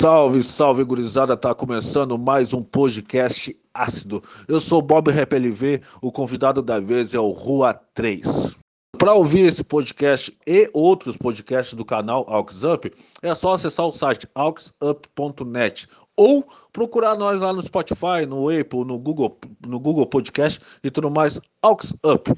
Salve, 0.00 0.42
salve, 0.42 0.82
gurizada! 0.82 1.36
Tá 1.36 1.54
começando 1.54 2.16
mais 2.16 2.54
um 2.54 2.62
podcast 2.62 3.54
ácido. 3.74 4.22
Eu 4.48 4.58
sou 4.58 4.80
Bob 4.80 5.10
RepLV, 5.10 5.82
o 6.00 6.10
convidado 6.10 6.62
da 6.62 6.80
vez 6.80 7.12
é 7.12 7.20
o 7.20 7.28
Rua 7.28 7.74
3. 7.92 8.56
Para 8.96 9.12
ouvir 9.12 9.40
esse 9.40 9.62
podcast 9.62 10.34
e 10.46 10.70
outros 10.72 11.18
podcasts 11.18 11.74
do 11.74 11.84
canal 11.84 12.24
AuxUp, 12.30 12.90
é 13.20 13.34
só 13.34 13.52
acessar 13.52 13.84
o 13.84 13.92
site 13.92 14.26
auxup.net 14.34 15.86
ou 16.16 16.48
procurar 16.72 17.14
nós 17.14 17.42
lá 17.42 17.52
no 17.52 17.60
Spotify, 17.60 18.24
no 18.26 18.48
Apple, 18.48 18.86
no 18.86 18.98
Google, 18.98 19.38
no 19.66 19.78
Google 19.78 20.06
Podcast 20.06 20.62
e 20.82 20.90
tudo 20.90 21.10
mais, 21.10 21.38
AuxUp. 21.60 22.32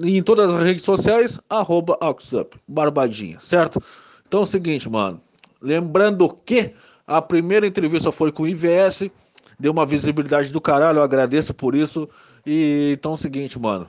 Em 0.00 0.22
todas 0.22 0.54
as 0.54 0.62
redes 0.62 0.84
sociais, 0.84 1.40
arroba 1.50 1.98
AuxUp, 2.00 2.56
barbadinha, 2.68 3.40
certo? 3.40 3.82
Então 4.28 4.40
é 4.40 4.42
o 4.44 4.46
seguinte, 4.46 4.88
mano. 4.88 5.20
Lembrando 5.64 6.28
que 6.44 6.74
a 7.06 7.22
primeira 7.22 7.66
entrevista 7.66 8.12
foi 8.12 8.30
com 8.30 8.42
o 8.42 8.46
IVS, 8.46 9.10
deu 9.58 9.72
uma 9.72 9.86
visibilidade 9.86 10.52
do 10.52 10.60
caralho, 10.60 10.98
eu 10.98 11.02
agradeço 11.02 11.54
por 11.54 11.74
isso. 11.74 12.06
E 12.44 12.92
então 12.98 13.12
é 13.12 13.14
o 13.14 13.18
seguinte, 13.18 13.58
mano. 13.58 13.88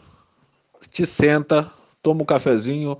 Te 0.89 1.05
senta, 1.05 1.69
toma 2.01 2.23
um 2.23 2.25
cafezinho 2.25 2.97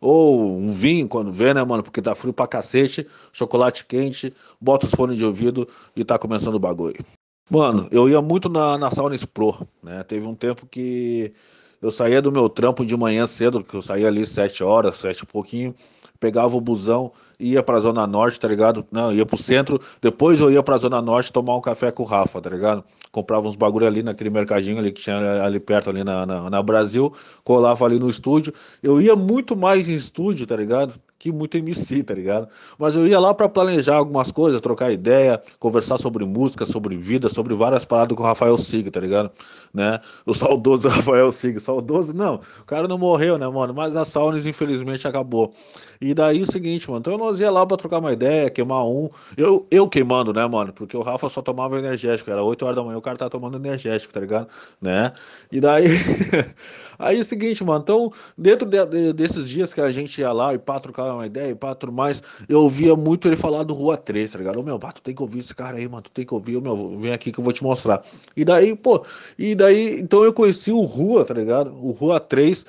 ou 0.00 0.56
um 0.56 0.70
vinho 0.70 1.08
quando 1.08 1.32
vê, 1.32 1.52
né, 1.52 1.64
mano? 1.64 1.82
Porque 1.82 2.00
tá 2.00 2.14
frio 2.14 2.32
pra 2.32 2.46
cacete, 2.46 3.06
chocolate 3.32 3.84
quente, 3.84 4.32
bota 4.60 4.86
os 4.86 4.92
fones 4.92 5.18
de 5.18 5.24
ouvido 5.24 5.66
e 5.96 6.04
tá 6.04 6.16
começando 6.16 6.54
o 6.54 6.60
bagulho. 6.60 7.04
Mano, 7.50 7.88
eu 7.90 8.08
ia 8.08 8.22
muito 8.22 8.48
na, 8.48 8.78
na 8.78 8.88
Saunas 8.88 9.24
Pro, 9.24 9.66
né? 9.82 10.04
Teve 10.04 10.26
um 10.26 10.34
tempo 10.34 10.64
que 10.66 11.32
eu 11.80 11.90
saía 11.90 12.22
do 12.22 12.30
meu 12.30 12.48
trampo 12.48 12.86
de 12.86 12.96
manhã 12.96 13.26
cedo, 13.26 13.64
que 13.64 13.74
eu 13.74 13.82
saía 13.82 14.06
ali 14.06 14.24
sete 14.24 14.62
horas, 14.62 14.94
sete 14.94 15.22
e 15.22 15.26
pouquinho, 15.26 15.74
pegava 16.22 16.56
o 16.56 16.60
busão, 16.60 17.10
ia 17.36 17.64
pra 17.64 17.80
Zona 17.80 18.06
Norte, 18.06 18.38
tá 18.38 18.46
ligado? 18.46 18.86
Não, 18.92 19.12
ia 19.12 19.26
pro 19.26 19.36
centro, 19.36 19.80
depois 20.00 20.38
eu 20.38 20.52
ia 20.52 20.62
pra 20.62 20.78
Zona 20.78 21.02
Norte 21.02 21.32
tomar 21.32 21.56
um 21.56 21.60
café 21.60 21.90
com 21.90 22.04
o 22.04 22.06
Rafa, 22.06 22.40
tá 22.40 22.48
ligado? 22.48 22.84
Comprava 23.10 23.48
uns 23.48 23.56
bagulho 23.56 23.88
ali 23.88 24.04
naquele 24.04 24.30
mercadinho 24.30 24.78
ali 24.78 24.92
que 24.92 25.02
tinha 25.02 25.42
ali 25.42 25.58
perto, 25.58 25.90
ali 25.90 26.04
na, 26.04 26.24
na, 26.24 26.48
na 26.48 26.62
Brasil, 26.62 27.12
colava 27.42 27.84
ali 27.84 27.98
no 27.98 28.08
estúdio. 28.08 28.52
Eu 28.80 29.02
ia 29.02 29.16
muito 29.16 29.56
mais 29.56 29.88
em 29.88 29.94
estúdio, 29.94 30.46
tá 30.46 30.54
ligado? 30.54 30.94
Que 31.22 31.30
muito 31.30 31.56
MC, 31.56 32.02
tá 32.02 32.12
ligado? 32.14 32.48
Mas 32.76 32.96
eu 32.96 33.06
ia 33.06 33.20
lá 33.20 33.32
para 33.32 33.48
planejar 33.48 33.94
algumas 33.94 34.32
coisas, 34.32 34.60
trocar 34.60 34.90
ideia, 34.90 35.40
conversar 35.60 35.96
sobre 35.96 36.24
música, 36.24 36.64
sobre 36.64 36.96
vida, 36.96 37.28
sobre 37.28 37.54
várias 37.54 37.84
paradas 37.84 38.16
com 38.16 38.24
o 38.24 38.26
Rafael 38.26 38.56
Sig, 38.56 38.90
tá 38.90 38.98
ligado? 38.98 39.30
Né? 39.72 40.00
O 40.26 40.34
saudoso 40.34 40.88
Rafael 40.90 41.30
Sig, 41.30 41.60
saudoso, 41.60 42.12
não, 42.12 42.40
o 42.60 42.64
cara 42.64 42.88
não 42.88 42.98
morreu, 42.98 43.38
né, 43.38 43.46
mano? 43.46 43.72
Mas 43.72 43.96
a 43.96 44.04
Saunas 44.04 44.46
infelizmente 44.46 45.06
acabou. 45.06 45.54
E 46.00 46.12
daí 46.12 46.42
o 46.42 46.50
seguinte, 46.50 46.90
mano, 46.90 46.98
então 46.98 47.16
nós 47.16 47.38
ia 47.38 47.52
lá 47.52 47.64
pra 47.64 47.76
trocar 47.76 48.00
uma 48.00 48.12
ideia, 48.12 48.50
queimar 48.50 48.84
um. 48.84 49.08
Eu, 49.36 49.64
eu 49.70 49.88
queimando, 49.88 50.32
né, 50.32 50.44
mano? 50.48 50.72
Porque 50.72 50.96
o 50.96 51.02
Rafa 51.02 51.28
só 51.28 51.40
tomava 51.40 51.78
energético, 51.78 52.32
era 52.32 52.42
8 52.42 52.64
horas 52.64 52.76
da 52.76 52.82
manhã, 52.82 52.98
o 52.98 53.02
cara 53.02 53.16
tá 53.16 53.30
tomando 53.30 53.56
energético, 53.56 54.12
tá 54.12 54.18
ligado? 54.18 54.48
Né? 54.80 55.12
E 55.52 55.60
daí. 55.60 55.86
Aí 56.98 57.20
o 57.20 57.24
seguinte, 57.24 57.64
mano, 57.64 57.80
então, 57.82 58.12
dentro 58.36 58.68
de, 58.68 58.84
de, 58.86 59.12
desses 59.12 59.48
dias 59.48 59.74
que 59.74 59.80
a 59.80 59.90
gente 59.90 60.20
ia 60.20 60.32
lá 60.32 60.54
e 60.54 60.58
pá, 60.58 60.78
trocar 60.78 61.11
uma 61.14 61.26
ideia 61.26 61.50
e 61.50 61.54
pá, 61.54 61.74
tudo 61.74 61.92
mais, 61.92 62.22
eu 62.48 62.62
ouvia 62.62 62.94
muito 62.96 63.28
ele 63.28 63.36
falar 63.36 63.62
do 63.62 63.74
Rua 63.74 63.96
3, 63.96 64.30
tá 64.30 64.38
ligado? 64.38 64.58
Ô, 64.58 64.62
meu, 64.62 64.78
pá, 64.78 64.92
tu 64.92 65.02
tem 65.02 65.14
que 65.14 65.22
ouvir 65.22 65.40
esse 65.40 65.54
cara 65.54 65.76
aí, 65.76 65.88
mano, 65.88 66.02
tu 66.02 66.10
tem 66.10 66.24
que 66.24 66.34
ouvir, 66.34 66.60
meu, 66.60 66.98
vem 66.98 67.12
aqui 67.12 67.32
que 67.32 67.38
eu 67.38 67.44
vou 67.44 67.52
te 67.52 67.62
mostrar. 67.62 68.02
E 68.36 68.44
daí, 68.44 68.74
pô, 68.76 69.04
e 69.38 69.54
daí, 69.54 70.00
então 70.00 70.24
eu 70.24 70.32
conheci 70.32 70.70
o 70.72 70.82
Rua, 70.82 71.24
tá 71.24 71.34
ligado? 71.34 71.70
O 71.74 71.92
Rua 71.92 72.20
3, 72.20 72.64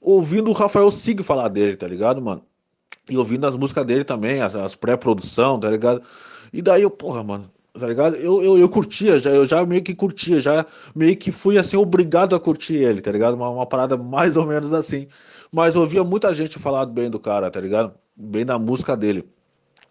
ouvindo 0.00 0.50
o 0.50 0.54
Rafael 0.54 0.90
Sig 0.90 1.22
falar 1.22 1.48
dele, 1.48 1.76
tá 1.76 1.86
ligado, 1.86 2.20
mano? 2.20 2.42
E 3.08 3.16
ouvindo 3.16 3.46
as 3.46 3.56
músicas 3.56 3.86
dele 3.86 4.04
também, 4.04 4.40
as, 4.40 4.56
as 4.56 4.74
pré-produção, 4.74 5.60
tá 5.60 5.70
ligado? 5.70 6.02
E 6.52 6.60
daí 6.60 6.82
eu, 6.82 6.90
porra, 6.90 7.22
mano, 7.22 7.50
tá 7.78 7.86
ligado? 7.86 8.16
Eu, 8.16 8.42
eu, 8.42 8.58
eu 8.58 8.68
curtia, 8.68 9.18
já, 9.18 9.30
eu 9.30 9.44
já 9.44 9.64
meio 9.64 9.82
que 9.82 9.94
curtia, 9.94 10.40
já 10.40 10.66
meio 10.94 11.16
que 11.16 11.30
fui 11.30 11.58
assim, 11.58 11.76
obrigado 11.76 12.34
a 12.34 12.40
curtir 12.40 12.76
ele, 12.76 13.00
tá 13.00 13.12
ligado? 13.12 13.34
Uma, 13.34 13.50
uma 13.50 13.66
parada 13.66 13.96
mais 13.96 14.36
ou 14.36 14.46
menos 14.46 14.72
assim. 14.72 15.06
Mas 15.50 15.76
ouvia 15.76 16.02
muita 16.04 16.32
gente 16.34 16.58
falar 16.58 16.86
bem 16.86 17.10
do 17.10 17.18
cara, 17.18 17.50
tá 17.50 17.60
ligado? 17.60 17.94
Bem 18.14 18.44
da 18.44 18.58
música 18.58 18.96
dele. 18.96 19.24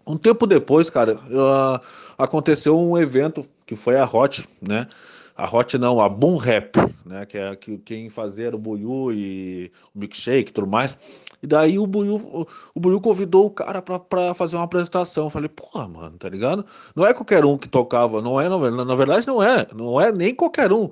Um 0.05 0.17
tempo 0.17 0.45
depois, 0.45 0.89
cara, 0.89 1.16
uh, 1.16 1.81
aconteceu 2.17 2.79
um 2.79 2.97
evento 2.97 3.45
que 3.65 3.75
foi 3.75 3.97
a 3.97 4.05
Hot, 4.05 4.47
né? 4.61 4.88
A 5.35 5.44
Hot 5.53 5.77
não, 5.77 5.99
a 5.99 6.07
Boom 6.07 6.38
Rap, 6.38 6.77
né? 7.05 7.25
Que 7.25 7.38
é 7.38 7.55
que 7.55 7.77
quem 7.79 8.09
fazia 8.09 8.47
era 8.47 8.55
o 8.55 8.59
Buiu 8.59 9.11
e 9.11 9.71
o 9.94 9.99
Milkshake 9.99 10.51
e 10.51 10.53
tudo 10.53 10.67
mais. 10.67 10.97
E 11.41 11.47
daí 11.47 11.77
o 11.77 11.85
Buiu, 11.85 12.47
o 12.73 12.79
Buiu 12.79 13.01
convidou 13.01 13.47
o 13.47 13.51
cara 13.51 13.81
pra, 13.81 13.99
pra 13.99 14.33
fazer 14.33 14.55
uma 14.55 14.65
apresentação. 14.65 15.25
Eu 15.25 15.29
falei, 15.29 15.49
porra, 15.49 15.88
mano, 15.88 16.17
tá 16.17 16.29
ligado? 16.29 16.65
Não 16.95 17.05
é 17.05 17.13
qualquer 17.13 17.44
um 17.44 17.57
que 17.57 17.67
tocava, 17.67 18.21
não 18.21 18.39
é, 18.39 18.47
não, 18.47 18.59
na 18.85 18.95
verdade 18.95 19.27
não 19.27 19.44
é, 19.44 19.67
não 19.75 19.99
é 19.99 20.11
nem 20.11 20.33
qualquer 20.33 20.71
um. 20.71 20.89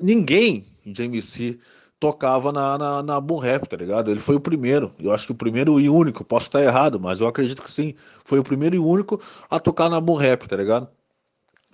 Ninguém 0.00 0.64
de 0.86 1.02
MC 1.02 1.58
tocava 2.02 2.50
na, 2.50 2.76
na, 2.76 3.00
na 3.00 3.20
Boom 3.20 3.38
Rap, 3.38 3.68
tá 3.68 3.76
ligado? 3.76 4.10
Ele 4.10 4.18
foi 4.18 4.34
o 4.34 4.40
primeiro, 4.40 4.92
eu 4.98 5.12
acho 5.12 5.26
que 5.26 5.30
o 5.30 5.36
primeiro 5.36 5.78
e 5.78 5.88
único, 5.88 6.24
posso 6.24 6.46
estar 6.46 6.60
errado, 6.60 6.98
mas 6.98 7.20
eu 7.20 7.28
acredito 7.28 7.62
que 7.62 7.70
sim, 7.70 7.94
foi 8.24 8.40
o 8.40 8.42
primeiro 8.42 8.74
e 8.74 8.78
único 8.80 9.20
a 9.48 9.60
tocar 9.60 9.88
na 9.88 10.00
Boom 10.00 10.16
Rap, 10.16 10.48
tá 10.48 10.56
ligado? 10.56 10.88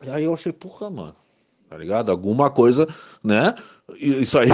E 0.02 0.10
aí 0.10 0.24
eu 0.24 0.34
achei, 0.34 0.52
porra, 0.52 0.90
mano, 0.90 1.16
tá 1.70 1.78
ligado? 1.78 2.10
Alguma 2.10 2.50
coisa, 2.50 2.86
né? 3.22 3.54
Isso 3.96 4.38
aí, 4.38 4.48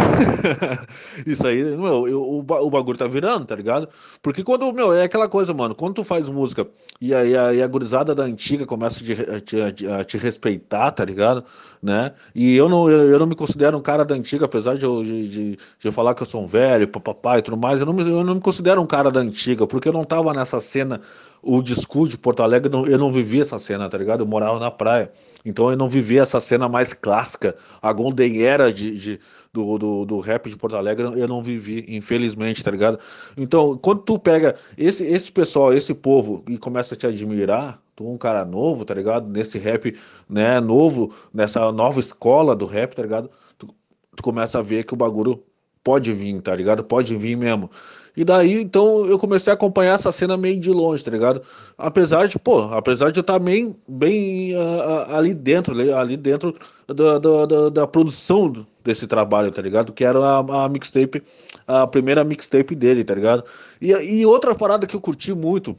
isso 1.26 1.44
aí, 1.44 1.64
meu, 1.76 2.06
eu, 2.06 2.22
o, 2.22 2.38
o 2.38 2.70
bagulho 2.70 2.96
tá 2.96 3.08
virando, 3.08 3.44
tá 3.44 3.56
ligado? 3.56 3.88
Porque 4.22 4.44
quando, 4.44 4.72
meu, 4.72 4.94
é 4.94 5.02
aquela 5.02 5.28
coisa, 5.28 5.52
mano, 5.52 5.74
quando 5.74 5.94
tu 5.94 6.04
faz 6.04 6.28
música 6.28 6.64
e 7.00 7.12
aí 7.12 7.36
a, 7.36 7.64
a 7.64 7.66
gurizada 7.66 8.14
da 8.14 8.22
antiga 8.22 8.64
começa 8.64 9.00
a 9.02 9.40
te, 9.40 9.60
a, 9.60 9.72
te, 9.72 9.88
a 9.88 10.04
te, 10.04 10.18
respeitar, 10.18 10.92
tá 10.92 11.04
ligado? 11.04 11.44
Né? 11.82 12.12
E 12.32 12.54
eu 12.56 12.68
não, 12.68 12.88
eu, 12.88 13.10
eu, 13.10 13.18
não 13.18 13.26
me 13.26 13.34
considero 13.34 13.76
um 13.76 13.82
cara 13.82 14.04
da 14.04 14.14
antiga, 14.14 14.44
apesar 14.44 14.76
de 14.76 14.84
eu, 14.84 15.02
de, 15.02 15.28
de, 15.28 15.50
de 15.56 15.58
eu 15.82 15.92
falar 15.92 16.14
que 16.14 16.22
eu 16.22 16.26
sou 16.26 16.44
um 16.44 16.46
velho, 16.46 16.86
papapá 16.86 17.36
e 17.36 17.42
tudo 17.42 17.56
mais, 17.56 17.80
eu 17.80 17.86
não, 17.86 17.92
me, 17.92 18.08
eu 18.08 18.22
não 18.22 18.36
me 18.36 18.40
considero 18.40 18.80
um 18.80 18.86
cara 18.86 19.10
da 19.10 19.18
antiga, 19.18 19.66
porque 19.66 19.88
eu 19.88 19.92
não 19.92 20.04
tava 20.04 20.32
nessa 20.32 20.60
cena, 20.60 21.00
o 21.42 21.60
disco 21.60 22.06
de 22.06 22.16
Porto 22.16 22.42
Alegre, 22.42 22.72
eu 22.72 22.98
não 22.98 23.10
vivi 23.12 23.40
essa 23.40 23.58
cena, 23.58 23.88
tá 23.88 23.98
ligado? 23.98 24.20
Eu 24.20 24.26
morava 24.26 24.60
na 24.60 24.70
praia. 24.70 25.10
Então 25.44 25.70
eu 25.70 25.76
não 25.76 25.88
vivi 25.88 26.18
essa 26.18 26.40
cena 26.40 26.68
mais 26.68 26.94
clássica, 26.94 27.54
a 27.82 27.92
Golden 27.92 28.42
Era 28.42 28.63
de, 28.72 28.98
de 28.98 29.20
do, 29.52 29.78
do, 29.78 30.04
do, 30.04 30.18
rap 30.18 30.48
de 30.48 30.56
Porto 30.56 30.76
Alegre, 30.76 31.04
eu 31.04 31.28
não 31.28 31.42
vivi, 31.42 31.84
infelizmente, 31.88 32.62
tá 32.62 32.70
ligado? 32.70 32.98
Então, 33.36 33.78
quando 33.78 34.02
tu 34.02 34.18
pega 34.18 34.56
esse, 34.76 35.04
esse 35.04 35.30
pessoal, 35.30 35.72
esse 35.72 35.94
povo, 35.94 36.44
e 36.48 36.58
começa 36.58 36.94
a 36.94 36.98
te 36.98 37.06
admirar, 37.06 37.80
tu 37.94 38.04
é 38.04 38.08
um 38.08 38.18
cara 38.18 38.44
novo, 38.44 38.84
tá 38.84 38.94
ligado? 38.94 39.28
Nesse 39.28 39.58
rap, 39.58 39.96
né, 40.28 40.60
novo, 40.60 41.14
nessa 41.32 41.70
nova 41.70 42.00
escola 42.00 42.56
do 42.56 42.66
rap, 42.66 42.94
tá 42.94 43.02
ligado? 43.02 43.30
Tu, 43.56 43.68
tu 44.16 44.22
começa 44.22 44.58
a 44.58 44.62
ver 44.62 44.84
que 44.84 44.94
o 44.94 44.96
bagulho 44.96 45.42
pode 45.84 46.12
vir, 46.12 46.40
tá 46.40 46.56
ligado? 46.56 46.82
Pode 46.82 47.14
vir 47.16 47.36
mesmo. 47.36 47.70
E 48.16 48.24
daí, 48.24 48.62
então, 48.62 49.06
eu 49.06 49.18
comecei 49.18 49.52
a 49.52 49.54
acompanhar 49.54 49.94
essa 49.94 50.12
cena 50.12 50.36
meio 50.36 50.58
de 50.60 50.70
longe, 50.70 51.04
tá 51.04 51.10
ligado? 51.10 51.42
Apesar 51.76 52.26
de, 52.26 52.38
pô, 52.38 52.62
apesar 52.72 53.10
de 53.10 53.18
eu 53.18 53.22
estar 53.22 53.40
bem, 53.40 53.76
bem 53.88 54.54
uh, 54.56 55.14
ali 55.14 55.34
dentro, 55.34 55.74
ali 55.96 56.16
dentro 56.16 56.54
da, 56.86 57.18
da, 57.18 57.46
da, 57.46 57.68
da, 57.70 57.86
produção 57.86 58.52
desse 58.84 59.08
trabalho, 59.08 59.50
tá 59.50 59.60
ligado? 59.60 59.92
Que 59.92 60.04
era 60.04 60.18
a, 60.18 60.64
a 60.64 60.68
mixtape, 60.68 61.22
a 61.66 61.86
primeira 61.88 62.22
mixtape 62.22 62.74
dele, 62.76 63.02
tá 63.02 63.14
ligado? 63.14 63.44
E, 63.80 63.90
e 63.90 64.24
outra 64.24 64.54
parada 64.54 64.86
que 64.86 64.94
eu 64.94 65.00
curti 65.00 65.34
muito 65.34 65.76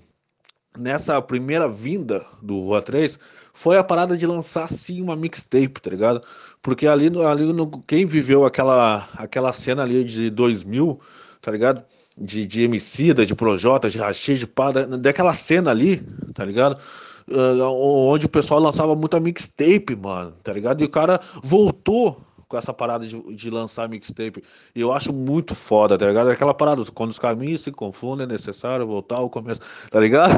nessa 0.77 1.21
primeira 1.21 1.69
vinda 1.69 2.25
do 2.41 2.59
Rua 2.59 2.81
3 2.81 3.17
foi 3.55 3.77
a 3.77 3.83
parada 3.83 4.15
de 4.15 4.27
lançar 4.27 4.67
sim 4.67 5.01
uma 5.01 5.15
mixtape, 5.15 5.81
tá 5.81 5.89
ligado? 5.89 6.21
Porque 6.61 6.85
ali, 6.85 7.07
ali 7.25 7.51
no, 7.51 7.67
quem 7.87 8.05
viveu 8.05 8.45
aquela, 8.45 9.07
aquela 9.17 9.51
cena 9.51 9.81
ali 9.81 10.03
de 10.03 10.29
2000, 10.29 10.99
tá 11.41 11.51
ligado? 11.51 11.83
de, 12.17 12.45
de 12.45 12.63
Emicida, 12.63 13.25
de 13.25 13.35
Projota, 13.35 13.89
de 13.89 13.97
Rachid, 13.97 14.39
de 14.39 14.47
Pá, 14.47 14.71
daquela 14.71 15.33
cena 15.33 15.71
ali, 15.71 15.97
tá 16.33 16.45
ligado? 16.45 16.79
Uh, 17.27 17.63
onde 17.63 18.27
o 18.27 18.29
pessoal 18.29 18.59
lançava 18.59 18.95
muita 18.95 19.19
mixtape, 19.19 19.95
mano, 19.95 20.31
tá 20.43 20.53
ligado? 20.53 20.81
E 20.81 20.85
o 20.85 20.89
cara 20.89 21.19
voltou 21.43 22.21
com 22.47 22.57
essa 22.57 22.71
parada 22.71 23.05
de, 23.05 23.19
de 23.35 23.49
lançar 23.49 23.89
mixtape. 23.89 24.43
E 24.75 24.81
eu 24.81 24.93
acho 24.93 25.11
muito 25.11 25.55
foda, 25.55 25.97
tá 25.97 26.05
ligado? 26.05 26.29
Aquela 26.29 26.53
parada, 26.53 26.83
quando 26.93 27.09
os 27.11 27.19
caminhos 27.19 27.61
se 27.61 27.71
confundem, 27.71 28.25
é 28.25 28.27
necessário 28.27 28.85
voltar 28.85 29.17
ao 29.17 29.29
começo, 29.29 29.59
tá 29.89 29.99
ligado? 29.99 30.31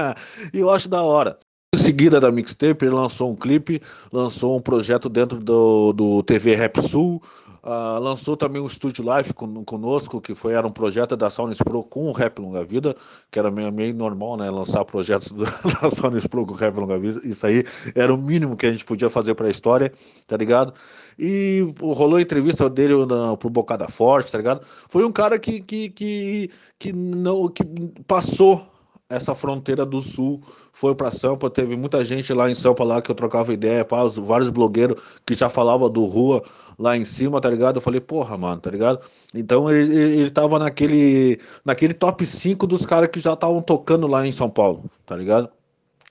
e 0.52 0.58
eu 0.58 0.70
acho 0.70 0.88
da 0.88 1.02
hora. 1.02 1.38
Em 1.72 1.78
seguida 1.78 2.18
da 2.18 2.32
mixtape, 2.32 2.84
ele 2.84 2.94
lançou 2.94 3.30
um 3.30 3.36
clipe, 3.36 3.80
lançou 4.12 4.56
um 4.56 4.60
projeto 4.60 5.08
dentro 5.08 5.38
do, 5.38 5.92
do 5.92 6.22
TV 6.24 6.56
Rap 6.56 6.82
Sul, 6.82 7.22
Uh, 7.62 8.00
lançou 8.00 8.38
também 8.38 8.60
um 8.62 8.66
estúdio 8.66 9.04
live 9.04 9.34
con 9.34 9.62
conosco, 9.64 10.18
que 10.18 10.34
foi, 10.34 10.54
era 10.54 10.66
um 10.66 10.72
projeto 10.72 11.14
da 11.14 11.28
Sound 11.28 11.54
Pro 11.62 11.82
com 11.84 12.06
o 12.06 12.12
Rap 12.12 12.38
Longa 12.38 12.64
Vida, 12.64 12.96
que 13.30 13.38
era 13.38 13.50
meio, 13.50 13.70
meio 13.70 13.94
normal, 13.94 14.38
né? 14.38 14.50
Lançar 14.50 14.82
projetos 14.86 15.30
da 15.82 15.90
Sound 15.90 16.26
Pro 16.30 16.46
com 16.46 16.54
o 16.54 16.56
Rap 16.56 16.74
Longa 16.78 16.98
Vida. 16.98 17.20
Isso 17.22 17.46
aí 17.46 17.62
era 17.94 18.14
o 18.14 18.16
mínimo 18.16 18.56
que 18.56 18.64
a 18.64 18.72
gente 18.72 18.84
podia 18.86 19.10
fazer 19.10 19.34
para 19.34 19.46
a 19.46 19.50
história, 19.50 19.92
tá 20.26 20.38
ligado? 20.38 20.72
E 21.18 21.74
rolou 21.78 22.16
a 22.16 22.22
entrevista 22.22 22.70
dele 22.70 23.04
na, 23.04 23.36
pro 23.36 23.50
Bocada 23.50 23.88
Forte, 23.88 24.32
tá 24.32 24.38
ligado? 24.38 24.64
Foi 24.88 25.04
um 25.04 25.12
cara 25.12 25.38
que, 25.38 25.60
que, 25.60 25.90
que, 25.90 26.50
que, 26.78 26.92
não, 26.94 27.46
que 27.46 27.62
passou 28.06 28.66
essa 29.10 29.34
fronteira 29.34 29.84
do 29.84 30.00
sul 30.00 30.40
foi 30.72 30.94
para 30.94 31.10
Sampa, 31.10 31.50
teve 31.50 31.76
muita 31.76 32.04
gente 32.04 32.32
lá 32.32 32.48
em 32.48 32.54
Sampa 32.54 32.84
lá 32.84 33.02
que 33.02 33.10
eu 33.10 33.14
trocava 33.14 33.52
ideia, 33.52 33.84
pá, 33.84 34.04
os, 34.04 34.16
vários 34.16 34.50
blogueiros 34.50 35.02
que 35.26 35.34
já 35.34 35.48
falavam 35.48 35.90
do 35.90 36.04
rua 36.04 36.42
lá 36.78 36.96
em 36.96 37.04
cima, 37.04 37.40
tá 37.40 37.50
ligado? 37.50 37.76
Eu 37.76 37.80
falei, 37.80 38.00
porra, 38.00 38.38
mano, 38.38 38.60
tá 38.60 38.70
ligado? 38.70 39.00
Então 39.34 39.68
ele, 39.68 39.94
ele 40.20 40.30
tava 40.30 40.60
naquele, 40.60 41.40
naquele 41.64 41.92
top 41.92 42.24
5 42.24 42.66
dos 42.68 42.86
caras 42.86 43.08
que 43.08 43.20
já 43.20 43.34
estavam 43.34 43.60
tocando 43.60 44.06
lá 44.06 44.24
em 44.24 44.32
São 44.32 44.48
Paulo, 44.48 44.84
tá 45.04 45.16
ligado? 45.16 45.50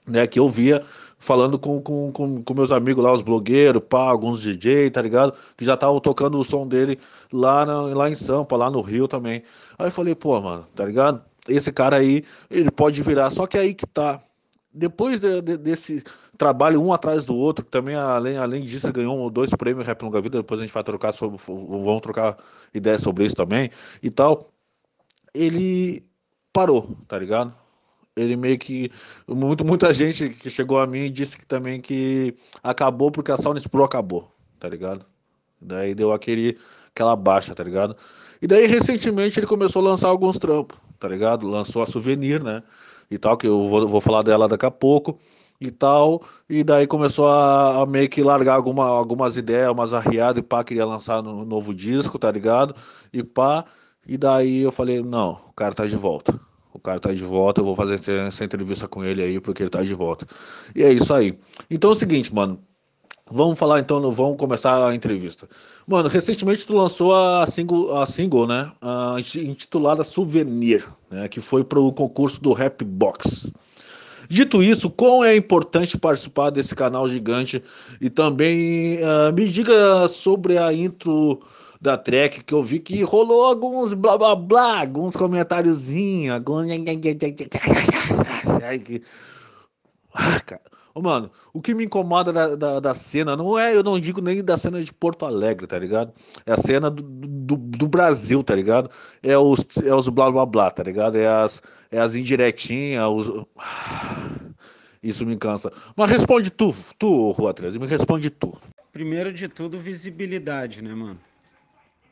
Né, 0.06 0.26
que 0.28 0.40
eu 0.40 0.50
via 0.50 0.84
falando 1.20 1.60
com, 1.60 1.80
com, 1.82 2.12
com, 2.12 2.42
com, 2.42 2.54
meus 2.54 2.72
amigos 2.72 3.04
lá, 3.04 3.14
os 3.14 3.22
blogueiros, 3.22 3.84
pá, 3.88 4.10
alguns 4.10 4.42
DJ, 4.42 4.90
tá 4.90 5.02
ligado? 5.02 5.34
Que 5.56 5.64
já 5.64 5.76
estavam 5.76 6.00
tocando 6.00 6.40
o 6.40 6.44
som 6.44 6.68
dele 6.68 7.00
lá, 7.32 7.66
na, 7.66 7.82
lá 7.82 8.10
em 8.10 8.16
Sampa, 8.16 8.58
lá 8.58 8.72
no 8.72 8.82
Rio 8.82 9.08
também. 9.08 9.44
Aí 9.78 9.88
eu 9.88 9.92
falei, 9.92 10.16
pô, 10.16 10.40
mano, 10.42 10.66
tá 10.76 10.86
ligado? 10.86 11.29
Esse 11.50 11.72
cara 11.72 11.98
aí, 11.98 12.24
ele 12.50 12.72
pode 12.72 13.02
virar. 13.04 13.30
Só 13.30 13.46
que 13.46 13.58
aí 13.58 13.74
que 13.74 13.86
tá. 13.86 14.22
Depois 14.74 15.20
de, 15.20 15.42
de, 15.42 15.58
desse 15.58 16.04
trabalho 16.38 16.82
um 16.82 16.94
atrás 16.94 17.26
do 17.26 17.36
outro, 17.36 17.66
também 17.66 17.96
além, 17.96 18.38
além 18.38 18.64
disso, 18.64 18.86
ele 18.88 18.94
ganhou 18.94 19.30
dois 19.30 19.50
prêmios 19.52 19.86
Rap 19.86 20.02
Longa 20.02 20.22
Vida, 20.22 20.38
depois 20.38 20.62
a 20.62 20.64
gente 20.64 20.74
vai 20.74 20.84
trocar 20.84 21.12
sobre, 21.12 21.38
vamos 21.48 22.02
trocar 22.02 22.38
ideias 22.74 23.02
sobre 23.02 23.26
isso 23.26 23.36
também 23.36 23.70
e 24.02 24.10
tal. 24.10 24.52
Ele 25.34 26.04
parou, 26.54 26.96
tá 27.08 27.18
ligado? 27.20 27.54
Ele 28.16 28.36
meio 28.36 28.58
que. 28.58 28.92
Muito, 29.28 29.66
muita 29.66 29.92
gente 29.94 30.30
que 30.30 30.50
chegou 30.50 30.80
a 30.80 30.88
mim 30.88 31.12
disse 31.12 31.38
que 31.38 31.46
também 31.46 31.82
que 31.82 32.36
acabou 32.64 33.12
porque 33.12 33.32
a 33.32 33.38
Sound 33.38 33.68
Pro 33.70 33.84
acabou, 33.84 34.32
tá 34.60 34.68
ligado? 34.70 35.06
Daí 35.62 35.94
deu 35.94 36.14
aquele, 36.14 36.58
aquela 36.92 37.16
baixa, 37.16 37.54
tá 37.54 37.64
ligado? 37.64 37.96
E 38.42 38.48
daí 38.48 38.66
recentemente 38.68 39.40
ele 39.40 39.48
começou 39.48 39.82
a 39.86 39.90
lançar 39.92 40.08
alguns 40.08 40.38
trampos 40.38 40.78
tá 41.00 41.08
ligado? 41.08 41.48
Lançou 41.48 41.82
a 41.82 41.86
Souvenir, 41.86 42.44
né? 42.44 42.64
E 43.10 43.18
tal, 43.18 43.38
que 43.38 43.48
eu 43.48 43.68
vou, 43.68 43.88
vou 43.88 44.02
falar 44.02 44.22
dela 44.22 44.48
daqui 44.48 44.66
a 44.66 44.72
pouco 44.72 45.20
e 45.60 45.72
tal. 45.72 46.24
E 46.50 46.64
daí 46.64 46.88
começou 46.88 47.28
a, 47.28 47.82
a 47.82 47.86
meio 47.86 48.10
que 48.10 48.22
largar 48.24 48.56
alguma, 48.56 48.86
algumas 48.86 49.38
ideias, 49.38 49.70
umas 49.72 49.94
arriadas 49.94 50.40
e 50.40 50.42
pá, 50.42 50.64
queria 50.64 50.86
lançar 50.86 51.22
no, 51.22 51.46
novo 51.46 51.74
disco, 51.74 52.18
tá 52.18 52.32
ligado? 52.32 52.76
E 53.12 53.24
pá. 53.24 53.66
E 54.08 54.18
daí 54.18 54.62
eu 54.62 54.72
falei, 54.72 55.02
não, 55.04 55.40
o 55.48 55.54
cara 55.54 55.74
tá 55.76 55.86
de 55.86 55.96
volta. 55.96 56.40
O 56.74 56.80
cara 56.80 57.00
tá 57.00 57.12
de 57.12 57.24
volta, 57.24 57.62
eu 57.62 57.66
vou 57.66 57.76
fazer 57.76 58.00
essa 58.28 58.44
entrevista 58.44 58.88
com 58.88 59.04
ele 59.04 59.22
aí, 59.22 59.40
porque 59.40 59.64
ele 59.64 59.70
tá 59.70 59.82
de 59.82 59.94
volta. 59.94 60.26
E 60.76 60.84
é 60.84 60.92
isso 60.92 61.14
aí. 61.14 61.38
Então 61.70 61.90
é 61.92 61.94
o 61.94 61.96
seguinte, 61.96 62.34
mano. 62.34 62.64
Vamos 63.32 63.60
falar 63.60 63.80
então, 63.80 64.12
vamos 64.12 64.38
começar 64.38 64.88
a 64.88 64.96
entrevista. 64.96 65.48
Mano, 65.88 66.10
recentemente 66.10 66.66
tu 66.66 66.76
lançou 66.76 67.16
a 67.16 67.46
single, 67.46 67.96
a 67.98 68.06
single 68.06 68.48
né? 68.48 68.72
A, 68.82 69.18
intitulada 69.36 70.04
Souvenir, 70.04 70.88
né? 71.12 71.28
Que 71.28 71.40
foi 71.40 71.64
pro 71.64 71.92
concurso 71.94 72.42
do 72.42 72.54
Rap 72.54 72.84
Box. 72.84 73.52
Dito 74.28 74.62
isso, 74.62 74.90
quão 74.90 75.24
é 75.24 75.36
importante 75.36 75.98
participar 75.98 76.52
desse 76.52 76.76
canal 76.76 77.08
gigante 77.08 77.64
e 78.00 78.10
também 78.10 78.98
uh, 78.98 79.34
me 79.34 79.48
diga 79.48 80.08
sobre 80.08 80.58
a 80.58 80.72
intro 80.72 81.42
da 81.82 81.98
track 81.98 82.44
que 82.44 82.54
eu 82.54 82.62
vi 82.62 82.80
que 82.80 83.02
rolou 83.04 83.46
alguns 83.46 83.94
blá 83.94 84.18
blá 84.18 84.36
blá, 84.36 84.82
alguns 84.82 85.16
comentáriozinhos, 85.16 86.36
alguns. 86.36 86.68
Ah, 90.12 90.40
cara. 90.40 90.62
Mano, 91.02 91.32
o 91.54 91.62
que 91.62 91.74
me 91.74 91.86
incomoda 91.86 92.32
da, 92.32 92.56
da, 92.56 92.80
da, 92.80 92.94
cena 92.94 93.36
não 93.36 93.58
é, 93.58 93.76
eu 93.76 93.84
não 93.84 94.00
digo 94.00 94.22
nem 94.22 94.44
da 94.44 94.58
cena 94.58 94.82
de 94.84 94.94
Porto 94.94 95.26
Alegre, 95.26 95.68
tá 95.68 95.78
ligado? 95.78 96.14
É 96.46 96.54
a 96.54 96.58
cena 96.58 96.90
do, 96.90 97.04
do, 97.04 97.56
do 97.56 97.88
Brasil, 97.88 98.44
tá 98.44 98.56
ligado? 98.56 98.90
É 99.22 99.38
os, 99.38 99.66
é 99.84 99.94
os 99.94 100.08
blá 100.10 100.32
blá 100.32 100.46
blá, 100.46 100.72
tá 100.72 100.84
ligado? 100.84 101.18
É 101.18 101.28
as, 101.28 101.62
é 101.92 102.00
as 102.00 102.16
indiretinhas, 102.16 103.08
os. 103.08 103.46
Isso 105.02 105.26
me 105.26 105.38
cansa. 105.38 105.72
Mas 105.96 106.10
responde 106.10 106.50
tu, 106.50 106.76
tu, 106.98 107.32
Rua 107.32 107.54
13, 107.54 107.80
me 107.80 107.88
responde 107.88 108.30
tu. 108.30 108.58
Primeiro 108.92 109.32
de 109.32 109.48
tudo, 109.48 109.80
visibilidade, 109.80 110.84
né, 110.84 110.94
mano? 110.94 111.20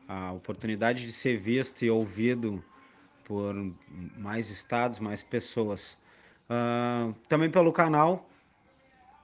A 0.07 0.31
oportunidade 0.31 1.03
de 1.03 1.11
ser 1.11 1.37
visto 1.37 1.83
e 1.83 1.89
ouvido 1.89 2.63
por 3.25 3.53
mais 4.17 4.49
estados, 4.49 4.99
mais 4.99 5.21
pessoas. 5.21 5.97
Uh, 6.49 7.13
também 7.27 7.49
pelo 7.49 7.73
canal, 7.73 8.25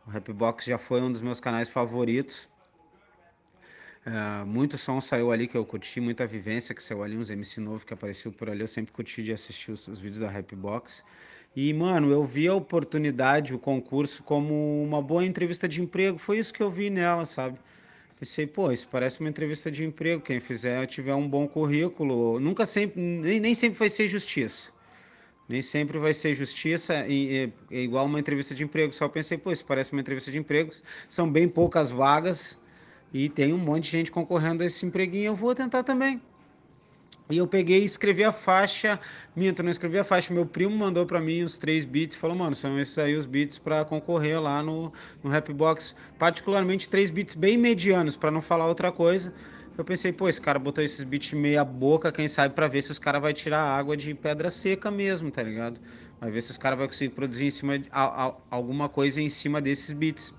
o 0.05 0.09
Rapbox 0.09 0.65
já 0.65 0.77
foi 0.77 1.01
um 1.01 1.11
dos 1.11 1.21
meus 1.21 1.39
canais 1.39 1.69
favoritos. 1.69 2.49
Uh, 4.05 4.45
muito 4.45 4.77
som 4.77 4.99
saiu 4.99 5.31
ali 5.31 5.47
que 5.47 5.55
eu 5.55 5.65
curti, 5.65 6.01
muita 6.01 6.27
vivência 6.27 6.75
que 6.75 6.83
saiu 6.83 7.03
ali, 7.03 7.15
uns 7.17 7.29
MC 7.29 7.61
novo 7.61 7.85
que 7.85 7.93
apareceu 7.93 8.31
por 8.33 8.49
ali. 8.49 8.61
Eu 8.61 8.67
sempre 8.67 8.91
curti 8.91 9.23
de 9.23 9.31
assistir 9.31 9.71
os, 9.71 9.87
os 9.87 9.99
vídeos 9.99 10.19
da 10.19 10.29
Rapbox. 10.29 11.03
E, 11.55 11.71
mano, 11.73 12.11
eu 12.11 12.25
vi 12.25 12.47
a 12.47 12.53
oportunidade, 12.53 13.53
o 13.53 13.59
concurso, 13.59 14.23
como 14.23 14.83
uma 14.83 15.01
boa 15.01 15.23
entrevista 15.23 15.67
de 15.67 15.81
emprego. 15.81 16.17
Foi 16.17 16.37
isso 16.37 16.53
que 16.53 16.61
eu 16.61 16.69
vi 16.69 16.89
nela, 16.89 17.25
sabe? 17.25 17.57
Pensei, 18.19 18.45
pô, 18.45 18.71
isso 18.71 18.87
parece 18.89 19.19
uma 19.21 19.29
entrevista 19.29 19.71
de 19.71 19.85
emprego. 19.85 20.21
Quem 20.21 20.39
fizer 20.39 20.85
tiver 20.87 21.15
um 21.15 21.29
bom 21.29 21.47
currículo, 21.47 22.39
nunca 22.39 22.65
sempre, 22.65 23.01
nem, 23.01 23.39
nem 23.39 23.55
sempre 23.55 23.79
vai 23.79 23.89
ser 23.89 24.07
justiça. 24.07 24.71
Nem 25.47 25.61
sempre 25.61 25.99
vai 25.99 26.13
ser 26.13 26.33
justiça 26.33 27.05
e 27.07 27.51
é 27.69 27.77
igual 27.81 28.05
uma 28.05 28.19
entrevista 28.19 28.55
de 28.55 28.63
emprego. 28.63 28.93
Só 28.93 29.07
pensei, 29.09 29.37
pô, 29.37 29.51
isso 29.51 29.65
parece 29.65 29.91
uma 29.91 30.01
entrevista 30.01 30.31
de 30.31 30.37
empregos. 30.37 30.83
São 31.09 31.29
bem 31.29 31.47
poucas 31.47 31.91
vagas 31.91 32.59
e 33.13 33.29
tem 33.29 33.53
um 33.53 33.57
monte 33.57 33.85
de 33.85 33.89
gente 33.91 34.11
concorrendo 34.11 34.63
a 34.63 34.65
esse 34.65 34.85
empreguinho. 34.85 35.27
Eu 35.27 35.35
vou 35.35 35.53
tentar 35.53 35.83
também. 35.83 36.21
E 37.29 37.37
eu 37.37 37.47
peguei 37.47 37.81
e 37.81 37.85
escrevi 37.85 38.23
a 38.23 38.31
faixa. 38.31 38.99
Minto, 39.35 39.63
não 39.63 39.69
escrevi 39.69 39.97
a 39.97 40.03
faixa. 40.03 40.33
Meu 40.33 40.45
primo 40.45 40.75
mandou 40.75 41.05
para 41.05 41.21
mim 41.21 41.43
os 41.43 41.57
três 41.57 41.85
beats. 41.85 42.15
Falou, 42.15 42.35
mano, 42.35 42.55
são 42.55 42.79
esses 42.79 42.97
aí 42.97 43.15
os 43.15 43.25
beats 43.25 43.57
para 43.57 43.85
concorrer 43.85 44.41
lá 44.41 44.61
no, 44.61 44.91
no 45.23 45.29
Rapbox. 45.29 45.95
Particularmente 46.19 46.89
três 46.89 47.09
beats 47.09 47.35
bem 47.35 47.57
medianos, 47.57 48.15
para 48.17 48.29
não 48.29 48.41
falar 48.41 48.67
outra 48.67 48.91
coisa. 48.91 49.33
Eu 49.75 49.83
pensei, 49.83 50.13
pô, 50.13 50.29
esse 50.29 50.39
cara 50.39 50.59
botou 50.59 50.83
esses 50.83 51.03
beats 51.03 51.33
meia 51.33 51.65
boca, 51.65 52.11
quem 52.11 52.27
sabe 52.27 52.53
para 52.53 52.67
ver 52.67 52.83
se 52.83 52.91
os 52.91 52.99
caras 52.99 53.19
vai 53.21 53.33
tirar 53.33 53.59
água 53.59 53.97
de 53.97 54.13
pedra 54.13 54.51
seca 54.51 54.91
mesmo, 54.91 55.31
tá 55.31 55.41
ligado? 55.41 55.81
Vai 56.21 56.29
ver 56.29 56.41
se 56.41 56.51
os 56.51 56.59
caras 56.59 56.77
vai 56.77 56.87
conseguir 56.87 57.15
produzir 57.15 57.45
em 57.45 57.49
cima 57.49 57.79
de, 57.79 57.89
a, 57.91 58.27
a, 58.27 58.35
alguma 58.51 58.87
coisa 58.87 59.19
em 59.19 59.29
cima 59.29 59.59
desses 59.59 59.91
beats. 59.91 60.31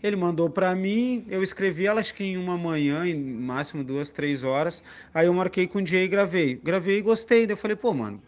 Ele 0.00 0.14
mandou 0.14 0.48
para 0.48 0.74
mim, 0.76 1.24
eu 1.28 1.42
escrevi 1.42 1.86
ela 1.86 2.00
acho 2.00 2.14
que 2.14 2.24
em 2.24 2.36
uma 2.36 2.56
manhã, 2.56 3.04
em 3.06 3.20
máximo 3.20 3.82
duas, 3.82 4.12
três 4.12 4.44
horas. 4.44 4.82
Aí 5.12 5.26
eu 5.26 5.34
marquei 5.34 5.66
com 5.66 5.78
o 5.78 5.82
dia 5.82 6.02
e 6.02 6.08
gravei. 6.08 6.60
Gravei 6.62 6.98
e 6.98 7.02
gostei. 7.02 7.46
Daí 7.46 7.54
eu 7.54 7.56
falei, 7.56 7.76
pô, 7.76 7.92
mano. 7.92 8.20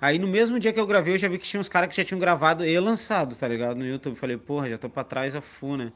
Aí 0.00 0.18
no 0.18 0.26
mesmo 0.26 0.58
dia 0.58 0.72
que 0.72 0.80
eu 0.80 0.86
gravei, 0.86 1.14
eu 1.14 1.18
já 1.18 1.28
vi 1.28 1.38
que 1.38 1.46
tinha 1.46 1.60
uns 1.60 1.68
caras 1.68 1.88
que 1.88 1.96
já 1.96 2.04
tinham 2.04 2.18
gravado 2.18 2.64
e 2.64 2.78
lançado, 2.78 3.36
tá 3.36 3.46
ligado? 3.48 3.76
No 3.76 3.86
YouTube. 3.86 4.16
Falei, 4.16 4.36
porra, 4.36 4.68
já 4.68 4.78
tô 4.78 4.88
pra 4.88 5.04
trás 5.04 5.34
a 5.34 5.42
fu, 5.42 5.76
né? 5.76 5.92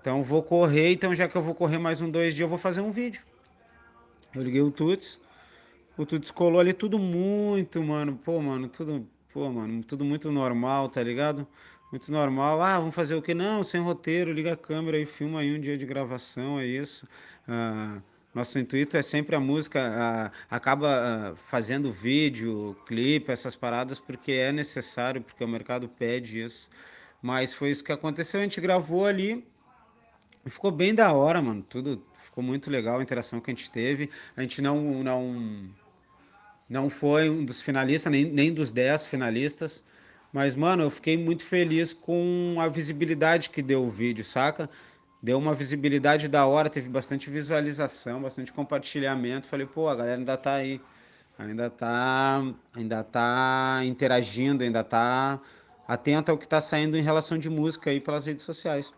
Então 0.00 0.24
vou 0.24 0.42
correr, 0.42 0.92
então 0.92 1.14
já 1.14 1.28
que 1.28 1.36
eu 1.36 1.42
vou 1.42 1.54
correr 1.54 1.78
mais 1.78 2.00
um, 2.00 2.10
dois 2.10 2.34
dias, 2.34 2.40
eu 2.44 2.48
vou 2.48 2.56
fazer 2.56 2.80
um 2.80 2.90
vídeo. 2.90 3.22
Eu 4.34 4.42
liguei 4.42 4.62
o 4.62 4.70
Tuts, 4.70 5.20
o 5.96 6.06
Tuts 6.06 6.30
colou 6.30 6.58
ali 6.58 6.72
tudo 6.72 6.98
muito, 6.98 7.82
mano, 7.82 8.16
pô, 8.16 8.40
mano, 8.40 8.66
tudo, 8.68 9.06
pô, 9.32 9.50
mano, 9.50 9.82
tudo 9.84 10.02
muito 10.04 10.32
normal, 10.32 10.88
tá 10.88 11.02
ligado? 11.02 11.46
Muito 11.90 12.10
normal. 12.10 12.62
Ah, 12.62 12.78
vamos 12.78 12.94
fazer 12.94 13.14
o 13.14 13.20
que? 13.20 13.34
Não, 13.34 13.62
sem 13.62 13.80
roteiro, 13.80 14.32
liga 14.32 14.54
a 14.54 14.56
câmera 14.56 14.96
e 14.98 15.04
filma 15.04 15.40
aí 15.40 15.54
um 15.54 15.60
dia 15.60 15.76
de 15.76 15.84
gravação, 15.84 16.58
é 16.58 16.64
isso. 16.64 17.06
Ah, 17.46 17.98
nosso 18.34 18.58
intuito 18.58 18.96
é 18.96 19.02
sempre 19.02 19.36
a 19.36 19.40
música, 19.40 20.32
acaba 20.48 20.88
ah, 20.88 21.34
fazendo 21.36 21.92
vídeo, 21.92 22.74
clipe, 22.86 23.30
essas 23.30 23.54
paradas, 23.54 23.98
porque 23.98 24.32
é 24.32 24.50
necessário, 24.50 25.20
porque 25.20 25.44
o 25.44 25.48
mercado 25.48 25.88
pede 25.88 26.40
isso. 26.40 26.70
Mas 27.20 27.52
foi 27.52 27.70
isso 27.70 27.84
que 27.84 27.92
aconteceu, 27.92 28.40
a 28.40 28.42
gente 28.44 28.60
gravou 28.62 29.04
ali, 29.04 29.44
Ficou 30.46 30.70
bem 30.70 30.94
da 30.94 31.12
hora, 31.12 31.40
mano. 31.42 31.62
Tudo 31.62 32.02
ficou 32.22 32.42
muito 32.42 32.70
legal 32.70 32.98
a 32.98 33.02
interação 33.02 33.40
que 33.40 33.50
a 33.50 33.54
gente 33.54 33.70
teve. 33.70 34.10
A 34.36 34.42
gente 34.42 34.62
não 34.62 35.02
não 35.02 35.70
não 36.68 36.88
foi 36.88 37.28
um 37.28 37.44
dos 37.44 37.60
finalistas, 37.60 38.10
nem, 38.12 38.24
nem 38.24 38.54
dos 38.54 38.70
10 38.70 39.06
finalistas. 39.06 39.82
Mas, 40.32 40.54
mano, 40.54 40.84
eu 40.84 40.90
fiquei 40.90 41.16
muito 41.18 41.42
feliz 41.42 41.92
com 41.92 42.56
a 42.60 42.68
visibilidade 42.68 43.50
que 43.50 43.60
deu 43.60 43.84
o 43.84 43.90
vídeo, 43.90 44.24
saca? 44.24 44.70
Deu 45.22 45.36
uma 45.38 45.54
visibilidade 45.54 46.28
da 46.28 46.46
hora, 46.46 46.70
teve 46.70 46.88
bastante 46.88 47.28
visualização, 47.28 48.22
bastante 48.22 48.52
compartilhamento. 48.52 49.48
Falei, 49.48 49.66
pô, 49.66 49.88
a 49.88 49.96
galera 49.96 50.18
ainda 50.18 50.36
tá 50.36 50.54
aí. 50.54 50.80
Ainda 51.38 51.68
tá, 51.70 52.42
ainda 52.74 53.02
tá 53.02 53.80
interagindo, 53.84 54.62
ainda 54.62 54.84
tá 54.84 55.40
atenta 55.88 56.30
ao 56.30 56.38
que 56.38 56.46
tá 56.46 56.60
saindo 56.60 56.96
em 56.96 57.02
relação 57.02 57.36
de 57.38 57.50
música 57.50 57.90
aí 57.90 58.00
pelas 58.00 58.26
redes 58.26 58.44
sociais. 58.44 58.92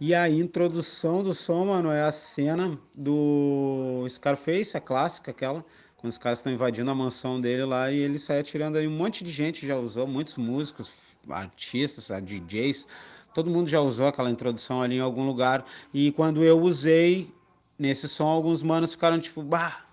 E 0.00 0.14
a 0.14 0.28
introdução 0.28 1.22
do 1.22 1.34
som, 1.34 1.66
mano, 1.66 1.90
é 1.90 2.02
a 2.02 2.10
cena 2.10 2.78
do 2.96 4.04
Scarface, 4.08 4.76
a 4.76 4.80
clássica, 4.80 5.30
aquela, 5.30 5.64
quando 5.96 6.10
os 6.10 6.18
caras 6.18 6.38
estão 6.38 6.52
invadindo 6.52 6.90
a 6.90 6.94
mansão 6.94 7.40
dele 7.40 7.64
lá 7.64 7.90
e 7.90 7.98
ele 7.98 8.18
sai 8.18 8.40
atirando 8.40 8.78
aí. 8.78 8.86
Um 8.88 8.96
monte 8.96 9.22
de 9.22 9.30
gente 9.30 9.66
já 9.66 9.76
usou, 9.76 10.06
muitos 10.06 10.36
músicos, 10.36 10.92
artistas, 11.28 12.08
DJs, 12.22 12.86
todo 13.32 13.50
mundo 13.50 13.68
já 13.68 13.80
usou 13.80 14.06
aquela 14.08 14.30
introdução 14.30 14.82
ali 14.82 14.96
em 14.96 15.00
algum 15.00 15.26
lugar. 15.26 15.64
E 15.94 16.10
quando 16.12 16.42
eu 16.42 16.58
usei 16.60 17.32
nesse 17.78 18.08
som, 18.08 18.26
alguns 18.26 18.62
manos 18.62 18.92
ficaram 18.92 19.20
tipo, 19.20 19.42
bah, 19.42 19.84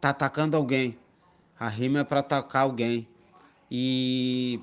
tá 0.00 0.10
atacando 0.10 0.56
alguém. 0.56 0.98
A 1.58 1.68
rima 1.68 2.00
é 2.00 2.04
pra 2.04 2.20
atacar 2.20 2.62
alguém. 2.62 3.06
e 3.70 4.60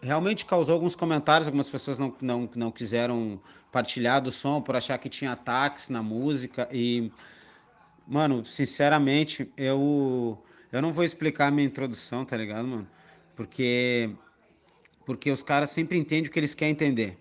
realmente 0.00 0.46
causou 0.46 0.74
alguns 0.74 0.94
comentários, 0.94 1.46
algumas 1.46 1.68
pessoas 1.68 1.98
não, 1.98 2.14
não, 2.20 2.48
não 2.54 2.70
quiseram 2.70 3.40
partilhar 3.72 4.20
do 4.20 4.30
som 4.30 4.60
por 4.60 4.76
achar 4.76 4.98
que 4.98 5.08
tinha 5.08 5.32
ataques 5.32 5.88
na 5.88 6.02
música 6.02 6.68
e 6.72 7.10
mano, 8.06 8.44
sinceramente, 8.44 9.50
eu 9.56 10.38
eu 10.72 10.82
não 10.82 10.92
vou 10.92 11.04
explicar 11.04 11.48
a 11.48 11.50
minha 11.50 11.66
introdução, 11.66 12.24
tá 12.24 12.36
ligado, 12.36 12.66
mano? 12.66 12.88
Porque 13.34 14.10
porque 15.04 15.30
os 15.30 15.42
caras 15.42 15.70
sempre 15.70 15.98
entendem 15.98 16.28
o 16.28 16.32
que 16.32 16.38
eles 16.38 16.54
querem 16.54 16.72
entender. 16.72 17.16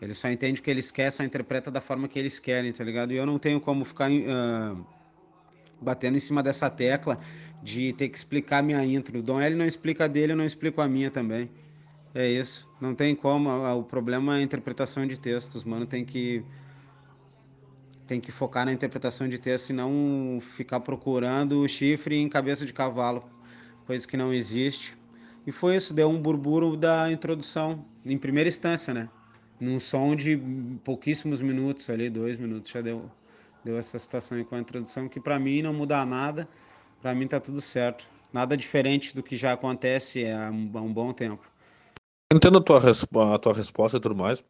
Eles 0.00 0.18
só 0.18 0.28
entendem 0.28 0.60
o 0.60 0.62
que 0.62 0.70
eles 0.70 0.90
querem, 0.90 1.10
só 1.10 1.22
interpreta 1.22 1.70
da 1.70 1.80
forma 1.80 2.08
que 2.08 2.18
eles 2.18 2.38
querem, 2.38 2.72
tá 2.72 2.84
ligado? 2.84 3.12
E 3.12 3.16
eu 3.16 3.24
não 3.24 3.38
tenho 3.38 3.60
como 3.60 3.84
ficar 3.84 4.10
uh, 4.10 4.86
batendo 5.84 6.16
em 6.16 6.20
cima 6.20 6.42
dessa 6.42 6.68
tecla 6.68 7.18
de 7.62 7.92
ter 7.92 8.08
que 8.08 8.18
explicar 8.18 8.62
minha 8.62 8.84
intro. 8.84 9.18
O 9.18 9.22
Dom 9.22 9.40
L 9.40 9.54
não 9.54 9.66
explica 9.66 10.06
a 10.06 10.08
dele, 10.08 10.32
eu 10.32 10.36
não 10.36 10.44
explico 10.44 10.80
a 10.80 10.88
minha 10.88 11.10
também. 11.10 11.50
É 12.14 12.28
isso. 12.28 12.68
Não 12.80 12.94
tem 12.94 13.14
como. 13.14 13.50
O 13.50 13.84
problema 13.84 14.36
é 14.36 14.40
a 14.40 14.42
interpretação 14.42 15.06
de 15.06 15.18
textos, 15.18 15.64
mano. 15.64 15.86
Tem 15.86 16.04
que 16.04 16.44
tem 18.06 18.20
que 18.20 18.30
focar 18.30 18.66
na 18.66 18.72
interpretação 18.72 19.28
de 19.28 19.38
texto 19.38 19.70
e 19.70 19.72
não 19.72 20.38
ficar 20.56 20.80
procurando 20.80 21.60
o 21.60 21.68
chifre 21.68 22.16
em 22.16 22.28
cabeça 22.28 22.66
de 22.66 22.72
cavalo, 22.72 23.24
coisa 23.86 24.06
que 24.06 24.16
não 24.16 24.32
existe. 24.32 24.96
E 25.46 25.52
foi 25.52 25.76
isso, 25.76 25.94
deu 25.94 26.08
um 26.08 26.20
burburo 26.20 26.76
da 26.76 27.10
introdução, 27.10 27.84
em 28.04 28.18
primeira 28.18 28.48
instância, 28.48 28.92
né? 28.92 29.08
Num 29.58 29.80
som 29.80 30.14
de 30.14 30.38
pouquíssimos 30.82 31.40
minutos 31.40 31.88
ali, 31.88 32.10
dois 32.10 32.36
minutos, 32.36 32.70
já 32.70 32.80
deu, 32.80 33.10
deu 33.64 33.78
essa 33.78 33.98
situação 33.98 34.36
aí 34.36 34.44
com 34.44 34.54
a 34.54 34.60
introdução, 34.60 35.08
que 35.08 35.18
para 35.18 35.38
mim 35.38 35.62
não 35.62 35.72
muda 35.72 36.04
nada, 36.04 36.48
para 37.00 37.14
mim 37.14 37.26
tá 37.26 37.40
tudo 37.40 37.60
certo. 37.60 38.08
Nada 38.32 38.56
diferente 38.56 39.14
do 39.14 39.22
que 39.22 39.36
já 39.36 39.52
acontece 39.52 40.26
há 40.26 40.50
um, 40.50 40.70
há 40.74 40.80
um 40.80 40.92
bom 40.92 41.12
tempo. 41.12 41.42
Entendo 42.32 42.58
a 42.58 42.62
tua, 42.62 43.34
a 43.34 43.38
tua 43.38 43.54
resposta 43.54 43.96
e 43.96 44.00
tudo 44.00 44.14
mais. 44.14 44.44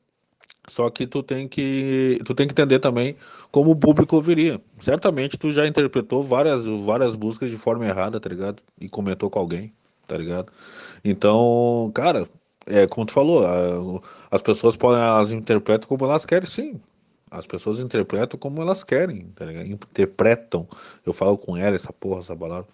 Só 0.66 0.88
que 0.88 1.06
tu 1.06 1.23
tem 1.23 1.47
que 1.47 2.18
tu 2.25 2.35
tem 2.35 2.47
que 2.47 2.52
entender 2.52 2.78
também 2.78 3.16
como 3.50 3.71
o 3.71 3.76
público 3.76 4.16
ouviria. 4.16 4.61
Certamente 4.78 5.37
tu 5.37 5.50
já 5.50 5.66
interpretou 5.66 6.23
várias 6.23 6.64
várias 6.64 7.14
músicas 7.14 7.50
de 7.50 7.59
forma 7.59 7.87
errada, 7.87 8.18
tá 8.18 8.28
ligado? 8.30 8.62
E 8.80 8.88
comentou 8.88 9.28
com 9.28 9.38
alguém, 9.38 9.75
tá 10.06 10.16
ligado? 10.16 10.50
Então, 11.04 11.90
cara, 11.94 12.26
é 12.66 12.87
como 12.87 13.04
tu 13.04 13.12
falou, 13.12 14.02
as 14.30 14.40
pessoas 14.40 14.76
podem 14.76 15.02
elas 15.02 15.33
interpretam 15.33 15.87
como 15.87 16.06
elas 16.06 16.25
querem, 16.25 16.49
sim. 16.49 16.80
As 17.34 17.46
pessoas 17.46 17.80
interpretam 17.80 18.38
como 18.38 18.62
elas 18.62 18.84
querem, 18.84 19.26
tá 19.34 19.44
ligado? 19.44 19.66
Interpretam. 19.66 20.68
Eu 21.04 21.12
falo 21.12 21.36
com 21.36 21.56
ela 21.56 21.74
essa 21.74 21.92
porra, 21.92 22.20
essa 22.20 22.36
palavra. 22.36 22.66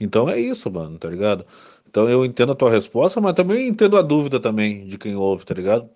Então 0.00 0.28
é 0.28 0.40
isso, 0.40 0.70
mano, 0.70 0.98
tá 0.98 1.08
ligado? 1.08 1.44
Então 1.88 2.08
eu 2.08 2.24
entendo 2.24 2.52
a 2.52 2.54
tua 2.54 2.70
resposta, 2.70 3.20
mas 3.20 3.34
também 3.34 3.68
entendo 3.68 3.98
a 3.98 4.02
dúvida 4.02 4.40
também 4.40 4.86
de 4.86 4.96
quem 4.96 5.14
ouve, 5.16 5.44
tá 5.44 5.54
ligado? 5.54 5.88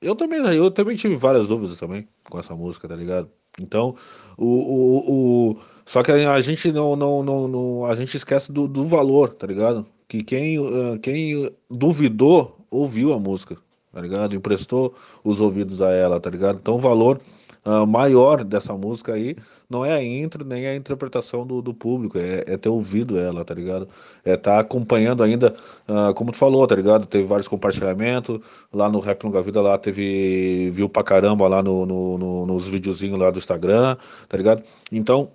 Eu 0.00 0.16
também, 0.16 0.40
eu 0.54 0.70
também 0.70 0.96
tive 0.96 1.16
várias 1.16 1.48
dúvidas 1.48 1.78
também 1.78 2.08
com 2.30 2.38
essa 2.38 2.54
música, 2.54 2.88
tá 2.88 2.96
ligado? 2.96 3.28
Então, 3.60 3.94
o, 4.38 4.46
o, 4.46 5.50
o 5.50 5.58
só 5.84 6.02
que 6.02 6.10
a 6.12 6.40
gente 6.40 6.72
não, 6.72 6.96
não, 6.96 7.22
não, 7.22 7.48
não 7.48 7.84
a 7.84 7.94
gente 7.94 8.16
esquece 8.16 8.50
do, 8.50 8.66
do 8.66 8.84
valor, 8.84 9.30
tá 9.30 9.46
ligado? 9.46 9.84
Que 10.08 10.22
quem, 10.22 10.56
eh, 10.56 10.98
quem 11.02 11.52
duvidou 11.68 12.56
ouviu 12.70 13.12
a 13.12 13.18
música, 13.18 13.56
tá 13.92 14.00
ligado? 14.00 14.34
Emprestou 14.34 14.94
os 15.22 15.40
ouvidos 15.40 15.82
a 15.82 15.90
ela, 15.90 16.18
tá 16.18 16.30
ligado? 16.30 16.58
Então, 16.60 16.76
o 16.76 16.78
valor 16.78 17.20
uh, 17.64 17.86
maior 17.86 18.44
dessa 18.44 18.72
música 18.74 19.14
aí 19.14 19.36
não 19.68 19.84
é 19.84 19.92
a 19.92 20.02
intro, 20.02 20.44
nem 20.44 20.66
a 20.66 20.74
interpretação 20.74 21.46
do, 21.46 21.62
do 21.62 21.72
público, 21.72 22.18
é, 22.18 22.44
é, 22.46 22.56
ter 22.56 22.68
ouvido 22.68 23.18
ela, 23.18 23.44
tá 23.44 23.54
ligado? 23.54 23.88
É 24.24 24.34
estar 24.34 24.54
tá 24.54 24.58
acompanhando 24.60 25.22
ainda, 25.22 25.54
uh, 25.88 26.12
como 26.14 26.32
tu 26.32 26.38
falou, 26.38 26.66
tá 26.66 26.74
ligado? 26.74 27.06
Teve 27.06 27.24
vários 27.24 27.46
compartilhamentos, 27.46 28.40
lá 28.72 28.88
no 28.88 28.98
Rap 28.98 29.22
Longa 29.24 29.42
Vida 29.42 29.60
lá 29.60 29.78
teve, 29.78 30.70
viu 30.70 30.88
pra 30.88 31.02
caramba 31.02 31.46
lá 31.46 31.62
no, 31.62 31.86
no, 31.86 32.18
no, 32.18 32.46
nos 32.46 32.66
videozinhos 32.66 33.18
lá 33.18 33.30
do 33.30 33.38
Instagram, 33.38 33.96
tá 34.28 34.36
ligado? 34.36 34.62
Então, 34.90 35.30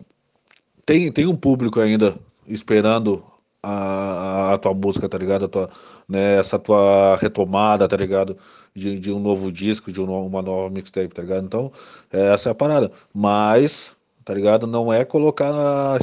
tem, 0.86 1.12
tem 1.12 1.26
um 1.26 1.36
público 1.36 1.80
ainda 1.80 2.16
esperando 2.48 3.24
a, 3.66 4.54
a, 4.54 4.58
tua 4.58 4.74
música, 4.74 5.10
tá 5.10 5.18
ligado? 5.18 5.46
A 5.46 5.48
tua, 5.48 5.70
né, 6.08 6.38
essa 6.38 6.60
tua 6.60 7.16
retomada, 7.18 7.88
tá 7.88 7.98
ligado? 7.98 8.38
De, 8.74 9.00
de 9.00 9.12
um 9.12 9.20
novo 9.20 9.52
disco, 9.52 9.92
de 9.92 10.02
um, 10.02 10.26
uma 10.26 10.42
nova 10.42 10.70
mixtape, 10.70 11.14
tá 11.14 11.22
ligado? 11.22 11.46
Então, 11.46 11.72
é, 12.12 12.34
essa 12.34 12.50
é 12.50 12.52
a 12.52 12.56
parada. 12.56 12.92
Mas, 13.14 13.96
tá 14.24 14.34
ligado? 14.34 14.68
Não 14.68 14.94
é 14.94 15.04
colocar 15.04 15.52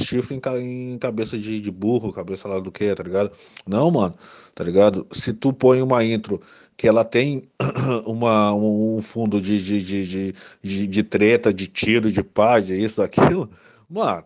chifre 0.00 0.34
em, 0.36 0.94
em 0.94 0.98
cabeça 0.98 1.38
de, 1.38 1.60
de, 1.60 1.70
burro, 1.70 2.12
cabeça 2.12 2.48
lá 2.48 2.58
do 2.58 2.72
que, 2.72 2.94
tá 2.94 3.02
ligado? 3.02 3.32
Não, 3.66 3.90
mano, 3.90 4.14
tá 4.54 4.64
ligado? 4.64 5.06
Se 5.12 5.32
tu 5.32 5.52
põe 5.52 5.82
uma 5.82 6.04
intro 6.04 6.40
que 6.76 6.88
ela 6.88 7.04
tem 7.04 7.48
uma, 8.06 8.52
um 8.54 9.00
fundo 9.02 9.40
de, 9.40 9.62
de, 9.62 9.82
de, 9.82 10.34
de, 10.62 10.86
de 10.86 11.02
treta, 11.02 11.52
de 11.52 11.66
tiro, 11.68 12.10
de 12.10 12.22
paz, 12.22 12.66
de 12.66 12.74
isso, 12.82 13.00
daquilo, 13.00 13.50
mano 13.88 14.24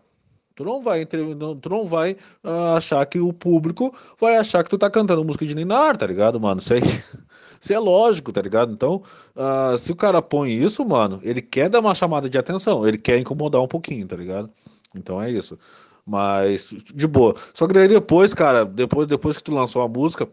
Tu 0.57 0.65
não 0.65 0.81
vai, 0.81 1.05
tu 1.05 1.69
não 1.69 1.85
vai 1.85 2.13
uh, 2.43 2.75
achar 2.75 3.05
que 3.05 3.19
o 3.19 3.31
público 3.31 3.93
vai 4.19 4.37
achar 4.37 4.63
que 4.63 4.69
tu 4.71 4.77
tá 4.77 4.89
cantando 4.89 5.23
música 5.23 5.45
de 5.45 5.53
Ninar, 5.53 5.95
tá 5.95 6.07
ligado, 6.07 6.39
mano? 6.39 6.59
Isso, 6.59 6.73
aí, 6.73 6.81
isso 7.61 7.73
é 7.73 7.77
lógico, 7.77 8.33
tá 8.33 8.41
ligado? 8.41 8.73
Então, 8.73 9.03
uh, 9.35 9.77
se 9.77 9.91
o 9.91 9.95
cara 9.95 10.19
põe 10.19 10.51
isso, 10.51 10.83
mano, 10.83 11.19
ele 11.21 11.43
quer 11.43 11.69
dar 11.69 11.79
uma 11.79 11.93
chamada 11.93 12.27
de 12.27 12.39
atenção, 12.39 12.87
ele 12.87 12.97
quer 12.97 13.19
incomodar 13.19 13.61
um 13.61 13.67
pouquinho, 13.67 14.07
tá 14.07 14.15
ligado? 14.15 14.49
Então 14.95 15.21
é 15.21 15.29
isso. 15.29 15.59
Mas, 16.03 16.69
de 16.71 17.05
boa. 17.05 17.35
Só 17.53 17.67
que 17.67 17.73
daí 17.73 17.87
depois, 17.87 18.33
cara, 18.33 18.65
depois, 18.65 19.07
depois 19.07 19.37
que 19.37 19.43
tu 19.43 19.53
lançou 19.53 19.83
a 19.83 19.87
música, 19.87 20.27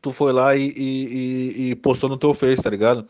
tu 0.00 0.10
foi 0.10 0.32
lá 0.32 0.56
e, 0.56 0.72
e, 0.74 1.70
e 1.70 1.74
postou 1.76 2.08
no 2.08 2.16
teu 2.16 2.32
Face, 2.32 2.62
tá 2.62 2.70
ligado? 2.70 3.06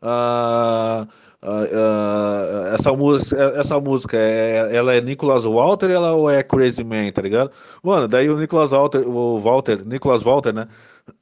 Uh, 0.00 1.06
Uh, 1.44 1.46
uh, 1.46 2.74
essa 2.74 2.90
música, 2.94 3.36
essa 3.54 3.78
música 3.78 4.16
é, 4.16 4.74
ela 4.74 4.94
é 4.94 5.00
Nicholas 5.02 5.44
Walter 5.44 5.90
ela 5.90 6.14
ou 6.14 6.30
é 6.30 6.42
Crazy 6.42 6.82
Man, 6.82 7.10
tá 7.12 7.20
ligado? 7.20 7.50
Mano, 7.82 8.08
daí 8.08 8.30
o 8.30 8.36
Nicholas 8.38 8.70
Walter, 8.70 9.06
o 9.06 9.38
Walter, 9.40 9.86
Nicholas 9.86 10.22
Walter, 10.22 10.54
né? 10.54 10.66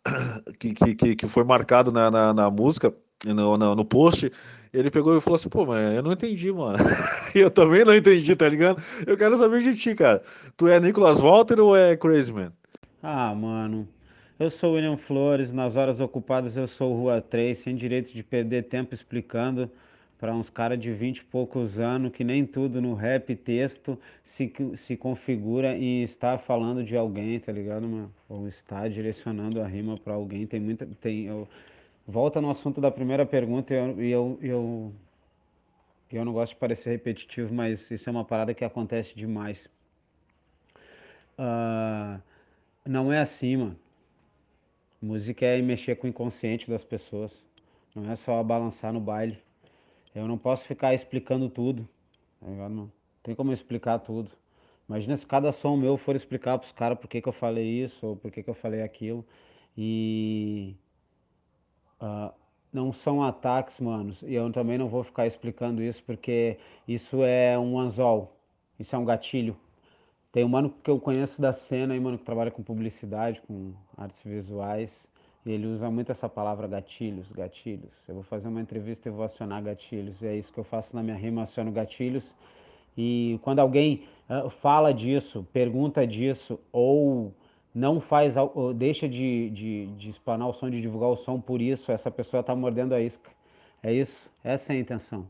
Que, 0.60 0.94
que, 0.94 1.16
que 1.16 1.26
foi 1.26 1.42
marcado 1.42 1.90
na, 1.90 2.08
na, 2.08 2.32
na 2.32 2.50
música, 2.52 2.94
no, 3.24 3.58
no, 3.58 3.74
no, 3.74 3.84
post, 3.84 4.30
ele 4.72 4.92
pegou 4.92 5.18
e 5.18 5.20
falou 5.20 5.36
assim: 5.36 5.48
pô, 5.48 5.66
mas 5.66 5.92
eu 5.92 6.04
não 6.04 6.12
entendi, 6.12 6.52
mano. 6.52 6.78
eu 7.34 7.50
também 7.50 7.84
não 7.84 7.96
entendi, 7.96 8.36
tá 8.36 8.48
ligado? 8.48 8.80
Eu 9.04 9.16
quero 9.16 9.36
saber 9.36 9.60
de 9.60 9.76
ti, 9.76 9.92
cara. 9.96 10.22
Tu 10.56 10.68
é 10.68 10.78
Nicholas 10.78 11.18
Walter 11.18 11.58
ou 11.58 11.76
é 11.76 11.96
Crazy 11.96 12.32
Man? 12.32 12.52
Ah, 13.02 13.34
mano. 13.34 13.88
Eu 14.38 14.50
sou 14.50 14.74
William 14.74 14.96
Flores, 14.96 15.52
nas 15.52 15.74
horas 15.74 15.98
ocupadas 15.98 16.56
eu 16.56 16.68
sou 16.68 16.94
Rua 16.94 17.20
3, 17.20 17.58
sem 17.58 17.74
direito 17.74 18.12
de 18.12 18.22
perder 18.22 18.68
tempo 18.68 18.94
explicando 18.94 19.68
para 20.22 20.32
uns 20.32 20.48
caras 20.48 20.78
de 20.78 20.92
20 20.92 21.18
e 21.18 21.24
poucos 21.24 21.80
anos 21.80 22.12
que 22.12 22.22
nem 22.22 22.46
tudo 22.46 22.80
no 22.80 22.94
rap 22.94 23.34
texto 23.34 23.98
se, 24.22 24.52
se 24.76 24.96
configura 24.96 25.76
em 25.76 26.04
estar 26.04 26.38
falando 26.38 26.84
de 26.84 26.96
alguém, 26.96 27.40
tá 27.40 27.50
ligado, 27.50 27.88
mano? 27.88 28.14
Ou 28.28 28.46
estar 28.46 28.88
direcionando 28.88 29.60
a 29.60 29.66
rima 29.66 29.96
para 29.96 30.14
alguém. 30.14 30.46
Tem 30.46 30.60
muita. 30.60 30.86
Tem, 31.00 31.24
eu, 31.24 31.48
volta 32.06 32.40
no 32.40 32.48
assunto 32.50 32.80
da 32.80 32.88
primeira 32.88 33.26
pergunta 33.26 33.74
e 33.74 33.76
eu, 33.76 33.98
eu, 34.00 34.38
eu, 34.40 34.92
eu 36.12 36.24
não 36.24 36.32
gosto 36.32 36.52
de 36.52 36.60
parecer 36.60 36.90
repetitivo, 36.90 37.52
mas 37.52 37.90
isso 37.90 38.08
é 38.08 38.12
uma 38.12 38.24
parada 38.24 38.54
que 38.54 38.64
acontece 38.64 39.16
demais. 39.16 39.68
Uh, 41.36 42.22
não 42.86 43.12
é 43.12 43.18
assim, 43.18 43.56
mano. 43.56 43.76
Música 45.02 45.46
é 45.46 45.60
mexer 45.60 45.96
com 45.96 46.06
o 46.06 46.10
inconsciente 46.10 46.70
das 46.70 46.84
pessoas. 46.84 47.44
Não 47.92 48.08
é 48.08 48.14
só 48.14 48.40
balançar 48.40 48.92
no 48.92 49.00
baile. 49.00 49.36
Eu 50.14 50.28
não 50.28 50.36
posso 50.38 50.64
ficar 50.64 50.94
explicando 50.94 51.48
tudo, 51.48 51.88
tá 52.40 52.48
ligado? 52.48 52.74
Não 52.74 52.92
tem 53.22 53.34
como 53.34 53.52
explicar 53.52 53.98
tudo. 53.98 54.30
Imagina 54.88 55.16
se 55.16 55.26
cada 55.26 55.52
som 55.52 55.76
meu 55.76 55.96
for 55.96 56.16
explicar 56.16 56.58
pros 56.58 56.72
caras 56.72 56.98
por 56.98 57.08
que, 57.08 57.22
que 57.22 57.28
eu 57.28 57.32
falei 57.32 57.66
isso 57.82 58.06
ou 58.06 58.16
por 58.16 58.30
que, 58.30 58.42
que 58.42 58.50
eu 58.50 58.54
falei 58.54 58.82
aquilo. 58.82 59.24
E 59.76 60.76
uh, 62.00 62.32
não 62.72 62.92
são 62.92 63.22
ataques, 63.22 63.78
manos. 63.80 64.20
E 64.22 64.34
eu 64.34 64.50
também 64.52 64.76
não 64.76 64.88
vou 64.88 65.04
ficar 65.04 65.26
explicando 65.26 65.82
isso 65.82 66.02
porque 66.04 66.58
isso 66.86 67.22
é 67.22 67.58
um 67.58 67.78
anzol. 67.78 68.36
Isso 68.78 68.94
é 68.96 68.98
um 68.98 69.04
gatilho. 69.04 69.56
Tem 70.32 70.44
um 70.44 70.48
mano 70.48 70.74
que 70.82 70.90
eu 70.90 70.98
conheço 70.98 71.40
da 71.40 71.52
cena 71.52 71.94
aí, 71.94 72.00
mano, 72.00 72.18
que 72.18 72.24
trabalha 72.24 72.50
com 72.50 72.62
publicidade, 72.62 73.40
com 73.42 73.74
artes 73.96 74.22
visuais. 74.24 74.90
Ele 75.44 75.66
usa 75.66 75.90
muito 75.90 76.12
essa 76.12 76.28
palavra 76.28 76.68
gatilhos, 76.68 77.30
gatilhos. 77.32 77.92
Eu 78.06 78.14
vou 78.14 78.22
fazer 78.22 78.46
uma 78.46 78.60
entrevista 78.60 79.08
e 79.08 79.12
vou 79.12 79.24
acionar 79.24 79.62
gatilhos. 79.62 80.22
É 80.22 80.36
isso 80.36 80.52
que 80.52 80.58
eu 80.58 80.64
faço 80.64 80.94
na 80.94 81.02
minha 81.02 81.16
rima, 81.16 81.42
aciono 81.42 81.72
gatilhos. 81.72 82.32
E 82.96 83.40
quando 83.42 83.58
alguém 83.58 84.04
uh, 84.30 84.48
fala 84.48 84.92
disso, 84.92 85.46
pergunta 85.52 86.06
disso, 86.06 86.60
ou 86.70 87.34
não 87.74 88.00
faz, 88.00 88.36
ou 88.36 88.72
deixa 88.72 89.08
de, 89.08 89.50
de, 89.50 89.86
de 89.98 90.10
espanar 90.10 90.48
o 90.48 90.52
som, 90.52 90.70
de 90.70 90.80
divulgar 90.80 91.08
o 91.08 91.16
som 91.16 91.40
por 91.40 91.60
isso, 91.60 91.90
essa 91.90 92.10
pessoa 92.10 92.40
está 92.40 92.54
mordendo 92.54 92.94
a 92.94 93.00
isca. 93.00 93.30
É 93.82 93.92
isso, 93.92 94.30
essa 94.44 94.72
é 94.72 94.76
a 94.76 94.78
intenção. 94.78 95.28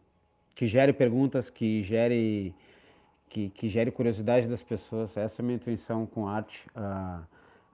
Que 0.54 0.66
gere 0.66 0.92
perguntas, 0.92 1.48
que 1.48 1.82
gere, 1.84 2.54
que, 3.30 3.48
que 3.48 3.68
gere 3.68 3.90
curiosidade 3.90 4.46
das 4.46 4.62
pessoas. 4.62 5.16
Essa 5.16 5.40
é 5.40 5.42
a 5.42 5.46
minha 5.46 5.56
intenção 5.56 6.04
com 6.04 6.28
arte. 6.28 6.66
Uh, 6.76 7.24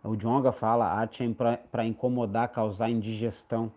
O 0.03 0.17
Jonga 0.17 0.53
fala, 0.53 0.87
arte 0.87 1.25
é 1.25 1.57
para 1.71 1.85
incomodar, 1.85 2.49
causar 2.49 2.89
indigestão. 2.89 3.73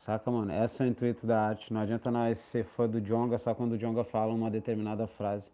Saca, 0.00 0.30
mano? 0.30 0.52
Esse 0.52 0.82
é 0.82 0.86
o 0.86 0.88
intuito 0.88 1.26
da 1.26 1.48
arte. 1.48 1.72
Não 1.72 1.80
adianta 1.80 2.10
nós 2.10 2.38
ser 2.38 2.64
fã 2.64 2.88
do 2.88 3.00
Jonga 3.00 3.38
só 3.38 3.54
quando 3.54 3.72
o 3.72 3.78
Jonga 3.78 4.04
fala 4.04 4.32
uma 4.32 4.50
determinada 4.50 5.06
frase. 5.06 5.50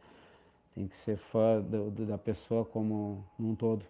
Tem 0.74 0.88
que 0.88 0.96
ser 0.96 1.16
fã 1.16 1.60
do, 1.60 1.90
do, 1.90 2.06
da 2.06 2.18
pessoa 2.18 2.64
como 2.64 3.24
um 3.38 3.54
todo. 3.54 3.84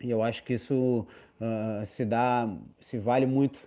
E 0.00 0.10
eu 0.10 0.22
acho 0.22 0.42
que 0.44 0.54
isso 0.54 1.06
uh, 1.40 1.86
se 1.86 2.04
dá, 2.04 2.48
se 2.80 2.98
vale 2.98 3.26
muito 3.26 3.58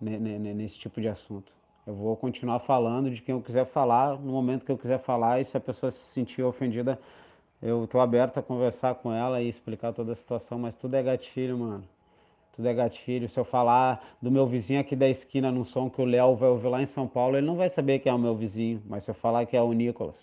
nesse 0.00 0.78
tipo 0.78 1.00
de 1.00 1.08
assunto. 1.08 1.52
Eu 1.86 1.94
vou 1.94 2.16
continuar 2.16 2.60
falando 2.60 3.10
de 3.10 3.20
quem 3.20 3.34
eu 3.34 3.40
quiser 3.40 3.66
falar, 3.66 4.18
no 4.18 4.32
momento 4.32 4.64
que 4.64 4.70
eu 4.70 4.78
quiser 4.78 4.98
falar, 4.98 5.40
e 5.40 5.44
se 5.44 5.56
a 5.56 5.60
pessoa 5.60 5.90
se 5.90 5.98
sentir 6.12 6.42
ofendida, 6.42 6.98
eu 7.62 7.86
tô 7.86 8.00
aberto 8.00 8.38
a 8.38 8.42
conversar 8.42 8.96
com 8.96 9.12
ela 9.12 9.40
e 9.40 9.48
explicar 9.48 9.92
toda 9.92 10.12
a 10.12 10.16
situação, 10.16 10.58
mas 10.58 10.74
tudo 10.74 10.96
é 10.96 11.02
gatilho, 11.02 11.56
mano. 11.56 11.84
Tudo 12.56 12.66
é 12.66 12.74
gatilho. 12.74 13.28
Se 13.28 13.38
eu 13.38 13.44
falar 13.44 14.16
do 14.20 14.32
meu 14.32 14.46
vizinho 14.46 14.80
aqui 14.80 14.96
da 14.96 15.08
esquina 15.08 15.50
num 15.52 15.64
som 15.64 15.88
que 15.88 16.02
o 16.02 16.04
Léo 16.04 16.34
vai 16.34 16.48
ouvir 16.48 16.68
lá 16.68 16.82
em 16.82 16.86
São 16.86 17.06
Paulo, 17.06 17.36
ele 17.36 17.46
não 17.46 17.54
vai 17.54 17.68
saber 17.68 18.00
quem 18.00 18.10
é 18.10 18.14
o 18.14 18.18
meu 18.18 18.34
vizinho. 18.34 18.82
Mas 18.86 19.04
se 19.04 19.10
eu 19.10 19.14
falar 19.14 19.46
que 19.46 19.56
é 19.56 19.62
o 19.62 19.72
Nicolas, 19.72 20.16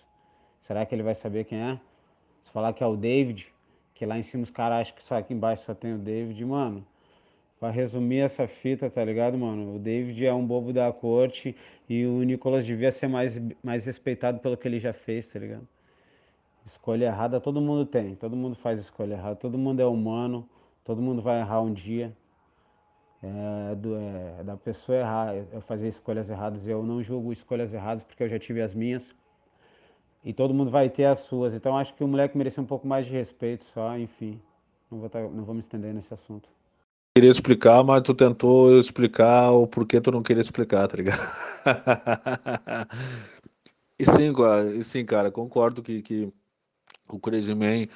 será 0.67 0.85
que 0.85 0.93
ele 0.93 1.01
vai 1.01 1.15
saber 1.15 1.45
quem 1.45 1.59
é? 1.59 1.75
Se 2.43 2.49
eu 2.49 2.53
falar 2.53 2.73
que 2.73 2.83
é 2.83 2.87
o 2.87 2.97
David, 2.97 3.47
que 3.95 4.05
lá 4.05 4.17
em 4.19 4.23
cima 4.23 4.43
os 4.43 4.51
caras 4.51 4.81
acham 4.81 4.95
que 4.97 5.03
só 5.03 5.17
aqui 5.17 5.33
embaixo 5.33 5.63
só 5.63 5.73
tem 5.73 5.93
o 5.93 5.97
David, 5.97 6.43
mano. 6.43 6.85
Pra 7.57 7.69
resumir 7.69 8.19
essa 8.19 8.47
fita, 8.47 8.89
tá 8.89 9.03
ligado, 9.03 9.37
mano? 9.37 9.75
O 9.75 9.79
David 9.79 10.25
é 10.25 10.33
um 10.33 10.45
bobo 10.45 10.73
da 10.73 10.91
corte 10.91 11.55
e 11.89 12.05
o 12.05 12.21
Nicolas 12.23 12.65
devia 12.65 12.91
ser 12.91 13.07
mais, 13.07 13.41
mais 13.63 13.85
respeitado 13.85 14.39
pelo 14.39 14.57
que 14.57 14.67
ele 14.67 14.79
já 14.79 14.93
fez, 14.93 15.25
tá 15.25 15.39
ligado? 15.39 15.67
Escolha 16.65 17.05
errada 17.05 17.39
todo 17.39 17.59
mundo 17.59 17.85
tem, 17.85 18.15
todo 18.15 18.35
mundo 18.35 18.55
faz 18.55 18.79
escolha 18.79 19.13
errada, 19.13 19.35
todo 19.35 19.57
mundo 19.57 19.81
é 19.81 19.85
humano, 19.85 20.47
todo 20.83 21.01
mundo 21.01 21.21
vai 21.21 21.39
errar 21.39 21.61
um 21.61 21.73
dia. 21.73 22.15
É, 23.21 23.75
do, 23.75 23.95
é, 23.95 24.43
da 24.43 24.55
pessoa 24.55 24.97
errar, 24.97 25.35
eu 25.35 25.61
fazer 25.61 25.89
escolhas 25.89 26.29
erradas, 26.29 26.65
eu 26.65 26.83
não 26.83 27.03
julgo 27.03 27.33
escolhas 27.33 27.73
erradas 27.73 28.03
porque 28.03 28.23
eu 28.23 28.29
já 28.29 28.39
tive 28.39 28.61
as 28.61 28.73
minhas. 28.73 29.13
E 30.23 30.33
todo 30.33 30.53
mundo 30.53 30.71
vai 30.71 30.89
ter 30.89 31.05
as 31.05 31.19
suas. 31.19 31.53
Então 31.53 31.77
acho 31.77 31.93
que 31.93 32.03
o 32.03 32.07
moleque 32.07 32.37
merecia 32.37 32.61
um 32.61 32.65
pouco 32.65 32.87
mais 32.87 33.05
de 33.05 33.11
respeito 33.11 33.65
só, 33.73 33.97
enfim. 33.97 34.39
Não 34.91 34.99
vou, 34.99 35.09
tá, 35.09 35.21
não 35.21 35.43
vou 35.43 35.53
me 35.53 35.61
estender 35.61 35.93
nesse 35.93 36.13
assunto 36.13 36.49
queria 37.19 37.31
explicar, 37.31 37.83
mas 37.83 38.01
tu 38.01 38.13
tentou 38.13 38.79
explicar 38.79 39.51
o 39.51 39.67
porquê 39.67 39.99
tu 39.99 40.09
não 40.09 40.23
queria 40.23 40.39
explicar, 40.39 40.87
tá 40.87 40.95
ligado? 40.95 41.19
e 43.99 44.05
sim, 44.05 44.31
cara, 44.31 44.81
sim, 44.81 45.05
cara 45.05 45.29
concordo 45.29 45.83
que, 45.83 46.01
que 46.01 46.31
o 47.17 47.19
Crazy 47.19 47.53
Man 47.55 47.87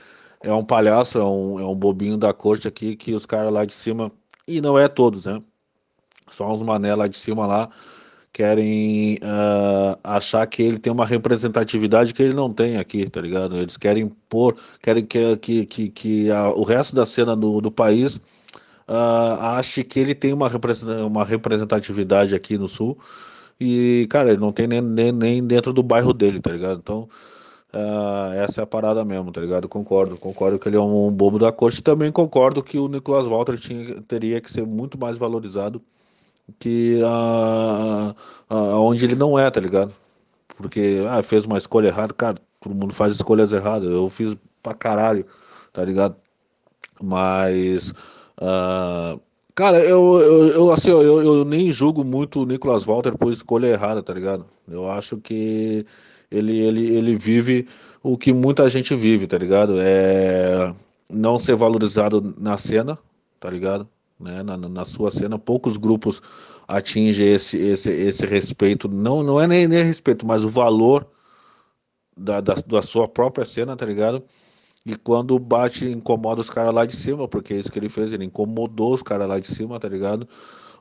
é 0.41 0.53
um 0.53 0.63
palhaço, 0.65 1.19
é 1.19 1.23
um, 1.23 1.59
é 1.59 1.65
um 1.65 1.75
bobinho 1.75 2.17
da 2.17 2.33
corte 2.33 2.67
aqui, 2.67 2.95
que 2.95 3.13
os 3.13 3.25
caras 3.25 3.51
lá 3.51 3.65
de 3.65 3.73
cima, 3.73 4.11
e 4.47 4.59
não 4.61 4.77
é 4.77 4.87
todos, 4.87 5.25
né? 5.25 5.41
Só 6.29 6.51
uns 6.51 6.61
mané 6.61 6.93
lá 6.95 7.07
de 7.07 7.17
cima 7.17 7.45
lá, 7.47 7.69
querem 8.33 9.15
uh, 9.17 9.97
achar 10.03 10.45
que 10.47 10.63
ele 10.63 10.79
tem 10.79 10.91
uma 10.91 11.05
representatividade 11.05 12.13
que 12.13 12.23
ele 12.23 12.33
não 12.33 12.51
tem 12.51 12.77
aqui, 12.77 13.09
tá 13.09 13.21
ligado? 13.21 13.55
Eles 13.57 13.77
querem 13.77 14.09
pôr, 14.27 14.57
querem 14.81 15.05
que, 15.05 15.37
que, 15.37 15.65
que, 15.65 15.89
que 15.89 16.31
a, 16.31 16.49
o 16.49 16.63
resto 16.63 16.95
da 16.95 17.05
cena 17.05 17.35
do, 17.35 17.61
do 17.61 17.71
país 17.71 18.17
uh, 18.87 19.39
ache 19.39 19.83
que 19.83 19.99
ele 19.99 20.15
tem 20.15 20.33
uma, 20.33 20.49
uma 21.05 21.23
representatividade 21.23 22.35
aqui 22.35 22.57
no 22.57 22.67
sul. 22.67 22.97
E, 23.59 24.07
cara, 24.09 24.31
ele 24.31 24.39
não 24.39 24.51
tem 24.51 24.67
nem, 24.67 24.81
nem, 24.81 25.11
nem 25.11 25.45
dentro 25.45 25.71
do 25.71 25.83
bairro 25.83 26.11
dele, 26.13 26.41
tá 26.41 26.51
ligado? 26.51 26.79
Então, 26.79 27.07
uh, 27.73 28.33
essa 28.35 28.61
é 28.61 28.63
a 28.63 28.67
parada 28.67 29.03
mesmo, 29.03 29.31
tá 29.31 29.41
ligado? 29.41 29.67
Concordo, 29.67 30.17
concordo 30.17 30.59
que 30.59 30.67
ele 30.69 30.77
é 30.77 30.81
um, 30.81 31.11
bobo 31.11 31.39
da 31.39 31.51
corte. 31.51 31.81
Também 31.81 32.11
concordo 32.11 32.63
que 32.63 32.77
o 32.77 32.87
Nicolas 32.87 33.27
Walter 33.27 33.57
tinha, 33.57 34.01
teria 34.01 34.39
que 34.41 34.51
ser 34.51 34.65
muito 34.65 34.97
mais 34.97 35.17
valorizado 35.17 35.81
que 36.59 36.99
uh, 37.01 38.11
uh, 38.53 38.79
onde 38.81 39.05
ele 39.05 39.15
não 39.15 39.37
é, 39.39 39.49
tá 39.49 39.59
ligado? 39.59 39.93
Porque 40.57 41.03
ah, 41.09 41.23
fez 41.23 41.45
uma 41.45 41.57
escolha 41.57 41.87
errada, 41.87 42.13
cara, 42.13 42.37
todo 42.59 42.75
mundo 42.75 42.93
faz 42.93 43.13
escolhas 43.13 43.51
erradas. 43.51 43.89
Eu 43.89 44.09
fiz 44.09 44.35
pra 44.61 44.73
caralho, 44.73 45.25
tá 45.71 45.83
ligado? 45.83 46.15
Mas 47.01 47.93
Uh, 48.41 49.21
cara, 49.55 49.79
eu, 49.79 50.19
eu, 50.19 50.47
eu 50.47 50.71
assim, 50.71 50.89
eu, 50.89 51.21
eu, 51.21 51.45
nem 51.45 51.71
julgo 51.71 52.03
muito 52.03 52.41
o 52.41 52.45
Nicolas 52.45 52.83
Walter 52.83 53.17
por 53.17 53.31
escolha 53.31 53.67
errada, 53.67 54.01
tá 54.01 54.13
ligado? 54.13 54.45
Eu 54.67 54.89
acho 54.89 55.17
que 55.17 55.85
ele, 56.33 56.59
ele, 56.59 56.95
ele 56.95 57.15
vive 57.15 57.67
o 58.01 58.17
que 58.17 58.33
muita 58.33 58.67
gente 58.67 58.95
vive, 58.95 59.27
tá 59.27 59.37
ligado? 59.37 59.75
É 59.79 60.73
não 61.09 61.37
ser 61.37 61.55
valorizado 61.55 62.33
na 62.37 62.57
cena, 62.57 62.97
tá 63.39 63.49
ligado? 63.49 63.87
Né? 64.19 64.41
Na, 64.43 64.57
na 64.57 64.85
sua 64.85 65.11
cena, 65.11 65.37
poucos 65.37 65.77
grupos 65.77 66.21
atingem 66.67 67.33
esse, 67.33 67.57
esse, 67.57 67.91
esse 67.91 68.25
respeito, 68.25 68.87
não, 68.87 69.21
não 69.21 69.39
é 69.39 69.47
nem, 69.47 69.67
nem 69.67 69.83
respeito, 69.83 70.25
mas 70.25 70.45
o 70.45 70.49
valor 70.49 71.05
da, 72.17 72.39
da, 72.41 72.53
da 72.55 72.81
sua 72.81 73.07
própria 73.07 73.45
cena, 73.45 73.75
tá 73.75 73.85
ligado? 73.85 74.23
E 74.85 74.95
quando 74.95 75.37
bate, 75.39 75.87
incomoda 75.87 76.41
os 76.41 76.49
caras 76.49 76.73
lá 76.73 76.85
de 76.85 76.95
cima, 76.95 77.27
porque 77.27 77.53
é 77.53 77.57
isso 77.57 77.71
que 77.71 77.79
ele 77.79 77.89
fez, 77.89 78.11
ele 78.11 78.25
incomodou 78.25 78.93
os 78.93 79.03
caras 79.03 79.27
lá 79.27 79.39
de 79.39 79.47
cima, 79.47 79.79
tá 79.79 79.87
ligado? 79.87 80.27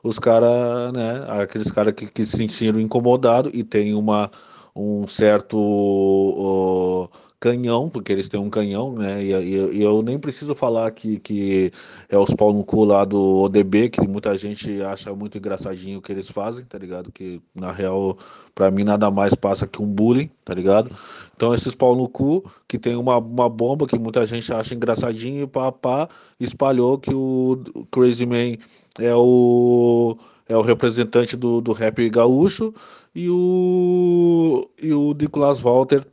Os 0.03 0.19
caras, 0.19 0.91
né, 0.93 1.25
aqueles 1.41 1.71
caras 1.71 1.93
que, 1.93 2.11
que 2.11 2.25
se 2.25 2.37
sentiram 2.37 2.79
incomodados 2.79 3.51
e 3.53 3.63
tem 3.63 3.93
uma, 3.93 4.29
um 4.75 5.07
certo 5.07 5.57
uh, 5.57 7.09
canhão, 7.43 7.89
porque 7.89 8.13
eles 8.13 8.29
têm 8.29 8.39
um 8.39 8.49
canhão, 8.49 8.93
né? 8.93 9.21
E, 9.21 9.33
e, 9.33 9.77
e, 9.77 9.81
eu 9.83 10.01
nem 10.01 10.17
preciso 10.17 10.55
falar 10.55 10.89
que, 10.91 11.19
que 11.19 11.71
é 12.07 12.17
os 12.17 12.33
pau 12.33 12.53
no 12.53 12.63
cu 12.63 12.85
lá 12.85 13.03
do 13.03 13.41
ODB, 13.41 13.89
que 13.89 14.07
muita 14.07 14.37
gente 14.37 14.81
acha 14.81 15.13
muito 15.13 15.37
engraçadinho 15.37 15.99
o 15.99 16.01
que 16.01 16.13
eles 16.13 16.29
fazem, 16.29 16.63
tá 16.63 16.77
ligado? 16.77 17.11
Que 17.11 17.41
na 17.53 17.71
real, 17.71 18.17
para 18.55 18.71
mim, 18.71 18.85
nada 18.85 19.11
mais 19.11 19.35
passa 19.35 19.67
que 19.67 19.81
um 19.81 19.85
bullying, 19.85 20.29
tá 20.45 20.53
ligado? 20.53 20.89
Então, 21.35 21.53
esses 21.53 21.75
pau 21.75 21.95
no 21.97 22.07
cu, 22.07 22.49
que 22.65 22.79
tem 22.79 22.95
uma, 22.95 23.17
uma 23.17 23.49
bomba 23.49 23.85
que 23.85 23.99
muita 23.99 24.25
gente 24.25 24.51
acha 24.53 24.73
engraçadinho, 24.73 25.43
e 25.43 25.47
pá, 25.47 25.69
pá, 25.69 26.07
espalhou 26.39 26.97
que 26.97 27.13
o 27.13 27.61
Crazy 27.91 28.25
Man 28.25 28.57
é 28.97 29.13
o, 29.13 30.17
é 30.47 30.55
o 30.55 30.61
representante 30.61 31.35
do, 31.35 31.59
do 31.59 31.73
rap 31.73 32.09
gaúcho 32.09 32.73
e 33.15 33.29
o, 33.29 34.69
e 34.81 34.93
o 34.93 35.13
Nicolas 35.13 35.59
Walter 35.59 36.05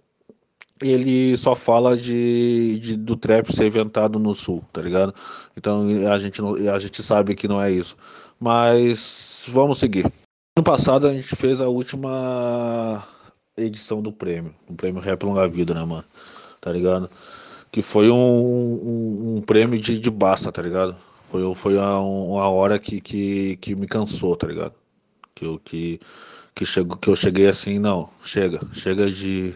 ele 0.82 1.36
só 1.36 1.54
fala 1.54 1.96
de, 1.96 2.78
de, 2.78 2.96
do 2.96 3.14
trap 3.14 3.54
ser 3.54 3.66
inventado 3.66 4.18
no 4.18 4.34
sul, 4.34 4.64
tá 4.72 4.80
ligado? 4.80 5.14
Então 5.56 5.86
a 6.10 6.18
gente, 6.18 6.40
a 6.72 6.78
gente 6.78 7.02
sabe 7.02 7.34
que 7.34 7.46
não 7.46 7.60
é 7.60 7.70
isso. 7.70 7.96
Mas 8.38 9.46
vamos 9.50 9.78
seguir. 9.78 10.10
No 10.56 10.62
passado 10.62 11.06
a 11.06 11.12
gente 11.12 11.36
fez 11.36 11.60
a 11.60 11.68
última 11.68 13.06
edição 13.56 14.00
do 14.00 14.10
prêmio, 14.10 14.54
o 14.68 14.74
prêmio 14.74 15.02
Rap 15.02 15.22
Longa 15.22 15.46
Vida, 15.46 15.74
né, 15.74 15.84
mano? 15.84 16.04
Tá 16.60 16.72
ligado? 16.72 17.10
Que 17.70 17.82
foi 17.82 18.10
um, 18.10 18.16
um, 18.16 19.36
um 19.36 19.42
prêmio 19.42 19.78
de, 19.78 19.98
de 19.98 20.10
basta, 20.10 20.50
tá 20.50 20.62
ligado? 20.62 20.96
Foi, 21.30 21.54
foi 21.54 21.76
uma, 21.76 21.98
uma 22.00 22.48
hora 22.48 22.78
que, 22.78 23.00
que, 23.00 23.56
que 23.58 23.74
me 23.74 23.86
cansou, 23.86 24.34
tá 24.34 24.46
ligado? 24.46 24.72
Que 25.34 25.44
eu, 25.44 25.60
que, 25.62 26.00
que, 26.60 26.66
chego, 26.66 26.94
que 26.98 27.08
eu 27.08 27.16
cheguei 27.16 27.48
assim, 27.48 27.78
não, 27.78 28.10
chega, 28.22 28.60
chega 28.72 29.10
de 29.10 29.54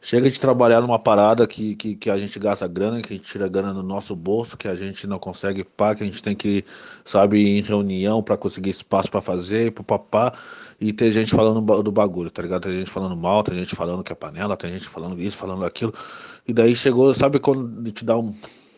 Chega 0.00 0.30
de 0.30 0.38
trabalhar 0.38 0.80
numa 0.80 1.00
parada 1.00 1.48
que, 1.48 1.74
que, 1.74 1.96
que, 1.96 2.08
a 2.08 2.16
gente 2.16 2.38
gasta 2.38 2.68
grana, 2.68 3.02
que 3.02 3.12
a 3.12 3.16
gente 3.16 3.26
tira 3.26 3.48
grana 3.48 3.72
no 3.72 3.82
nosso 3.82 4.14
bolso, 4.14 4.56
que 4.56 4.68
a 4.68 4.74
gente 4.76 5.04
não 5.04 5.18
consegue 5.18 5.64
pá, 5.64 5.96
que 5.96 6.04
a 6.04 6.06
gente 6.06 6.22
tem 6.22 6.36
que, 6.36 6.64
sabe, 7.04 7.38
ir 7.38 7.58
em 7.58 7.62
reunião 7.62 8.22
para 8.22 8.36
conseguir 8.36 8.70
espaço 8.70 9.10
para 9.10 9.20
fazer, 9.20 9.72
papá, 9.72 10.32
e 10.80 10.92
tem 10.92 11.10
gente 11.10 11.34
falando 11.34 11.82
do 11.82 11.90
bagulho, 11.90 12.30
tá 12.30 12.40
ligado? 12.40 12.62
Tem 12.62 12.78
gente 12.78 12.90
falando 12.90 13.16
mal, 13.16 13.42
tem 13.42 13.56
gente 13.58 13.74
falando 13.74 14.04
que 14.04 14.12
é 14.12 14.14
panela, 14.14 14.56
tem 14.56 14.70
gente 14.74 14.86
falando 14.86 15.20
isso, 15.20 15.36
falando 15.36 15.64
aquilo. 15.64 15.92
E 16.46 16.52
daí 16.52 16.76
chegou, 16.76 17.12
sabe 17.12 17.40
quando 17.40 17.90
te 17.90 18.04
dá 18.04 18.16
um, 18.16 18.32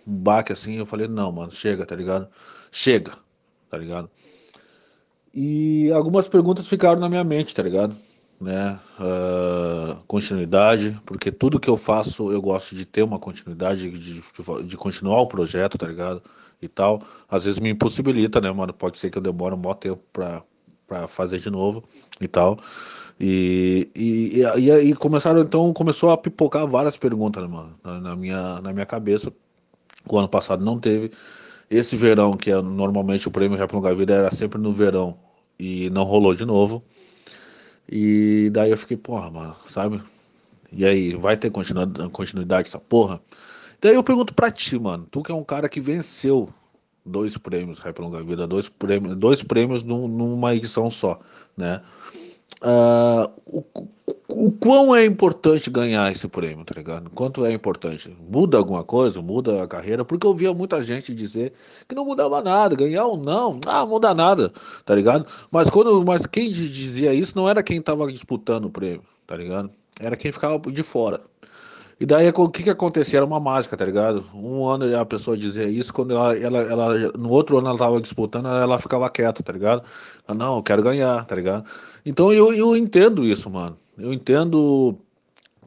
um 0.06 0.14
baque 0.14 0.52
assim? 0.52 0.76
Eu 0.78 0.86
falei, 0.86 1.08
não, 1.08 1.30
mano, 1.30 1.50
chega, 1.52 1.84
tá 1.84 1.94
ligado? 1.94 2.26
Chega, 2.72 3.12
tá 3.68 3.76
ligado? 3.76 4.08
E 5.40 5.92
algumas 5.92 6.28
perguntas 6.28 6.66
ficaram 6.66 6.98
na 6.98 7.08
minha 7.08 7.22
mente, 7.22 7.54
tá 7.54 7.62
ligado? 7.62 7.96
né? 8.40 8.78
Uh, 8.98 9.96
continuidade, 10.06 11.00
porque 11.04 11.30
tudo 11.30 11.60
que 11.60 11.68
eu 11.68 11.76
faço 11.76 12.32
eu 12.32 12.40
gosto 12.40 12.74
de 12.74 12.84
ter 12.84 13.04
uma 13.04 13.20
continuidade, 13.20 13.88
de, 13.88 14.20
de, 14.20 14.22
de, 14.64 14.76
continuar 14.76 15.20
o 15.20 15.26
projeto, 15.28 15.78
tá 15.78 15.86
ligado? 15.86 16.20
E 16.60 16.66
tal. 16.66 17.00
Às 17.28 17.44
vezes 17.44 17.60
me 17.60 17.70
impossibilita, 17.70 18.40
né, 18.40 18.50
mano? 18.50 18.72
Pode 18.72 18.98
ser 18.98 19.10
que 19.10 19.18
eu 19.18 19.22
demore 19.22 19.54
um 19.54 19.58
bom 19.58 19.74
tempo 19.74 20.02
pra, 20.12 20.42
pra 20.88 21.06
fazer 21.06 21.38
de 21.38 21.50
novo 21.50 21.84
e 22.20 22.26
tal. 22.26 22.58
E, 23.20 23.88
e, 23.94 24.40
e, 24.40 24.70
aí 24.72 24.92
começaram, 24.94 25.40
então 25.42 25.72
começou 25.72 26.10
a 26.10 26.18
pipocar 26.18 26.66
várias 26.66 26.96
perguntas, 26.96 27.44
né, 27.44 27.48
mano, 27.48 27.78
na, 27.84 28.00
na, 28.00 28.16
minha, 28.16 28.60
na 28.60 28.72
minha 28.72 28.86
cabeça. 28.86 29.32
O 30.08 30.18
ano 30.18 30.28
passado 30.28 30.64
não 30.64 30.80
teve. 30.80 31.12
Esse 31.70 31.96
verão, 31.96 32.36
que 32.36 32.50
é 32.50 32.60
normalmente 32.60 33.28
o 33.28 33.30
prêmio 33.30 33.56
Rap 33.56 33.72
Longa 33.72 33.94
Vida, 33.94 34.14
era 34.14 34.30
sempre 34.30 34.58
no 34.58 34.72
verão 34.72 35.16
e 35.58 35.90
não 35.90 36.04
rolou 36.04 36.34
de 36.34 36.44
novo. 36.44 36.82
E 37.90 38.50
daí 38.52 38.70
eu 38.70 38.76
fiquei, 38.76 38.96
porra, 38.96 39.30
mano, 39.30 39.56
sabe? 39.66 40.02
E 40.70 40.84
aí, 40.84 41.14
vai 41.14 41.36
ter 41.36 41.50
continuidade 41.50 42.68
essa 42.68 42.78
porra? 42.78 43.20
Daí 43.80 43.94
eu 43.94 44.02
pergunto 44.02 44.34
pra 44.34 44.50
ti, 44.50 44.78
mano, 44.78 45.06
tu 45.10 45.22
que 45.22 45.32
é 45.32 45.34
um 45.34 45.44
cara 45.44 45.68
que 45.68 45.80
venceu 45.80 46.48
dois 47.04 47.38
prêmios 47.38 47.78
Rap 47.78 47.98
Longa 48.00 48.22
Vida, 48.22 48.46
dois 48.46 48.68
prêmios, 48.68 49.16
dois 49.16 49.42
prêmios 49.42 49.82
num, 49.82 50.06
numa 50.06 50.54
edição 50.54 50.90
só, 50.90 51.18
né? 51.56 51.80
Uh, 52.62 53.30
o, 53.46 53.64
o 54.28 54.52
quão 54.52 54.94
é 54.94 55.04
importante 55.04 55.70
ganhar 55.70 56.10
esse 56.10 56.26
prêmio, 56.28 56.64
tá 56.64 56.74
ligado? 56.76 57.08
Quanto 57.10 57.44
é 57.46 57.52
importante? 57.52 58.14
Muda 58.30 58.58
alguma 58.58 58.84
coisa? 58.84 59.22
Muda 59.22 59.62
a 59.62 59.66
carreira? 59.66 60.04
Porque 60.04 60.26
eu 60.26 60.34
via 60.34 60.52
muita 60.52 60.82
gente 60.82 61.14
dizer 61.14 61.52
que 61.88 61.94
não 61.94 62.04
mudava 62.04 62.42
nada, 62.42 62.74
ganhar 62.76 63.06
ou 63.06 63.16
não, 63.16 63.60
ah, 63.66 63.86
muda 63.86 64.12
nada, 64.14 64.52
tá 64.84 64.94
ligado? 64.94 65.26
Mas 65.50 65.70
quando, 65.70 66.04
mas 66.04 66.26
quem 66.26 66.50
dizia 66.50 67.14
isso 67.14 67.36
não 67.36 67.48
era 67.48 67.62
quem 67.62 67.80
tava 67.80 68.10
disputando 68.12 68.66
o 68.66 68.70
prêmio, 68.70 69.02
tá 69.26 69.36
ligado? 69.36 69.70
Era 70.00 70.16
quem 70.16 70.32
ficava 70.32 70.58
de 70.58 70.82
fora. 70.82 71.20
E 72.00 72.06
daí 72.06 72.28
o 72.32 72.48
que 72.48 72.62
que 72.62 72.70
acontecia? 72.70 73.18
Era 73.18 73.26
uma 73.26 73.40
mágica, 73.40 73.76
tá 73.76 73.84
ligado? 73.84 74.24
Um 74.32 74.64
ano 74.68 74.96
a 74.96 75.04
pessoa 75.04 75.36
dizia 75.36 75.64
isso, 75.64 75.92
quando 75.92 76.12
ela, 76.12 76.36
ela, 76.36 76.58
ela 76.58 77.12
no 77.18 77.28
outro 77.28 77.58
ano 77.58 77.68
ela 77.68 77.78
tava 77.78 78.00
disputando, 78.00 78.46
ela 78.46 78.78
ficava 78.78 79.10
quieta, 79.10 79.42
tá 79.42 79.52
ligado? 79.52 79.82
Ela, 80.28 80.38
não, 80.38 80.56
eu 80.58 80.62
quero 80.62 80.80
ganhar, 80.80 81.24
tá 81.24 81.34
ligado? 81.34 81.64
Então 82.08 82.32
eu, 82.32 82.54
eu 82.54 82.74
entendo 82.74 83.22
isso, 83.22 83.50
mano. 83.50 83.76
Eu 83.98 84.14
entendo 84.14 84.96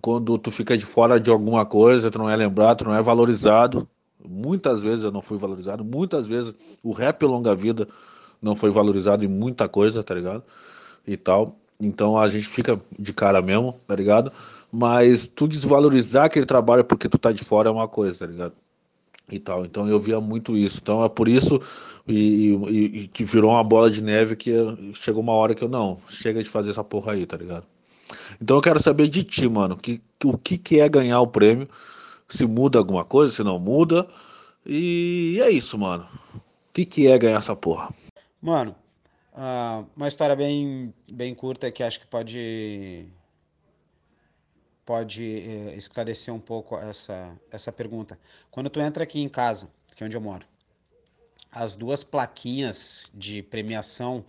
quando 0.01 0.39
tu 0.39 0.49
fica 0.49 0.75
de 0.75 0.83
fora 0.83 1.19
de 1.19 1.29
alguma 1.29 1.67
coisa, 1.67 2.09
tu 2.09 2.17
não 2.17 2.27
é 2.27 2.35
lembrado, 2.35 2.79
tu 2.79 2.85
não 2.85 2.95
é 2.95 3.01
valorizado. 3.03 3.87
Muitas 4.27 4.81
vezes 4.81 5.05
eu 5.05 5.11
não 5.11 5.21
fui 5.21 5.37
valorizado, 5.37 5.85
muitas 5.85 6.27
vezes 6.27 6.55
o 6.81 6.93
rap 6.93 7.23
longa 7.25 7.53
vida 7.53 7.87
não 8.41 8.55
foi 8.55 8.71
valorizado 8.71 9.23
em 9.23 9.27
muita 9.27 9.69
coisa, 9.69 10.03
tá 10.03 10.15
ligado? 10.15 10.41
E 11.05 11.15
tal. 11.15 11.55
Então 11.79 12.17
a 12.17 12.27
gente 12.27 12.47
fica 12.49 12.81
de 12.97 13.13
cara 13.13 13.39
mesmo, 13.39 13.79
tá 13.85 13.95
ligado? 13.95 14.31
Mas 14.71 15.27
tu 15.27 15.47
desvalorizar 15.47 16.25
aquele 16.25 16.47
trabalho 16.47 16.83
porque 16.83 17.07
tu 17.07 17.19
tá 17.19 17.31
de 17.31 17.43
fora 17.43 17.69
é 17.69 17.71
uma 17.71 17.87
coisa, 17.87 18.17
tá 18.17 18.25
ligado? 18.25 18.53
E 19.31 19.39
tal. 19.39 19.65
Então 19.65 19.87
eu 19.87 19.99
via 19.99 20.19
muito 20.19 20.57
isso. 20.57 20.79
Então 20.81 21.03
é 21.03 21.09
por 21.09 21.27
isso 21.27 21.59
e, 22.07 22.53
e, 22.53 23.01
e 23.03 23.07
que 23.07 23.23
virou 23.23 23.51
uma 23.51 23.63
bola 23.63 23.89
de 23.89 24.03
neve 24.03 24.35
que 24.35 24.51
chegou 24.93 25.21
uma 25.21 25.33
hora 25.33 25.55
que 25.55 25.63
eu 25.63 25.69
não, 25.69 25.99
chega 26.07 26.43
de 26.43 26.49
fazer 26.49 26.71
essa 26.71 26.83
porra 26.83 27.13
aí, 27.13 27.25
tá 27.25 27.37
ligado? 27.37 27.65
Então 28.41 28.57
eu 28.57 28.61
quero 28.61 28.81
saber 28.81 29.07
de 29.07 29.23
ti, 29.23 29.47
mano, 29.47 29.77
que, 29.77 30.01
o 30.23 30.37
que, 30.37 30.57
que 30.57 30.79
é 30.79 30.89
ganhar 30.89 31.21
o 31.21 31.27
prêmio, 31.27 31.69
se 32.27 32.45
muda 32.45 32.77
alguma 32.77 33.05
coisa, 33.05 33.31
se 33.31 33.43
não 33.43 33.59
muda. 33.59 34.07
E 34.65 35.39
é 35.41 35.49
isso, 35.49 35.77
mano. 35.77 36.07
O 36.35 36.73
que, 36.73 36.85
que 36.85 37.07
é 37.07 37.17
ganhar 37.17 37.37
essa 37.37 37.55
porra? 37.55 37.93
Mano, 38.41 38.75
uh, 39.33 39.85
uma 39.95 40.07
história 40.07 40.35
bem, 40.35 40.93
bem 41.11 41.33
curta 41.33 41.71
que 41.71 41.83
acho 41.83 41.99
que 41.99 42.07
pode 42.07 43.05
pode 44.85 45.23
eh, 45.23 45.75
esclarecer 45.75 46.33
um 46.33 46.39
pouco 46.39 46.77
essa, 46.77 47.31
essa 47.51 47.71
pergunta. 47.71 48.19
Quando 48.49 48.69
tu 48.69 48.79
entra 48.79 49.03
aqui 49.03 49.21
em 49.21 49.29
casa, 49.29 49.69
que 49.95 50.03
é 50.03 50.05
onde 50.05 50.15
eu 50.15 50.21
moro, 50.21 50.45
as 51.51 51.75
duas 51.75 52.03
plaquinhas 52.03 53.05
de 53.13 53.43
premiação 53.43 54.25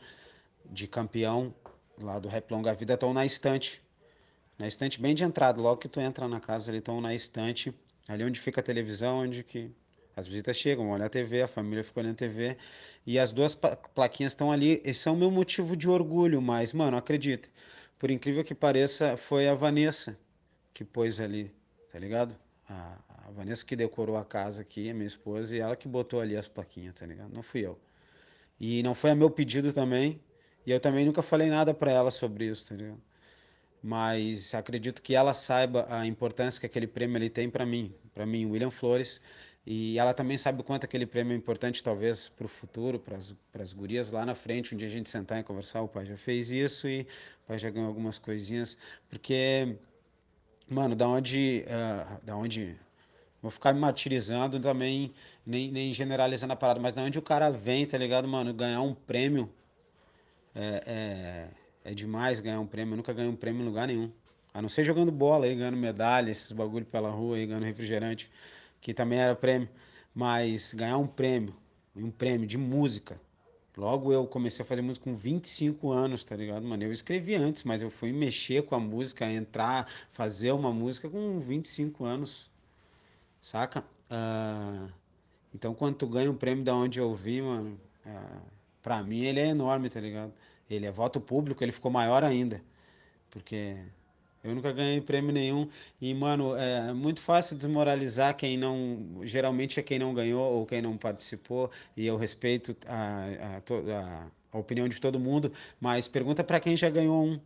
de 0.66 0.86
campeão 0.86 1.54
lá 1.98 2.18
do 2.18 2.28
Rap 2.28 2.50
Longa 2.50 2.74
Vida 2.74 2.94
estão 2.94 3.12
na 3.14 3.24
estante. 3.24 3.82
Na 4.58 4.66
estante 4.66 5.00
bem 5.00 5.14
de 5.14 5.24
entrada, 5.24 5.60
logo 5.60 5.78
que 5.78 5.88
tu 5.88 6.00
entra 6.00 6.28
na 6.28 6.40
casa, 6.40 6.70
eles 6.70 6.80
estão 6.80 7.00
na 7.00 7.14
estante, 7.14 7.74
ali 8.08 8.24
onde 8.24 8.38
fica 8.38 8.60
a 8.60 8.64
televisão, 8.64 9.20
onde 9.20 9.42
que 9.42 9.70
as 10.14 10.26
visitas 10.26 10.56
chegam, 10.56 10.90
olhar 10.90 11.06
a 11.06 11.08
TV, 11.08 11.42
a 11.42 11.46
família 11.46 11.82
fica 11.82 12.00
olhando 12.00 12.12
a 12.12 12.16
TV, 12.16 12.56
e 13.06 13.18
as 13.18 13.32
duas 13.32 13.54
plaquinhas 13.94 14.32
estão 14.32 14.52
ali, 14.52 14.80
esse 14.84 15.08
é 15.08 15.10
o 15.10 15.16
meu 15.16 15.30
motivo 15.30 15.76
de 15.76 15.88
orgulho, 15.88 16.40
mas, 16.42 16.72
mano, 16.72 16.96
acredita, 16.96 17.48
por 17.98 18.10
incrível 18.10 18.44
que 18.44 18.54
pareça, 18.54 19.16
foi 19.16 19.48
a 19.48 19.54
Vanessa 19.54 20.16
que 20.72 20.84
pôs 20.84 21.20
ali, 21.20 21.54
tá 21.90 21.98
ligado? 21.98 22.36
A, 22.68 22.98
a 23.26 23.30
Vanessa 23.30 23.64
que 23.64 23.76
decorou 23.76 24.16
a 24.16 24.24
casa 24.24 24.62
aqui, 24.62 24.90
a 24.90 24.94
minha 24.94 25.06
esposa, 25.06 25.56
e 25.56 25.60
ela 25.60 25.76
que 25.76 25.88
botou 25.88 26.20
ali 26.20 26.36
as 26.36 26.48
plaquinhas, 26.48 26.94
tá 26.94 27.06
ligado? 27.06 27.32
Não 27.32 27.42
fui 27.42 27.64
eu. 27.64 27.78
E 28.58 28.82
não 28.82 28.94
foi 28.94 29.10
a 29.10 29.14
meu 29.14 29.30
pedido 29.30 29.72
também, 29.72 30.20
e 30.66 30.70
eu 30.70 30.80
também 30.80 31.04
nunca 31.04 31.22
falei 31.22 31.48
nada 31.48 31.74
para 31.74 31.90
ela 31.90 32.10
sobre 32.10 32.46
isso, 32.46 32.68
tá 32.68 32.74
ligado? 32.74 33.00
Mas 33.82 34.54
acredito 34.54 35.02
que 35.02 35.14
ela 35.14 35.34
saiba 35.34 35.86
a 35.90 36.06
importância 36.06 36.60
que 36.60 36.66
aquele 36.66 36.86
prêmio 36.86 37.16
ali 37.16 37.28
tem 37.28 37.50
para 37.50 37.66
mim, 37.66 37.92
para 38.14 38.24
mim, 38.24 38.46
William 38.46 38.70
Flores, 38.70 39.20
e 39.64 39.96
ela 39.98 40.12
também 40.12 40.36
sabe 40.36 40.60
o 40.60 40.64
quanto 40.64 40.84
aquele 40.84 41.06
prêmio 41.06 41.32
é 41.32 41.36
importante, 41.36 41.82
talvez, 41.82 42.28
para 42.28 42.46
o 42.46 42.48
futuro, 42.48 42.98
para 42.98 43.16
as 43.62 43.72
gurias 43.72 44.10
lá 44.10 44.26
na 44.26 44.34
frente, 44.34 44.74
um 44.74 44.78
dia 44.78 44.88
a 44.88 44.90
gente 44.90 45.08
sentar 45.08 45.38
e 45.38 45.44
conversar. 45.44 45.82
O 45.82 45.88
pai 45.88 46.04
já 46.04 46.16
fez 46.16 46.50
isso 46.50 46.88
e 46.88 47.02
o 47.44 47.46
pai 47.46 47.58
já 47.60 47.70
ganhou 47.70 47.88
algumas 47.88 48.18
coisinhas, 48.18 48.76
porque, 49.08 49.76
mano, 50.72 50.96
da 50.96 51.06
onde, 51.06 51.64
uh, 51.66 52.24
da 52.24 52.36
onde 52.36 52.76
Vou 53.42 53.50
ficar 53.50 53.74
me 53.74 53.80
martirizando 53.80 54.60
também, 54.60 55.12
nem, 55.44 55.68
nem 55.72 55.92
generalizando 55.92 56.52
a 56.52 56.56
parada, 56.56 56.78
mas 56.78 56.94
da 56.94 57.02
onde 57.02 57.18
o 57.18 57.22
cara 57.22 57.50
vem, 57.50 57.84
tá 57.84 57.98
ligado, 57.98 58.28
mano? 58.28 58.54
Ganhar 58.54 58.80
um 58.82 58.94
prêmio 58.94 59.52
é, 60.54 61.50
é, 61.84 61.90
é 61.90 61.94
demais 61.94 62.38
ganhar 62.38 62.60
um 62.60 62.66
prêmio. 62.66 62.92
Eu 62.92 62.98
nunca 62.98 63.12
ganhei 63.12 63.28
um 63.28 63.34
prêmio 63.34 63.62
em 63.62 63.64
lugar 63.64 63.88
nenhum. 63.88 64.12
A 64.54 64.62
não 64.62 64.68
ser 64.68 64.84
jogando 64.84 65.10
bola 65.10 65.46
aí, 65.46 65.56
ganhando 65.56 65.76
medalha, 65.76 66.30
esses 66.30 66.52
bagulho 66.52 66.86
pela 66.86 67.10
rua 67.10 67.36
aí, 67.36 67.44
ganhando 67.44 67.64
refrigerante, 67.64 68.30
que 68.80 68.94
também 68.94 69.18
era 69.18 69.34
prêmio. 69.34 69.68
Mas 70.14 70.72
ganhar 70.72 70.98
um 70.98 71.06
prêmio, 71.08 71.52
um 71.96 72.12
prêmio 72.12 72.46
de 72.46 72.56
música. 72.56 73.20
Logo 73.76 74.12
eu 74.12 74.26
comecei 74.26 74.62
a 74.62 74.66
fazer 74.66 74.82
música 74.82 75.04
com 75.04 75.16
25 75.16 75.90
anos, 75.90 76.24
tá 76.24 76.36
ligado, 76.36 76.64
mano? 76.66 76.82
Eu 76.82 76.92
escrevi 76.92 77.34
antes, 77.34 77.64
mas 77.64 77.82
eu 77.82 77.90
fui 77.90 78.12
mexer 78.12 78.62
com 78.62 78.74
a 78.74 78.80
música, 78.80 79.30
entrar, 79.30 79.88
fazer 80.10 80.52
uma 80.52 80.72
música 80.72 81.08
com 81.08 81.40
25 81.40 82.04
anos 82.04 82.52
saca? 83.42 83.84
Uh, 84.10 84.90
então, 85.54 85.74
quando 85.74 85.96
tu 85.96 86.06
ganha 86.06 86.30
um 86.30 86.36
prêmio 86.36 86.64
da 86.64 86.74
onde 86.74 87.00
eu 87.00 87.14
vi, 87.14 87.42
mano, 87.42 87.78
uh, 88.06 88.42
pra 88.80 89.02
mim 89.02 89.24
ele 89.24 89.40
é 89.40 89.48
enorme, 89.48 89.90
tá 89.90 90.00
ligado? 90.00 90.32
Ele 90.70 90.86
é 90.86 90.92
voto 90.92 91.20
público, 91.20 91.62
ele 91.62 91.72
ficou 91.72 91.90
maior 91.90 92.24
ainda. 92.24 92.62
Porque 93.30 93.76
eu 94.44 94.54
nunca 94.54 94.72
ganhei 94.72 95.00
prêmio 95.00 95.32
nenhum. 95.32 95.68
E, 96.00 96.12
mano, 96.12 96.56
é 96.56 96.92
muito 96.92 97.20
fácil 97.20 97.56
desmoralizar 97.56 98.36
quem 98.36 98.56
não. 98.56 99.20
Geralmente 99.22 99.78
é 99.78 99.82
quem 99.82 99.98
não 99.98 100.12
ganhou 100.12 100.42
ou 100.52 100.66
quem 100.66 100.82
não 100.82 100.96
participou. 100.96 101.70
E 101.96 102.06
eu 102.06 102.16
respeito 102.16 102.76
a, 102.88 103.60
a, 103.60 104.28
a, 104.52 104.58
opinião 104.58 104.88
de 104.88 105.00
todo 105.00 105.20
mundo. 105.20 105.52
Mas 105.80 106.08
pergunta 106.08 106.42
para 106.42 106.58
quem 106.58 106.76
já 106.76 106.90
ganhou 106.90 107.24
um 107.24 107.40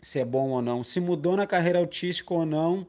se 0.00 0.20
é 0.20 0.24
bom 0.24 0.50
ou 0.50 0.62
não. 0.62 0.84
Se 0.84 1.00
mudou 1.00 1.36
na 1.36 1.46
carreira 1.46 1.80
artística 1.80 2.32
ou 2.32 2.46
não. 2.46 2.86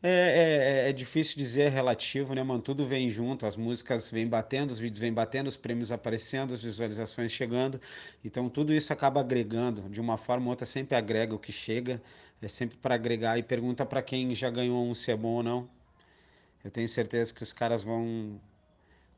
É, 0.00 0.84
é, 0.86 0.90
é, 0.90 0.92
difícil 0.92 1.36
dizer 1.36 1.62
é 1.62 1.68
relativo, 1.68 2.32
né, 2.32 2.42
mano? 2.42 2.62
Tudo 2.62 2.86
vem 2.86 3.08
junto, 3.10 3.44
as 3.46 3.56
músicas 3.56 4.08
vêm 4.08 4.28
batendo, 4.28 4.70
os 4.70 4.78
vídeos 4.78 5.00
vêm 5.00 5.12
batendo, 5.12 5.48
os 5.48 5.56
prêmios 5.56 5.90
aparecendo, 5.90 6.54
as 6.54 6.62
visualizações 6.62 7.32
chegando. 7.32 7.80
Então 8.24 8.48
tudo 8.48 8.72
isso 8.72 8.92
acaba 8.92 9.20
agregando, 9.20 9.88
de 9.88 10.00
uma 10.00 10.16
forma 10.16 10.46
ou 10.46 10.50
outra 10.50 10.64
sempre 10.64 10.96
agrega 10.96 11.34
o 11.34 11.38
que 11.38 11.50
chega, 11.50 12.00
é 12.40 12.46
sempre 12.46 12.76
para 12.78 12.94
agregar 12.94 13.38
e 13.38 13.42
pergunta 13.42 13.84
para 13.84 14.00
quem 14.00 14.32
já 14.36 14.48
ganhou 14.50 14.84
um 14.86 14.94
se 14.94 15.10
é 15.10 15.16
bom 15.16 15.36
ou 15.36 15.42
não. 15.42 15.68
Eu 16.64 16.70
tenho 16.70 16.88
certeza 16.88 17.34
que 17.34 17.42
os 17.42 17.52
caras 17.52 17.82
vão 17.82 18.40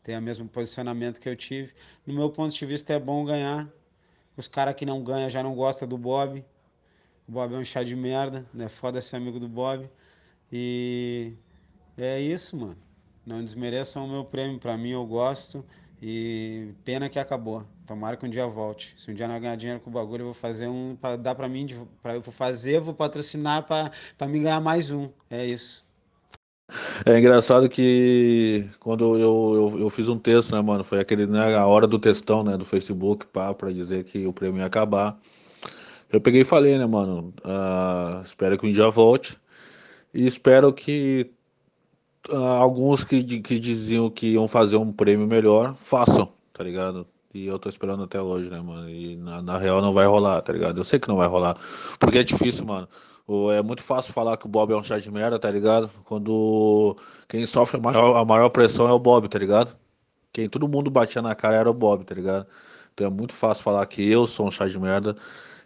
ter 0.02 0.16
o 0.16 0.22
mesmo 0.22 0.48
posicionamento 0.48 1.20
que 1.20 1.28
eu 1.28 1.36
tive. 1.36 1.74
No 2.06 2.14
meu 2.14 2.30
ponto 2.30 2.54
de 2.54 2.66
vista 2.66 2.92
é 2.94 2.98
bom 2.98 3.24
ganhar. 3.24 3.68
Os 4.36 4.48
caras 4.48 4.74
que 4.74 4.86
não 4.86 5.02
ganham 5.02 5.28
já 5.28 5.42
não 5.42 5.54
gostam 5.54 5.86
do 5.88 5.98
Bob. 5.98 6.44
O 7.28 7.32
Bob 7.32 7.54
é 7.54 7.58
um 7.58 7.64
chá 7.64 7.82
de 7.82 7.94
merda, 7.96 8.46
né? 8.54 8.68
Foda 8.68 9.00
ser 9.00 9.16
amigo 9.16 9.38
do 9.38 9.48
Bob. 9.48 9.90
E 10.52 11.32
é 11.96 12.20
isso, 12.20 12.56
mano. 12.56 12.76
Não 13.26 13.42
desmereçam 13.42 14.04
o 14.04 14.08
meu 14.08 14.24
prêmio, 14.24 14.58
para 14.58 14.76
mim 14.76 14.90
eu 14.90 15.06
gosto 15.06 15.64
e 16.02 16.72
pena 16.84 17.08
que 17.08 17.18
acabou. 17.18 17.64
Tomara 17.86 18.16
que 18.16 18.24
um 18.24 18.30
dia 18.30 18.46
volte. 18.46 18.94
Se 18.96 19.10
um 19.10 19.14
dia 19.14 19.28
não 19.28 19.38
ganhar 19.38 19.56
dinheiro 19.56 19.80
com 19.80 19.90
o 19.90 19.92
bagulho, 19.92 20.22
eu 20.22 20.26
vou 20.26 20.34
fazer 20.34 20.66
um 20.68 20.96
para 20.96 21.16
dar 21.16 21.34
para 21.34 21.48
mim, 21.48 21.66
para 22.02 22.14
eu 22.14 22.20
vou 22.20 22.32
fazer, 22.32 22.80
vou 22.80 22.94
patrocinar 22.94 23.66
para 23.66 24.26
me 24.26 24.40
ganhar 24.40 24.60
mais 24.60 24.90
um. 24.90 25.10
É 25.28 25.44
isso. 25.44 25.84
É 27.04 27.18
engraçado 27.18 27.68
que 27.68 28.68
quando 28.78 29.18
eu, 29.18 29.54
eu, 29.54 29.78
eu, 29.80 29.90
fiz 29.90 30.08
um 30.08 30.18
texto, 30.18 30.54
né, 30.54 30.62
mano? 30.62 30.84
Foi 30.84 31.00
aquele, 31.00 31.26
né, 31.26 31.56
a 31.56 31.66
hora 31.66 31.86
do 31.86 31.98
textão, 31.98 32.44
né, 32.44 32.56
do 32.56 32.64
Facebook, 32.64 33.26
pá, 33.26 33.52
pra 33.52 33.72
dizer 33.72 34.04
que 34.04 34.26
o 34.26 34.32
prêmio 34.32 34.60
ia 34.60 34.66
acabar. 34.66 35.18
Eu 36.12 36.20
peguei 36.20 36.42
e 36.42 36.44
falei, 36.44 36.78
né, 36.78 36.86
mano? 36.86 37.34
Uh, 37.44 38.22
espero 38.22 38.56
que 38.56 38.66
um 38.66 38.70
dia 38.70 38.88
volte. 38.88 39.36
E 40.12 40.26
espero 40.26 40.72
que 40.72 41.30
uh, 42.28 42.36
alguns 42.36 43.04
que, 43.04 43.22
que 43.40 43.58
diziam 43.58 44.10
que 44.10 44.32
iam 44.32 44.48
fazer 44.48 44.76
um 44.76 44.92
prêmio 44.92 45.26
melhor, 45.26 45.74
façam, 45.74 46.32
tá 46.52 46.64
ligado? 46.64 47.06
E 47.32 47.46
eu 47.46 47.58
tô 47.58 47.68
esperando 47.68 48.02
até 48.02 48.20
hoje, 48.20 48.50
né, 48.50 48.60
mano? 48.60 48.90
E 48.90 49.16
na, 49.16 49.40
na, 49.40 49.56
real 49.56 49.80
não 49.80 49.92
vai 49.92 50.06
rolar, 50.06 50.42
tá 50.42 50.52
ligado? 50.52 50.78
Eu 50.78 50.84
sei 50.84 50.98
que 50.98 51.08
não 51.08 51.16
vai 51.16 51.28
rolar. 51.28 51.56
Porque 51.98 52.18
é 52.18 52.24
difícil, 52.24 52.66
mano. 52.66 52.88
É 53.56 53.62
muito 53.62 53.82
fácil 53.82 54.12
falar 54.12 54.36
que 54.36 54.46
o 54.46 54.48
Bob 54.48 54.72
é 54.72 54.76
um 54.76 54.82
chá 54.82 54.98
de 54.98 55.08
merda, 55.10 55.38
tá 55.38 55.48
ligado? 55.48 55.88
Quando 56.04 56.96
quem 57.28 57.46
sofre 57.46 57.78
a 57.78 57.80
maior, 57.80 58.16
a 58.16 58.24
maior 58.24 58.48
pressão 58.48 58.88
é 58.88 58.92
o 58.92 58.98
Bob, 58.98 59.28
tá 59.28 59.38
ligado? 59.38 59.76
Quem 60.32 60.48
todo 60.48 60.68
mundo 60.68 60.90
batia 60.90 61.22
na 61.22 61.34
cara 61.36 61.54
era 61.54 61.70
o 61.70 61.74
Bob, 61.74 62.04
tá 62.04 62.14
ligado? 62.14 62.46
Então 62.92 63.06
é 63.06 63.10
muito 63.10 63.32
fácil 63.32 63.62
falar 63.62 63.86
que 63.86 64.08
eu 64.10 64.26
sou 64.26 64.48
um 64.48 64.50
chá 64.50 64.66
de 64.66 64.78
merda. 64.78 65.16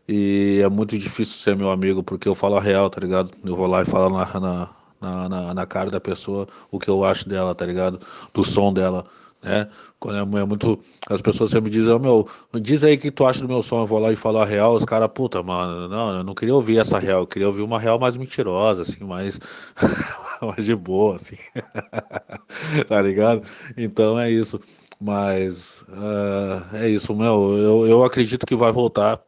E 0.07 0.61
é 0.62 0.69
muito 0.69 0.99
difícil 0.99 1.35
ser 1.35 1.57
meu 1.57 1.71
amigo, 1.71 2.03
porque 2.03 2.29
eu 2.29 2.35
falo 2.35 2.57
a 2.57 2.61
real, 2.61 2.90
tá 2.90 3.01
ligado? 3.01 3.31
Eu 3.45 3.57
vou 3.57 3.67
lá 3.67 3.83
e 3.83 3.87
falo 3.87 4.14
na, 4.19 4.40
na, 4.40 4.71
na, 5.01 5.29
na, 5.29 5.55
na, 5.55 5.67
cara 5.67 5.90
da 5.90 6.01
pessoa 6.01 6.47
o 6.71 6.79
que 6.79 6.88
eu 6.88 7.05
acho 7.05 7.29
dela, 7.29 7.55
tá 7.55 7.64
ligado? 7.64 7.99
Do 8.35 8.45
som 8.45 8.73
dela, 8.73 9.07
né? 9.43 9.69
Quando 9.99 10.37
é, 10.37 10.40
é 10.43 10.45
muito. 10.45 10.79
As 11.09 11.23
pessoas 11.23 11.51
sempre 11.51 11.71
dizem, 11.71 11.95
oh, 11.95 11.99
meu, 11.99 12.29
diz 12.61 12.85
aí 12.85 12.97
o 12.97 12.99
que 12.99 13.11
tu 13.11 13.27
acha 13.27 13.40
do 13.40 13.49
meu 13.49 13.62
som. 13.62 13.81
Eu 13.81 13.87
vou 13.87 13.99
lá 13.99 14.12
e 14.12 14.17
falo 14.17 14.38
a 14.38 14.45
real, 14.45 14.75
os 14.75 14.85
caras, 14.85 15.11
puta, 15.14 15.43
mano, 15.43 15.88
não, 15.88 16.19
eu 16.19 16.25
não 16.25 16.35
queria 16.35 16.55
ouvir 16.55 16.79
essa 16.79 16.99
real, 16.99 17.21
eu 17.21 17.27
queria 17.27 17.49
ouvir 17.49 17.62
uma 17.62 17.81
real 17.81 17.99
mais 17.99 18.17
mentirosa, 18.17 18.83
assim, 18.83 19.05
mais, 19.05 19.40
mais 20.43 20.64
de 20.67 20.77
boa, 20.77 21.17
assim. 21.17 21.37
tá 22.88 23.01
ligado? 23.01 23.43
Então 23.77 24.19
é 24.19 24.31
isso. 24.31 24.61
Mas 25.01 25.83
uh, 25.88 26.77
é 26.77 26.88
isso, 26.88 27.14
meu. 27.14 27.57
Eu, 27.59 27.87
eu 27.87 28.05
acredito 28.05 28.47
que 28.47 28.55
vai 28.57 28.73
voltar. 28.73 29.21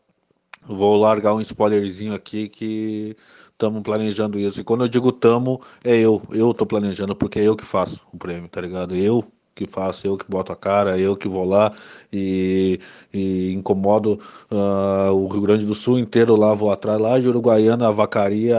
Vou 0.66 0.96
largar 0.96 1.34
um 1.34 1.40
spoilerzinho 1.40 2.14
aqui 2.14 2.48
que 2.48 3.16
estamos 3.52 3.82
planejando 3.82 4.38
isso. 4.38 4.60
E 4.60 4.64
quando 4.64 4.84
eu 4.84 4.88
digo 4.88 5.12
tamo, 5.12 5.60
é 5.84 5.96
eu. 5.96 6.22
Eu 6.30 6.52
tô 6.52 6.66
planejando, 6.66 7.14
porque 7.14 7.38
é 7.38 7.44
eu 7.44 7.56
que 7.56 7.64
faço 7.64 8.02
o 8.12 8.16
prêmio, 8.18 8.48
tá 8.48 8.60
ligado? 8.60 8.94
Eu 8.94 9.24
que 9.56 9.66
faço, 9.66 10.06
eu 10.06 10.18
que 10.18 10.30
boto 10.30 10.52
a 10.52 10.56
cara, 10.56 10.98
eu 10.98 11.16
que 11.16 11.26
vou 11.26 11.44
lá 11.44 11.72
e, 12.12 12.78
e 13.12 13.54
incomodo 13.54 14.20
uh, 14.50 15.12
o 15.12 15.26
Rio 15.28 15.40
Grande 15.40 15.64
do 15.64 15.74
Sul 15.74 15.98
inteiro 15.98 16.36
lá, 16.36 16.52
vou 16.52 16.70
atrás 16.70 17.00
lá 17.00 17.18
de 17.18 17.26
Uruguaiana, 17.26 17.88
a 17.88 17.90
Vacaria, 17.90 18.58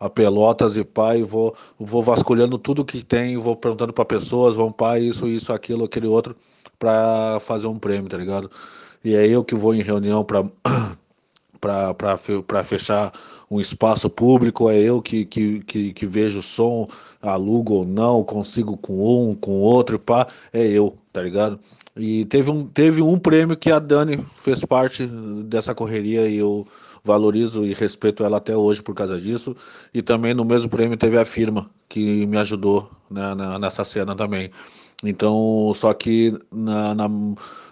a, 0.00 0.10
Pelotas 0.10 0.76
e 0.76 0.84
pai, 0.84 1.22
vou, 1.22 1.54
vou 1.78 2.02
vasculhando 2.02 2.58
tudo 2.58 2.84
que 2.84 3.04
tem, 3.04 3.36
vou 3.36 3.54
perguntando 3.54 3.92
para 3.92 4.04
pessoas, 4.04 4.56
vão 4.56 4.72
pai, 4.72 5.02
isso, 5.02 5.28
isso, 5.28 5.52
aquilo, 5.52 5.84
aquele 5.84 6.08
outro, 6.08 6.36
para 6.80 7.38
fazer 7.40 7.68
um 7.68 7.78
prêmio, 7.78 8.10
tá 8.10 8.18
ligado? 8.18 8.50
E 9.04 9.14
é 9.14 9.26
eu 9.28 9.44
que 9.44 9.54
vou 9.54 9.72
em 9.72 9.82
reunião 9.82 10.24
para 10.24 10.44
para 11.64 12.62
fechar 12.62 13.12
um 13.50 13.60
espaço 13.60 14.10
público, 14.10 14.68
é 14.68 14.78
eu 14.78 15.00
que, 15.00 15.24
que, 15.24 15.60
que, 15.60 15.92
que, 15.92 16.06
vejo 16.06 16.40
o 16.40 16.42
som, 16.42 16.88
alugo 17.22 17.74
ou 17.74 17.84
não, 17.84 18.24
consigo 18.24 18.76
com 18.76 19.30
um, 19.30 19.34
com 19.34 19.52
outro, 19.60 19.98
pá, 19.98 20.26
é 20.52 20.66
eu, 20.66 20.96
tá 21.12 21.22
ligado? 21.22 21.58
E 21.96 22.24
teve 22.24 22.50
um, 22.50 22.66
teve 22.66 23.00
um 23.00 23.18
prêmio 23.18 23.56
que 23.56 23.70
a 23.70 23.78
Dani 23.78 24.18
fez 24.36 24.64
parte 24.64 25.06
dessa 25.06 25.74
correria 25.74 26.28
e 26.28 26.38
eu 26.38 26.66
valorizo 27.04 27.64
e 27.64 27.74
respeito 27.74 28.24
ela 28.24 28.38
até 28.38 28.56
hoje 28.56 28.82
por 28.82 28.94
causa 28.94 29.20
disso. 29.20 29.54
E 29.92 30.02
também 30.02 30.34
no 30.34 30.44
mesmo 30.44 30.70
prêmio 30.70 30.96
teve 30.96 31.16
a 31.16 31.24
firma 31.24 31.70
que 31.88 32.26
me 32.26 32.36
ajudou 32.38 32.90
né, 33.10 33.34
nessa 33.60 33.84
cena 33.84 34.16
também. 34.16 34.50
Então, 35.04 35.72
só 35.74 35.92
que 35.92 36.36
na, 36.50 36.94
na, 36.94 37.08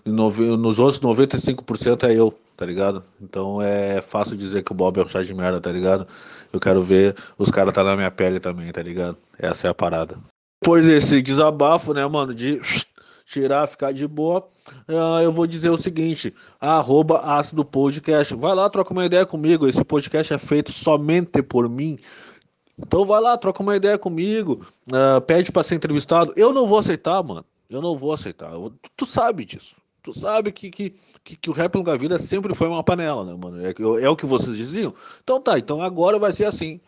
nos 0.05 0.79
outros 0.79 1.01
95% 1.01 2.05
é 2.05 2.15
eu, 2.15 2.33
tá 2.57 2.65
ligado? 2.65 3.05
Então 3.21 3.61
é 3.61 4.01
fácil 4.01 4.37
dizer 4.37 4.63
que 4.63 4.73
o 4.73 4.75
Bob 4.75 4.99
é 4.99 5.05
um 5.05 5.09
chá 5.09 5.23
de 5.23 5.35
merda, 5.35 5.61
tá 5.61 5.71
ligado? 5.71 6.07
Eu 6.53 6.61
quero 6.61 6.83
ver 6.83 7.17
os 7.39 7.51
caras 7.51 7.75
tá 7.75 7.83
na 7.83 7.97
minha 7.97 8.11
pele 8.11 8.41
também, 8.41 8.71
tá 8.73 8.83
ligado? 8.83 9.17
Essa 9.39 9.69
é 9.69 9.71
a 9.71 9.75
parada. 9.75 10.17
Depois 10.63 10.87
desse 10.87 11.21
desabafo, 11.21 11.93
né, 11.93 12.07
mano, 12.07 12.35
de 12.35 12.61
tirar, 13.25 13.67
ficar 13.67 13.93
de 13.93 14.07
boa, 14.07 14.47
uh, 14.89 15.21
eu 15.23 15.33
vou 15.33 15.47
dizer 15.47 15.71
o 15.71 15.77
seguinte: 15.77 16.33
arroba 16.61 17.21
ácido 17.21 17.65
podcast. 17.65 18.35
Vai 18.35 18.55
lá, 18.55 18.69
troca 18.71 18.93
uma 18.93 19.05
ideia 19.05 19.27
comigo. 19.27 19.67
Esse 19.67 19.85
podcast 19.85 20.33
é 20.35 20.39
feito 20.39 20.71
somente 20.71 21.43
por 21.43 21.69
mim. 21.69 21.99
Então 22.79 23.05
vai 23.05 23.21
lá, 23.21 23.37
troca 23.37 23.63
uma 23.63 23.77
ideia 23.77 23.99
comigo, 23.99 24.65
uh, 24.89 25.21
pede 25.21 25.53
para 25.53 25.63
ser 25.63 25.75
entrevistado. 25.75 26.33
Eu 26.37 26.53
não 26.53 26.67
vou 26.67 26.79
aceitar, 26.79 27.23
mano. 27.23 27.45
Eu 27.69 27.81
não 27.81 27.97
vou 27.97 28.13
aceitar. 28.13 28.53
Tu 28.97 29.07
sabe 29.07 29.45
disso. 29.45 29.77
Tu 30.03 30.13
sabe 30.13 30.51
que, 30.51 30.69
que, 30.69 30.95
que, 31.23 31.37
que 31.37 31.51
o 31.51 31.53
Rap 31.53 31.77
Longa 31.77 31.97
Vida 31.97 32.19
sempre 32.19 32.55
foi 32.55 32.67
uma 32.67 32.83
panela, 32.83 33.25
né, 33.25 33.37
mano? 33.41 33.65
É, 33.65 33.73
é 34.05 34.09
o 34.09 34.17
que 34.17 34.27
vocês 34.27 34.57
diziam? 34.57 34.93
Então 35.23 35.41
tá, 35.41 35.59
então 35.59 35.81
agora 35.81 36.19
vai 36.19 36.33
ser 36.33 36.45
assim, 36.45 36.81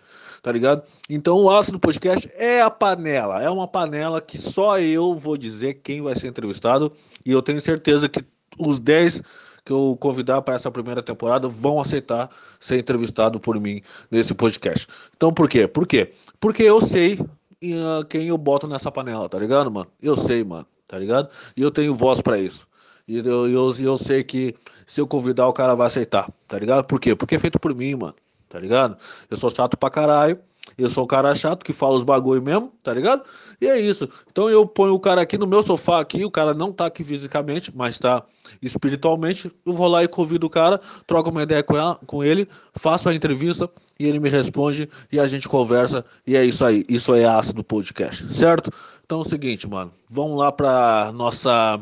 tá 0.42 0.50
ligado? 0.50 0.82
Então 1.08 1.36
o 1.36 1.50
Ácido 1.50 1.78
Podcast 1.78 2.28
é 2.34 2.60
a 2.60 2.68
panela, 2.68 3.40
é 3.40 3.48
uma 3.48 3.68
panela 3.68 4.20
que 4.20 4.36
só 4.36 4.80
eu 4.80 5.14
vou 5.14 5.36
dizer 5.36 5.74
quem 5.74 6.02
vai 6.02 6.16
ser 6.16 6.26
entrevistado 6.26 6.92
e 7.24 7.30
eu 7.30 7.40
tenho 7.40 7.60
certeza 7.60 8.08
que 8.08 8.24
os 8.58 8.80
10 8.80 9.22
que 9.64 9.72
eu 9.72 9.96
convidar 9.98 10.42
para 10.42 10.56
essa 10.56 10.70
primeira 10.70 11.02
temporada 11.02 11.48
vão 11.48 11.80
aceitar 11.80 12.28
ser 12.60 12.78
entrevistado 12.78 13.40
por 13.40 13.58
mim 13.58 13.80
nesse 14.10 14.34
podcast. 14.34 14.88
Então 15.16 15.32
por 15.32 15.48
quê? 15.48 15.68
Por 15.68 15.86
quê? 15.86 16.12
Porque 16.40 16.64
eu 16.64 16.80
sei 16.80 17.14
uh, 17.14 18.04
quem 18.08 18.26
eu 18.26 18.36
boto 18.36 18.66
nessa 18.66 18.90
panela, 18.90 19.28
tá 19.28 19.38
ligado, 19.38 19.70
mano? 19.70 19.86
Eu 20.02 20.16
sei, 20.16 20.42
mano, 20.42 20.66
tá 20.86 20.98
ligado? 20.98 21.30
E 21.56 21.62
eu 21.62 21.70
tenho 21.70 21.94
voz 21.94 22.20
para 22.20 22.38
isso. 22.38 22.66
E 23.06 23.18
eu, 23.18 23.48
eu, 23.48 23.74
eu 23.78 23.98
sei 23.98 24.24
que 24.24 24.54
se 24.86 25.00
eu 25.00 25.06
convidar, 25.06 25.46
o 25.46 25.52
cara 25.52 25.74
vai 25.74 25.86
aceitar, 25.86 26.30
tá 26.48 26.58
ligado? 26.58 26.84
Por 26.84 27.00
quê? 27.00 27.14
Porque 27.14 27.34
é 27.34 27.38
feito 27.38 27.58
por 27.60 27.74
mim, 27.74 27.94
mano, 27.94 28.14
tá 28.48 28.58
ligado? 28.58 28.96
Eu 29.30 29.36
sou 29.36 29.50
chato 29.50 29.76
pra 29.76 29.90
caralho. 29.90 30.38
Eu 30.78 30.88
sou 30.88 31.04
um 31.04 31.06
cara 31.06 31.34
chato 31.34 31.62
que 31.62 31.72
fala 31.72 31.94
os 31.94 32.04
bagulho 32.04 32.42
mesmo, 32.42 32.72
tá 32.82 32.92
ligado? 32.92 33.22
E 33.60 33.66
é 33.66 33.78
isso. 33.78 34.08
Então 34.30 34.48
eu 34.48 34.66
ponho 34.66 34.94
o 34.94 34.98
cara 34.98 35.20
aqui 35.20 35.36
no 35.36 35.46
meu 35.46 35.62
sofá 35.62 36.00
aqui, 36.00 36.24
o 36.24 36.30
cara 36.30 36.52
não 36.54 36.72
tá 36.72 36.86
aqui 36.86 37.04
fisicamente, 37.04 37.70
mas 37.74 37.98
tá 37.98 38.24
espiritualmente. 38.62 39.52
Eu 39.64 39.74
vou 39.74 39.86
lá 39.86 40.02
e 40.02 40.08
convido 40.08 40.46
o 40.46 40.50
cara, 40.50 40.80
troco 41.06 41.30
uma 41.30 41.42
ideia 41.42 41.62
com, 41.62 41.76
ela, 41.76 41.96
com 42.06 42.24
ele, 42.24 42.48
faço 42.74 43.08
a 43.08 43.14
entrevista 43.14 43.70
e 44.00 44.06
ele 44.06 44.18
me 44.18 44.30
responde 44.30 44.88
e 45.12 45.20
a 45.20 45.26
gente 45.26 45.48
conversa. 45.48 46.04
E 46.26 46.34
é 46.34 46.44
isso 46.44 46.64
aí. 46.64 46.82
Isso 46.88 47.14
é 47.14 47.24
ácido 47.24 47.62
podcast, 47.62 48.26
certo? 48.32 48.70
Então 49.04 49.18
é 49.18 49.20
o 49.20 49.24
seguinte, 49.24 49.68
mano. 49.68 49.92
Vamos 50.08 50.38
lá 50.38 50.50
pra 50.50 51.12
nossa 51.14 51.78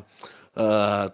Uh, 0.57 1.13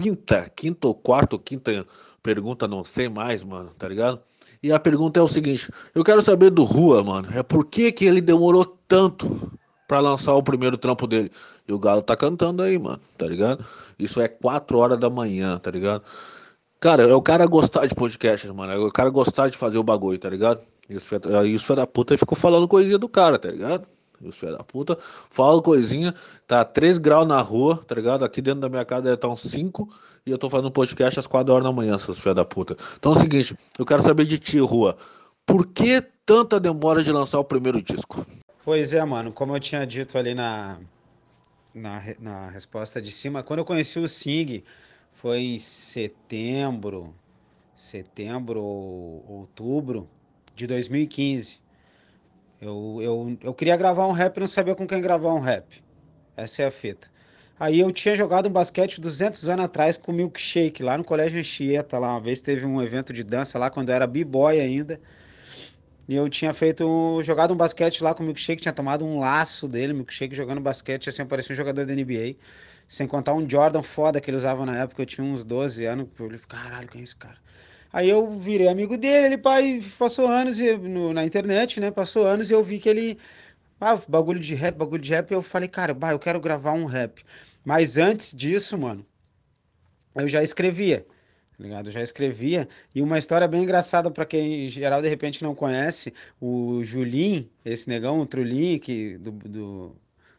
quinta, 0.00 0.50
quinta 0.54 0.86
ou 0.86 0.94
quarta 0.94 1.38
quinta 1.38 1.86
pergunta, 2.22 2.66
não 2.66 2.82
sei 2.82 3.08
mais, 3.08 3.44
mano, 3.44 3.70
tá 3.76 3.88
ligado? 3.88 4.20
E 4.62 4.72
a 4.72 4.80
pergunta 4.80 5.20
é 5.20 5.22
o 5.22 5.28
seguinte: 5.28 5.70
eu 5.94 6.02
quero 6.02 6.22
saber 6.22 6.50
do 6.50 6.64
Rua, 6.64 7.02
mano, 7.02 7.28
é 7.34 7.42
por 7.42 7.66
que, 7.66 7.92
que 7.92 8.06
ele 8.06 8.20
demorou 8.20 8.64
tanto 8.88 9.52
para 9.86 10.00
lançar 10.00 10.34
o 10.34 10.42
primeiro 10.42 10.78
trampo 10.78 11.06
dele? 11.06 11.30
E 11.68 11.72
o 11.72 11.78
Galo 11.78 12.02
tá 12.02 12.16
cantando 12.16 12.62
aí, 12.62 12.78
mano, 12.78 13.00
tá 13.18 13.26
ligado? 13.26 13.64
Isso 13.98 14.20
é 14.20 14.28
4 14.28 14.78
horas 14.78 14.98
da 14.98 15.10
manhã, 15.10 15.58
tá 15.58 15.70
ligado? 15.70 16.02
Cara, 16.80 17.02
é 17.02 17.14
o 17.14 17.22
cara 17.22 17.46
gostar 17.46 17.86
de 17.86 17.94
podcast, 17.94 18.46
mano. 18.52 18.72
É 18.72 18.78
o 18.78 18.90
cara 18.90 19.08
gostar 19.10 19.48
de 19.48 19.56
fazer 19.56 19.78
o 19.78 19.82
bagulho, 19.82 20.18
tá 20.18 20.28
ligado? 20.28 20.60
Isso, 20.88 21.14
isso 21.46 21.74
da 21.74 21.86
puta 21.86 22.16
ficou 22.18 22.36
falando 22.36 22.68
coisinha 22.68 22.98
do 22.98 23.08
cara, 23.08 23.38
tá 23.38 23.50
ligado? 23.50 23.86
Os 24.28 24.36
filhos 24.36 24.56
da 24.56 24.64
puta. 24.64 24.98
Falo 25.30 25.62
coisinha, 25.62 26.14
tá 26.46 26.64
3 26.64 26.98
graus 26.98 27.26
na 27.26 27.40
rua, 27.40 27.82
tá 27.86 27.94
ligado? 27.94 28.24
Aqui 28.24 28.40
dentro 28.40 28.60
da 28.60 28.68
minha 28.68 28.84
casa 28.84 29.02
deve 29.02 29.16
tá 29.16 29.28
uns 29.28 29.40
5 29.42 29.88
e 30.26 30.30
eu 30.30 30.38
tô 30.38 30.48
fazendo 30.48 30.70
podcast 30.70 31.20
às 31.20 31.26
4 31.26 31.52
horas 31.52 31.64
da 31.64 31.72
manhã, 31.72 31.98
seus 31.98 32.18
filhos 32.18 32.36
da 32.36 32.44
puta. 32.44 32.76
Então 32.98 33.12
é 33.12 33.16
o 33.16 33.20
seguinte, 33.20 33.56
eu 33.78 33.84
quero 33.84 34.02
saber 34.02 34.24
de 34.24 34.38
ti, 34.38 34.58
Rua. 34.58 34.96
Por 35.46 35.66
que 35.66 36.02
tanta 36.24 36.58
demora 36.58 37.02
de 37.02 37.12
lançar 37.12 37.38
o 37.38 37.44
primeiro 37.44 37.82
disco? 37.82 38.26
Pois 38.64 38.94
é, 38.94 39.04
mano, 39.04 39.30
como 39.30 39.54
eu 39.54 39.60
tinha 39.60 39.86
dito 39.86 40.16
ali 40.16 40.34
na, 40.34 40.78
na, 41.74 42.02
na 42.18 42.48
resposta 42.48 43.02
de 43.02 43.10
cima, 43.10 43.42
quando 43.42 43.58
eu 43.58 43.64
conheci 43.64 43.98
o 43.98 44.08
Sing, 44.08 44.64
foi 45.12 45.40
em 45.40 45.58
setembro, 45.58 47.14
setembro 47.74 48.62
ou 48.62 49.24
outubro 49.28 50.08
de 50.54 50.66
2015. 50.66 51.60
Eu, 52.60 52.98
eu, 53.00 53.38
eu 53.42 53.54
queria 53.54 53.76
gravar 53.76 54.06
um 54.06 54.12
rap 54.12 54.36
e 54.36 54.40
não 54.40 54.46
sabia 54.46 54.74
com 54.74 54.86
quem 54.86 55.00
gravar 55.00 55.34
um 55.34 55.40
rap. 55.40 55.82
Essa 56.36 56.62
é 56.62 56.66
a 56.66 56.70
fita. 56.70 57.08
Aí 57.58 57.78
eu 57.78 57.92
tinha 57.92 58.16
jogado 58.16 58.48
um 58.48 58.52
basquete 58.52 59.00
200 59.00 59.48
anos 59.48 59.64
atrás 59.64 59.96
com 59.96 60.12
milkshake 60.12 60.82
lá 60.82 60.98
no 60.98 61.04
Colégio 61.04 61.38
Anchieta. 61.38 61.98
Lá 61.98 62.10
uma 62.10 62.20
vez 62.20 62.42
teve 62.42 62.66
um 62.66 62.82
evento 62.82 63.12
de 63.12 63.22
dança 63.22 63.58
lá 63.58 63.70
quando 63.70 63.90
eu 63.90 63.94
era 63.94 64.06
b-boy 64.06 64.60
ainda. 64.60 65.00
E 66.08 66.14
eu 66.14 66.28
tinha 66.28 66.52
feito, 66.52 67.22
jogado 67.22 67.54
um 67.54 67.56
basquete 67.56 68.02
lá 68.02 68.12
com 68.12 68.22
o 68.22 68.26
milkshake, 68.26 68.60
tinha 68.60 68.72
tomado 68.72 69.06
um 69.06 69.20
laço 69.20 69.66
dele, 69.66 69.94
milkshake 69.94 70.34
jogando 70.34 70.60
basquete, 70.60 71.08
assim, 71.08 71.24
parecia 71.24 71.54
um 71.54 71.56
jogador 71.56 71.86
da 71.86 71.94
NBA. 71.94 72.36
Sem 72.86 73.06
contar 73.06 73.32
um 73.32 73.48
Jordan 73.48 73.82
foda 73.82 74.20
que 74.20 74.30
ele 74.30 74.36
usava 74.36 74.66
na 74.66 74.76
época, 74.76 75.00
eu 75.00 75.06
tinha 75.06 75.26
uns 75.26 75.44
12 75.44 75.84
anos. 75.86 76.06
Eu 76.06 76.26
falei, 76.26 76.40
caralho, 76.46 76.88
quem 76.88 77.00
é 77.00 77.04
esse 77.04 77.16
cara? 77.16 77.38
Aí 77.94 78.10
eu 78.10 78.28
virei 78.28 78.66
amigo 78.66 78.96
dele, 78.98 79.26
ele 79.26 79.38
pai 79.38 79.80
passou 79.96 80.26
anos 80.26 80.58
no, 80.58 81.12
na 81.12 81.24
internet, 81.24 81.78
né? 81.78 81.92
Passou 81.92 82.26
anos 82.26 82.50
e 82.50 82.52
eu 82.52 82.60
vi 82.62 82.80
que 82.80 82.88
ele. 82.88 83.16
Ah, 83.80 83.96
bagulho 84.08 84.40
de 84.40 84.52
rap, 84.56 84.76
bagulho 84.76 85.00
de 85.00 85.10
rap. 85.14 85.30
Eu 85.30 85.42
falei, 85.44 85.68
cara, 85.68 85.94
bah, 85.94 86.10
eu 86.10 86.18
quero 86.18 86.40
gravar 86.40 86.72
um 86.72 86.86
rap. 86.86 87.24
Mas 87.64 87.96
antes 87.96 88.34
disso, 88.34 88.76
mano, 88.76 89.06
eu 90.16 90.26
já 90.26 90.42
escrevia. 90.42 91.06
Tá 91.56 91.62
ligado? 91.62 91.86
Eu 91.86 91.92
já 91.92 92.02
escrevia. 92.02 92.68
E 92.92 93.00
uma 93.00 93.16
história 93.16 93.46
bem 93.46 93.62
engraçada 93.62 94.10
para 94.10 94.26
quem 94.26 94.64
em 94.64 94.68
geral 94.68 95.00
de 95.00 95.08
repente 95.08 95.44
não 95.44 95.54
conhece, 95.54 96.12
o 96.40 96.82
Julim, 96.82 97.48
esse 97.64 97.88
negão, 97.88 98.18
o 98.20 98.26
Trulin, 98.26 98.78
que 98.80 99.18
do, 99.18 99.30
do 99.30 99.96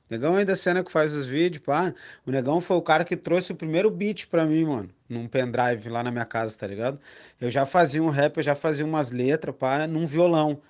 Negão 0.10 0.38
é 0.38 0.44
da 0.46 0.56
cena 0.58 0.84
que 0.84 0.92
faz 0.92 1.14
os 1.14 1.26
vídeos, 1.26 1.64
pá. 1.64 1.94
O 2.26 2.32
Negão 2.32 2.60
foi 2.60 2.76
o 2.78 2.82
cara 2.82 3.06
que 3.06 3.16
trouxe 3.16 3.54
o 3.54 3.56
primeiro 3.56 3.90
beat 3.90 4.28
pra 4.28 4.46
mim, 4.46 4.66
mano. 4.66 4.90
Num 5.08 5.28
pendrive 5.28 5.90
lá 5.90 6.02
na 6.04 6.12
minha 6.12 6.26
casa, 6.26 6.58
tá 6.58 6.66
ligado? 6.68 7.00
Eu 7.40 7.52
já 7.52 7.66
fazia 7.66 8.02
um 8.02 8.10
rap, 8.10 8.38
eu 8.38 8.44
já 8.44 8.56
fazia 8.56 8.86
umas 8.86 9.12
letras, 9.12 9.56
pá, 9.56 9.88
num 9.88 10.08
violão. 10.08 10.62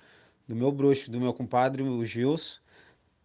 Do 0.48 0.54
meu 0.54 0.70
bruxo, 0.70 1.10
do 1.10 1.20
meu 1.20 1.32
compadre, 1.34 1.82
o 1.82 2.04
Gils. 2.04 2.60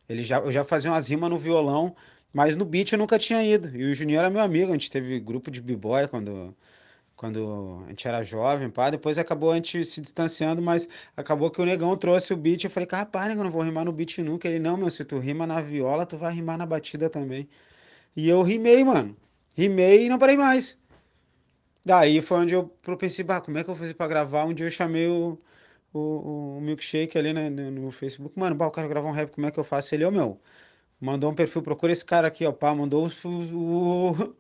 Ele 0.10 0.24
já, 0.24 0.40
eu 0.40 0.52
já 0.52 0.64
fazia 0.64 0.92
umas 0.92 1.10
rimas 1.10 1.30
no 1.30 1.38
violão, 1.38 1.96
mas 2.34 2.56
no 2.56 2.66
beat 2.66 2.92
eu 2.92 2.98
nunca 2.98 3.18
tinha 3.20 3.44
ido. 3.44 3.76
E 3.76 3.92
o 3.92 3.94
Juninho 3.94 4.20
era 4.20 4.30
meu 4.30 4.42
amigo, 4.42 4.70
a 4.72 4.74
gente 4.74 4.90
teve 4.92 5.20
grupo 5.20 5.52
de 5.52 5.62
b-boy 5.62 6.08
quando, 6.08 6.56
quando 7.16 7.84
a 7.86 7.90
gente 7.90 8.08
era 8.08 8.24
jovem, 8.24 8.70
pá. 8.70 8.90
Depois 8.90 9.18
acabou 9.18 9.52
a 9.52 9.56
gente 9.56 9.84
se 9.86 10.02
distanciando, 10.02 10.62
mas 10.62 10.88
acabou 11.16 11.52
que 11.52 11.62
o 11.62 11.66
negão 11.66 11.96
trouxe 11.98 12.34
o 12.34 12.38
beat. 12.38 12.64
Eu 12.64 12.70
falei, 12.70 12.88
rapaz, 12.92 13.30
eu 13.36 13.44
não 13.44 13.52
vou 13.52 13.62
rimar 13.62 13.86
no 13.86 13.92
beat 13.94 14.18
nunca. 14.20 14.48
Ele, 14.48 14.60
não, 14.60 14.78
meu, 14.78 14.90
se 14.90 15.06
tu 15.06 15.20
rima 15.20 15.46
na 15.48 15.62
viola, 15.62 16.06
tu 16.06 16.18
vai 16.18 16.34
rimar 16.34 16.58
na 16.58 16.66
batida 16.66 17.10
também. 17.10 17.48
E 18.16 18.28
eu 18.30 18.42
rimei, 18.42 18.84
mano. 18.84 19.16
Rimei 19.56 20.06
e 20.08 20.10
não 20.10 20.20
parei 20.20 20.38
mais. 20.38 20.81
Daí 21.86 22.22
foi 22.22 22.40
onde 22.40 22.54
eu 22.54 22.72
pensei, 22.98 23.24
bah, 23.24 23.42
como 23.42 23.58
é 23.58 23.64
que 23.64 23.70
eu 23.70 23.74
vou 23.76 23.82
fazer 23.82 23.94
pra 23.96 24.08
gravar? 24.08 24.46
Um 24.46 24.54
dia 24.54 24.68
eu 24.68 24.72
chamei 24.72 25.08
o, 25.08 25.38
o, 25.94 26.58
o 26.58 26.62
Milkshake 26.62 27.18
ali 27.18 27.34
né, 27.34 27.50
no 27.50 27.92
Facebook. 27.92 28.38
Mano, 28.40 28.56
bah, 28.56 28.66
eu 28.66 28.72
quero 28.72 28.88
gravar 28.90 29.10
um 29.10 29.14
rap, 29.14 29.32
como 29.32 29.48
é 29.48 29.52
que 29.52 29.60
eu 29.60 29.64
faço? 29.64 29.96
Ele, 29.96 30.06
ô, 30.06 30.12
meu, 30.12 30.40
mandou 31.00 31.32
um 31.32 31.36
perfil, 31.36 31.62
procura 31.64 31.92
esse 31.92 32.06
cara 32.06 32.28
aqui, 32.28 32.46
ó, 32.46 32.52
pá, 32.52 32.76
mandou 32.76 33.08
o, 33.08 33.30
o, 33.30 34.36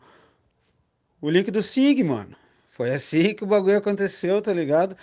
o 1.21 1.29
link 1.29 1.51
do 1.51 1.61
SIG, 1.63 2.03
mano. 2.03 2.35
Foi 2.69 2.91
assim 2.93 3.35
que 3.35 3.43
o 3.43 3.47
bagulho 3.47 3.77
aconteceu, 3.77 4.41
tá 4.41 4.53
ligado? 4.53 4.95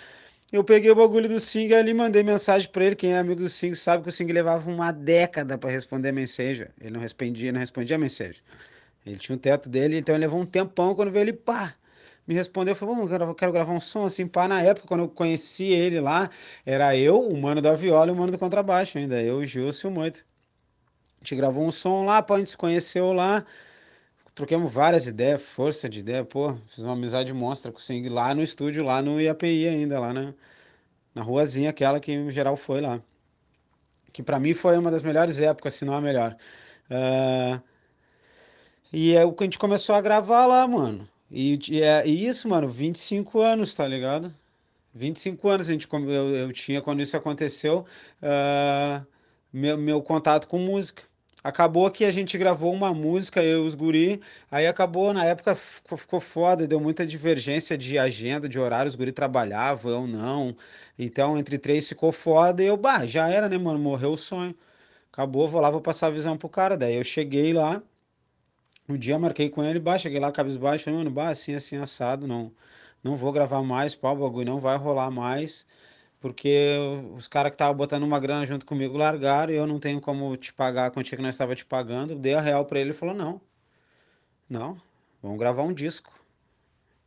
Eu 0.51 0.63
peguei 0.63 0.89
o 0.89 0.95
bagulho 0.95 1.29
do 1.29 1.39
Sing 1.39 1.71
ali, 1.73 1.93
mandei 1.93 2.23
mensagem 2.23 2.67
para 2.69 2.83
ele. 2.83 2.95
Quem 2.95 3.13
é 3.13 3.19
amigo 3.19 3.41
do 3.41 3.49
Sing 3.49 3.75
sabe 3.75 4.03
que 4.03 4.09
o 4.09 4.11
Sing 4.11 4.25
levava 4.31 4.69
uma 4.69 4.91
década 4.91 5.57
para 5.59 5.69
responder 5.69 6.09
a 6.09 6.11
mensagem. 6.11 6.67
Ele 6.81 6.91
não 6.91 6.99
respondia, 6.99 7.51
não 7.51 7.59
respondia 7.59 7.95
a 7.95 7.99
mensagem. 7.99 8.41
Ele 9.05 9.17
tinha 9.17 9.35
o 9.35 9.39
teto 9.39 9.69
dele, 9.69 9.97
então 9.97 10.15
ele 10.15 10.23
levou 10.25 10.41
um 10.41 10.45
tempão. 10.45 10.95
Quando 10.95 11.11
veio 11.11 11.23
ele, 11.23 11.33
pá, 11.33 11.75
me 12.29 12.35
respondeu. 12.35 12.73
Eu 12.73 12.75
falei, 12.75 12.95
bom, 12.95 13.09
eu 13.09 13.35
quero 13.35 13.51
gravar 13.51 13.73
um 13.73 13.79
som 13.79 14.05
assim, 14.05 14.27
pá. 14.27 14.47
Na 14.47 14.61
época, 14.61 14.87
quando 14.87 15.01
eu 15.01 15.09
conheci 15.09 15.65
ele 15.65 15.99
lá, 15.99 16.29
era 16.65 16.95
eu, 16.95 17.19
o 17.19 17.35
mano 17.35 17.61
da 17.61 17.73
viola 17.73 18.11
e 18.11 18.13
o 18.13 18.15
mano 18.15 18.31
do 18.31 18.37
contrabaixo 18.37 18.99
ainda. 18.99 19.21
Eu, 19.21 19.37
o 19.37 19.45
Gilson 19.45 19.87
e 19.87 19.91
o 19.91 19.93
Moito. 19.93 20.25
A 21.19 21.23
gente 21.23 21.35
gravou 21.35 21.65
um 21.65 21.71
som 21.71 22.05
lá, 22.05 22.21
pá, 22.21 22.35
a 22.35 22.37
gente 22.37 22.51
se 22.51 22.57
conheceu 22.57 23.11
lá 23.11 23.43
troquemos 24.39 24.71
várias 24.71 25.05
ideias, 25.05 25.41
força 25.41 25.89
de 25.89 25.99
ideia, 25.99 26.23
pô, 26.23 26.55
fiz 26.67 26.81
uma 26.81 26.93
amizade 26.93 27.33
monstra 27.33 27.73
com 27.73 27.79
o 27.79 28.13
lá 28.13 28.33
no 28.33 28.41
estúdio, 28.41 28.85
lá 28.85 29.01
no 29.01 29.19
IAPI 29.19 29.67
ainda, 29.67 29.99
lá 29.99 30.13
na, 30.13 30.33
na 31.13 31.21
ruazinha 31.21 31.71
aquela 31.71 31.99
que 31.99 32.13
em 32.13 32.31
geral 32.31 32.55
foi 32.55 32.79
lá. 32.79 33.01
Que 34.13 34.23
para 34.23 34.39
mim 34.39 34.53
foi 34.53 34.77
uma 34.77 34.89
das 34.89 35.03
melhores 35.03 35.41
épocas, 35.41 35.73
se 35.73 35.83
não 35.83 35.93
a 35.93 35.99
melhor. 35.99 36.37
Uh, 36.89 37.61
e 38.93 39.13
é 39.13 39.25
o 39.25 39.33
que 39.33 39.43
a 39.43 39.45
gente 39.45 39.59
começou 39.59 39.93
a 39.93 40.01
gravar 40.01 40.45
lá, 40.45 40.65
mano. 40.65 41.05
E, 41.31 41.59
e, 41.69 41.81
é, 41.81 42.07
e 42.07 42.27
isso, 42.27 42.47
mano, 42.49 42.67
25 42.67 43.39
anos, 43.39 43.73
tá 43.75 43.87
ligado? 43.87 44.33
25 44.93 45.47
anos 45.49 45.69
a 45.69 45.73
gente, 45.73 45.87
eu, 45.91 46.35
eu 46.35 46.53
tinha 46.53 46.81
quando 46.81 47.01
isso 47.01 47.15
aconteceu, 47.15 47.85
uh, 48.23 49.05
meu, 49.53 49.77
meu 49.77 50.01
contato 50.01 50.47
com 50.47 50.59
música. 50.59 51.03
Acabou 51.41 51.89
que 51.89 52.03
a 52.03 52.11
gente 52.11 52.37
gravou 52.37 52.73
uma 52.73 52.93
música, 52.93 53.41
eu 53.41 53.63
e 53.63 53.67
os 53.67 53.73
guri, 53.73 54.21
aí 54.51 54.67
acabou, 54.67 55.13
na 55.13 55.23
época 55.23 55.55
ficou, 55.55 55.97
ficou 55.97 56.19
foda, 56.19 56.67
deu 56.67 56.81
muita 56.81 57.05
divergência 57.05 57.77
de 57.77 57.97
agenda, 57.97 58.49
de 58.49 58.59
horário, 58.59 58.89
os 58.89 58.95
guri 58.95 59.11
trabalhavam, 59.13 59.91
eu 59.91 60.07
não. 60.07 60.55
Então, 60.97 61.37
entre 61.37 61.57
três 61.57 61.87
ficou 61.87 62.11
foda 62.11 62.61
e 62.61 62.67
eu, 62.67 62.75
bah, 62.75 63.05
já 63.05 63.29
era, 63.29 63.47
né, 63.47 63.57
mano, 63.57 63.79
morreu 63.79 64.11
o 64.13 64.17
sonho. 64.17 64.53
Acabou, 65.11 65.47
vou 65.47 65.61
lá, 65.61 65.69
vou 65.69 65.81
passar 65.81 66.07
a 66.07 66.09
visão 66.11 66.37
pro 66.37 66.49
cara. 66.49 66.77
Daí 66.77 66.95
eu 66.95 67.03
cheguei 67.03 67.53
lá, 67.53 67.81
um 68.89 68.97
dia 68.97 69.17
marquei 69.19 69.49
com 69.49 69.63
ele, 69.63 69.79
bah, 69.79 69.97
cheguei 69.97 70.19
lá, 70.19 70.31
cabisbaixo, 70.31 70.85
falei, 70.85 70.99
mano, 70.99 71.11
bah, 71.11 71.29
assim, 71.29 71.53
assim, 71.53 71.77
assado, 71.77 72.27
não, 72.27 72.51
não 73.03 73.15
vou 73.15 73.31
gravar 73.31 73.61
mais, 73.63 73.95
pau, 73.95 74.15
bagulho 74.15 74.45
não 74.45 74.59
vai 74.59 74.77
rolar 74.77 75.11
mais 75.11 75.65
porque 76.19 76.77
os 77.15 77.27
caras 77.27 77.51
que 77.51 77.55
estavam 77.55 77.75
botando 77.75 78.03
uma 78.03 78.19
grana 78.19 78.45
junto 78.45 78.65
comigo 78.65 78.97
largaram 78.97 79.53
e 79.53 79.55
eu 79.55 79.65
não 79.67 79.79
tenho 79.79 80.01
como 80.01 80.35
te 80.37 80.53
pagar 80.53 80.87
a 80.87 80.91
quantia 80.91 81.17
que 81.17 81.23
nós 81.23 81.35
estava 81.35 81.55
te 81.55 81.65
pagando. 81.65 82.15
Dei 82.15 82.33
a 82.33 82.41
real 82.41 82.65
para 82.65 82.79
ele 82.79 82.91
e 82.91 82.93
falou: 82.93 83.15
não, 83.15 83.41
não, 84.49 84.77
vamos 85.21 85.39
gravar 85.39 85.63
um 85.63 85.73
disco. 85.73 86.19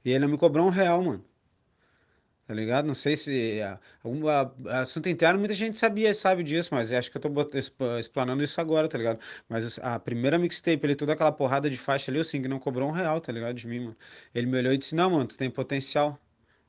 E 0.04 0.10
ele 0.12 0.26
me 0.26 0.38
cobrou 0.38 0.66
um 0.66 0.70
real, 0.70 1.02
mano. 1.02 1.24
Tá 2.52 2.56
ligado? 2.56 2.84
Não 2.86 2.92
sei 2.94 3.16
se. 3.16 3.60
Algum 4.04 4.28
assunto 4.68 5.08
interno, 5.08 5.38
muita 5.38 5.54
gente 5.54 5.78
sabia, 5.78 6.12
sabe 6.12 6.42
disso, 6.42 6.68
mas 6.74 6.92
acho 6.92 7.10
que 7.10 7.16
eu 7.16 7.20
tô 7.20 7.30
explanando 7.98 8.42
isso 8.42 8.60
agora, 8.60 8.86
tá 8.86 8.98
ligado? 8.98 9.18
Mas 9.48 9.78
a 9.78 9.98
primeira 9.98 10.38
mixtape 10.38 10.84
ali, 10.84 10.94
toda 10.94 11.14
aquela 11.14 11.32
porrada 11.32 11.70
de 11.70 11.78
faixa 11.78 12.10
ali, 12.10 12.20
o 12.20 12.24
Sing 12.24 12.46
não 12.46 12.58
cobrou 12.58 12.90
um 12.90 12.92
real, 12.92 13.22
tá 13.22 13.32
ligado? 13.32 13.54
De 13.54 13.66
mim, 13.66 13.80
mano. 13.80 13.96
Ele 14.34 14.46
me 14.46 14.58
olhou 14.58 14.72
e 14.74 14.76
disse: 14.76 14.94
Não, 14.94 15.08
mano, 15.08 15.26
tu 15.26 15.38
tem 15.38 15.50
potencial. 15.50 16.18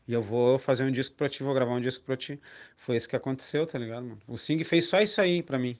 E 0.07 0.13
eu 0.13 0.21
vou 0.21 0.57
fazer 0.57 0.85
um 0.85 0.91
disco 0.91 1.15
pra 1.17 1.27
ti, 1.29 1.43
vou 1.43 1.53
gravar 1.53 1.73
um 1.73 1.81
disco 1.81 2.05
pra 2.05 2.15
ti. 2.15 2.39
Foi 2.77 2.95
isso 2.95 3.09
que 3.09 3.15
aconteceu, 3.17 3.67
tá 3.67 3.77
ligado, 3.77 4.03
mano? 4.05 4.21
O 4.27 4.37
Sing 4.37 4.63
fez 4.63 4.85
só 4.87 5.01
isso 5.01 5.19
aí 5.21 5.43
pra 5.43 5.59
mim. 5.59 5.77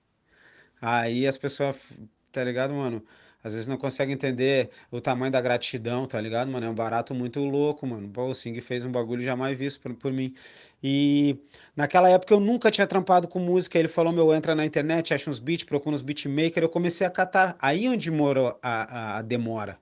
Aí 0.82 1.28
as 1.28 1.38
pessoas, 1.38 1.92
tá 2.32 2.44
ligado, 2.44 2.74
mano? 2.74 3.04
Às 3.44 3.54
vezes 3.54 3.68
não 3.68 3.78
conseguem 3.78 4.14
entender 4.14 4.70
o 4.90 5.02
tamanho 5.02 5.32
da 5.32 5.42
gratidão, 5.42 6.08
tá 6.08 6.20
ligado, 6.22 6.50
mano? 6.50 6.66
É 6.66 6.70
um 6.70 6.74
barato 6.74 7.14
muito 7.14 7.40
louco, 7.42 7.86
mano. 7.86 8.08
Pô, 8.10 8.28
o 8.28 8.34
Sing 8.34 8.60
fez 8.62 8.86
um 8.86 8.92
bagulho 8.92 9.22
jamais 9.22 9.58
visto 9.58 9.82
por, 9.82 9.94
por 9.96 10.14
mim. 10.14 10.34
E 10.82 11.38
naquela 11.76 12.10
época 12.10 12.34
eu 12.34 12.40
nunca 12.40 12.72
tinha 12.72 12.88
trampado 12.88 13.28
com 13.28 13.40
música. 13.40 13.78
Ele 13.78 13.88
falou: 13.88 14.14
meu, 14.14 14.34
entra 14.34 14.56
na 14.56 14.66
internet, 14.66 15.14
acha 15.14 15.30
uns 15.30 15.40
beats, 15.40 15.66
procura 15.66 15.96
uns 15.96 16.02
beatmakers. 16.02 16.64
Eu 16.64 16.70
comecei 16.70 17.06
a 17.06 17.10
catar. 17.10 17.56
Aí 17.60 17.88
onde 17.90 18.10
morou 18.12 18.58
a, 18.62 19.16
a, 19.16 19.18
a 19.18 19.22
demora 19.22 19.78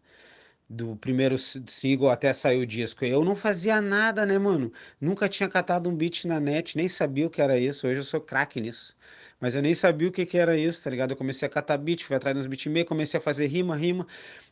do 0.72 0.96
primeiro 0.96 1.38
single 1.38 2.10
até 2.10 2.32
sair 2.32 2.60
o 2.62 2.66
disco. 2.66 3.04
Eu 3.04 3.26
não 3.26 3.36
fazia 3.36 3.82
nada, 3.82 4.26
né, 4.26 4.38
mano? 4.40 4.72
Nunca 5.00 5.28
tinha 5.28 5.50
catado 5.50 5.90
um 5.90 5.96
beat 5.96 6.26
na 6.26 6.40
net, 6.40 6.78
nem 6.78 6.88
sabia 6.88 7.28
o 7.28 7.30
que 7.30 7.42
era 7.42 7.60
isso. 7.60 7.88
Hoje 7.88 8.00
eu 8.00 8.04
sou 8.04 8.22
craque 8.22 8.62
nisso. 8.62 8.96
Mas 9.40 9.56
eu 9.56 9.62
nem 9.62 9.74
sabia 9.74 10.08
o 10.08 10.12
que, 10.12 10.26
que 10.26 10.38
era 10.38 10.58
isso, 10.58 10.84
tá 10.84 10.90
ligado? 10.90 11.12
Eu 11.12 11.18
comecei 11.18 11.46
a 11.48 11.50
catar 11.50 11.78
beat, 11.78 12.04
fui 12.04 12.16
atrás 12.16 12.36
dos 12.38 12.48
beatmakers, 12.48 12.88
comecei 12.88 13.18
a 13.18 13.22
fazer 13.22 13.48
rima, 13.48 13.76
rima. 13.76 14.08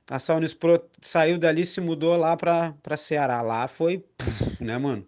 A 0.10 0.20
Sounds 0.20 0.54
Pro 0.54 0.84
saiu 1.00 1.38
dali, 1.38 1.66
se 1.66 1.80
mudou 1.80 2.18
lá 2.18 2.36
pra, 2.36 2.74
pra 2.84 2.98
Ceará. 2.98 3.42
Lá 3.42 3.68
foi, 3.68 4.04
né, 4.60 4.78
mano? 4.78 5.08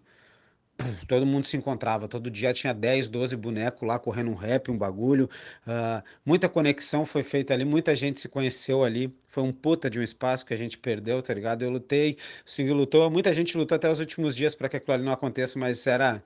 todo 1.08 1.26
mundo 1.26 1.46
se 1.46 1.56
encontrava, 1.56 2.08
todo 2.08 2.30
dia 2.30 2.52
tinha 2.52 2.72
10, 2.72 3.08
12 3.08 3.36
bonecos 3.36 3.86
lá 3.86 3.98
correndo 3.98 4.30
um 4.30 4.34
rap, 4.34 4.70
um 4.70 4.78
bagulho. 4.78 5.28
Uh, 5.66 6.02
muita 6.24 6.48
conexão 6.48 7.06
foi 7.06 7.22
feita 7.22 7.54
ali, 7.54 7.64
muita 7.64 7.94
gente 7.94 8.20
se 8.20 8.28
conheceu 8.28 8.84
ali. 8.84 9.14
Foi 9.26 9.42
um 9.42 9.52
puta 9.52 9.88
de 9.88 9.98
um 9.98 10.02
espaço 10.02 10.44
que 10.44 10.54
a 10.54 10.56
gente 10.56 10.78
perdeu, 10.78 11.22
tá 11.22 11.32
ligado? 11.34 11.62
Eu 11.62 11.70
lutei, 11.70 12.16
o 12.46 12.50
Sing 12.50 12.68
lutou, 12.70 13.10
muita 13.10 13.32
gente 13.32 13.56
lutou 13.56 13.76
até 13.76 13.90
os 13.90 14.00
últimos 14.00 14.36
dias 14.36 14.54
para 14.54 14.68
que 14.68 14.76
aquilo 14.76 14.94
ali 14.94 15.04
não 15.04 15.12
aconteça, 15.12 15.58
mas 15.58 15.86
era, 15.86 16.22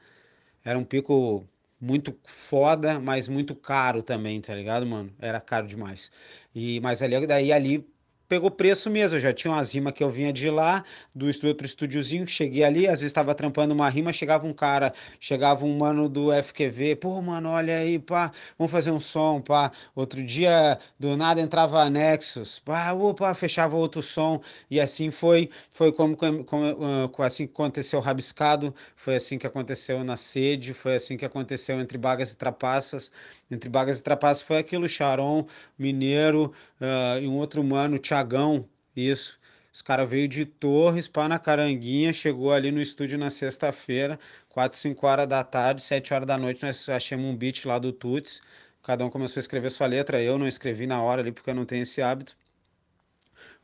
era 0.64 0.78
um 0.78 0.84
pico 0.84 1.44
muito 1.80 2.18
foda, 2.24 2.98
mas 2.98 3.28
muito 3.28 3.54
caro 3.54 4.02
também, 4.02 4.40
tá 4.40 4.54
ligado, 4.54 4.86
mano? 4.86 5.12
Era 5.18 5.40
caro 5.40 5.66
demais. 5.66 6.10
E, 6.54 6.80
mas 6.80 7.02
ali, 7.02 7.26
daí 7.26 7.52
ali 7.52 7.86
pegou 8.28 8.50
preço 8.50 8.90
mesmo. 8.90 9.16
Eu 9.16 9.20
já 9.20 9.32
tinha 9.32 9.52
umas 9.52 9.72
rimas 9.74 9.92
que 9.92 10.02
eu 10.02 10.10
vinha 10.10 10.32
de 10.32 10.50
lá, 10.50 10.84
do 11.14 11.26
outro 11.46 11.66
estúdiozinho, 11.66 12.26
cheguei 12.28 12.64
ali, 12.64 12.86
às 12.86 13.00
vezes 13.00 13.06
estava 13.06 13.34
trampando 13.34 13.74
uma 13.74 13.88
rima, 13.88 14.12
chegava 14.12 14.46
um 14.46 14.52
cara, 14.52 14.92
chegava 15.20 15.64
um 15.64 15.76
mano 15.76 16.08
do 16.08 16.32
FQV, 16.32 16.96
pô, 16.96 17.20
mano, 17.22 17.50
olha 17.50 17.78
aí, 17.78 17.98
pá, 17.98 18.30
vamos 18.58 18.70
fazer 18.70 18.90
um 18.90 19.00
som, 19.00 19.40
pá. 19.40 19.70
Outro 19.94 20.22
dia, 20.22 20.78
do 20.98 21.16
nada, 21.16 21.40
entrava 21.40 21.88
Nexus, 21.90 22.58
pá, 22.58 22.92
opa, 22.92 23.34
fechava 23.34 23.76
outro 23.76 24.02
som, 24.02 24.40
e 24.70 24.80
assim 24.80 25.10
foi, 25.10 25.50
foi 25.70 25.92
como, 25.92 26.16
como, 26.16 27.10
assim 27.22 27.46
que 27.46 27.52
aconteceu 27.52 28.00
Rabiscado, 28.00 28.74
foi 28.94 29.16
assim 29.16 29.38
que 29.38 29.46
aconteceu 29.46 30.02
na 30.04 30.16
Sede, 30.16 30.72
foi 30.72 30.96
assim 30.96 31.16
que 31.16 31.24
aconteceu 31.24 31.80
entre 31.80 31.98
Bagas 31.98 32.32
e 32.32 32.36
Trapaças, 32.36 33.10
entre 33.50 33.68
Bagas 33.70 34.00
e 34.00 34.02
Trapaças 34.02 34.42
foi 34.42 34.58
aquilo, 34.58 34.88
Charon, 34.88 35.46
Mineiro 35.78 36.52
uh, 36.80 37.20
e 37.20 37.28
um 37.28 37.36
outro 37.36 37.62
mano, 37.62 37.98
Tiagão, 38.16 38.68
isso. 38.94 39.38
Os 39.72 39.82
caras 39.82 40.08
veio 40.08 40.26
de 40.26 40.46
Torres 40.46 41.06
para 41.06 41.28
na 41.28 41.38
Caranguinha, 41.38 42.12
chegou 42.12 42.50
ali 42.50 42.70
no 42.72 42.80
estúdio 42.80 43.18
na 43.18 43.28
sexta-feira, 43.28 44.18
4, 44.48 44.78
5 44.78 45.06
horas 45.06 45.26
da 45.26 45.44
tarde, 45.44 45.82
7 45.82 46.14
horas 46.14 46.26
da 46.26 46.38
noite, 46.38 46.64
nós 46.64 46.88
achamos 46.88 47.26
um 47.26 47.36
beat 47.36 47.66
lá 47.66 47.78
do 47.78 47.92
Tuts. 47.92 48.40
Cada 48.82 49.04
um 49.04 49.10
começou 49.10 49.38
a 49.38 49.42
escrever 49.42 49.70
sua 49.70 49.86
letra, 49.86 50.22
eu 50.22 50.38
não 50.38 50.48
escrevi 50.48 50.86
na 50.86 51.02
hora 51.02 51.20
ali 51.20 51.30
porque 51.30 51.50
eu 51.50 51.54
não 51.54 51.66
tenho 51.66 51.82
esse 51.82 52.00
hábito. 52.00 52.34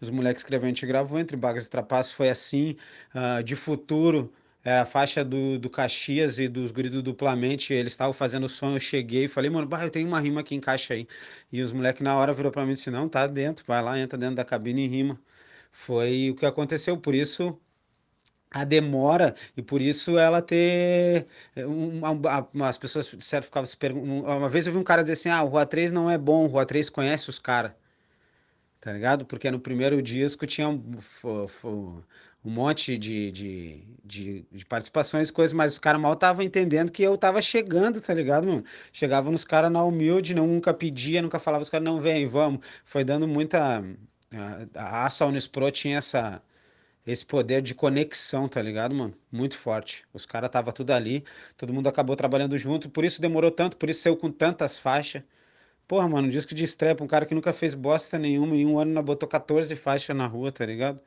Os 0.00 0.10
moleques 0.10 0.42
escreveram, 0.42 0.66
a 0.70 0.74
gente 0.74 0.84
gravou 0.86 1.18
entre 1.18 1.36
Bagas 1.36 1.66
e 1.66 1.70
Trapaços, 1.70 2.12
foi 2.12 2.28
assim. 2.28 2.76
Uh, 3.14 3.42
de 3.42 3.56
futuro, 3.56 4.30
é, 4.64 4.78
a 4.78 4.84
faixa 4.86 5.24
do, 5.24 5.58
do 5.58 5.68
Caxias 5.70 6.38
e 6.38 6.48
dos 6.48 6.70
gritos 6.72 7.02
duplamente, 7.02 7.72
eles 7.72 7.92
estavam 7.92 8.12
fazendo 8.12 8.48
som, 8.48 8.74
eu 8.74 8.80
cheguei 8.80 9.24
e 9.24 9.28
falei, 9.28 9.50
mano, 9.50 9.66
bah, 9.66 9.84
eu 9.84 9.90
tenho 9.90 10.08
uma 10.08 10.20
rima 10.20 10.42
que 10.42 10.54
encaixa 10.54 10.94
aí. 10.94 11.06
E 11.52 11.60
os 11.62 11.72
moleques 11.72 12.02
na 12.02 12.16
hora 12.16 12.32
virou 12.32 12.52
pra 12.52 12.64
mim 12.64 12.72
e 12.72 12.74
disse, 12.74 12.90
não, 12.90 13.08
tá 13.08 13.26
dentro, 13.26 13.64
vai 13.66 13.82
lá, 13.82 13.98
entra 13.98 14.18
dentro 14.18 14.36
da 14.36 14.44
cabine 14.44 14.84
e 14.84 14.88
rima. 14.88 15.20
Foi 15.72 16.30
o 16.30 16.36
que 16.36 16.46
aconteceu, 16.46 16.98
por 16.98 17.14
isso 17.14 17.58
a 18.50 18.64
demora 18.64 19.34
e 19.56 19.62
por 19.62 19.80
isso 19.80 20.18
ela 20.18 20.42
ter 20.42 21.26
uma, 21.56 22.10
uma, 22.52 22.68
as 22.68 22.76
pessoas 22.76 23.14
certo 23.20 23.44
ficavam 23.46 23.66
se 23.66 23.76
perguntando 23.76 24.26
uma 24.26 24.48
vez 24.48 24.66
eu 24.66 24.72
vi 24.72 24.78
um 24.78 24.84
cara 24.84 25.02
dizer 25.02 25.14
assim 25.14 25.30
ah 25.30 25.42
o 25.42 25.48
Rua 25.48 25.64
3 25.66 25.90
não 25.90 26.10
é 26.10 26.18
bom 26.18 26.44
o 26.44 26.48
Rua 26.48 26.66
3 26.66 26.90
conhece 26.90 27.30
os 27.30 27.38
caras 27.38 27.72
tá 28.82 28.92
ligado 28.92 29.24
porque 29.24 29.48
no 29.50 29.60
primeiro 29.60 30.02
disco 30.02 30.44
tinha 30.44 30.68
um, 30.68 30.82
um 32.44 32.50
monte 32.50 32.98
de, 32.98 33.30
de, 33.30 33.84
de, 34.04 34.44
de 34.50 34.64
participações 34.66 35.30
coisas, 35.30 35.52
mas 35.52 35.74
os 35.74 35.78
caras 35.78 36.00
mal 36.00 36.14
estavam 36.14 36.44
entendendo 36.44 36.90
que 36.90 37.02
eu 37.02 37.16
tava 37.16 37.40
chegando, 37.40 38.00
tá 38.00 38.12
ligado, 38.12 38.44
mano? 38.46 38.64
Chegava 38.92 39.30
nos 39.30 39.44
caras 39.44 39.70
na 39.70 39.84
humilde, 39.84 40.34
nunca 40.34 40.74
pedia, 40.74 41.22
nunca 41.22 41.38
falava, 41.38 41.62
os 41.62 41.70
caras, 41.70 41.84
não, 41.84 42.00
vem, 42.00 42.26
vamos. 42.26 42.60
Foi 42.84 43.04
dando 43.04 43.28
muita. 43.28 43.84
A, 44.34 44.66
a 44.74 45.06
Aça 45.06 45.26
Unispro 45.26 45.70
tinha 45.70 45.98
essa, 45.98 46.42
esse 47.06 47.24
poder 47.26 47.62
de 47.62 47.74
conexão, 47.74 48.48
tá 48.48 48.60
ligado, 48.62 48.94
mano? 48.94 49.14
Muito 49.30 49.56
forte. 49.56 50.04
Os 50.12 50.26
caras 50.26 50.50
tava 50.50 50.72
tudo 50.72 50.92
ali, 50.92 51.24
todo 51.56 51.72
mundo 51.72 51.88
acabou 51.88 52.16
trabalhando 52.16 52.58
junto, 52.58 52.90
por 52.90 53.04
isso 53.04 53.20
demorou 53.22 53.50
tanto, 53.52 53.76
por 53.76 53.88
isso 53.90 54.02
saiu 54.02 54.16
com 54.16 54.30
tantas 54.32 54.78
faixas. 54.78 55.22
Porra, 55.86 56.08
mano, 56.08 56.28
um 56.28 56.30
disco 56.30 56.54
de 56.54 56.64
estreia 56.64 56.94
pra 56.94 57.04
um 57.04 57.08
cara 57.08 57.26
que 57.26 57.34
nunca 57.34 57.52
fez 57.52 57.74
bosta 57.74 58.18
nenhuma, 58.18 58.56
em 58.56 58.66
um 58.66 58.78
ano 58.78 59.02
botou 59.02 59.28
14 59.28 59.74
faixas 59.76 60.16
na 60.16 60.26
rua, 60.26 60.50
tá 60.50 60.64
ligado? 60.64 61.00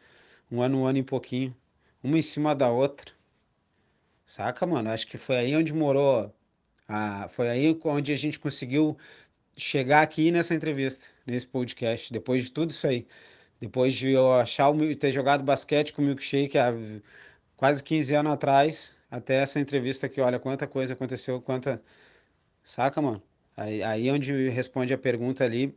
Um 0.51 0.61
ano, 0.61 0.81
um 0.81 0.85
ano 0.85 0.99
e 0.99 1.03
pouquinho. 1.03 1.55
Uma 2.03 2.17
em 2.19 2.21
cima 2.21 2.55
da 2.55 2.69
outra. 2.69 3.13
Saca, 4.25 4.65
mano? 4.65 4.89
Acho 4.89 5.07
que 5.07 5.17
foi 5.17 5.37
aí 5.37 5.55
onde 5.55 5.73
morou. 5.73 6.33
A... 6.87 7.27
Foi 7.29 7.49
aí 7.49 7.79
onde 7.85 8.11
a 8.11 8.15
gente 8.15 8.39
conseguiu 8.39 8.97
chegar 9.57 10.01
aqui 10.01 10.31
nessa 10.31 10.53
entrevista, 10.55 11.07
nesse 11.25 11.47
podcast, 11.47 12.11
depois 12.11 12.43
de 12.43 12.51
tudo 12.51 12.71
isso 12.71 12.87
aí. 12.87 13.07
Depois 13.59 13.93
de 13.93 14.11
eu 14.11 14.33
achar 14.33 14.69
o, 14.69 14.95
ter 14.95 15.11
jogado 15.11 15.43
basquete 15.43 15.93
com 15.93 16.01
o 16.01 16.05
Milkshake 16.05 16.57
há 16.57 16.73
quase 17.57 17.83
15 17.83 18.15
anos 18.15 18.33
atrás, 18.33 18.95
até 19.09 19.35
essa 19.37 19.59
entrevista 19.59 20.07
aqui, 20.07 20.21
olha 20.21 20.39
quanta 20.39 20.67
coisa 20.67 20.93
aconteceu, 20.93 21.41
quanta. 21.41 21.81
Saca, 22.63 23.01
mano? 23.01 23.21
Aí, 23.57 23.81
aí 23.83 24.11
onde 24.11 24.49
responde 24.49 24.93
a 24.93 24.97
pergunta 24.97 25.43
ali, 25.43 25.73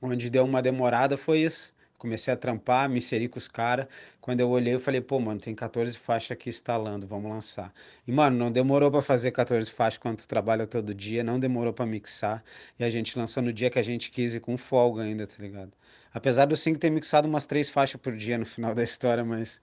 onde 0.00 0.30
deu 0.30 0.44
uma 0.44 0.62
demorada 0.62 1.16
foi 1.16 1.40
isso. 1.40 1.72
Comecei 1.98 2.34
a 2.34 2.36
trampar, 2.36 2.88
me 2.88 2.98
inseri 2.98 3.28
com 3.28 3.38
os 3.38 3.48
caras. 3.48 3.86
Quando 4.20 4.40
eu 4.40 4.50
olhei, 4.50 4.74
eu 4.74 4.80
falei, 4.80 5.00
pô, 5.00 5.18
mano, 5.18 5.40
tem 5.40 5.54
14 5.54 5.96
faixas 5.96 6.32
aqui 6.32 6.50
instalando, 6.50 7.06
vamos 7.06 7.30
lançar. 7.30 7.72
E, 8.06 8.12
mano, 8.12 8.36
não 8.36 8.52
demorou 8.52 8.90
para 8.90 9.00
fazer 9.00 9.30
14 9.30 9.70
faixas 9.72 9.98
quando 9.98 10.18
tu 10.18 10.28
trabalha 10.28 10.66
todo 10.66 10.94
dia, 10.94 11.24
não 11.24 11.40
demorou 11.40 11.72
para 11.72 11.86
mixar. 11.86 12.44
E 12.78 12.84
a 12.84 12.90
gente 12.90 13.18
lançou 13.18 13.42
no 13.42 13.52
dia 13.52 13.70
que 13.70 13.78
a 13.78 13.82
gente 13.82 14.10
quis 14.10 14.34
e 14.34 14.40
com 14.40 14.58
folga 14.58 15.02
ainda, 15.02 15.26
tá 15.26 15.36
ligado? 15.38 15.72
Apesar 16.12 16.44
do 16.44 16.56
Sing 16.56 16.74
ter 16.74 16.90
mixado 16.90 17.26
umas 17.26 17.46
três 17.46 17.70
faixas 17.70 17.98
por 18.00 18.14
dia 18.14 18.36
no 18.36 18.44
final 18.44 18.74
da 18.76 18.82
história, 18.82 19.24
mas 19.24 19.60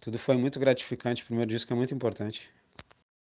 tudo 0.00 0.18
foi 0.18 0.36
muito 0.36 0.58
gratificante. 0.58 1.22
O 1.22 1.26
primeiro 1.26 1.50
disco 1.50 1.72
é 1.72 1.76
muito 1.76 1.94
importante. 1.94 2.53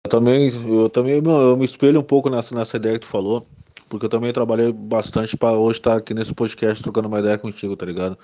Eu 0.06 0.10
também, 0.10 0.50
eu 0.68 0.90
também 0.90 1.14
eu 1.24 1.56
me 1.56 1.64
espelho 1.64 1.98
um 1.98 2.02
pouco 2.02 2.28
nessa, 2.28 2.54
nessa 2.54 2.76
ideia 2.76 2.98
que 2.98 3.06
tu 3.06 3.10
falou, 3.10 3.46
porque 3.88 4.04
eu 4.04 4.10
também 4.10 4.34
trabalhei 4.34 4.70
bastante 4.70 5.34
para 5.34 5.52
hoje 5.52 5.78
estar 5.78 5.96
aqui 5.96 6.12
nesse 6.12 6.34
podcast 6.34 6.82
trocando 6.82 7.08
uma 7.08 7.20
ideia 7.20 7.38
contigo, 7.38 7.74
tá 7.74 7.86
ligado? 7.86 8.18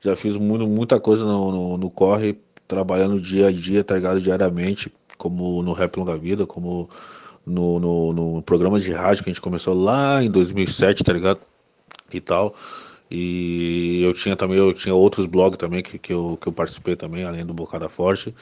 Já 0.00 0.16
fiz 0.16 0.38
muito, 0.38 0.66
muita 0.66 0.98
coisa 0.98 1.26
no, 1.26 1.52
no, 1.52 1.76
no 1.76 1.90
corre, 1.90 2.38
trabalhando 2.66 3.20
dia 3.20 3.48
a 3.48 3.52
dia, 3.52 3.84
tá 3.84 3.94
ligado? 3.96 4.22
Diariamente, 4.22 4.90
como 5.18 5.62
no 5.62 5.74
Rap 5.74 5.98
Longa 5.98 6.16
Vida, 6.16 6.46
como 6.46 6.88
no, 7.44 7.78
no, 7.78 8.12
no 8.14 8.42
programa 8.42 8.80
de 8.80 8.90
rádio 8.90 9.22
que 9.22 9.28
a 9.28 9.32
gente 9.34 9.42
começou 9.42 9.74
lá 9.74 10.24
em 10.24 10.30
2007, 10.30 11.04
tá 11.04 11.12
ligado? 11.12 11.40
E 12.10 12.22
tal. 12.22 12.54
E 13.10 14.02
eu 14.02 14.14
tinha 14.14 14.34
também, 14.34 14.56
eu 14.56 14.72
tinha 14.72 14.94
outros 14.94 15.26
blogs 15.26 15.58
também 15.58 15.82
que, 15.82 15.98
que, 15.98 16.12
eu, 16.12 16.38
que 16.40 16.48
eu 16.48 16.52
participei 16.54 16.96
também, 16.96 17.24
além 17.24 17.44
do 17.44 17.52
Bocada 17.52 17.86
Forte. 17.86 18.34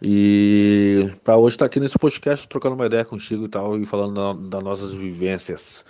E 0.00 1.10
para 1.24 1.36
hoje 1.36 1.56
estar 1.56 1.64
tá 1.64 1.66
aqui 1.66 1.80
nesse 1.80 1.98
podcast, 1.98 2.46
trocando 2.48 2.74
uma 2.74 2.86
ideia 2.86 3.04
contigo 3.04 3.46
e 3.46 3.48
tal, 3.48 3.78
e 3.78 3.86
falando 3.86 4.14
da, 4.14 4.32
das 4.48 4.62
nossas 4.62 4.94
vivências. 4.94 5.84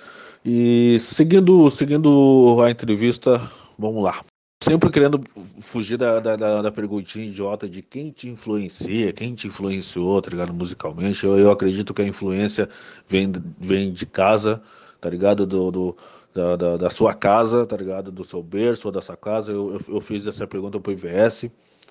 E 0.44 0.96
seguindo, 1.00 1.68
seguindo 1.70 2.62
a 2.62 2.70
entrevista, 2.70 3.40
vamos 3.76 4.04
lá. 4.04 4.24
Sempre 4.62 4.90
querendo 4.90 5.20
fugir 5.60 5.96
da, 5.98 6.18
da, 6.18 6.62
da, 6.62 6.72
perguntinha 6.72 7.26
idiota 7.26 7.68
de 7.68 7.82
quem 7.82 8.10
te 8.10 8.28
influencia, 8.28 9.12
quem 9.12 9.34
te 9.34 9.48
influenciou, 9.48 10.22
tá 10.22 10.30
ligado? 10.30 10.54
Musicalmente. 10.54 11.24
Eu, 11.24 11.38
eu 11.38 11.50
acredito 11.50 11.92
que 11.92 12.02
a 12.02 12.06
influência 12.06 12.68
vem, 13.08 13.30
vem 13.60 13.92
de 13.92 14.06
casa, 14.06 14.62
tá 15.00 15.10
ligado? 15.10 15.46
Do, 15.46 15.70
do 15.70 15.96
da, 16.32 16.56
da, 16.56 16.76
da, 16.76 16.90
sua 16.90 17.12
casa, 17.12 17.66
tá 17.66 17.76
ligado? 17.76 18.10
Do 18.10 18.24
seu 18.24 18.42
berço 18.42 18.88
ou 18.88 18.92
da 18.92 19.02
sua 19.02 19.16
casa. 19.16 19.52
Eu, 19.52 19.74
eu, 19.74 19.94
eu 19.96 20.00
fiz 20.00 20.26
essa 20.26 20.46
pergunta 20.46 20.80
pro 20.80 20.92
IVS, 20.92 21.50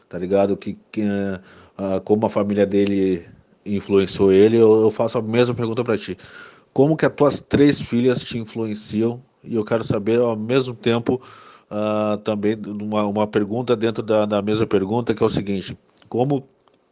tá 0.09 0.17
ligado? 0.17 0.57
Que, 0.57 0.77
que 0.91 1.03
uh, 1.77 2.01
como 2.01 2.25
a 2.25 2.29
família 2.29 2.65
dele 2.65 3.25
influenciou 3.65 4.31
ele, 4.31 4.57
eu, 4.57 4.83
eu 4.83 4.91
faço 4.91 5.17
a 5.17 5.21
mesma 5.21 5.55
pergunta 5.55 5.83
para 5.83 5.97
ti. 5.97 6.17
Como 6.73 6.97
que 6.97 7.05
as 7.05 7.13
tuas 7.13 7.39
três 7.39 7.81
filhas 7.81 8.23
te 8.23 8.37
influenciam? 8.37 9.21
E 9.43 9.55
eu 9.55 9.63
quero 9.63 9.83
saber 9.83 10.19
ao 10.19 10.35
mesmo 10.35 10.75
tempo 10.75 11.21
uh, 11.71 12.17
também 12.17 12.57
uma, 12.65 13.05
uma 13.05 13.27
pergunta 13.27 13.75
dentro 13.75 14.03
da, 14.03 14.25
da 14.25 14.41
mesma 14.41 14.67
pergunta, 14.67 15.13
que 15.13 15.23
é 15.23 15.25
o 15.25 15.29
seguinte: 15.29 15.77
como 16.09 16.47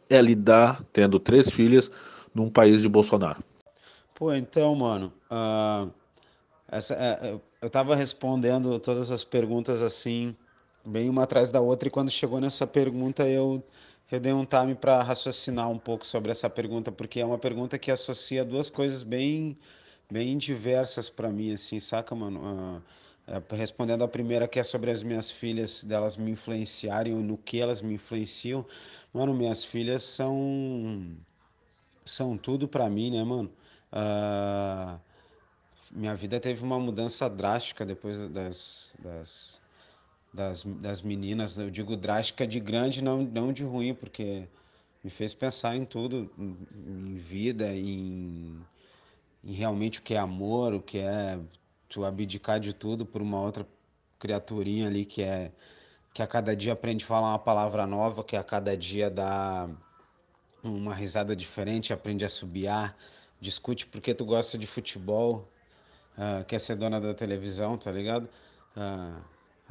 é 0.08 0.20
lidar 0.20 0.82
tendo 0.92 1.18
três 1.18 1.50
filhas 1.50 1.90
num 2.34 2.48
país 2.48 2.82
de 2.82 2.88
Bolsonaro? 2.88 3.42
Pô, 4.14 4.32
então, 4.32 4.74
mano, 4.74 5.12
uh, 5.30 5.90
essa, 6.68 6.94
uh, 6.94 7.40
eu 7.60 7.70
tava 7.70 7.96
respondendo 7.96 8.78
todas 8.78 9.10
as 9.10 9.24
perguntas 9.24 9.82
assim, 9.82 10.36
bem 10.84 11.08
uma 11.08 11.24
atrás 11.24 11.50
da 11.50 11.60
outra, 11.60 11.88
e 11.88 11.90
quando 11.90 12.10
chegou 12.10 12.40
nessa 12.40 12.66
pergunta 12.66 13.26
eu, 13.28 13.62
eu 14.10 14.20
dei 14.20 14.32
um 14.32 14.44
time 14.44 14.74
para 14.74 15.02
raciocinar 15.02 15.70
um 15.70 15.78
pouco 15.78 16.06
sobre 16.06 16.30
essa 16.30 16.48
pergunta, 16.48 16.92
porque 16.92 17.20
é 17.20 17.24
uma 17.24 17.38
pergunta 17.38 17.78
que 17.78 17.90
associa 17.90 18.44
duas 18.44 18.70
coisas 18.70 19.02
bem, 19.02 19.58
bem 20.10 20.36
diversas 20.38 21.08
para 21.10 21.30
mim, 21.30 21.52
assim, 21.52 21.80
saca, 21.80 22.14
mano? 22.14 22.82
Uh, 23.26 23.54
respondendo 23.54 24.04
a 24.04 24.08
primeira, 24.08 24.46
que 24.46 24.60
é 24.60 24.62
sobre 24.62 24.90
as 24.90 25.02
minhas 25.02 25.30
filhas, 25.30 25.82
delas 25.82 26.16
me 26.16 26.30
influenciarem, 26.30 27.14
no 27.14 27.38
que 27.38 27.60
elas 27.60 27.80
me 27.80 27.94
influenciam. 27.94 28.66
Mano, 29.12 29.32
minhas 29.32 29.64
filhas 29.64 30.02
são, 30.02 31.16
são 32.04 32.36
tudo 32.36 32.68
para 32.68 32.88
mim, 32.90 33.10
né, 33.10 33.24
mano? 33.24 33.50
Uh, 33.92 35.00
minha 35.92 36.14
vida 36.14 36.38
teve 36.40 36.62
uma 36.62 36.78
mudança 36.78 37.28
drástica 37.30 37.86
depois 37.86 38.18
das, 38.30 38.92
das, 38.98 39.60
das, 40.34 40.64
das 40.64 41.00
meninas. 41.00 41.56
Eu 41.56 41.70
digo 41.70 41.96
drástica 41.96 42.46
de 42.46 42.58
grande, 42.58 43.02
não, 43.02 43.22
não 43.22 43.52
de 43.52 43.62
ruim, 43.62 43.94
porque 43.94 44.46
me 45.02 45.10
fez 45.10 45.32
pensar 45.32 45.76
em 45.76 45.84
tudo, 45.84 46.30
em, 46.36 46.56
em 46.86 47.14
vida, 47.16 47.74
em, 47.74 48.58
em 49.44 49.52
realmente 49.52 50.00
o 50.00 50.02
que 50.02 50.14
é 50.14 50.18
amor, 50.18 50.74
o 50.74 50.82
que 50.82 50.98
é 50.98 51.38
tu 51.88 52.04
abdicar 52.04 52.58
de 52.58 52.72
tudo 52.72 53.06
por 53.06 53.22
uma 53.22 53.40
outra 53.40 53.66
criaturinha 54.18 54.88
ali 54.88 55.04
que 55.04 55.22
é 55.22 55.52
que 56.12 56.22
a 56.22 56.26
cada 56.28 56.54
dia 56.54 56.72
aprende 56.72 57.04
a 57.04 57.08
falar 57.08 57.30
uma 57.30 57.38
palavra 57.40 57.86
nova, 57.88 58.22
que 58.22 58.36
a 58.36 58.44
cada 58.44 58.76
dia 58.76 59.10
dá 59.10 59.68
uma 60.62 60.94
risada 60.94 61.34
diferente, 61.34 61.92
aprende 61.92 62.24
a 62.24 62.28
subiar, 62.28 62.96
discute 63.40 63.84
porque 63.84 64.14
tu 64.14 64.24
gosta 64.24 64.56
de 64.56 64.64
futebol, 64.64 65.48
uh, 66.16 66.44
quer 66.44 66.60
ser 66.60 66.76
dona 66.76 67.00
da 67.00 67.12
televisão, 67.14 67.76
tá 67.76 67.90
ligado? 67.90 68.28
Uh, 68.76 69.20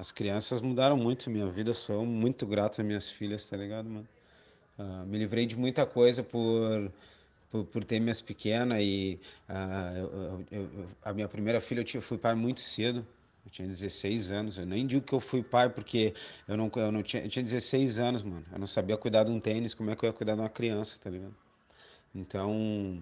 as 0.04 0.12
crianças 0.12 0.60
mudaram 0.60 0.98
muito 0.98 1.30
minha 1.30 1.48
vida, 1.48 1.72
sou 1.72 2.06
muito 2.06 2.46
grato 2.46 2.82
às 2.82 2.86
minhas 2.86 3.10
filhas, 3.10 3.50
tá 3.50 3.56
ligado, 3.56 3.90
mano? 3.90 4.08
Uh, 4.78 5.06
me 5.06 5.18
livrei 5.18 5.46
de 5.46 5.58
muita 5.58 5.86
coisa 5.86 6.22
por, 6.22 6.92
por, 7.50 7.64
por 7.68 7.86
ter 7.86 8.02
minhas 8.02 8.22
pequenas 8.22 8.82
e 8.82 9.18
eu, 9.96 10.22
eu, 10.22 10.46
eu, 10.52 10.88
a 11.06 11.14
minha 11.14 11.30
primeira 11.30 11.62
filha 11.62 11.86
eu 11.94 12.02
fui 12.02 12.18
pai 12.18 12.36
muito 12.36 12.60
cedo, 12.60 13.08
eu 13.46 13.52
tinha 13.52 13.66
16 13.66 14.30
anos, 14.30 14.58
eu 14.58 14.66
nem 14.66 14.86
digo 14.86 15.06
que 15.06 15.14
eu 15.14 15.22
fui 15.22 15.42
pai 15.42 15.70
porque 15.70 16.14
eu 16.50 16.58
não, 16.58 16.70
eu 16.76 16.92
não 16.92 17.02
tinha, 17.02 17.24
eu 17.24 17.30
tinha 17.30 17.44
16 17.44 17.98
anos, 17.98 18.24
mano. 18.24 18.46
Eu 18.52 18.60
não 18.60 18.68
sabia 18.68 18.98
cuidar 18.98 19.24
de 19.24 19.32
um 19.32 19.40
tênis, 19.40 19.74
como 19.74 19.90
é 19.90 19.96
que 19.96 20.04
eu 20.04 20.10
ia 20.10 20.14
cuidar 20.14 20.36
de 20.36 20.42
uma 20.42 20.50
criança, 20.50 21.00
tá 21.00 21.10
ligado? 21.10 21.36
Então, 22.14 23.02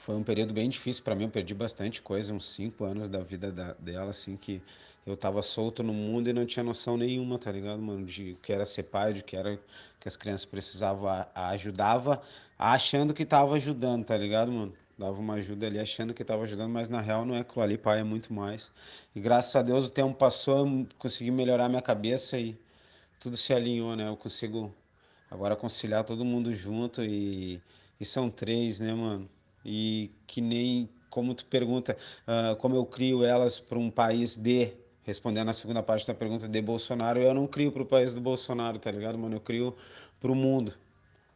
foi 0.00 0.14
um 0.14 0.24
período 0.24 0.52
bem 0.54 0.68
difícil 0.68 1.04
para 1.04 1.14
mim, 1.14 1.24
eu 1.24 1.30
perdi 1.30 1.54
bastante 1.54 2.02
coisa, 2.02 2.32
uns 2.32 2.50
cinco 2.50 2.84
anos 2.84 3.08
da 3.08 3.20
vida 3.20 3.52
da, 3.52 3.74
dela, 3.74 4.10
assim, 4.10 4.36
que 4.36 4.62
eu 5.06 5.16
tava 5.16 5.42
solto 5.42 5.82
no 5.82 5.92
mundo 5.92 6.28
e 6.28 6.32
não 6.32 6.46
tinha 6.46 6.62
noção 6.62 6.96
nenhuma, 6.96 7.38
tá 7.38 7.50
ligado, 7.50 7.80
mano, 7.82 8.04
de 8.06 8.36
que 8.42 8.52
era 8.52 8.64
ser 8.64 8.84
pai, 8.84 9.12
de 9.12 9.22
que 9.22 9.36
era 9.36 9.58
que 9.98 10.08
as 10.08 10.16
crianças 10.16 10.44
precisavam, 10.44 11.08
ajudava, 11.34 12.22
achando 12.58 13.14
que 13.14 13.24
tava 13.24 13.54
ajudando, 13.56 14.04
tá 14.04 14.16
ligado, 14.16 14.52
mano? 14.52 14.72
Dava 14.98 15.18
uma 15.18 15.34
ajuda 15.34 15.66
ali 15.66 15.78
achando 15.78 16.12
que 16.12 16.22
tava 16.24 16.42
ajudando, 16.42 16.70
mas 16.70 16.88
na 16.88 17.00
real 17.00 17.24
não 17.24 17.34
é 17.34 17.40
aquilo 17.40 17.62
ali, 17.62 17.78
pai 17.78 18.00
é 18.00 18.04
muito 18.04 18.32
mais. 18.32 18.70
E 19.14 19.20
graças 19.20 19.56
a 19.56 19.62
Deus 19.62 19.88
o 19.88 19.90
tempo 19.90 20.14
passou, 20.14 20.66
eu 20.66 20.86
consegui 20.98 21.30
melhorar 21.30 21.68
minha 21.68 21.82
cabeça 21.82 22.38
e 22.38 22.58
tudo 23.20 23.36
se 23.36 23.52
alinhou, 23.54 23.96
né? 23.96 24.08
Eu 24.08 24.16
consigo 24.16 24.74
agora 25.30 25.56
conciliar 25.56 26.04
todo 26.04 26.24
mundo 26.24 26.52
junto 26.52 27.02
e, 27.02 27.62
e 27.98 28.04
são 28.04 28.30
três, 28.30 28.80
né, 28.80 28.94
mano? 28.94 29.28
e 29.64 30.10
que 30.26 30.40
nem 30.40 30.88
como 31.08 31.34
tu 31.34 31.44
pergunta, 31.46 31.96
uh, 32.26 32.54
como 32.56 32.76
eu 32.76 32.86
crio 32.86 33.24
elas 33.24 33.58
para 33.58 33.78
um 33.78 33.90
país 33.90 34.36
de, 34.36 34.72
respondendo 35.10 35.48
a 35.48 35.52
segunda 35.52 35.82
parte 35.82 36.06
da 36.06 36.14
pergunta 36.14 36.48
de 36.48 36.62
Bolsonaro, 36.62 37.18
eu 37.18 37.34
não 37.34 37.46
crio 37.46 37.72
para 37.72 37.82
o 37.82 37.86
país 37.86 38.14
do 38.14 38.20
Bolsonaro, 38.20 38.78
tá 38.78 38.92
ligado, 38.92 39.18
mano? 39.18 39.36
Eu 39.36 39.40
crio 39.40 39.76
para 40.20 40.30
o 40.30 40.34
mundo. 40.36 40.72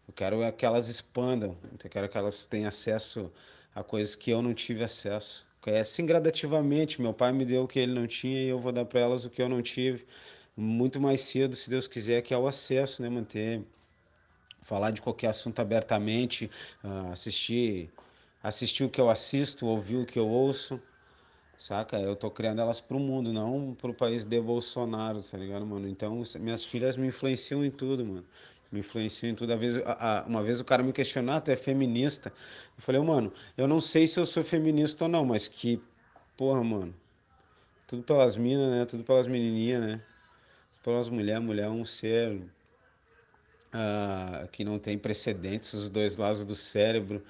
Eu 0.07 0.15
quero 0.15 0.43
é 0.43 0.53
que 0.53 0.65
elas 0.65 0.87
expandam, 0.89 1.57
eu 1.83 1.91
quero 1.91 2.09
que 2.09 2.17
elas 2.17 2.47
tenham 2.47 2.69
acesso 2.69 3.33
a 3.75 3.83
coisas 3.83 4.15
que 4.15 4.31
eu 4.31 4.41
não 4.41 4.55
tive 4.55 4.85
acesso. 4.85 5.45
É 5.67 5.81
assim 5.81 6.07
gradativamente, 6.07 7.01
meu 7.01 7.13
pai 7.13 7.33
me 7.33 7.45
deu 7.45 7.65
o 7.65 7.69
que 7.69 7.81
ele 7.81 7.93
não 7.93 8.07
tinha 8.07 8.41
e 8.43 8.49
eu 8.49 8.59
vou 8.61 8.71
dar 8.71 8.85
para 8.85 9.01
elas 9.01 9.25
o 9.25 9.31
que 9.31 9.43
eu 9.43 9.49
não 9.49 9.61
tive 9.63 10.07
muito 10.57 11.01
mais 11.01 11.23
cedo, 11.23 11.57
se 11.57 11.69
Deus 11.69 11.89
quiser, 11.89 12.23
que 12.23 12.33
é 12.33 12.39
o 12.39 12.47
acesso, 12.47 13.03
né, 13.03 13.09
manter 13.09 13.63
falar 14.63 14.91
de 14.93 15.03
qualquer 15.03 15.29
assunto 15.29 15.59
abertamente, 15.61 16.51
uh, 16.85 17.11
assistir 17.11 17.91
assistir 18.43 18.85
o 18.85 18.91
que 18.91 19.01
eu 19.01 19.09
assisto, 19.09 19.67
ouvir 19.67 19.97
o 19.97 20.07
que 20.07 20.19
eu 20.19 20.29
ouço, 20.29 20.81
Saca? 21.65 21.99
Eu 21.99 22.15
tô 22.15 22.31
criando 22.31 22.61
elas 22.61 22.79
pro 22.79 22.99
mundo, 22.99 23.33
não 23.33 23.75
pro 23.75 23.95
país 23.95 24.23
de 24.23 24.39
Bolsonaro, 24.39 25.23
tá 25.23 25.39
ligado, 25.39 25.65
mano? 25.65 25.89
Então, 25.89 26.23
minhas 26.39 26.63
filhas 26.63 26.95
me 26.95 27.07
influenciam 27.07 27.65
em 27.65 27.71
tudo, 27.71 28.05
mano. 28.05 28.27
Me 28.71 28.81
influenciam 28.81 29.31
em 29.31 29.35
tudo. 29.35 29.51
Às 29.55 29.59
vezes, 29.59 29.83
a, 29.87 30.21
a, 30.21 30.25
uma 30.25 30.43
vez 30.43 30.61
o 30.61 30.65
cara 30.67 30.83
me 30.83 30.93
questionou, 30.93 31.35
ah, 31.35 31.41
tu 31.41 31.51
é 31.51 31.57
feminista? 31.57 32.31
Eu 32.77 32.83
falei, 32.83 33.01
mano, 33.01 33.33
eu 33.57 33.67
não 33.67 33.81
sei 33.81 34.07
se 34.07 34.21
eu 34.21 34.27
sou 34.27 34.45
feminista 34.45 35.05
ou 35.07 35.11
não, 35.11 35.25
mas 35.25 35.49
que, 35.49 35.81
porra, 36.37 36.63
mano. 36.63 36.95
Tudo 37.87 38.03
pelas 38.03 38.37
minas, 38.37 38.71
né? 38.71 38.85
Tudo 38.85 39.03
pelas 39.03 39.27
menininhas, 39.27 39.81
né? 39.81 40.03
Tudo 40.75 40.85
pelas 40.85 41.09
mulheres. 41.09 41.43
Mulher 41.43 41.65
é 41.65 41.71
um 41.71 41.87
ser 41.87 42.43
uh, 43.73 44.47
que 44.53 44.65
não 44.65 44.79
tem 44.79 44.99
precedentes, 44.99 45.73
os 45.73 45.89
dois 45.89 46.19
lados 46.19 46.45
do 46.45 46.55
cérebro. 46.55 47.25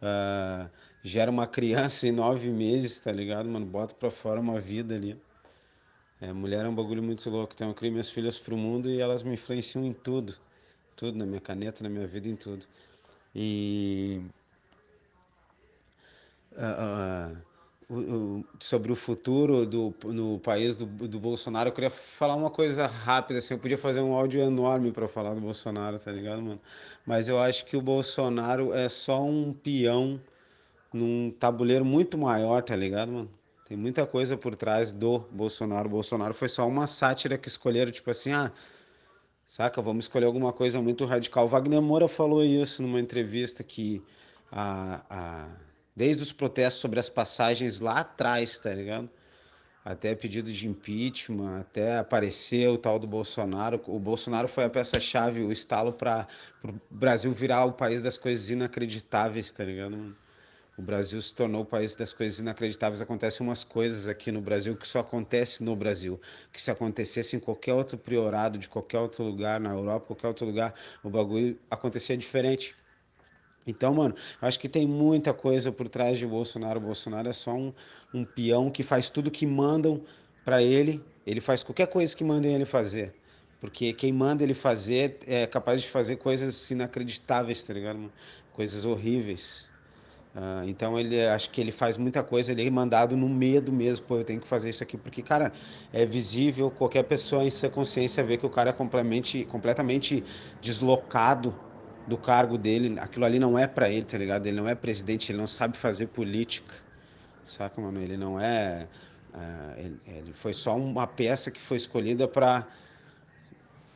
Uh, 0.00 0.70
gera 1.02 1.30
uma 1.30 1.46
criança 1.46 2.06
em 2.08 2.12
nove 2.12 2.50
meses, 2.50 2.98
tá 2.98 3.12
ligado, 3.12 3.48
mano? 3.48 3.66
Bota 3.66 3.94
pra 3.94 4.10
fora 4.10 4.40
uma 4.40 4.58
vida 4.58 4.94
ali. 4.94 5.20
É, 6.20 6.32
mulher 6.32 6.64
é 6.64 6.68
um 6.68 6.74
bagulho 6.74 7.02
muito 7.02 7.28
louco. 7.30 7.54
Então 7.54 7.68
eu 7.68 7.74
criei 7.74 7.90
minhas 7.90 8.10
filhas 8.10 8.38
pro 8.38 8.56
mundo 8.56 8.90
e 8.90 9.00
elas 9.00 9.22
me 9.22 9.32
influenciam 9.34 9.84
em 9.84 9.92
tudo. 9.92 10.36
Tudo, 10.94 11.16
na 11.16 11.24
minha 11.24 11.40
caneta, 11.40 11.82
na 11.82 11.88
minha 11.88 12.06
vida, 12.06 12.28
em 12.28 12.36
tudo. 12.36 12.66
E. 13.34 14.20
Uh, 16.52 17.32
uh, 17.32 18.44
sobre 18.60 18.92
o 18.92 18.96
futuro 18.96 19.66
do, 19.66 19.94
no 20.04 20.38
país 20.38 20.76
do, 20.76 20.86
do 20.86 21.18
Bolsonaro, 21.18 21.70
eu 21.70 21.72
queria 21.72 21.90
falar 21.90 22.36
uma 22.36 22.50
coisa 22.50 22.86
rápida, 22.86 23.38
assim, 23.38 23.54
eu 23.54 23.58
podia 23.58 23.78
fazer 23.78 24.00
um 24.00 24.14
áudio 24.14 24.40
enorme 24.40 24.92
para 24.92 25.08
falar 25.08 25.34
do 25.34 25.40
Bolsonaro, 25.40 25.98
tá 25.98 26.12
ligado, 26.12 26.40
mano? 26.40 26.60
Mas 27.04 27.28
eu 27.28 27.38
acho 27.40 27.66
que 27.66 27.76
o 27.76 27.82
Bolsonaro 27.82 28.72
é 28.72 28.88
só 28.88 29.22
um 29.22 29.52
peão 29.52 30.20
num 30.92 31.30
tabuleiro 31.30 31.84
muito 31.84 32.18
maior, 32.18 32.62
tá 32.62 32.74
ligado, 32.76 33.12
mano? 33.12 33.30
Tem 33.66 33.76
muita 33.76 34.04
coisa 34.04 34.36
por 34.36 34.56
trás 34.56 34.92
do 34.92 35.20
Bolsonaro. 35.30 35.86
O 35.86 35.92
Bolsonaro 35.92 36.34
foi 36.34 36.48
só 36.48 36.66
uma 36.66 36.88
sátira 36.88 37.38
que 37.38 37.46
escolheram, 37.46 37.92
tipo 37.92 38.10
assim, 38.10 38.32
ah, 38.32 38.50
saca, 39.46 39.80
vamos 39.80 40.06
escolher 40.06 40.26
alguma 40.26 40.52
coisa 40.52 40.82
muito 40.82 41.04
radical. 41.04 41.46
Wagner 41.46 41.80
Moura 41.80 42.08
falou 42.08 42.44
isso 42.44 42.82
numa 42.82 42.98
entrevista 42.98 43.62
que 43.62 44.02
a, 44.50 45.04
a, 45.08 45.48
desde 45.94 46.22
os 46.22 46.32
protestos 46.32 46.80
sobre 46.80 46.98
as 46.98 47.08
passagens 47.08 47.78
lá 47.78 48.00
atrás, 48.00 48.58
tá 48.58 48.72
ligado? 48.72 49.08
Até 49.84 50.14
pedido 50.14 50.52
de 50.52 50.68
impeachment, 50.68 51.60
até 51.60 51.98
aparecer 51.98 52.68
o 52.68 52.76
tal 52.76 52.98
do 52.98 53.06
Bolsonaro. 53.06 53.80
O 53.86 53.98
Bolsonaro 53.98 54.48
foi 54.48 54.64
a 54.64 54.70
peça-chave, 54.70 55.42
o 55.42 55.52
estalo 55.52 55.92
para 55.92 56.26
o 56.64 56.72
Brasil 56.90 57.32
virar 57.32 57.64
o 57.64 57.72
país 57.72 58.02
das 58.02 58.18
coisas 58.18 58.50
inacreditáveis, 58.50 59.50
tá 59.52 59.64
ligado? 59.64 60.16
O 60.80 60.82
Brasil 60.82 61.20
se 61.20 61.34
tornou 61.34 61.60
o 61.60 61.64
país 61.66 61.94
das 61.94 62.10
coisas 62.10 62.38
inacreditáveis. 62.38 63.02
Acontecem 63.02 63.46
umas 63.46 63.62
coisas 63.62 64.08
aqui 64.08 64.32
no 64.32 64.40
Brasil 64.40 64.74
que 64.74 64.88
só 64.88 65.00
acontece 65.00 65.62
no 65.62 65.76
Brasil. 65.76 66.18
Que 66.50 66.58
se 66.58 66.70
acontecesse 66.70 67.36
em 67.36 67.38
qualquer 67.38 67.74
outro 67.74 67.98
priorado, 67.98 68.58
de 68.58 68.66
qualquer 68.66 68.98
outro 68.98 69.22
lugar, 69.22 69.60
na 69.60 69.74
Europa, 69.74 70.06
qualquer 70.06 70.28
outro 70.28 70.46
lugar, 70.46 70.74
o 71.02 71.10
bagulho 71.10 71.60
acontecia 71.70 72.16
diferente. 72.16 72.74
Então, 73.66 73.92
mano, 73.92 74.14
acho 74.40 74.58
que 74.58 74.70
tem 74.70 74.86
muita 74.86 75.34
coisa 75.34 75.70
por 75.70 75.86
trás 75.86 76.16
de 76.16 76.26
Bolsonaro. 76.26 76.80
O 76.80 76.82
Bolsonaro 76.82 77.28
é 77.28 77.34
só 77.34 77.52
um, 77.52 77.74
um 78.14 78.24
peão 78.24 78.70
que 78.70 78.82
faz 78.82 79.10
tudo 79.10 79.30
que 79.30 79.44
mandam 79.44 80.02
para 80.46 80.62
ele. 80.62 81.04
Ele 81.26 81.42
faz 81.42 81.62
qualquer 81.62 81.88
coisa 81.88 82.16
que 82.16 82.24
mandem 82.24 82.54
ele 82.54 82.64
fazer. 82.64 83.14
Porque 83.60 83.92
quem 83.92 84.14
manda 84.14 84.42
ele 84.42 84.54
fazer 84.54 85.18
é 85.26 85.46
capaz 85.46 85.82
de 85.82 85.88
fazer 85.88 86.16
coisas 86.16 86.70
inacreditáveis, 86.70 87.62
tá 87.62 87.74
ligado? 87.74 87.98
Mano? 87.98 88.12
Coisas 88.50 88.86
horríveis. 88.86 89.69
Uh, 90.34 90.62
então 90.68 90.98
ele 90.98 91.26
acho 91.26 91.50
que 91.50 91.60
ele 91.60 91.72
faz 91.72 91.96
muita 91.96 92.22
coisa, 92.22 92.52
ele 92.52 92.64
é 92.64 92.70
mandado 92.70 93.16
no 93.16 93.28
medo 93.28 93.72
mesmo, 93.72 94.06
pô, 94.06 94.18
eu 94.18 94.24
tenho 94.24 94.40
que 94.40 94.46
fazer 94.46 94.68
isso 94.68 94.82
aqui, 94.82 94.96
porque, 94.96 95.22
cara, 95.22 95.52
é 95.92 96.06
visível, 96.06 96.70
qualquer 96.70 97.02
pessoa 97.02 97.44
em 97.44 97.50
sua 97.50 97.68
consciência 97.68 98.22
vê 98.22 98.36
que 98.36 98.46
o 98.46 98.50
cara 98.50 98.70
é 98.70 98.72
completamente, 98.72 99.44
completamente 99.44 100.24
deslocado 100.60 101.60
do 102.06 102.16
cargo 102.18 102.56
dele, 102.58 102.98
aquilo 103.00 103.24
ali 103.24 103.38
não 103.40 103.58
é 103.58 103.66
para 103.66 103.90
ele, 103.90 104.04
tá 104.04 104.18
ligado? 104.18 104.46
Ele 104.46 104.56
não 104.56 104.68
é 104.68 104.74
presidente, 104.74 105.32
ele 105.32 105.38
não 105.38 105.46
sabe 105.48 105.76
fazer 105.76 106.08
política, 106.08 106.74
saca, 107.44 107.80
mano? 107.80 108.00
Ele 108.00 108.16
não 108.16 108.40
é. 108.40 108.88
Uh, 109.34 109.78
ele, 109.78 110.02
ele 110.06 110.32
foi 110.34 110.52
só 110.52 110.76
uma 110.76 111.06
peça 111.06 111.50
que 111.50 111.60
foi 111.60 111.76
escolhida 111.76 112.28
para, 112.28 112.68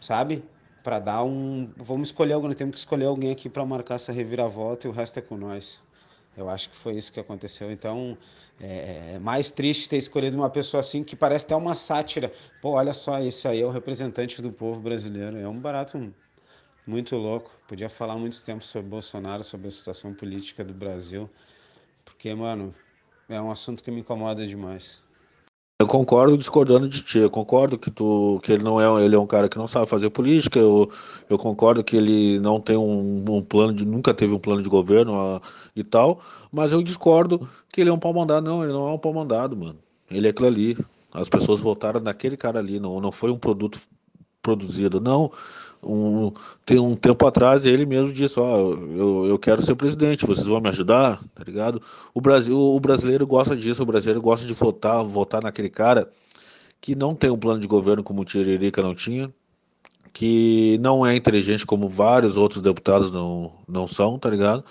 sabe? 0.01 0.45
Para 0.82 0.99
dar 1.01 1.24
um. 1.24 1.72
Vamos 1.76 2.09
escolher 2.09 2.35
alguém, 2.35 2.53
temos 2.55 2.74
que 2.74 2.78
escolher 2.80 3.07
alguém 3.07 3.30
aqui 3.32 3.49
para 3.51 3.64
marcar 3.66 3.97
essa 3.97 4.12
reviravolta 4.12 4.87
e 4.87 4.91
o 4.91 4.93
resto 4.93 5.18
é 5.18 5.22
com 5.22 5.37
nós. 5.37 5.84
Eu 6.37 6.49
acho 6.49 6.70
que 6.70 6.76
foi 6.76 6.97
isso 6.97 7.12
que 7.12 7.20
aconteceu. 7.20 7.70
Então, 7.70 8.18
é, 8.61 9.14
é 9.14 9.18
mais 9.18 9.51
triste 9.51 9.89
ter 9.89 9.99
escolhido 9.99 10.37
uma 10.37 10.51
pessoa 10.51 10.80
assim 10.80 11.05
que 11.05 11.16
parece 11.16 11.45
até 11.45 11.57
uma 11.57 11.74
sátira. 11.74 12.32
Pô, 12.61 12.70
olha 12.70 12.93
só, 12.93 13.20
esse 13.20 13.47
aí 13.49 13.61
é 13.61 13.66
o 13.66 13.70
representante 13.70 14.43
do 14.43 14.53
povo 14.53 14.80
brasileiro. 14.80 15.37
É 15.37 15.49
um 15.49 15.59
barato 15.59 16.12
muito 16.87 17.16
louco. 17.16 17.51
Podia 17.66 17.89
falar 17.89 18.16
muito 18.16 18.41
tempo 18.43 18.64
sobre 18.64 18.89
Bolsonaro, 18.89 19.43
sobre 19.45 19.68
a 19.68 19.70
situação 19.70 20.12
política 20.12 20.64
do 20.64 20.74
Brasil, 20.74 21.30
porque, 22.05 22.35
mano, 22.35 22.74
é 23.28 23.41
um 23.41 23.51
assunto 23.51 23.82
que 23.82 23.91
me 23.91 24.01
incomoda 24.01 24.47
demais. 24.47 25.03
Eu 25.81 25.89
concordo 25.89 26.39
discordando 26.39 26.89
de 26.89 27.03
ti. 27.03 27.18
Eu 27.18 27.31
concordo 27.31 27.77
que 27.77 27.91
tu 27.91 28.41
que 28.45 28.53
ele 28.53 28.62
não 28.62 28.81
é 28.81 29.05
ele 29.05 29.16
é 29.16 29.18
um 29.18 29.27
cara 29.27 29.49
que 29.49 29.59
não 29.59 29.66
sabe 29.66 29.87
fazer 29.89 30.09
política. 30.11 30.59
Eu, 30.59 30.89
eu 31.29 31.37
concordo 31.37 31.83
que 31.83 31.97
ele 31.97 32.39
não 32.39 32.61
tem 32.61 32.77
um, 32.77 33.25
um 33.29 33.43
plano 33.43 33.75
de 33.75 33.85
nunca 33.85 34.14
teve 34.14 34.33
um 34.33 34.39
plano 34.39 34.62
de 34.62 34.68
governo 34.68 35.37
uh, 35.37 35.43
e 35.75 35.83
tal. 35.83 36.20
Mas 36.53 36.70
eu 36.70 36.81
discordo 36.83 37.49
que 37.72 37.81
ele 37.81 37.91
é 37.91 37.93
um 37.93 37.99
pau 37.99 38.14
mandado. 38.14 38.45
Não, 38.45 38.62
ele 38.62 38.72
não 38.72 38.89
é 38.89 38.93
um 38.93 38.99
pau 38.99 39.12
mandado, 39.12 39.57
mano. 39.57 39.77
Ele 40.11 40.29
é 40.29 40.31
aquilo 40.31 40.47
ali. 40.47 40.79
As 41.12 41.29
pessoas 41.29 41.61
votaram 41.61 42.01
naquele 42.01 42.37
cara 42.37 42.61
ali. 42.61 42.79
Não, 42.79 43.01
não 43.01 43.11
foi 43.11 43.33
um 43.33 43.39
produto 43.39 43.81
produzido. 44.41 45.01
Não. 45.01 45.33
Um, 45.85 46.32
tem 46.64 46.78
um 46.78 46.97
tempo 46.97 47.26
atrás 47.26 47.66
ele 47.66 47.85
mesmo 47.85 48.12
disse, 48.12 48.41
ó, 48.41 48.57
eu, 48.57 49.26
eu 49.26 49.39
quero 49.39 49.62
ser 49.62 49.74
presidente, 49.74 50.26
vocês 50.26 50.47
vão 50.47 50.61
me 50.61 50.68
ajudar, 50.68 51.22
tá 51.35 51.45
ligado? 51.45 51.82
O 52.14 52.20
Brasil, 52.20 52.59
o 52.59 52.80
brasileiro 52.80 53.26
gosta 53.26 53.57
disso, 53.57 53.82
o 53.82 53.87
brasileiro 53.87 54.20
gosta 54.20 54.47
de 54.47 54.55
votar, 54.55 55.03
votar 55.05 55.43
naquele 55.43 55.68
cara 55.68 56.11
que 56.80 56.95
não 56.95 57.14
tem 57.14 57.30
um 57.30 57.39
plano 57.39 57.61
de 57.61 57.66
governo 57.66 58.03
como 58.03 58.22
o 58.22 58.24
Tiririca 58.24 58.82
não 58.82 58.95
tinha, 58.95 59.32
que 60.12 60.78
não 60.80 61.05
é 61.05 61.16
inteligente 61.16 61.66
como 61.66 61.89
vários 61.89 62.37
outros 62.37 62.61
deputados 62.61 63.12
não, 63.12 63.53
não 63.68 63.87
são, 63.87 64.18
tá 64.18 64.30
ligado? 64.30 64.64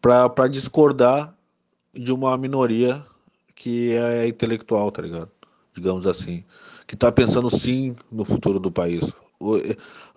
Para 0.00 0.48
discordar 0.48 1.34
de 1.92 2.12
uma 2.12 2.36
minoria 2.36 3.04
que 3.54 3.92
é 3.92 4.28
intelectual, 4.28 4.90
tá 4.90 5.02
ligado? 5.02 5.30
Digamos 5.74 6.06
assim, 6.06 6.44
que 6.86 6.96
tá 6.96 7.10
pensando 7.10 7.50
sim 7.50 7.94
no 8.10 8.24
futuro 8.24 8.58
do 8.58 8.70
país 8.70 9.12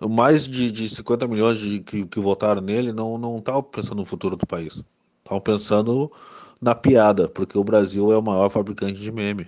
mais 0.08 0.48
de, 0.48 0.70
de 0.70 0.88
50 0.88 1.26
milhões 1.26 1.58
de, 1.58 1.80
que, 1.80 2.06
que 2.06 2.20
votaram 2.20 2.60
nele 2.60 2.92
não 2.92 3.18
não 3.18 3.38
estavam 3.38 3.62
pensando 3.62 3.96
no 3.96 4.04
futuro 4.04 4.36
do 4.36 4.46
país. 4.46 4.82
Estavam 5.22 5.40
pensando 5.40 6.12
na 6.60 6.74
piada, 6.74 7.28
porque 7.28 7.56
o 7.56 7.64
Brasil 7.64 8.12
é 8.12 8.18
o 8.18 8.22
maior 8.22 8.50
fabricante 8.50 9.00
de 9.00 9.12
meme, 9.12 9.46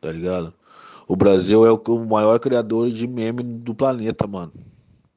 tá 0.00 0.10
ligado? 0.10 0.52
O 1.06 1.16
Brasil 1.16 1.64
é 1.66 1.72
o, 1.72 2.06
maior 2.06 2.38
criador 2.38 2.90
de 2.90 3.06
meme 3.06 3.42
do 3.42 3.74
planeta, 3.74 4.26
mano. 4.26 4.52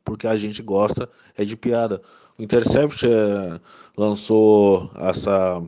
Porque 0.05 0.25
a 0.25 0.37
gente 0.37 0.61
gosta 0.61 1.09
é 1.37 1.43
de 1.43 1.57
piada. 1.57 2.01
O 2.37 2.43
Intercept 2.43 3.05
é, 3.05 3.59
lançou 3.97 4.89
essa 4.95 5.61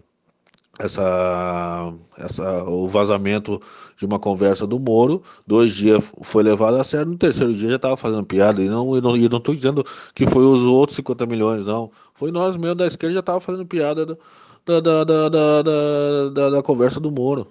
essa, 0.80 1.94
essa, 2.18 2.64
o 2.64 2.88
vazamento 2.88 3.62
de 3.98 4.06
uma 4.06 4.20
conversa 4.20 4.66
do 4.66 4.80
Moro. 4.80 5.22
Dois 5.46 5.74
dias 5.74 6.04
foi 6.22 6.44
levado 6.44 6.78
a 6.78 6.84
sério, 6.84 7.12
no 7.12 7.18
terceiro 7.18 7.54
dia 7.54 7.70
já 7.70 7.76
estava 7.76 7.96
fazendo 7.96 8.26
piada. 8.26 8.62
E 8.62 8.70
não 8.70 8.96
estou 8.96 9.16
não, 9.16 9.30
não 9.30 9.56
dizendo 9.56 9.86
que 10.16 10.26
foi 10.26 10.44
os 10.44 10.64
outros 10.64 10.96
50 10.96 11.26
milhões, 11.26 11.66
não. 11.66 11.92
Foi 12.14 12.32
nós 12.32 12.58
mesmo 12.58 12.76
da 12.76 12.88
esquerda 12.88 13.14
já 13.14 13.20
estava 13.20 13.40
fazendo 13.40 13.66
piada 13.66 14.06
da, 14.06 14.80
da, 14.80 15.04
da, 15.04 15.30
da, 15.30 16.50
da, 16.50 16.64
conversa 16.64 17.00
do 17.00 17.12
Moro. 17.12 17.48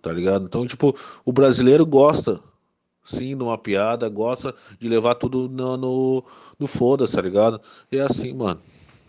Tá 0.00 0.12
ligado? 0.12 0.46
Então, 0.46 0.66
tipo, 0.66 0.96
o 1.24 1.32
brasileiro 1.32 1.84
gosta 1.84 2.40
sim 3.04 3.36
de 3.36 3.42
uma 3.42 3.58
piada, 3.58 4.08
gosta 4.08 4.54
de 4.78 4.88
levar 4.88 5.14
tudo 5.16 5.48
no, 5.48 5.76
no, 5.76 6.24
no 6.58 6.66
foda-se, 6.66 7.14
tá 7.14 7.20
ligado? 7.20 7.60
E 7.92 7.98
é 7.98 8.02
assim, 8.02 8.32
mano 8.32 8.60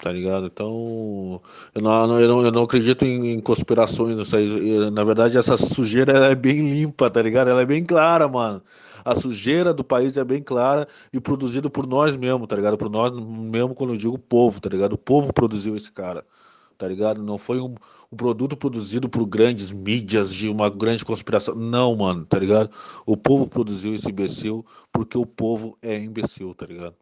tá 0.02 0.12
ligado? 0.12 0.48
Então, 0.48 1.40
eu 1.76 1.82
não, 1.82 2.20
eu 2.20 2.28
não, 2.28 2.44
eu 2.44 2.52
não 2.52 2.64
acredito 2.64 3.06
em, 3.06 3.34
em 3.34 3.40
conspirações, 3.40 4.34
aí. 4.34 4.90
Na 4.92 5.04
verdade, 5.04 5.38
essa 5.38 5.56
sujeira 5.56 6.32
é 6.32 6.36
bem 6.36 6.74
limpa, 6.74 7.10
tá 7.10 7.22
ligado? 7.22 7.50
Ela 7.50 7.62
é 7.62 7.66
bem 7.66 7.86
clara, 7.86 8.28
mano. 8.28 8.62
A 9.06 9.16
sujeira 9.16 9.74
do 9.74 9.84
país 9.84 10.18
é 10.18 10.24
bem 10.24 10.42
clara 10.42 10.88
e 11.14 11.20
produzido 11.22 11.70
por 11.70 11.88
nós 11.88 12.18
mesmos, 12.18 12.48
tá 12.48 12.56
ligado? 12.56 12.78
Por 12.78 12.90
nós 12.90 13.12
mesmo, 13.12 13.76
quando 13.76 13.94
eu 13.94 13.98
digo 13.98 14.18
povo, 14.18 14.60
tá 14.60 14.70
ligado? 14.70 14.94
O 14.94 14.98
povo 14.98 15.32
produziu 15.32 15.76
esse 15.76 15.92
cara, 15.92 16.26
tá 16.78 16.88
ligado? 16.88 17.22
Não 17.22 17.38
foi 17.38 17.60
um, 17.60 17.76
um 18.12 18.16
produto 18.16 18.58
produzido 18.58 19.08
por 19.10 19.26
grandes 19.26 19.72
mídias 19.72 20.34
de 20.34 20.50
uma 20.50 20.70
grande 20.70 21.06
conspiração. 21.06 21.56
Não, 21.56 21.96
mano, 21.96 22.26
tá 22.26 22.40
ligado? 22.40 22.72
O 23.06 23.16
povo 23.18 23.48
produziu 23.48 23.96
esse 23.96 24.10
imbecil 24.10 24.66
porque 24.92 25.18
o 25.18 25.26
povo 25.26 25.78
é 25.82 25.98
imbecil, 25.98 26.54
tá 26.56 26.66
ligado? 26.66 26.96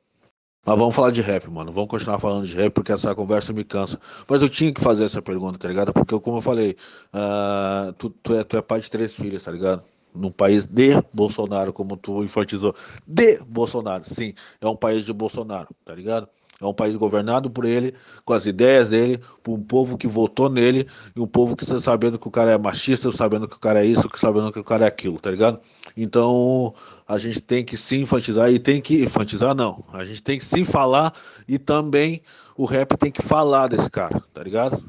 Mas 0.66 0.78
vamos 0.78 0.94
falar 0.94 1.12
de 1.12 1.22
rap, 1.22 1.50
mano. 1.50 1.72
Vamos 1.72 1.90
continuar 1.90 2.20
falando 2.20 2.46
de 2.46 2.56
rap 2.56 2.74
porque 2.74 2.92
essa 2.92 3.16
conversa 3.16 3.54
me 3.54 3.64
cansa. 3.64 4.00
Mas 4.28 4.42
eu 4.42 4.50
tinha 4.50 4.74
que 4.74 4.82
fazer 4.82 5.06
essa 5.06 5.22
pergunta, 5.22 5.58
tá 5.58 5.68
ligado? 5.68 5.94
Porque, 5.94 6.20
como 6.20 6.38
eu 6.38 6.42
falei, 6.42 6.76
uh, 7.14 7.94
tu, 7.94 8.10
tu, 8.10 8.36
é, 8.36 8.44
tu 8.44 8.58
é 8.58 8.62
pai 8.62 8.80
de 8.80 8.90
três 8.90 9.16
filhos, 9.16 9.44
tá 9.44 9.52
ligado? 9.52 9.84
Num 10.14 10.32
país 10.32 10.66
de 10.66 11.02
Bolsonaro, 11.14 11.72
como 11.72 11.96
tu 11.96 12.24
enfatizou. 12.24 12.76
De 13.08 13.40
Bolsonaro, 13.48 14.04
sim. 14.04 14.34
É 14.60 14.68
um 14.68 14.76
país 14.76 15.06
de 15.06 15.14
Bolsonaro, 15.14 15.70
tá 15.86 15.96
ligado? 15.96 16.28
É 16.62 16.66
um 16.66 16.74
país 16.74 16.98
governado 16.98 17.50
por 17.50 17.64
ele, 17.64 17.96
com 18.26 18.34
as 18.34 18.46
ideias 18.46 18.90
dele, 18.90 19.22
por 19.42 19.54
um 19.54 19.64
povo 19.64 19.98
que 19.98 20.08
votou 20.08 20.50
nele, 20.50 20.86
e 21.16 21.20
um 21.20 21.28
povo 21.28 21.56
que 21.56 21.64
está 21.64 21.80
sabendo 21.80 22.20
que 22.20 22.28
o 22.28 22.32
cara 22.32 22.52
é 22.52 22.58
machista, 22.58 23.10
sabendo 23.14 23.48
que 23.48 23.56
o 23.56 23.60
cara 23.60 23.82
é 23.82 23.86
isso, 23.86 24.10
sabendo 24.16 24.52
que 24.52 24.60
o 24.60 24.64
cara 24.64 24.84
é 24.84 24.88
aquilo, 24.90 25.18
tá 25.20 25.32
ligado? 25.32 25.62
Então 26.02 26.74
a 27.06 27.18
gente 27.18 27.42
tem 27.42 27.66
que 27.66 27.76
se 27.76 27.98
enfatizar 27.98 28.50
e 28.52 28.58
tem 28.58 28.82
que. 28.82 29.04
Enfatizar 29.04 29.54
não. 29.54 29.84
A 29.92 30.04
gente 30.04 30.24
tem 30.24 30.38
que 30.38 30.46
sim 30.46 30.64
falar 30.64 31.14
e 31.48 31.60
também 31.60 32.22
o 32.56 32.66
rap 32.66 32.96
tem 32.98 33.12
que 33.12 33.22
falar 33.22 33.68
desse 33.68 33.90
cara, 33.90 34.22
tá 34.34 34.42
ligado? 34.42 34.82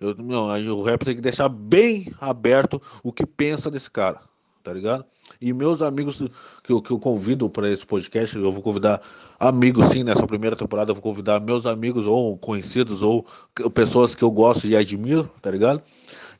Eu, 0.00 0.16
meu, 0.16 0.44
o 0.44 0.82
rap 0.82 1.04
tem 1.04 1.16
que 1.16 1.20
deixar 1.20 1.48
bem 1.48 2.12
aberto 2.20 2.80
o 3.02 3.12
que 3.12 3.26
pensa 3.26 3.70
desse 3.70 3.90
cara, 3.90 4.20
tá 4.62 4.72
ligado? 4.72 5.04
E 5.40 5.52
meus 5.52 5.82
amigos 5.82 6.22
que 6.62 6.72
eu, 6.72 6.80
que 6.80 6.90
eu 6.90 6.98
convido 6.98 7.48
para 7.50 7.70
esse 7.70 7.86
podcast, 7.86 8.36
eu 8.36 8.50
vou 8.50 8.62
convidar 8.62 9.00
amigos 9.38 9.90
sim, 9.90 10.02
nessa 10.02 10.26
primeira 10.26 10.56
temporada 10.56 10.90
eu 10.90 10.94
vou 10.94 11.02
convidar 11.02 11.40
meus 11.40 11.66
amigos 11.66 12.06
ou 12.06 12.36
conhecidos 12.38 13.02
ou 13.02 13.26
pessoas 13.74 14.14
que 14.14 14.22
eu 14.22 14.30
gosto 14.30 14.66
e 14.66 14.76
admiro, 14.76 15.30
tá 15.42 15.50
ligado? 15.50 15.82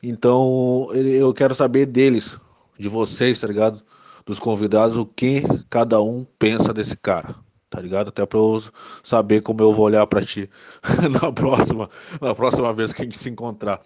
Então 0.01 0.87
eu 0.93 1.33
quero 1.33 1.53
saber 1.53 1.85
deles, 1.85 2.39
de 2.81 2.89
vocês, 2.89 3.39
tá 3.39 3.47
ligado? 3.47 3.81
Dos 4.25 4.39
convidados, 4.39 4.97
o 4.97 5.05
que 5.05 5.43
cada 5.69 6.01
um 6.01 6.25
pensa 6.37 6.73
desse 6.73 6.97
cara, 6.97 7.35
tá 7.69 7.79
ligado? 7.79 8.09
Até 8.09 8.25
para 8.25 8.39
eu 8.39 8.61
saber 9.03 9.41
como 9.41 9.61
eu 9.61 9.73
vou 9.73 9.85
olhar 9.85 10.05
para 10.07 10.23
ti 10.23 10.49
na 11.21 11.31
próxima, 11.31 11.89
na 12.19 12.35
próxima 12.35 12.73
vez 12.73 12.91
que 12.91 13.01
a 13.01 13.05
gente 13.05 13.17
se 13.17 13.29
encontrar. 13.29 13.81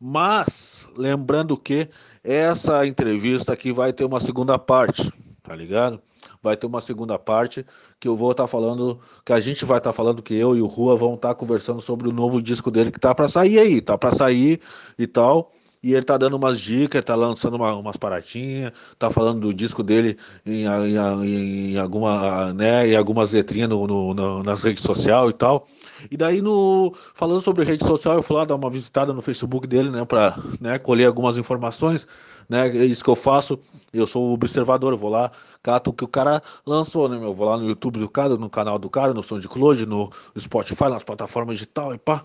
Mas, 0.00 0.88
lembrando 0.96 1.56
que 1.56 1.88
essa 2.22 2.86
entrevista 2.86 3.52
aqui 3.52 3.72
vai 3.72 3.92
ter 3.92 4.04
uma 4.04 4.20
segunda 4.20 4.58
parte, 4.58 5.12
tá 5.42 5.54
ligado? 5.54 6.00
Vai 6.42 6.56
ter 6.56 6.66
uma 6.66 6.80
segunda 6.80 7.18
parte 7.18 7.66
que 7.98 8.06
eu 8.06 8.14
vou 8.14 8.30
estar 8.30 8.44
tá 8.44 8.48
falando, 8.48 9.00
que 9.24 9.32
a 9.32 9.40
gente 9.40 9.64
vai 9.64 9.78
estar 9.78 9.90
tá 9.90 9.96
falando 9.96 10.22
que 10.22 10.34
eu 10.34 10.56
e 10.56 10.62
o 10.62 10.66
Rua 10.66 10.96
vão 10.96 11.14
estar 11.14 11.28
tá 11.28 11.34
conversando 11.34 11.80
sobre 11.80 12.08
o 12.08 12.12
novo 12.12 12.40
disco 12.40 12.70
dele 12.70 12.92
que 12.92 13.00
tá 13.00 13.14
para 13.14 13.26
sair 13.26 13.58
aí, 13.58 13.80
tá 13.80 13.98
para 13.98 14.14
sair 14.14 14.60
e 14.98 15.06
tal. 15.06 15.52
E 15.82 15.92
ele 15.92 16.02
tá 16.02 16.16
dando 16.16 16.36
umas 16.36 16.60
dicas, 16.60 17.04
tá 17.04 17.14
lançando 17.14 17.54
uma, 17.54 17.74
umas 17.76 17.96
paratinhas, 17.96 18.72
tá 18.98 19.10
falando 19.10 19.40
do 19.40 19.54
disco 19.54 19.82
dele 19.82 20.16
em, 20.44 20.64
em, 20.64 21.72
em 21.74 21.78
alguma, 21.78 22.52
né, 22.52 22.88
em 22.88 22.96
algumas 22.96 23.32
letrinhas 23.32 23.68
no, 23.68 23.86
no, 23.86 24.14
no, 24.14 24.42
nas 24.42 24.62
redes 24.64 24.82
sociais 24.82 25.30
e 25.30 25.32
tal. 25.34 25.68
E 26.10 26.16
daí, 26.16 26.42
no, 26.42 26.92
falando 27.14 27.40
sobre 27.40 27.64
rede 27.64 27.84
social, 27.84 28.16
eu 28.16 28.22
fui 28.22 28.36
lá 28.36 28.44
dar 28.44 28.56
uma 28.56 28.70
visitada 28.70 29.12
no 29.12 29.22
Facebook 29.22 29.66
dele, 29.66 29.90
né, 29.90 30.04
para 30.04 30.36
né, 30.60 30.78
colher 30.78 31.06
algumas 31.06 31.38
informações, 31.38 32.08
né, 32.48 32.68
é 32.68 32.84
isso 32.84 33.04
que 33.04 33.10
eu 33.10 33.16
faço. 33.16 33.58
Eu 33.92 34.06
sou 34.06 34.32
observador, 34.32 34.92
eu 34.92 34.98
vou 34.98 35.10
lá, 35.10 35.30
cato 35.62 35.90
o 35.90 35.92
que 35.92 36.04
o 36.04 36.08
cara 36.08 36.42
lançou, 36.66 37.08
né, 37.08 37.16
meu? 37.18 37.28
Eu 37.28 37.34
vou 37.34 37.48
lá 37.48 37.56
no 37.56 37.66
YouTube 37.66 37.98
do 37.98 38.08
cara, 38.08 38.36
no 38.36 38.50
canal 38.50 38.78
do 38.78 38.90
cara, 38.90 39.14
no 39.14 39.22
SoundCloud, 39.22 39.86
no 39.86 40.10
Spotify, 40.38 40.84
nas 40.90 41.04
plataformas 41.04 41.56
digital 41.56 41.94
e 41.94 41.98
pá. 41.98 42.22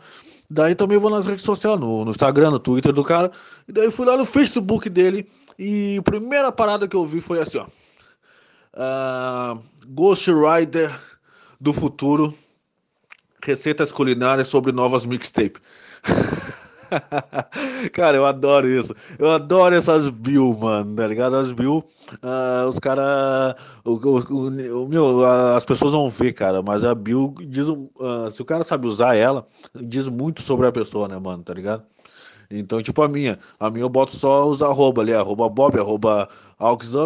Daí 0.53 0.75
também 0.75 0.99
vou 0.99 1.09
nas 1.09 1.25
redes 1.25 1.43
sociais, 1.43 1.79
no, 1.79 2.05
no 2.05 2.11
Instagram, 2.11 2.51
no 2.51 2.59
Twitter 2.59 2.93
do 2.93 3.03
cara. 3.03 3.31
E 3.67 3.71
daí 3.71 3.89
fui 3.89 4.05
lá 4.05 4.15
no 4.15 4.23
Facebook 4.23 4.87
dele. 4.87 5.27
E 5.57 5.97
a 5.99 6.03
primeira 6.03 6.51
parada 6.51 6.87
que 6.87 6.95
eu 6.95 7.05
vi 7.07 7.21
foi 7.21 7.41
assim, 7.41 7.57
ó. 7.57 7.65
Uh, 8.75 9.59
Ghost 9.87 10.29
Rider 10.31 10.95
do 11.59 11.73
futuro 11.73 12.35
receitas 13.43 13.91
culinárias 13.91 14.47
sobre 14.47 14.71
novas 14.71 15.07
mixtape. 15.07 15.59
cara, 17.93 18.17
eu 18.17 18.25
adoro 18.25 18.67
isso. 18.67 18.93
Eu 19.17 19.31
adoro 19.31 19.75
essas 19.75 20.09
Bill, 20.09 20.57
mano, 20.59 20.95
tá 20.95 21.07
ligado? 21.07 21.35
As 21.35 21.51
Bill, 21.51 21.83
uh, 22.23 22.67
os 22.67 22.79
caras. 22.79 23.55
O, 23.83 23.91
o, 23.93 24.83
o, 24.83 24.87
meu, 24.87 25.25
as 25.55 25.65
pessoas 25.65 25.93
vão 25.93 26.09
ver, 26.09 26.33
cara, 26.33 26.61
mas 26.61 26.83
a 26.83 26.93
Bill 26.95 27.33
diz. 27.47 27.67
Uh, 27.67 28.31
se 28.31 28.41
o 28.41 28.45
cara 28.45 28.63
sabe 28.63 28.87
usar 28.87 29.15
ela, 29.15 29.47
diz 29.75 30.07
muito 30.07 30.41
sobre 30.41 30.67
a 30.67 30.71
pessoa, 30.71 31.07
né, 31.07 31.17
mano, 31.17 31.43
tá 31.43 31.53
ligado? 31.53 31.83
Então, 32.57 32.81
tipo 32.81 33.01
a 33.01 33.07
minha. 33.07 33.39
A 33.59 33.69
minha 33.69 33.83
eu 33.83 33.89
boto 33.89 34.15
só 34.15 34.47
os 34.47 34.61
arroba 34.61 35.01
ali, 35.01 35.13
arroba 35.13 35.49
Bob, 35.49 35.79
arroba 35.79 36.29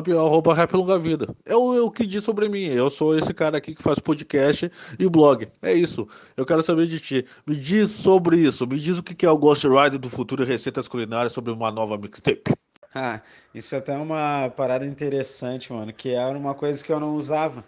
e 0.08 0.12
arroba 0.12 0.54
Rap 0.54 0.74
Longa 0.74 1.00
Vida. 1.00 1.34
É 1.46 1.56
o, 1.56 1.74
é 1.76 1.82
o 1.82 1.90
que 1.90 2.06
diz 2.06 2.24
sobre 2.24 2.50
mim. 2.50 2.66
Eu 2.66 2.90
sou 2.90 3.18
esse 3.18 3.34
cara 3.34 3.58
aqui 3.58 3.74
que 3.74 3.82
faz 3.82 3.98
podcast 3.98 4.70
e 5.00 5.10
blog. 5.10 5.48
É 5.62 5.74
isso. 5.74 6.08
Eu 6.36 6.46
quero 6.46 6.62
saber 6.62 6.86
de 6.88 7.00
ti. 7.00 7.26
Me 7.46 7.56
diz 7.56 7.90
sobre 7.90 8.38
isso. 8.38 8.68
Me 8.68 8.78
diz 8.78 8.98
o 8.98 9.04
que 9.04 9.26
é 9.26 9.32
o 9.32 9.38
Ghost 9.38 9.68
Rider 9.68 9.98
do 9.98 10.10
futuro 10.10 10.44
e 10.44 10.46
receitas 10.46 10.88
culinárias 10.88 11.32
sobre 11.32 11.52
uma 11.52 11.72
nova 11.72 11.98
mixtape. 11.98 12.44
Ah, 12.96 13.22
isso 13.54 13.76
é 13.76 13.78
até 13.78 13.94
é 13.94 13.98
uma 13.98 14.50
parada 14.50 14.84
interessante, 14.84 15.72
mano, 15.72 15.94
que 15.94 16.16
era 16.16 16.36
uma 16.36 16.56
coisa 16.56 16.84
que 16.84 16.92
eu 16.92 17.00
não 17.00 17.14
usava. 17.16 17.64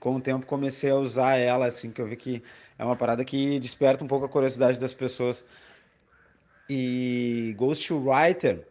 Com 0.00 0.16
o 0.16 0.20
tempo 0.20 0.46
comecei 0.46 0.90
a 0.90 0.96
usar 0.96 1.36
ela, 1.36 1.66
assim, 1.66 1.92
que 1.92 2.00
eu 2.00 2.06
vi 2.06 2.16
que 2.16 2.42
é 2.76 2.84
uma 2.84 2.96
parada 2.96 3.24
que 3.24 3.60
desperta 3.60 4.02
um 4.02 4.08
pouco 4.08 4.24
a 4.24 4.28
curiosidade 4.28 4.80
das 4.80 4.92
pessoas 4.92 5.46
e 6.68 7.54
Ghostwriter 7.56 8.66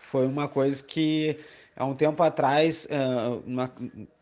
foi 0.00 0.26
uma 0.26 0.48
coisa 0.48 0.82
que 0.82 1.38
há 1.76 1.84
um 1.84 1.94
tempo 1.94 2.22
atrás, 2.22 2.88
uma, 3.44 3.72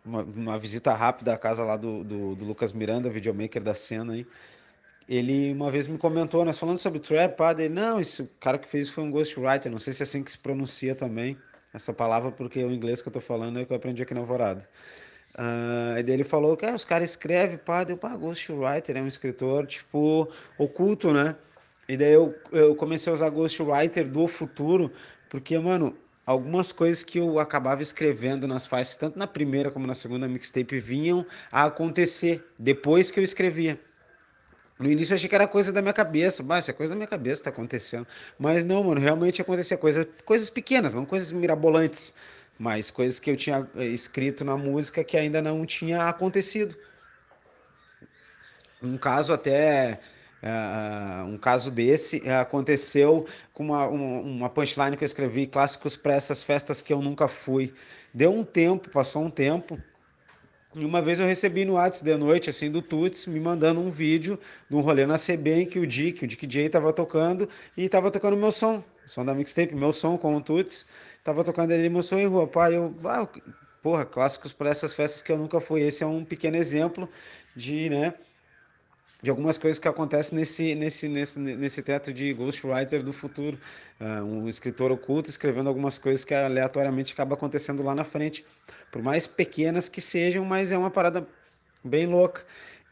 uma, 0.04 0.22
uma 0.22 0.58
visita 0.58 0.92
rápida 0.92 1.34
à 1.34 1.38
casa 1.38 1.62
lá 1.62 1.76
do, 1.76 2.02
do, 2.04 2.34
do, 2.34 2.44
Lucas 2.44 2.72
Miranda, 2.72 3.08
videomaker 3.10 3.62
da 3.62 3.74
cena 3.74 4.14
aí, 4.14 4.26
ele 5.08 5.52
uma 5.52 5.70
vez 5.70 5.86
me 5.86 5.98
comentou, 5.98 6.44
nós 6.44 6.58
falando 6.58 6.78
sobre 6.78 6.98
trap, 6.98 7.36
pá, 7.36 7.52
dele, 7.52 7.74
não, 7.74 8.00
esse 8.00 8.28
cara 8.40 8.58
que 8.58 8.68
fez 8.68 8.88
foi 8.88 9.04
um 9.04 9.10
ghostwriter, 9.10 9.70
não 9.70 9.78
sei 9.78 9.92
se 9.92 10.02
é 10.02 10.04
assim 10.04 10.22
que 10.22 10.30
se 10.30 10.38
pronuncia 10.38 10.94
também 10.94 11.36
essa 11.72 11.92
palavra, 11.92 12.30
porque 12.30 12.62
o 12.64 12.70
inglês 12.70 13.02
que 13.02 13.08
eu 13.08 13.12
tô 13.12 13.20
falando 13.20 13.58
é 13.58 13.64
que 13.64 13.72
eu 13.72 13.76
aprendi 13.76 14.02
aqui 14.02 14.14
na 14.14 14.20
Alvorada. 14.20 14.68
Uh, 15.36 15.98
e 15.98 16.02
daí 16.04 16.14
ele 16.14 16.24
falou 16.24 16.56
que 16.56 16.64
ah, 16.64 16.74
os 16.74 16.84
caras 16.84 17.10
escrevem, 17.10 17.58
pá, 17.58 17.82
deu, 17.82 17.96
pá, 17.96 18.16
ghostwriter 18.16 18.96
é 18.96 19.02
um 19.02 19.08
escritor, 19.08 19.66
tipo, 19.66 20.28
oculto, 20.56 21.12
né? 21.12 21.34
E 21.88 21.96
daí 21.96 22.12
eu, 22.12 22.34
eu 22.50 22.74
comecei 22.74 23.10
a 23.10 23.14
usar 23.14 23.28
Ghostwriter 23.30 24.08
do 24.08 24.26
futuro, 24.26 24.90
porque, 25.28 25.58
mano, 25.58 25.96
algumas 26.26 26.72
coisas 26.72 27.02
que 27.02 27.18
eu 27.18 27.38
acabava 27.38 27.82
escrevendo 27.82 28.46
nas 28.46 28.66
faixas, 28.66 28.96
tanto 28.96 29.18
na 29.18 29.26
primeira 29.26 29.70
como 29.70 29.86
na 29.86 29.94
segunda 29.94 30.26
mixtape, 30.26 30.78
vinham 30.78 31.26
a 31.52 31.64
acontecer 31.64 32.44
depois 32.58 33.10
que 33.10 33.20
eu 33.20 33.24
escrevia. 33.24 33.78
No 34.78 34.90
início 34.90 35.12
eu 35.12 35.16
achei 35.16 35.28
que 35.28 35.34
era 35.34 35.46
coisa 35.46 35.72
da 35.72 35.80
minha 35.80 35.92
cabeça, 35.92 36.42
mas 36.42 36.68
é 36.68 36.72
coisa 36.72 36.90
da 36.90 36.96
minha 36.96 37.06
cabeça 37.06 37.44
tá 37.44 37.50
acontecendo. 37.50 38.06
Mas 38.38 38.64
não, 38.64 38.82
mano, 38.82 39.00
realmente 39.00 39.40
acontecia 39.40 39.76
coisa, 39.76 40.08
coisas 40.24 40.50
pequenas, 40.50 40.94
não 40.94 41.04
coisas 41.04 41.30
mirabolantes, 41.30 42.12
mas 42.58 42.90
coisas 42.90 43.20
que 43.20 43.30
eu 43.30 43.36
tinha 43.36 43.68
eh, 43.76 43.84
escrito 43.86 44.44
na 44.44 44.56
música 44.56 45.04
que 45.04 45.16
ainda 45.16 45.40
não 45.40 45.64
tinha 45.64 46.02
acontecido. 46.08 46.76
Um 48.82 48.98
caso 48.98 49.32
até 49.32 50.00
Uh, 50.44 51.24
um 51.26 51.38
caso 51.38 51.70
desse 51.70 52.18
uh, 52.18 52.40
aconteceu 52.40 53.26
com 53.54 53.64
uma, 53.64 53.86
uma, 53.86 54.50
punchline 54.50 54.94
que 54.94 55.02
eu 55.02 55.06
escrevi, 55.06 55.46
clássicos 55.46 55.96
para 55.96 56.12
essas 56.12 56.42
festas 56.42 56.82
que 56.82 56.92
eu 56.92 57.00
nunca 57.00 57.28
fui. 57.28 57.72
Deu 58.12 58.30
um 58.30 58.44
tempo, 58.44 58.90
passou 58.90 59.22
um 59.22 59.30
tempo, 59.30 59.80
e 60.74 60.84
uma 60.84 61.00
vez 61.00 61.18
eu 61.18 61.26
recebi 61.26 61.64
no 61.64 61.74
WhatsApp 61.74 62.04
de 62.04 62.16
noite, 62.18 62.50
assim, 62.50 62.70
do 62.70 62.82
Tuts, 62.82 63.26
me 63.26 63.40
mandando 63.40 63.80
um 63.80 63.90
vídeo 63.90 64.38
de 64.68 64.76
um 64.76 64.80
rolê 64.80 65.06
na 65.06 65.16
CB 65.16 65.62
em 65.62 65.66
que 65.66 65.78
o 65.78 65.86
Dick, 65.86 66.24
o 66.24 66.28
Dick 66.28 66.46
J 66.46 66.68
tava 66.68 66.92
tocando 66.92 67.48
e 67.74 67.88
tava 67.88 68.10
tocando 68.10 68.36
meu 68.36 68.52
som, 68.52 68.84
o 69.06 69.08
som 69.08 69.24
da 69.24 69.34
mixtape, 69.34 69.74
meu 69.74 69.94
som 69.94 70.18
com 70.18 70.36
o 70.36 70.42
Tuts, 70.42 70.84
tava 71.22 71.42
tocando 71.42 71.70
ele 71.70 71.88
meu 71.88 72.02
som 72.02 72.18
em 72.18 72.26
rua, 72.26 72.46
pai, 72.46 72.76
eu, 72.76 72.94
ah, 73.04 73.26
porra, 73.82 74.04
clássicos 74.04 74.52
para 74.52 74.68
essas 74.68 74.92
festas 74.92 75.22
que 75.22 75.32
eu 75.32 75.38
nunca 75.38 75.58
fui. 75.60 75.80
Esse 75.80 76.02
é 76.02 76.06
um 76.06 76.24
pequeno 76.24 76.56
exemplo 76.56 77.08
de, 77.54 77.88
né, 77.88 78.12
de 79.24 79.30
algumas 79.30 79.56
coisas 79.56 79.80
que 79.80 79.88
acontecem 79.88 80.38
nesse, 80.38 80.74
nesse, 80.74 81.08
nesse, 81.08 81.40
nesse 81.40 81.82
teatro 81.82 82.12
de 82.12 82.34
ghostwriter 82.34 83.02
do 83.02 83.10
futuro. 83.10 83.58
Uh, 83.98 84.22
um 84.22 84.48
escritor 84.48 84.92
oculto 84.92 85.30
escrevendo 85.30 85.66
algumas 85.66 85.98
coisas 85.98 86.26
que 86.26 86.34
aleatoriamente 86.34 87.14
acaba 87.14 87.34
acontecendo 87.34 87.82
lá 87.82 87.94
na 87.94 88.04
frente. 88.04 88.44
Por 88.92 89.02
mais 89.02 89.26
pequenas 89.26 89.88
que 89.88 90.02
sejam, 90.02 90.44
mas 90.44 90.70
é 90.70 90.76
uma 90.76 90.90
parada 90.90 91.26
bem 91.82 92.06
louca. 92.06 92.44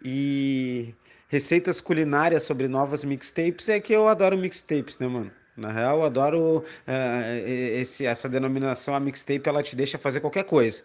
E 0.03 0.95
receitas 1.29 1.83
culinárias 1.83 2.45
sobre 2.45 2.67
novas 2.67 3.05
mixtapes 3.05 3.69
é 3.69 3.79
que 3.79 3.93
eu 3.93 4.09
adoro 4.09 4.39
mixtapes, 4.39 4.99
né, 4.99 5.07
mano? 5.07 5.31
Na 5.55 5.71
real, 5.71 5.99
eu 5.99 6.05
adoro 6.05 6.61
uh, 6.61 7.47
esse, 7.47 8.07
essa 8.07 8.27
denominação, 8.27 8.95
a 8.95 9.01
mixtape, 9.01 9.47
ela 9.47 9.63
te 9.63 9.77
deixa 9.77 9.99
fazer 9.99 10.21
qualquer 10.21 10.45
coisa. 10.45 10.83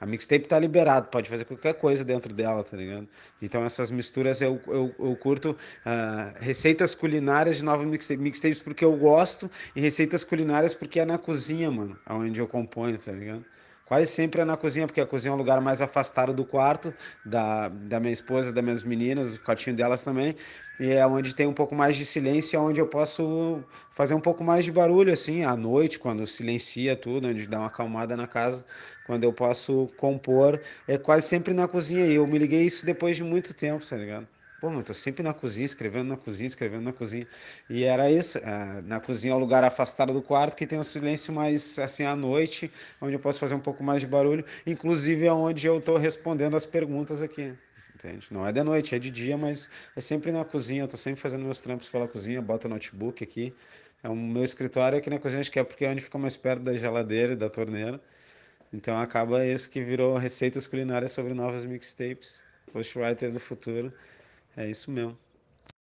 A 0.00 0.06
mixtape 0.06 0.46
tá 0.46 0.58
liberado, 0.58 1.08
pode 1.08 1.28
fazer 1.28 1.44
qualquer 1.44 1.74
coisa 1.74 2.04
dentro 2.04 2.34
dela, 2.34 2.62
tá 2.62 2.76
ligado? 2.76 3.08
Então 3.40 3.64
essas 3.64 3.90
misturas 3.90 4.40
eu, 4.42 4.60
eu, 4.66 4.94
eu 4.98 5.16
curto 5.16 5.52
uh, 5.52 6.38
receitas 6.40 6.94
culinárias 6.94 7.56
de 7.56 7.64
novos 7.64 7.86
mixtape, 7.86 8.20
mixtapes 8.20 8.60
porque 8.60 8.84
eu 8.84 8.96
gosto 8.96 9.50
e 9.74 9.80
receitas 9.80 10.22
culinárias 10.22 10.74
porque 10.74 11.00
é 11.00 11.04
na 11.04 11.16
cozinha, 11.16 11.70
mano, 11.70 11.98
onde 12.10 12.38
eu 12.40 12.46
componho, 12.46 12.98
tá 12.98 13.12
ligado? 13.12 13.44
Quase 13.86 14.10
sempre 14.10 14.40
é 14.40 14.44
na 14.44 14.56
cozinha, 14.56 14.86
porque 14.86 15.00
a 15.00 15.06
cozinha 15.06 15.30
é 15.30 15.34
um 15.34 15.38
lugar 15.38 15.60
mais 15.60 15.80
afastado 15.80 16.34
do 16.34 16.44
quarto, 16.44 16.92
da, 17.24 17.68
da 17.68 18.00
minha 18.00 18.12
esposa, 18.12 18.52
das 18.52 18.62
minhas 18.64 18.82
meninas, 18.82 19.36
o 19.36 19.40
quartinho 19.40 19.76
delas 19.76 20.02
também. 20.02 20.34
E 20.78 20.90
é 20.92 21.06
onde 21.06 21.34
tem 21.34 21.46
um 21.46 21.52
pouco 21.54 21.74
mais 21.74 21.96
de 21.96 22.04
silêncio, 22.04 22.60
onde 22.60 22.80
eu 22.80 22.88
posso 22.88 23.64
fazer 23.92 24.14
um 24.14 24.20
pouco 24.20 24.42
mais 24.42 24.64
de 24.64 24.72
barulho, 24.72 25.12
assim, 25.12 25.44
à 25.44 25.56
noite, 25.56 25.98
quando 26.00 26.26
silencia 26.26 26.96
tudo, 26.96 27.28
onde 27.28 27.46
dá 27.46 27.58
uma 27.60 27.68
acalmada 27.68 28.16
na 28.16 28.26
casa, 28.26 28.64
quando 29.04 29.22
eu 29.24 29.32
posso 29.32 29.86
compor. 29.96 30.60
É 30.86 30.98
quase 30.98 31.26
sempre 31.28 31.54
na 31.54 31.68
cozinha. 31.68 32.06
E 32.06 32.14
eu 32.16 32.26
me 32.26 32.38
liguei 32.38 32.62
isso 32.62 32.84
depois 32.84 33.16
de 33.16 33.22
muito 33.24 33.54
tempo, 33.54 33.86
tá 33.88 33.96
ligado? 33.96 34.26
Pô, 34.66 34.72
eu 34.72 34.82
tô 34.82 34.92
sempre 34.92 35.22
na 35.22 35.32
cozinha, 35.32 35.64
escrevendo 35.64 36.08
na 36.08 36.16
cozinha, 36.16 36.48
escrevendo 36.48 36.82
na 36.82 36.92
cozinha. 36.92 37.24
E 37.70 37.84
era 37.84 38.10
isso. 38.10 38.38
É, 38.38 38.82
na 38.82 38.98
cozinha 38.98 39.32
é 39.32 39.36
o 39.36 39.38
lugar 39.38 39.62
afastado 39.62 40.12
do 40.12 40.20
quarto, 40.20 40.56
que 40.56 40.66
tem 40.66 40.76
um 40.76 40.82
silêncio 40.82 41.32
mais 41.32 41.78
assim 41.78 42.02
à 42.02 42.16
noite, 42.16 42.68
onde 43.00 43.14
eu 43.14 43.20
posso 43.20 43.38
fazer 43.38 43.54
um 43.54 43.60
pouco 43.60 43.84
mais 43.84 44.00
de 44.00 44.08
barulho. 44.08 44.44
Inclusive 44.66 45.24
é 45.24 45.32
onde 45.32 45.68
eu 45.68 45.80
tô 45.80 45.96
respondendo 45.96 46.56
as 46.56 46.66
perguntas 46.66 47.22
aqui. 47.22 47.54
Entende? 47.94 48.26
Não 48.32 48.44
é 48.44 48.50
de 48.50 48.60
noite, 48.64 48.92
é 48.92 48.98
de 48.98 49.08
dia, 49.08 49.38
mas 49.38 49.70
é 49.94 50.00
sempre 50.00 50.32
na 50.32 50.44
cozinha. 50.44 50.82
Eu 50.82 50.88
tô 50.88 50.96
sempre 50.96 51.20
fazendo 51.20 51.44
meus 51.44 51.62
trampos 51.62 51.88
pela 51.88 52.08
cozinha, 52.08 52.42
boto 52.42 52.68
notebook 52.68 53.22
aqui. 53.22 53.54
É 54.02 54.08
o 54.08 54.16
meu 54.16 54.42
escritório 54.42 54.98
aqui 54.98 55.08
na 55.08 55.20
cozinha, 55.20 55.42
acho 55.42 55.52
que 55.52 55.60
é 55.60 55.64
porque 55.64 55.84
é 55.84 55.90
onde 55.90 56.02
fica 56.02 56.18
mais 56.18 56.36
perto 56.36 56.64
da 56.64 56.74
geladeira 56.74 57.34
e 57.34 57.36
da 57.36 57.48
torneira. 57.48 58.00
Então 58.72 58.98
acaba 58.98 59.46
esse 59.46 59.70
que 59.70 59.80
virou 59.80 60.16
receitas 60.16 60.66
culinárias 60.66 61.12
sobre 61.12 61.34
novas 61.34 61.64
mixtapes, 61.64 62.44
Ghostwriter 62.74 63.30
do 63.30 63.38
futuro. 63.38 63.92
É 64.56 64.68
isso 64.68 64.90
mesmo. 64.90 65.16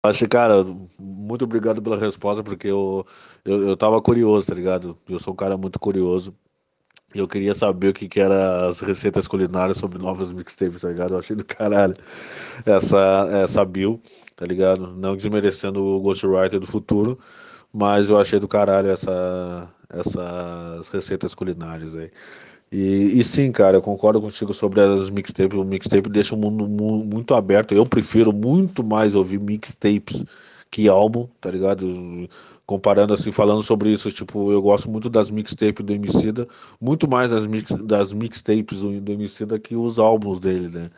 Acho, 0.05 0.29
cara, 0.29 0.65
muito 0.99 1.45
obrigado 1.45 1.83
pela 1.83 1.99
resposta, 1.99 2.43
porque 2.43 2.69
eu, 2.69 3.07
eu, 3.45 3.69
eu 3.69 3.77
tava 3.77 4.01
curioso, 4.01 4.47
tá 4.47 4.55
ligado? 4.55 4.97
Eu 5.09 5.19
sou 5.19 5.33
um 5.33 5.37
cara 5.37 5.57
muito 5.57 5.79
curioso. 5.79 6.35
E 7.15 7.19
eu 7.19 7.27
queria 7.27 7.55
saber 7.55 7.89
o 7.89 7.95
que, 7.95 8.07
que 8.09 8.21
eram 8.21 8.69
as 8.69 8.81
receitas 8.81 9.27
culinárias 9.27 9.79
sobre 9.79 9.99
novas 9.99 10.33
mixtapes, 10.33 10.83
tá 10.83 10.89
ligado? 10.89 11.15
Eu 11.15 11.19
achei 11.19 11.35
do 11.35 11.45
caralho 11.45 11.97
essa, 12.67 13.29
essa 13.45 13.65
bill, 13.65 14.01
tá 14.37 14.45
ligado? 14.45 14.89
Não 14.89 15.17
desmerecendo 15.17 15.83
o 15.83 16.01
Ghostwriter 16.01 16.61
do 16.61 16.67
futuro, 16.67 17.19
mas 17.73 18.11
eu 18.11 18.19
achei 18.19 18.39
do 18.39 18.47
caralho 18.47 18.91
essa, 18.91 19.73
essas 19.89 20.89
receitas 20.91 21.35
culinárias 21.35 21.97
aí. 21.97 22.11
E, 22.71 23.19
e, 23.19 23.25
sim, 23.25 23.51
cara, 23.51 23.79
eu 23.79 23.83
concordo 23.83 24.21
contigo 24.21 24.53
sobre 24.53 24.81
as 24.81 25.09
mixtapes. 25.11 25.57
O 25.59 25.65
mixtape 25.65 26.09
deixa 26.09 26.35
o 26.35 26.39
mundo 26.39 26.69
muito 26.69 27.35
aberto. 27.35 27.73
Eu 27.75 27.87
prefiro 27.87 28.33
muito 28.33 28.85
mais 28.85 29.15
ouvir 29.15 29.41
mixtapes 29.41 30.25
que 30.71 30.89
álbum, 30.89 31.27
tá 31.41 31.51
ligado? 31.51 32.29
Comparando 32.67 33.15
assim, 33.15 33.33
falando 33.33 33.63
sobre 33.63 33.91
isso, 33.91 34.11
tipo, 34.13 34.53
eu 34.53 34.61
gosto 34.61 34.91
muito 34.91 35.09
das 35.09 35.31
mixtapes 35.31 35.85
do 35.85 35.93
Emicida, 35.93 36.47
muito 36.81 37.09
mais 37.09 37.31
das, 37.31 37.47
mix, 37.47 37.71
das 37.73 38.13
mixtapes 38.13 38.81
do, 38.81 39.01
do 39.01 39.13
Emicida 39.13 39.59
que 39.59 39.75
os 39.75 39.99
álbuns 39.99 40.39
dele, 40.39 40.69
né? 40.69 40.91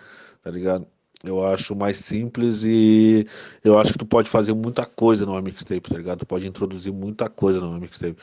Tá 0.42 0.50
ligado? 0.50 0.86
Eu 1.22 1.46
acho 1.46 1.76
mais 1.76 1.98
simples 1.98 2.64
e 2.64 3.26
eu 3.62 3.78
acho 3.78 3.92
que 3.92 3.98
tu 3.98 4.06
pode 4.06 4.28
fazer 4.28 4.54
muita 4.54 4.86
coisa 4.86 5.26
numa 5.26 5.40
mixtape, 5.42 5.90
tá 5.90 5.96
ligado? 5.98 6.20
Tu 6.20 6.26
pode 6.26 6.48
introduzir 6.48 6.92
muita 6.92 7.28
coisa 7.28 7.60
numa 7.60 7.78
mixtape. 7.78 8.16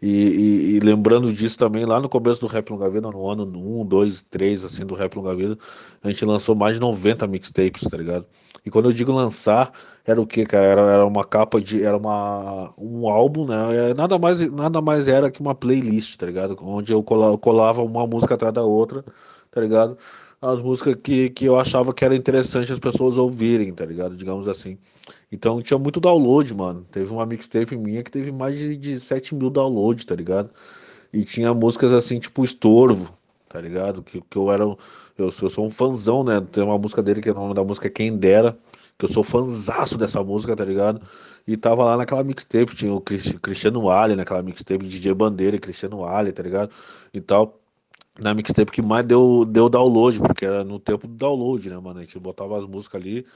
E, 0.00 0.08
e, 0.08 0.76
e, 0.76 0.80
lembrando 0.80 1.32
disso 1.32 1.56
também, 1.58 1.86
lá 1.86 1.98
no 1.98 2.08
começo 2.08 2.40
do 2.40 2.46
Rap 2.46 2.70
Longa 2.70 2.90
Vida, 2.90 3.10
no 3.10 3.30
ano 3.30 3.44
1, 3.44 3.86
2, 3.86 4.22
3, 4.22 4.64
assim, 4.64 4.84
do 4.84 4.94
Rap 4.94 5.16
Longa 5.16 5.34
Vida, 5.34 5.58
a 6.02 6.08
gente 6.08 6.24
lançou 6.24 6.54
mais 6.54 6.74
de 6.74 6.80
90 6.80 7.26
mixtapes, 7.26 7.88
tá 7.88 7.96
ligado? 7.96 8.26
E 8.64 8.70
quando 8.70 8.86
eu 8.86 8.92
digo 8.92 9.12
lançar, 9.12 9.72
era 10.04 10.20
o 10.20 10.26
que, 10.26 10.44
cara? 10.44 10.66
Era, 10.66 10.80
era 10.82 11.06
uma 11.06 11.24
capa 11.24 11.60
de. 11.60 11.82
Era 11.82 11.96
uma, 11.96 12.74
um 12.76 13.08
álbum, 13.08 13.46
né? 13.46 13.90
É, 13.90 13.94
nada 13.94 14.18
mais, 14.18 14.40
nada 14.52 14.80
mais 14.82 15.08
era 15.08 15.30
que 15.30 15.40
uma 15.40 15.54
playlist, 15.54 16.16
tá 16.18 16.26
ligado? 16.26 16.56
Onde 16.60 16.92
eu 16.92 17.02
colava 17.02 17.82
uma 17.82 18.06
música 18.06 18.34
atrás 18.34 18.52
da 18.52 18.62
outra, 18.62 19.04
tá 19.50 19.60
ligado? 19.60 19.96
As 20.46 20.60
músicas 20.62 20.96
que, 21.02 21.30
que 21.30 21.44
eu 21.44 21.58
achava 21.58 21.92
que 21.92 22.04
era 22.04 22.14
interessante 22.14 22.72
as 22.72 22.78
pessoas 22.78 23.16
ouvirem, 23.18 23.72
tá 23.74 23.84
ligado? 23.84 24.16
Digamos 24.16 24.46
assim. 24.46 24.78
Então 25.30 25.60
tinha 25.60 25.78
muito 25.78 25.98
download, 25.98 26.54
mano. 26.54 26.86
Teve 26.90 27.12
uma 27.12 27.26
mixtape 27.26 27.76
minha 27.76 28.02
que 28.02 28.10
teve 28.10 28.30
mais 28.30 28.56
de, 28.56 28.76
de 28.76 29.00
7 29.00 29.34
mil 29.34 29.50
downloads, 29.50 30.04
tá 30.04 30.14
ligado? 30.14 30.50
E 31.12 31.24
tinha 31.24 31.52
músicas 31.52 31.92
assim, 31.92 32.20
tipo 32.20 32.44
Estorvo, 32.44 33.12
tá 33.48 33.60
ligado? 33.60 34.02
Que, 34.02 34.20
que 34.20 34.36
eu 34.36 34.52
era. 34.52 34.62
Eu, 34.62 34.78
eu 35.18 35.30
sou 35.30 35.66
um 35.66 35.70
fãzão, 35.70 36.22
né? 36.22 36.40
Tem 36.52 36.62
uma 36.62 36.78
música 36.78 37.02
dele 37.02 37.20
que 37.20 37.28
é 37.28 37.32
o 37.32 37.34
nome 37.34 37.54
da 37.54 37.64
música 37.64 37.90
Quem 37.90 38.16
Dera. 38.16 38.56
Que 38.98 39.04
eu 39.04 39.08
sou 39.08 39.24
fãzaço 39.24 39.98
dessa 39.98 40.22
música, 40.22 40.54
tá 40.56 40.64
ligado? 40.64 41.02
E 41.46 41.56
tava 41.56 41.84
lá 41.84 41.96
naquela 41.96 42.24
mixtape, 42.24 42.74
tinha 42.74 42.92
o 42.94 43.00
Cristiano 43.00 43.90
Ali 43.90 44.16
naquela 44.16 44.42
mixtape, 44.42 44.86
DJ 44.86 45.12
Bandeira 45.12 45.58
Cristiano 45.58 46.04
Ali, 46.06 46.32
tá 46.32 46.42
ligado? 46.42 46.70
E 47.12 47.20
tal 47.20 47.58
na 48.18 48.34
mixtape 48.34 48.72
que 48.72 48.82
mais 48.82 49.04
deu, 49.04 49.44
deu 49.44 49.68
download, 49.68 50.18
porque 50.20 50.44
era 50.44 50.64
no 50.64 50.78
tempo 50.78 51.06
do 51.06 51.14
download, 51.14 51.68
né, 51.68 51.78
mano? 51.78 52.00
A 52.00 52.02
gente 52.02 52.18
botava 52.18 52.58
as 52.58 52.64
músicas 52.64 53.00
ali, 53.00 53.26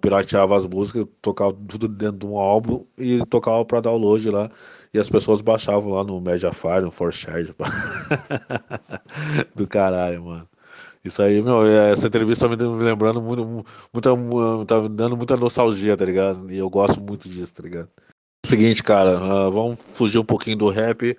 pirateava 0.00 0.56
as 0.56 0.66
músicas, 0.66 1.06
tocava 1.22 1.52
tudo 1.52 1.88
dentro 1.88 2.18
de 2.18 2.26
um 2.26 2.36
álbum 2.36 2.84
e 2.96 3.24
tocava 3.26 3.64
pra 3.64 3.80
download 3.80 4.30
lá. 4.30 4.50
E 4.92 4.98
as 4.98 5.08
pessoas 5.08 5.40
baixavam 5.40 5.92
lá 5.92 6.04
no 6.04 6.20
Mediafire, 6.20 6.82
no 6.82 6.90
Forcharge. 6.90 7.54
do 9.54 9.66
caralho, 9.66 10.24
mano. 10.24 10.48
Isso 11.04 11.22
aí, 11.22 11.40
meu, 11.40 11.66
essa 11.66 12.08
entrevista 12.08 12.48
tá 12.48 12.56
me 12.56 12.84
lembrando 12.84 13.22
muito, 13.22 13.46
muito, 13.46 14.64
tá 14.66 14.82
me 14.82 14.88
dando 14.88 15.16
muita 15.16 15.36
nostalgia, 15.36 15.96
tá 15.96 16.04
ligado? 16.04 16.52
E 16.52 16.58
eu 16.58 16.68
gosto 16.68 17.00
muito 17.00 17.28
disso, 17.28 17.54
tá 17.54 17.62
ligado? 17.62 17.88
Seguinte, 18.44 18.82
cara, 18.82 19.18
uh, 19.18 19.50
vamos 19.50 19.80
fugir 19.94 20.18
um 20.18 20.24
pouquinho 20.24 20.56
do 20.56 20.68
rap 20.68 21.16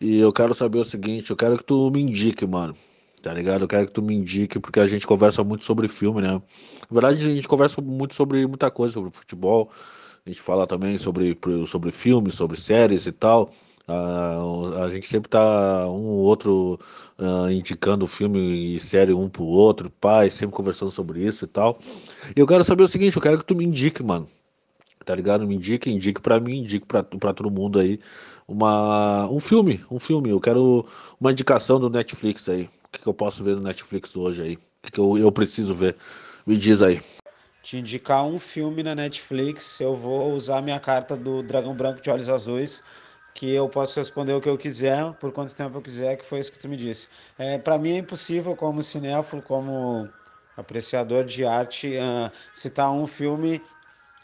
e 0.00 0.18
eu 0.18 0.32
quero 0.32 0.54
saber 0.54 0.78
o 0.78 0.84
seguinte, 0.84 1.30
eu 1.30 1.36
quero 1.36 1.56
que 1.58 1.64
tu 1.64 1.90
me 1.90 2.02
indique, 2.02 2.46
mano. 2.46 2.74
Tá 3.22 3.32
ligado? 3.32 3.62
Eu 3.64 3.68
quero 3.68 3.86
que 3.86 3.92
tu 3.92 4.02
me 4.02 4.14
indique, 4.14 4.60
porque 4.60 4.78
a 4.78 4.86
gente 4.86 5.06
conversa 5.06 5.42
muito 5.42 5.64
sobre 5.64 5.88
filme, 5.88 6.22
né? 6.22 6.32
Na 6.32 6.40
verdade, 7.00 7.26
a 7.26 7.34
gente 7.34 7.48
conversa 7.48 7.80
muito 7.80 8.14
sobre 8.14 8.46
muita 8.46 8.70
coisa, 8.70 8.94
sobre 8.94 9.10
futebol. 9.10 9.70
A 10.24 10.30
gente 10.30 10.40
fala 10.40 10.66
também 10.66 10.96
sobre, 10.98 11.36
sobre 11.66 11.90
filmes, 11.90 12.34
sobre 12.34 12.56
séries 12.60 13.06
e 13.06 13.12
tal. 13.12 13.52
Uh, 13.88 14.82
a 14.82 14.90
gente 14.90 15.06
sempre 15.06 15.28
tá 15.28 15.88
um 15.88 16.06
ou 16.06 16.18
outro 16.18 16.78
uh, 17.18 17.50
indicando 17.50 18.06
filme 18.06 18.74
e 18.74 18.80
série 18.80 19.12
um 19.12 19.28
pro 19.28 19.44
outro, 19.44 19.88
pai, 19.90 20.28
sempre 20.28 20.56
conversando 20.56 20.90
sobre 20.90 21.24
isso 21.24 21.44
e 21.44 21.48
tal. 21.48 21.78
E 22.36 22.40
eu 22.40 22.46
quero 22.46 22.64
saber 22.64 22.82
o 22.82 22.88
seguinte, 22.88 23.16
eu 23.16 23.22
quero 23.22 23.38
que 23.38 23.44
tu 23.44 23.54
me 23.54 23.64
indique, 23.64 24.02
mano. 24.02 24.28
Tá 25.04 25.14
ligado? 25.14 25.46
Me 25.46 25.54
indique, 25.54 25.88
indique 25.88 26.20
pra 26.20 26.40
mim, 26.40 26.58
indique 26.62 26.84
pra, 26.84 27.04
pra 27.04 27.32
todo 27.32 27.48
mundo 27.48 27.78
aí 27.78 28.00
uma, 28.46 29.28
um 29.28 29.40
filme, 29.40 29.84
um 29.90 29.98
filme. 29.98 30.30
Eu 30.30 30.40
quero 30.40 30.86
uma 31.20 31.32
indicação 31.32 31.80
do 31.80 31.90
Netflix 31.90 32.48
aí. 32.48 32.64
O 32.64 32.88
que, 32.92 33.00
que 33.00 33.06
eu 33.06 33.14
posso 33.14 33.42
ver 33.42 33.56
no 33.56 33.62
Netflix 33.62 34.14
hoje 34.16 34.42
aí? 34.42 34.54
O 34.54 34.60
que, 34.82 34.92
que 34.92 35.00
eu, 35.00 35.18
eu 35.18 35.32
preciso 35.32 35.74
ver? 35.74 35.96
Me 36.46 36.56
diz 36.56 36.82
aí. 36.82 37.00
Te 37.62 37.78
indicar 37.78 38.24
um 38.24 38.38
filme 38.38 38.82
na 38.82 38.94
Netflix, 38.94 39.80
eu 39.80 39.96
vou 39.96 40.32
usar 40.32 40.62
minha 40.62 40.78
carta 40.78 41.16
do 41.16 41.42
Dragão 41.42 41.74
Branco 41.74 42.00
de 42.00 42.08
Olhos 42.08 42.28
Azuis, 42.28 42.80
que 43.34 43.52
eu 43.52 43.68
posso 43.68 43.98
responder 43.98 44.32
o 44.32 44.40
que 44.40 44.48
eu 44.48 44.56
quiser, 44.56 45.12
por 45.14 45.32
quanto 45.32 45.52
tempo 45.52 45.76
eu 45.76 45.82
quiser, 45.82 46.16
que 46.16 46.24
foi 46.24 46.38
isso 46.38 46.52
que 46.52 46.60
tu 46.60 46.68
me 46.68 46.76
disse. 46.76 47.08
É, 47.36 47.58
para 47.58 47.76
mim 47.76 47.90
é 47.94 47.98
impossível, 47.98 48.54
como 48.54 48.80
cinéfilo, 48.82 49.42
como 49.42 50.08
apreciador 50.56 51.24
de 51.24 51.44
arte, 51.44 51.96
uh, 51.96 52.30
citar 52.52 52.92
um 52.92 53.06
filme 53.06 53.60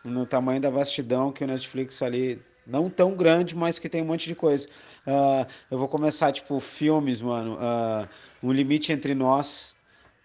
no 0.04 0.24
tamanho 0.24 0.60
da 0.60 0.70
vastidão 0.70 1.32
que 1.32 1.42
o 1.42 1.46
Netflix 1.46 2.00
ali 2.00 2.40
não 2.66 2.88
tão 2.88 3.14
grande, 3.14 3.56
mas 3.56 3.78
que 3.78 3.88
tem 3.88 4.02
um 4.02 4.06
monte 4.06 4.28
de 4.28 4.34
coisa. 4.34 4.68
Uh, 5.06 5.46
eu 5.70 5.78
vou 5.78 5.88
começar, 5.88 6.32
tipo, 6.32 6.58
filmes, 6.60 7.20
mano. 7.20 7.54
Uh, 7.54 8.08
um 8.42 8.52
Limite 8.52 8.92
Entre 8.92 9.14
Nós, 9.14 9.74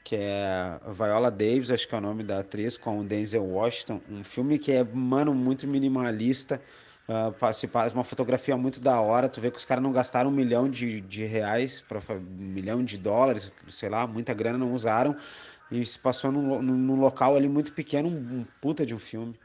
que 0.04 0.16
é 0.16 0.80
Viola 0.94 1.32
Davis, 1.32 1.72
acho 1.72 1.88
que 1.88 1.96
é 1.96 1.98
o 1.98 2.02
nome 2.02 2.24
da 2.24 2.40
atriz, 2.40 2.78
com 2.78 3.00
o 3.00 3.04
Denzel 3.04 3.44
Washington. 3.44 4.02
Um 4.10 4.24
filme 4.24 4.58
que 4.60 4.72
é, 4.72 4.84
mano, 4.84 5.34
muito 5.34 5.68
minimalista. 5.68 6.62
Uh, 7.10 7.54
se 7.54 7.70
uma 7.94 8.04
fotografia 8.04 8.58
muito 8.58 8.82
da 8.82 9.00
hora. 9.00 9.30
Tu 9.30 9.40
vê 9.40 9.50
que 9.50 9.58
os 9.58 9.66
caras 9.66 9.84
não 9.84 9.92
gastaram 9.92 10.30
um 10.30 10.34
milhão 10.34 10.70
de, 10.70 11.02
de 11.02 11.26
reais, 11.26 11.82
pra, 11.82 12.00
um 12.16 12.20
milhão 12.20 12.84
de 12.84 12.98
dólares, 12.98 13.52
sei 13.70 13.90
lá, 13.90 14.06
muita 14.06 14.34
grana 14.34 14.58
não 14.58 14.74
usaram. 14.74 15.16
E 15.72 15.86
se 15.86 16.00
passou 16.00 16.32
num, 16.32 16.62
num 16.62 17.00
local 17.00 17.36
ali 17.36 17.48
muito 17.48 17.74
pequeno, 17.74 18.10
um, 18.10 18.40
um 18.40 18.46
puta 18.62 18.86
de 18.86 18.94
um 18.94 19.00
filme. 19.00 19.38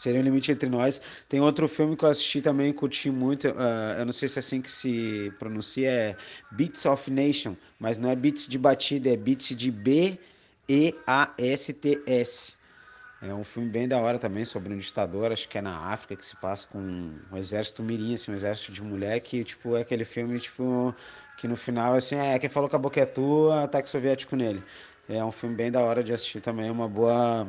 Seria 0.00 0.18
o 0.18 0.22
Limite 0.22 0.50
Entre 0.50 0.66
Nós. 0.70 0.98
Tem 1.28 1.40
outro 1.40 1.68
filme 1.68 1.94
que 1.94 2.06
eu 2.06 2.08
assisti 2.08 2.40
também, 2.40 2.72
curti 2.72 3.10
muito. 3.10 3.48
Uh, 3.48 3.98
eu 3.98 4.06
não 4.06 4.14
sei 4.14 4.28
se 4.28 4.38
é 4.38 4.40
assim 4.40 4.62
que 4.62 4.70
se 4.70 5.30
pronuncia, 5.38 5.90
é 5.90 6.16
Beats 6.50 6.86
of 6.86 7.10
Nation, 7.10 7.54
mas 7.78 7.98
não 7.98 8.08
é 8.08 8.16
beats 8.16 8.48
de 8.48 8.56
batida, 8.56 9.10
é 9.10 9.16
beats 9.16 9.54
de 9.54 9.70
B-E-A-S-T-S. 9.70 10.18
É 13.20 13.34
um 13.34 13.44
filme 13.44 13.68
bem 13.68 13.86
da 13.86 13.98
hora 14.00 14.18
também 14.18 14.46
sobre 14.46 14.72
um 14.72 14.78
ditador, 14.78 15.30
acho 15.32 15.46
que 15.46 15.58
é 15.58 15.60
na 15.60 15.92
África 15.92 16.16
que 16.16 16.24
se 16.24 16.34
passa 16.36 16.66
com 16.66 16.78
um 16.78 17.36
exército 17.36 17.82
mirim, 17.82 18.14
assim, 18.14 18.30
um 18.32 18.34
exército 18.34 18.72
de 18.72 18.82
mulher 18.82 19.20
que, 19.20 19.44
tipo, 19.44 19.76
é 19.76 19.82
aquele 19.82 20.06
filme, 20.06 20.40
tipo, 20.40 20.94
que 21.36 21.46
no 21.46 21.56
final, 21.56 21.92
assim, 21.92 22.14
é, 22.14 22.38
quem 22.38 22.48
falou 22.48 22.70
que 22.70 22.76
a 22.76 22.78
boca 22.78 22.98
é 22.98 23.04
tua, 23.04 23.64
ataque 23.64 23.90
soviético 23.90 24.34
nele. 24.34 24.64
É 25.06 25.22
um 25.22 25.30
filme 25.30 25.54
bem 25.54 25.70
da 25.70 25.82
hora 25.82 26.02
de 26.02 26.14
assistir 26.14 26.40
também, 26.40 26.70
uma 26.70 26.88
boa 26.88 27.46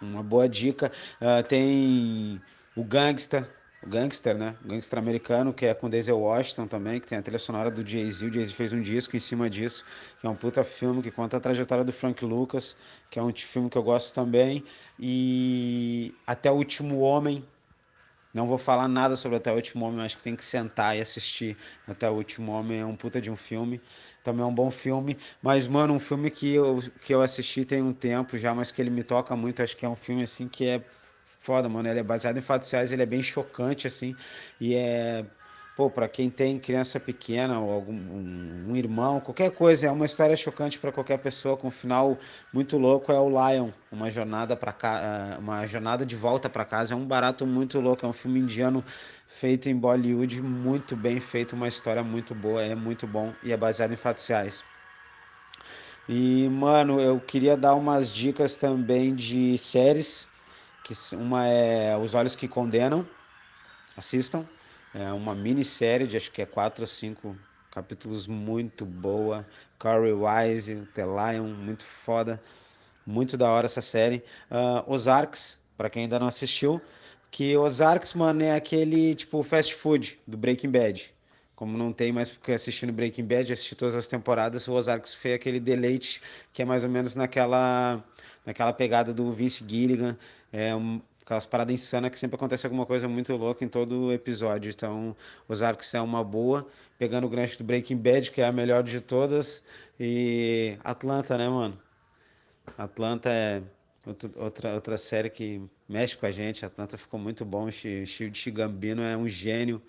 uma 0.00 0.22
boa 0.22 0.48
dica. 0.48 0.90
Uh, 1.20 1.42
tem 1.46 2.40
o 2.74 2.84
Gangsta, 2.84 3.48
Gangster, 3.86 4.36
né? 4.36 4.56
Gangster 4.64 4.98
americano, 4.98 5.52
que 5.52 5.66
é 5.66 5.74
com 5.74 5.88
Denzel 5.88 6.18
Washington 6.18 6.66
também, 6.66 7.00
que 7.00 7.06
tem 7.06 7.18
a 7.18 7.22
trilha 7.22 7.38
sonora 7.38 7.70
do 7.70 7.86
Jay-Z. 7.86 8.26
O 8.26 8.32
Jay-Z 8.32 8.52
fez 8.52 8.72
um 8.72 8.80
disco 8.80 9.16
em 9.16 9.20
cima 9.20 9.48
disso, 9.48 9.84
que 10.18 10.26
é 10.26 10.30
um 10.30 10.34
puta 10.34 10.64
filme 10.64 11.02
que 11.02 11.10
conta 11.10 11.36
a 11.36 11.40
trajetória 11.40 11.84
do 11.84 11.92
Frank 11.92 12.24
Lucas, 12.24 12.76
que 13.10 13.18
é 13.18 13.22
um 13.22 13.32
filme 13.34 13.70
que 13.70 13.78
eu 13.78 13.82
gosto 13.82 14.14
também. 14.14 14.64
E 14.98 16.14
Até 16.26 16.50
o 16.50 16.54
Último 16.54 16.98
Homem. 17.00 17.44
Não 18.36 18.46
vou 18.46 18.58
falar 18.58 18.86
nada 18.86 19.16
sobre 19.16 19.38
Até 19.38 19.50
o 19.50 19.54
Último 19.56 19.86
Homem, 19.86 20.04
acho 20.04 20.18
que 20.18 20.22
tem 20.22 20.36
que 20.36 20.44
sentar 20.44 20.94
e 20.96 21.00
assistir. 21.00 21.56
Até 21.88 22.08
o 22.10 22.12
Último 22.12 22.52
Homem 22.52 22.80
é 22.80 22.84
um 22.84 22.94
puta 22.94 23.18
de 23.18 23.30
um 23.30 23.36
filme. 23.36 23.80
Também 24.22 24.42
é 24.42 24.44
um 24.44 24.54
bom 24.54 24.70
filme. 24.70 25.16
Mas, 25.42 25.66
mano, 25.66 25.94
um 25.94 26.00
filme 26.00 26.30
que 26.30 26.54
eu, 26.54 26.78
que 27.00 27.14
eu 27.14 27.22
assisti 27.22 27.64
tem 27.64 27.82
um 27.82 27.94
tempo 27.94 28.36
já, 28.36 28.54
mas 28.54 28.70
que 28.70 28.82
ele 28.82 28.90
me 28.90 29.02
toca 29.02 29.34
muito. 29.34 29.62
Acho 29.62 29.74
que 29.74 29.86
é 29.86 29.88
um 29.88 29.96
filme 29.96 30.22
assim 30.22 30.48
que 30.48 30.66
é 30.66 30.84
foda, 31.40 31.68
mano. 31.68 31.88
Ele 31.88 32.00
é 32.00 32.02
baseado 32.02 32.36
em 32.36 32.42
fatos 32.42 32.70
reais, 32.70 32.92
ele 32.92 33.02
é 33.02 33.06
bem 33.06 33.22
chocante, 33.22 33.86
assim. 33.86 34.14
E 34.60 34.74
é. 34.74 35.24
Pô, 35.76 35.90
pra 35.90 36.08
quem 36.08 36.30
tem 36.30 36.58
criança 36.58 36.98
pequena 36.98 37.60
ou 37.60 37.70
algum 37.70 37.92
um, 37.94 38.70
um 38.70 38.76
irmão, 38.76 39.20
qualquer 39.20 39.50
coisa, 39.52 39.86
é 39.86 39.90
uma 39.90 40.06
história 40.06 40.34
chocante 40.34 40.78
para 40.80 40.90
qualquer 40.90 41.18
pessoa, 41.18 41.56
com 41.56 41.68
um 41.68 41.70
final 41.70 42.18
muito 42.52 42.78
louco. 42.78 43.12
É 43.12 43.20
o 43.20 43.28
Lion, 43.28 43.70
uma 43.90 44.10
jornada 44.10 44.56
para 44.56 44.72
cá, 44.72 45.36
uma 45.38 45.66
jornada 45.66 46.06
de 46.06 46.16
volta 46.16 46.48
para 46.48 46.64
casa. 46.64 46.94
É 46.94 46.96
um 46.96 47.06
barato 47.06 47.46
muito 47.46 47.78
louco, 47.80 48.06
é 48.06 48.08
um 48.08 48.12
filme 48.14 48.40
indiano 48.40 48.82
feito 49.26 49.68
em 49.68 49.76
Bollywood, 49.76 50.40
muito 50.42 50.96
bem 50.96 51.20
feito, 51.20 51.54
uma 51.54 51.68
história 51.68 52.02
muito 52.02 52.34
boa, 52.34 52.62
é 52.62 52.74
muito 52.74 53.06
bom 53.06 53.36
e 53.42 53.52
é 53.52 53.56
baseado 53.56 53.92
em 53.92 53.96
fatos 53.96 54.26
reais. 54.26 54.64
E, 56.08 56.48
mano, 56.48 57.00
eu 57.00 57.20
queria 57.20 57.56
dar 57.56 57.74
umas 57.74 58.10
dicas 58.10 58.56
também 58.56 59.14
de 59.14 59.56
séries 59.58 60.30
que 60.82 60.94
uma 61.16 61.46
é 61.48 61.96
Os 61.96 62.14
Olhos 62.14 62.36
que 62.36 62.46
Condenam, 62.48 63.08
assistam, 63.96 64.48
é 64.98 65.12
uma 65.12 65.34
minissérie 65.34 66.06
de 66.06 66.16
acho 66.16 66.32
que 66.32 66.40
é 66.40 66.46
quatro 66.46 66.82
ou 66.82 66.86
cinco 66.86 67.36
capítulos 67.70 68.26
muito 68.26 68.86
boa, 68.86 69.46
Corey 69.78 70.14
Wise, 70.14 70.88
The 70.94 71.04
Lion, 71.04 71.48
muito 71.48 71.84
foda, 71.84 72.42
muito 73.06 73.36
da 73.36 73.50
hora 73.50 73.66
essa 73.66 73.82
série. 73.82 74.24
Uh, 74.50 74.90
Ozarks, 74.90 75.60
para 75.76 75.90
quem 75.90 76.04
ainda 76.04 76.18
não 76.18 76.26
assistiu, 76.26 76.80
que 77.30 77.54
Ozarks, 77.54 78.14
mano, 78.14 78.42
é 78.42 78.56
aquele 78.56 79.14
tipo 79.14 79.42
fast 79.42 79.74
food 79.74 80.18
do 80.26 80.38
Breaking 80.38 80.70
Bad. 80.70 81.14
Como 81.54 81.76
não 81.76 81.92
tem 81.92 82.10
mais 82.10 82.30
porque 82.30 82.52
assistindo 82.52 82.90
Breaking 82.90 83.26
Bad, 83.26 83.52
assisti 83.52 83.74
todas 83.74 83.94
as 83.94 84.08
temporadas, 84.08 84.66
o 84.66 84.72
Ozarks 84.72 85.12
foi 85.12 85.34
aquele 85.34 85.60
deleite 85.60 86.22
que 86.54 86.62
é 86.62 86.64
mais 86.64 86.84
ou 86.84 86.90
menos 86.90 87.14
naquela 87.14 88.02
naquela 88.46 88.72
pegada 88.72 89.12
do 89.12 89.30
Vince 89.32 89.62
Gilligan, 89.66 90.16
é 90.52 90.74
um, 90.74 91.02
aquelas 91.26 91.44
paradas 91.44 91.74
insanas 91.74 92.10
que 92.12 92.18
sempre 92.18 92.36
acontece 92.36 92.64
alguma 92.66 92.86
coisa 92.86 93.08
muito 93.08 93.34
louca 93.36 93.64
em 93.64 93.68
todo 93.68 94.12
episódio. 94.12 94.70
Então, 94.70 95.16
os 95.48 95.60
arcos 95.60 95.92
é 95.92 96.00
uma 96.00 96.22
boa, 96.22 96.64
pegando 96.96 97.26
o 97.26 97.28
gancho 97.28 97.58
do 97.58 97.64
Breaking 97.64 97.96
Bad, 97.96 98.30
que 98.30 98.40
é 98.40 98.46
a 98.46 98.52
melhor 98.52 98.84
de 98.84 99.00
todas, 99.00 99.64
e 99.98 100.78
Atlanta, 100.84 101.36
né, 101.36 101.48
mano? 101.48 101.76
Atlanta 102.78 103.28
é 103.28 103.60
outra, 104.38 104.74
outra 104.74 104.96
série 104.96 105.28
que 105.28 105.60
mexe 105.88 106.16
com 106.16 106.26
a 106.26 106.30
gente. 106.30 106.64
Atlanta 106.64 106.96
ficou 106.96 107.18
muito 107.18 107.44
bom. 107.44 107.66
O 107.66 107.72
Shield 107.72 108.50
Gambino 108.52 109.02
é 109.02 109.16
um 109.16 109.28
gênio. 109.28 109.82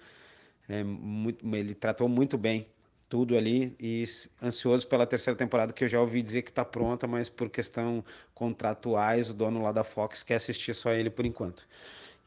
É 0.67 0.83
muito, 0.83 1.45
ele 1.55 1.73
tratou 1.75 2.09
muito 2.09 2.37
bem 2.37 2.67
tudo 3.09 3.37
ali 3.37 3.75
e 3.79 4.03
ansioso 4.43 4.87
pela 4.87 5.05
terceira 5.05 5.37
temporada 5.37 5.71
que 5.73 5.83
eu 5.83 5.87
já 5.87 5.99
ouvi 5.99 6.21
dizer 6.21 6.41
que 6.41 6.49
está 6.49 6.65
pronta, 6.65 7.07
mas 7.07 7.29
por 7.29 7.49
questão 7.49 8.03
contratuais 8.33 9.29
o 9.29 9.33
dono 9.33 9.61
lá 9.61 9.71
da 9.71 9.83
Fox 9.83 10.23
quer 10.23 10.35
assistir 10.35 10.73
só 10.73 10.91
ele 10.91 11.09
por 11.09 11.25
enquanto. 11.25 11.67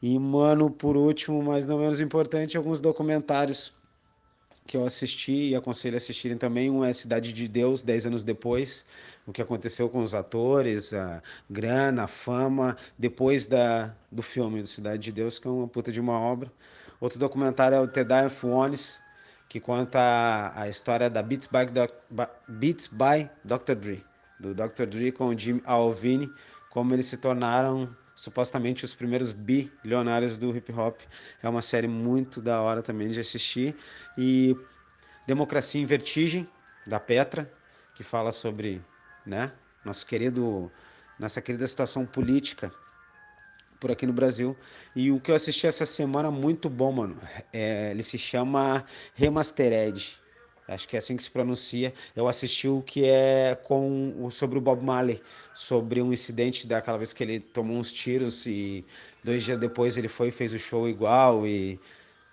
E 0.01 0.17
mano, 0.17 0.71
por 0.71 0.97
último, 0.97 1.43
mas 1.43 1.67
não 1.67 1.77
menos 1.77 2.01
importante, 2.01 2.57
alguns 2.57 2.81
documentários 2.81 3.73
que 4.65 4.77
eu 4.77 4.85
assisti 4.85 5.49
e 5.49 5.55
aconselho 5.55 5.95
a 5.95 5.97
assistirem 5.97 6.37
também. 6.37 6.71
Um 6.71 6.83
é 6.83 6.93
Cidade 6.93 7.33
de 7.33 7.47
Deus, 7.47 7.83
10 7.83 8.07
anos 8.07 8.23
depois, 8.23 8.85
o 9.27 9.31
que 9.31 9.41
aconteceu 9.41 9.89
com 9.89 10.01
os 10.01 10.15
atores, 10.15 10.93
a 10.93 11.21
grana, 11.49 12.03
a 12.03 12.07
fama, 12.07 12.77
depois 12.97 13.45
da, 13.45 13.93
do 14.11 14.23
filme 14.23 14.61
do 14.61 14.67
Cidade 14.67 15.03
de 15.03 15.11
Deus, 15.11 15.37
que 15.37 15.47
é 15.47 15.51
uma 15.51 15.67
puta 15.67 15.91
de 15.91 15.99
uma 15.99 16.17
obra. 16.19 16.51
Outro 16.99 17.19
documentário 17.19 17.75
é 17.75 17.81
o 17.81 17.87
The 17.87 18.25
of 18.25 18.45
Ones, 18.45 19.01
que 19.51 19.59
conta 19.59 20.53
a, 20.55 20.69
história 20.69 21.09
da 21.09 21.21
Beats 21.21 21.45
by, 21.45 21.65
Doc, 21.65 21.91
Beats 22.47 22.87
by 22.87 23.29
Dr. 23.43 23.75
Dre, 23.75 24.05
do 24.39 24.53
Dr. 24.55 24.85
Dre 24.85 25.11
com 25.11 25.27
o 25.27 25.37
Jim 25.37 25.61
Alvini, 25.65 26.31
como 26.69 26.93
eles 26.93 27.07
se 27.07 27.17
tornaram 27.17 27.93
supostamente 28.15 28.85
os 28.85 28.95
primeiros 28.95 29.33
bilionários 29.33 30.37
do 30.37 30.55
hip 30.55 30.71
hop. 30.71 31.01
É 31.43 31.49
uma 31.49 31.61
série 31.61 31.89
muito 31.89 32.41
da 32.41 32.61
hora 32.61 32.81
também 32.81 33.09
de 33.09 33.19
assistir. 33.19 33.75
E 34.17 34.55
Democracia 35.27 35.81
em 35.81 35.85
Vertigem, 35.85 36.47
da 36.87 36.97
Petra, 36.97 37.51
que 37.93 38.03
fala 38.03 38.31
sobre 38.31 38.81
né, 39.25 39.51
nosso 39.83 40.05
querido, 40.05 40.71
nossa 41.19 41.41
querida 41.41 41.67
situação 41.67 42.05
política 42.05 42.71
por 43.81 43.91
aqui 43.91 44.05
no 44.05 44.13
Brasil. 44.13 44.55
E 44.95 45.11
o 45.11 45.19
que 45.19 45.31
eu 45.31 45.35
assisti 45.35 45.65
essa 45.67 45.85
semana, 45.85 46.29
muito 46.31 46.69
bom, 46.69 46.91
mano. 46.91 47.19
É, 47.51 47.89
ele 47.91 48.03
se 48.03 48.17
chama 48.17 48.85
Remastered. 49.15 50.21
Acho 50.67 50.87
que 50.87 50.95
é 50.95 50.99
assim 50.99 51.17
que 51.17 51.23
se 51.23 51.31
pronuncia. 51.31 51.93
Eu 52.15 52.27
assisti 52.29 52.67
o 52.67 52.81
que 52.81 53.03
é 53.05 53.55
com 53.55 54.29
sobre 54.31 54.57
o 54.57 54.61
Bob 54.61 54.81
Marley, 54.85 55.21
sobre 55.53 56.01
um 56.01 56.13
incidente 56.13 56.65
daquela 56.65 56.97
vez 56.97 57.11
que 57.11 57.23
ele 57.23 57.39
tomou 57.41 57.75
uns 57.75 57.91
tiros 57.91 58.45
e 58.45 58.85
dois 59.21 59.43
dias 59.43 59.59
depois 59.59 59.97
ele 59.97 60.07
foi 60.07 60.29
e 60.29 60.31
fez 60.31 60.53
o 60.53 60.59
show 60.59 60.87
igual. 60.87 61.45
E 61.45 61.77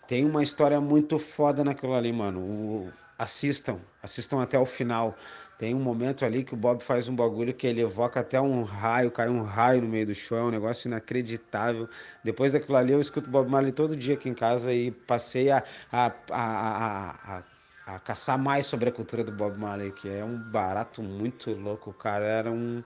tem 0.07 0.25
uma 0.25 0.43
história 0.43 0.81
muito 0.81 1.19
foda 1.19 1.65
naquilo 1.65 1.95
ali, 1.95 2.13
mano. 2.13 2.41
O, 2.41 2.93
assistam, 3.19 3.81
assistam 4.03 4.41
até 4.41 4.59
o 4.59 4.67
final. 4.67 5.17
Tem 5.59 5.75
um 5.75 5.81
momento 5.81 6.25
ali 6.25 6.45
que 6.45 6.55
o 6.55 6.57
Bob 6.57 6.81
faz 6.85 7.09
um 7.09 7.17
bagulho 7.17 7.53
que 7.53 7.67
ele 7.67 7.81
evoca 7.81 8.21
até 8.21 8.41
um 8.41 8.63
raio, 8.63 9.11
cai 9.11 9.29
um 9.29 9.43
raio 9.43 9.83
no 9.83 9.89
meio 9.89 10.07
do 10.07 10.15
show, 10.15 10.39
é 10.39 10.43
um 10.43 10.51
negócio 10.51 10.87
inacreditável. 10.87 11.89
Depois 12.23 12.53
daquilo 12.53 12.77
ali, 12.77 12.93
eu 12.93 13.01
escuto 13.01 13.29
Bob 13.29 13.51
Marley 13.51 13.73
todo 13.73 13.97
dia 13.97 14.15
aqui 14.15 14.29
em 14.29 14.35
casa 14.35 14.73
e 14.73 14.93
passei 14.93 15.51
a, 15.51 15.65
a, 15.91 16.13
a, 16.31 17.39
a, 17.39 17.43
a 17.87 17.99
caçar 17.99 18.39
mais 18.39 18.67
sobre 18.67 18.89
a 18.89 18.93
cultura 18.93 19.25
do 19.25 19.33
Bob 19.33 19.59
Marley, 19.59 19.91
que 19.91 20.09
é 20.09 20.25
um 20.25 20.39
barato 20.39 21.03
muito 21.03 21.51
louco. 21.51 21.91
O 21.91 21.95
cara 21.95 22.25
era 22.25 22.53
um 22.53 22.81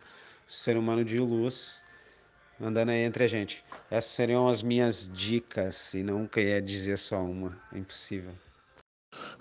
ser 0.48 0.78
humano 0.78 1.04
de 1.04 1.18
luz 1.18 1.82
andando 2.58 2.88
aí 2.90 3.00
entre 3.00 3.24
a 3.24 3.26
gente. 3.26 3.62
Essas 3.90 4.12
seriam 4.12 4.48
as 4.48 4.62
minhas 4.62 5.10
dicas, 5.12 5.92
e 5.92 6.02
não 6.02 6.26
queria 6.26 6.62
dizer 6.62 6.96
só 6.96 7.20
uma, 7.22 7.54
é 7.72 7.78
impossível. 7.78 8.32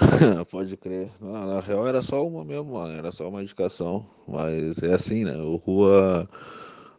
Pode 0.50 0.76
crer. 0.78 1.10
Não, 1.20 1.46
na 1.46 1.60
real 1.60 1.88
era 1.88 2.02
só 2.02 2.26
uma 2.26 2.44
mesmo, 2.44 2.74
mano. 2.74 2.94
Era 2.94 3.12
só 3.12 3.30
uma 3.30 3.42
indicação. 3.42 4.06
Mas 4.28 4.82
é 4.82 4.94
assim, 4.94 5.24
né? 5.24 5.38
O 5.38 5.56
Rua. 5.56 6.30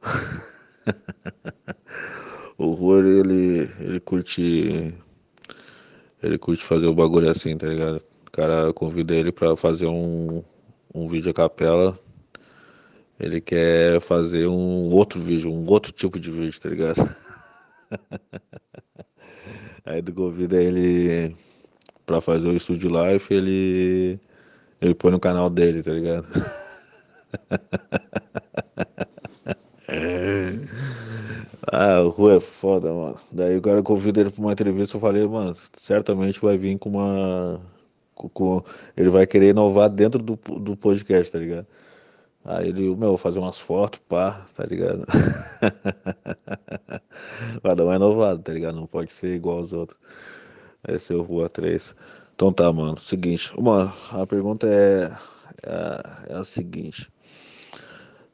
o 2.59 2.73
Rua, 2.73 3.01
ele, 3.01 3.71
ele 3.81 4.01
curte. 4.01 4.95
Ele 6.23 6.39
curte 6.39 6.63
fazer 6.63 6.87
o 6.87 6.95
bagulho 6.95 7.29
assim, 7.29 7.57
tá 7.57 7.67
ligado? 7.67 8.03
O 8.27 8.31
cara 8.31 8.73
convida 8.73 9.15
ele 9.15 9.33
pra 9.33 9.57
fazer 9.57 9.87
um, 9.87 10.43
um 10.95 11.09
vídeo 11.09 11.31
a 11.31 11.35
capela. 11.35 11.99
Ele 13.19 13.41
quer 13.41 14.01
fazer 14.01 14.47
um 14.47 14.89
outro 14.91 15.21
vídeo, 15.21 15.51
um 15.51 15.67
outro 15.69 15.93
tipo 15.93 16.19
de 16.19 16.31
vídeo, 16.31 16.61
tá 16.61 16.69
ligado? 16.69 16.97
Aí 19.85 20.01
do 20.01 20.13
convida 20.13 20.63
ele 20.63 21.35
pra 22.13 22.21
fazer 22.21 22.49
o 22.49 22.57
estúdio 22.57 22.91
live, 22.91 23.25
ele. 23.31 24.21
Ele 24.81 24.95
põe 24.95 25.11
no 25.13 25.21
canal 25.21 25.49
dele, 25.49 25.83
tá 25.83 25.93
ligado? 25.93 26.27
ah, 31.73 32.01
o 32.03 32.09
Rua 32.11 32.37
é 32.37 32.41
foda, 32.41 32.93
mano. 32.93 33.17
Daí 33.31 33.57
o 33.57 33.63
cara 33.63 33.83
convida 33.83 34.21
ele 34.21 34.31
pra 34.31 34.43
uma 34.43 34.53
entrevista, 34.53 34.97
eu 34.97 35.01
falei, 35.01 35.27
mano, 35.27 35.55
certamente 35.77 36.41
vai 36.41 36.59
vir 36.59 36.79
com 36.79 36.91
uma. 36.91 37.61
Com, 38.15 38.29
com... 38.29 38.63
ele 38.97 39.09
vai 39.09 39.27
querer 39.27 39.51
inovar 39.51 39.89
dentro 39.89 40.21
do, 40.21 40.37
do 40.37 40.77
podcast, 40.77 41.33
tá 41.33 41.39
ligado? 41.39 41.67
Aí 42.45 42.69
ele, 42.69 42.89
meu, 42.89 43.11
vou 43.11 43.17
fazer 43.17 43.39
umas 43.39 43.59
fotos, 43.59 44.01
pá, 44.09 44.45
tá 44.55 44.65
ligado? 44.65 45.05
Vai 47.63 47.77
dar 47.77 47.85
uma 47.85 47.95
inovada, 47.95 48.41
tá 48.41 48.53
ligado? 48.53 48.75
Não 48.75 48.87
pode 48.87 49.13
ser 49.13 49.37
igual 49.37 49.59
aos 49.59 49.73
outros. 49.73 49.97
É 50.85 51.15
o 51.15 51.23
Rua 51.23 51.49
3. 51.49 51.95
Então 52.35 52.53
tá, 52.53 52.73
mano. 52.73 52.99
Seguinte. 52.99 53.53
Uma, 53.57 53.95
a 54.11 54.27
pergunta 54.27 54.67
é, 54.67 55.13
é, 55.65 56.33
é 56.33 56.35
a 56.35 56.45
seguinte. 56.45 57.11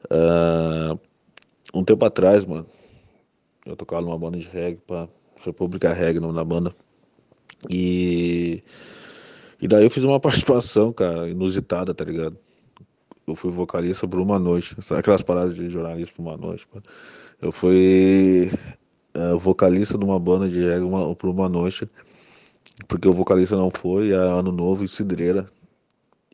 Uh, 0.05 0.99
um 1.73 1.83
tempo 1.83 2.03
atrás, 2.05 2.45
mano, 2.45 2.65
eu 3.65 3.75
tocava 3.75 4.01
numa 4.01 4.17
banda 4.17 4.37
de 4.37 4.47
reggae, 4.47 4.81
pra 4.87 5.07
República 5.45 5.93
Reggae, 5.93 6.19
nome 6.19 6.35
da 6.35 6.43
banda. 6.43 6.75
E. 7.69 8.63
E 9.61 9.67
daí 9.67 9.83
eu 9.83 9.89
fiz 9.89 10.03
uma 10.03 10.19
participação, 10.21 10.91
cara, 10.93 11.29
inusitada, 11.29 11.93
tá 11.93 12.03
ligado? 12.03 12.37
Eu 13.27 13.35
fui 13.35 13.51
vocalista 13.51 14.07
por 14.07 14.19
uma 14.19 14.39
noite. 14.39 14.75
Sabe 14.81 15.01
aquelas 15.01 15.21
paradas 15.21 15.53
de 15.53 15.69
jornalista 15.69 16.15
por 16.15 16.23
uma 16.23 16.37
noite? 16.37 16.67
Mano? 16.73 16.83
Eu 17.41 17.51
fui 17.51 18.49
é, 19.13 19.33
vocalista 19.35 19.97
de 19.97 20.05
uma 20.05 20.19
banda 20.19 20.49
de 20.49 20.59
reggae 20.59 20.83
uma, 20.83 21.15
por 21.15 21.29
uma 21.29 21.47
noite, 21.47 21.87
porque 22.87 23.07
o 23.07 23.13
vocalista 23.13 23.55
não 23.55 23.69
foi, 23.69 24.11
era 24.11 24.23
ano 24.23 24.51
novo 24.51 24.83
em 24.83 24.87
Cidreira, 24.87 25.45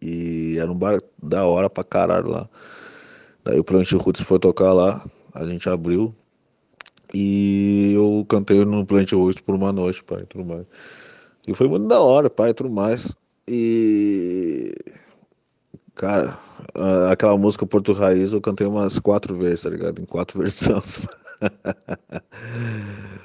e 0.01 0.57
era 0.59 0.71
um 0.71 0.75
bar 0.75 1.01
da 1.21 1.45
hora 1.45 1.69
pra 1.69 1.83
caralho 1.83 2.29
lá. 2.29 2.49
Daí 3.43 3.59
o 3.59 3.63
Plant 3.63 3.91
Roots 3.93 4.21
foi 4.23 4.39
tocar 4.39 4.73
lá, 4.73 5.03
a 5.33 5.45
gente 5.45 5.69
abriu, 5.69 6.13
e 7.13 7.93
eu 7.95 8.25
cantei 8.27 8.63
no 8.65 8.85
Plant 8.85 9.11
Roots 9.13 9.41
por 9.41 9.55
uma 9.55 9.71
noite, 9.71 10.03
pai, 10.03 10.21
e 10.23 10.25
tudo 10.25 10.45
mais. 10.45 10.65
E 11.47 11.53
foi 11.53 11.67
muito 11.67 11.87
da 11.87 11.99
hora, 11.99 12.29
pai, 12.29 12.49
e 12.49 12.53
tudo 12.53 12.69
mais. 12.69 13.15
E 13.47 14.73
Cara, 15.95 16.37
aquela 17.09 17.37
música 17.37 17.65
Porto 17.65 17.93
Raiz 17.93 18.33
eu 18.33 18.41
cantei 18.41 18.67
umas 18.67 18.99
quatro 18.99 19.37
vezes, 19.37 19.61
tá 19.61 19.69
ligado? 19.69 20.01
Em 20.01 20.05
quatro 20.05 20.37
versões. 20.39 20.99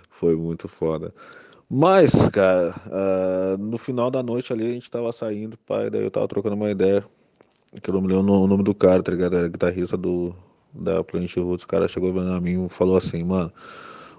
Foi 0.09 0.37
muito 0.37 0.69
foda. 0.69 1.13
Mas, 1.73 2.29
cara, 2.31 2.75
uh, 2.89 3.57
no 3.57 3.79
final 3.79 4.11
da 4.11 4.25
noite 4.25 4.53
ali 4.53 4.67
a 4.67 4.73
gente 4.73 4.91
tava 4.91 5.13
saindo, 5.13 5.57
pai, 5.59 5.89
daí 5.89 6.03
eu 6.03 6.11
tava 6.11 6.27
trocando 6.27 6.57
uma 6.57 6.69
ideia. 6.69 7.05
Que 7.81 7.91
eu 7.91 7.95
não 7.95 8.01
me 8.01 8.09
lembro 8.09 8.33
o 8.33 8.47
nome 8.49 8.65
do 8.65 8.75
cara, 8.75 9.01
tá 9.01 9.13
ligado? 9.13 9.37
Era 9.37 9.49
guitarrista 9.49 9.97
do, 9.97 10.35
da 10.75 11.05
Planet 11.05 11.33
Roots. 11.37 11.65
O 11.65 11.69
cara 11.69 11.87
chegou 11.87 12.13
pra 12.13 12.41
mim 12.41 12.65
e 12.65 12.69
falou 12.69 12.97
assim, 12.97 13.23
mano, 13.23 13.53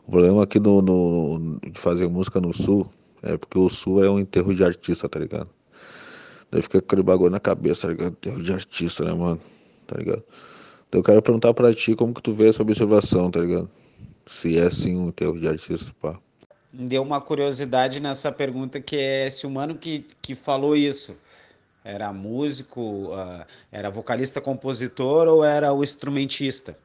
o 0.08 0.12
problema 0.12 0.44
aqui 0.44 0.62
no, 0.62 0.82
no, 0.82 1.60
de 1.60 1.78
fazer 1.78 2.08
música 2.08 2.40
no 2.40 2.54
sul 2.54 2.88
é 3.22 3.36
porque 3.36 3.60
o 3.60 3.68
sul 3.68 4.02
é 4.02 4.10
um 4.10 4.18
enterro 4.18 4.56
de 4.56 4.64
artista, 4.64 5.10
tá 5.10 5.20
ligado? 5.20 5.50
Daí 6.50 6.62
fica 6.62 6.78
aquele 6.78 7.04
bagulho 7.04 7.32
na 7.32 7.40
cabeça, 7.42 7.82
tá 7.82 7.90
ligado? 7.90 8.16
Terro 8.16 8.42
de 8.42 8.54
artista, 8.54 9.04
né, 9.04 9.14
mano? 9.14 9.42
Tá 9.88 9.98
ligado? 9.98 10.24
Daí 10.90 11.00
eu 11.02 11.04
quero 11.04 11.22
perguntar 11.22 11.54
pra 11.54 11.74
ti 11.74 11.96
como 11.98 12.14
que 12.14 12.22
tu 12.24 12.32
vê 12.32 12.48
essa 12.48 12.62
observação, 12.62 13.30
tá 13.30 13.42
ligado? 13.42 13.70
Se 14.26 14.58
é 14.58 14.70
sim 14.70 14.96
um 14.96 15.12
terro 15.12 15.38
de 15.38 15.50
artista, 15.50 15.94
pá. 16.02 16.18
Deu 16.74 17.02
uma 17.04 17.20
curiosidade 17.20 18.00
nessa 18.00 18.32
pergunta 18.32 18.80
que 18.80 18.98
é 18.98 19.30
se 19.30 19.46
o 19.46 19.50
mano 19.50 19.76
que, 19.76 20.08
que 20.22 20.36
falou 20.36 20.76
isso 20.76 21.18
era 21.84 22.14
músico, 22.14 23.14
uh, 23.14 23.46
era 23.72 23.90
vocalista, 23.90 24.40
compositor 24.40 25.28
ou 25.28 25.44
era 25.44 25.74
o 25.74 25.84
instrumentista? 25.84 26.78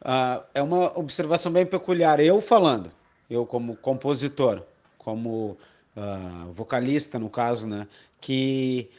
Uh, 0.00 0.46
é 0.54 0.62
uma 0.62 0.98
observação 0.98 1.52
bem 1.52 1.66
peculiar. 1.66 2.20
Eu 2.20 2.40
falando, 2.40 2.90
eu 3.28 3.44
como 3.44 3.76
compositor, 3.76 4.62
como 4.96 5.58
uh, 5.96 6.52
vocalista 6.52 7.18
no 7.18 7.28
caso, 7.28 7.66
né? 7.66 7.86
Que 8.20 8.90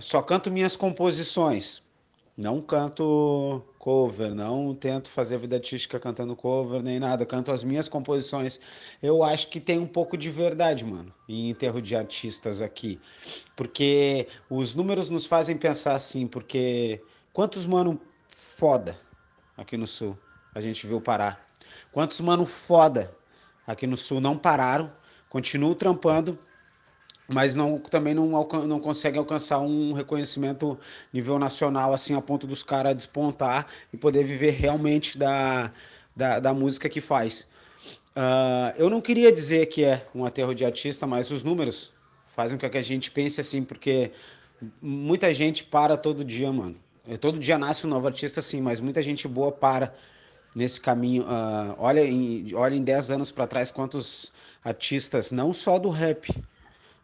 só 0.00 0.22
canto 0.22 0.50
minhas 0.50 0.76
composições, 0.76 1.82
não 2.34 2.58
canto 2.62 3.62
cover, 3.80 4.34
não 4.34 4.74
tento 4.74 5.10
fazer 5.10 5.38
vida 5.38 5.56
artística 5.56 5.98
cantando 5.98 6.36
cover 6.36 6.82
nem 6.82 7.00
nada, 7.00 7.24
canto 7.24 7.50
as 7.50 7.64
minhas 7.64 7.88
composições. 7.88 8.60
Eu 9.02 9.24
acho 9.24 9.48
que 9.48 9.58
tem 9.58 9.78
um 9.78 9.86
pouco 9.86 10.18
de 10.18 10.28
verdade, 10.28 10.84
mano, 10.84 11.12
em 11.26 11.48
enterro 11.48 11.80
de 11.80 11.96
artistas 11.96 12.60
aqui, 12.60 13.00
porque 13.56 14.28
os 14.50 14.74
números 14.74 15.08
nos 15.08 15.24
fazem 15.24 15.56
pensar 15.56 15.94
assim, 15.94 16.26
porque 16.26 17.02
quantos 17.32 17.64
mano 17.64 17.98
foda 18.28 19.00
aqui 19.56 19.78
no 19.78 19.86
sul 19.86 20.16
a 20.54 20.60
gente 20.60 20.86
viu 20.86 21.00
parar? 21.00 21.48
Quantos 21.90 22.20
mano 22.20 22.44
foda 22.44 23.16
aqui 23.66 23.86
no 23.86 23.96
sul 23.96 24.20
não 24.20 24.36
pararam 24.36 24.92
continuo 25.30 25.76
trampando, 25.76 26.36
mas 27.32 27.54
não, 27.54 27.78
também 27.78 28.14
não, 28.14 28.26
não 28.66 28.80
consegue 28.80 29.18
alcançar 29.18 29.60
um 29.60 29.92
reconhecimento 29.92 30.78
nível 31.12 31.38
nacional, 31.38 31.92
assim, 31.94 32.14
a 32.14 32.20
ponto 32.20 32.46
dos 32.46 32.62
caras 32.62 32.94
despontar 32.94 33.66
e 33.92 33.96
poder 33.96 34.24
viver 34.24 34.50
realmente 34.50 35.16
da, 35.16 35.72
da, 36.14 36.40
da 36.40 36.52
música 36.52 36.88
que 36.88 37.00
faz. 37.00 37.46
Uh, 38.10 38.74
eu 38.76 38.90
não 38.90 39.00
queria 39.00 39.30
dizer 39.30 39.66
que 39.66 39.84
é 39.84 40.04
um 40.14 40.24
aterro 40.24 40.54
de 40.54 40.64
artista, 40.64 41.06
mas 41.06 41.30
os 41.30 41.44
números 41.44 41.92
fazem 42.28 42.58
com 42.58 42.68
que 42.68 42.78
a 42.78 42.82
gente 42.82 43.10
pense 43.10 43.40
assim, 43.40 43.62
porque 43.62 44.10
muita 44.82 45.32
gente 45.32 45.62
para 45.64 45.96
todo 45.96 46.24
dia, 46.24 46.52
mano. 46.52 46.76
Todo 47.20 47.38
dia 47.38 47.58
nasce 47.58 47.86
um 47.86 47.90
novo 47.90 48.06
artista, 48.06 48.42
sim, 48.42 48.60
mas 48.60 48.80
muita 48.80 49.00
gente 49.02 49.26
boa 49.26 49.50
para 49.50 49.94
nesse 50.54 50.80
caminho. 50.80 51.22
Uh, 51.22 51.74
olha, 51.78 52.04
em, 52.04 52.54
olha 52.54 52.74
em 52.74 52.82
10 52.82 53.10
anos 53.12 53.30
para 53.32 53.46
trás 53.46 53.70
quantos 53.70 54.32
artistas, 54.64 55.32
não 55.32 55.52
só 55.52 55.78
do 55.78 55.88
rap, 55.88 56.28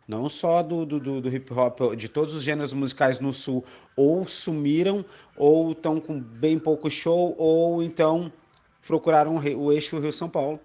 não 0.07 0.29
só 0.29 0.63
do, 0.63 0.87
do, 0.87 1.21
do, 1.21 1.29
hip 1.29 1.53
hop, 1.53 1.95
de 1.97 2.09
todos 2.09 2.35
os 2.35 2.43
gêneros 2.43 2.73
musicais 2.73 3.19
no 3.19 3.33
sul, 3.33 3.65
ou 3.97 4.27
sumiram, 4.27 5.05
ou 5.37 5.73
estão 5.73 6.01
com 6.01 6.21
bem 6.21 6.59
pouco 6.59 6.89
show, 6.89 7.35
ou 7.37 7.83
então 7.83 8.33
procuraram 8.87 9.37
o 9.37 9.73
eixo 9.73 9.99
Rio-São 9.99 10.29
Paulo 10.29 10.61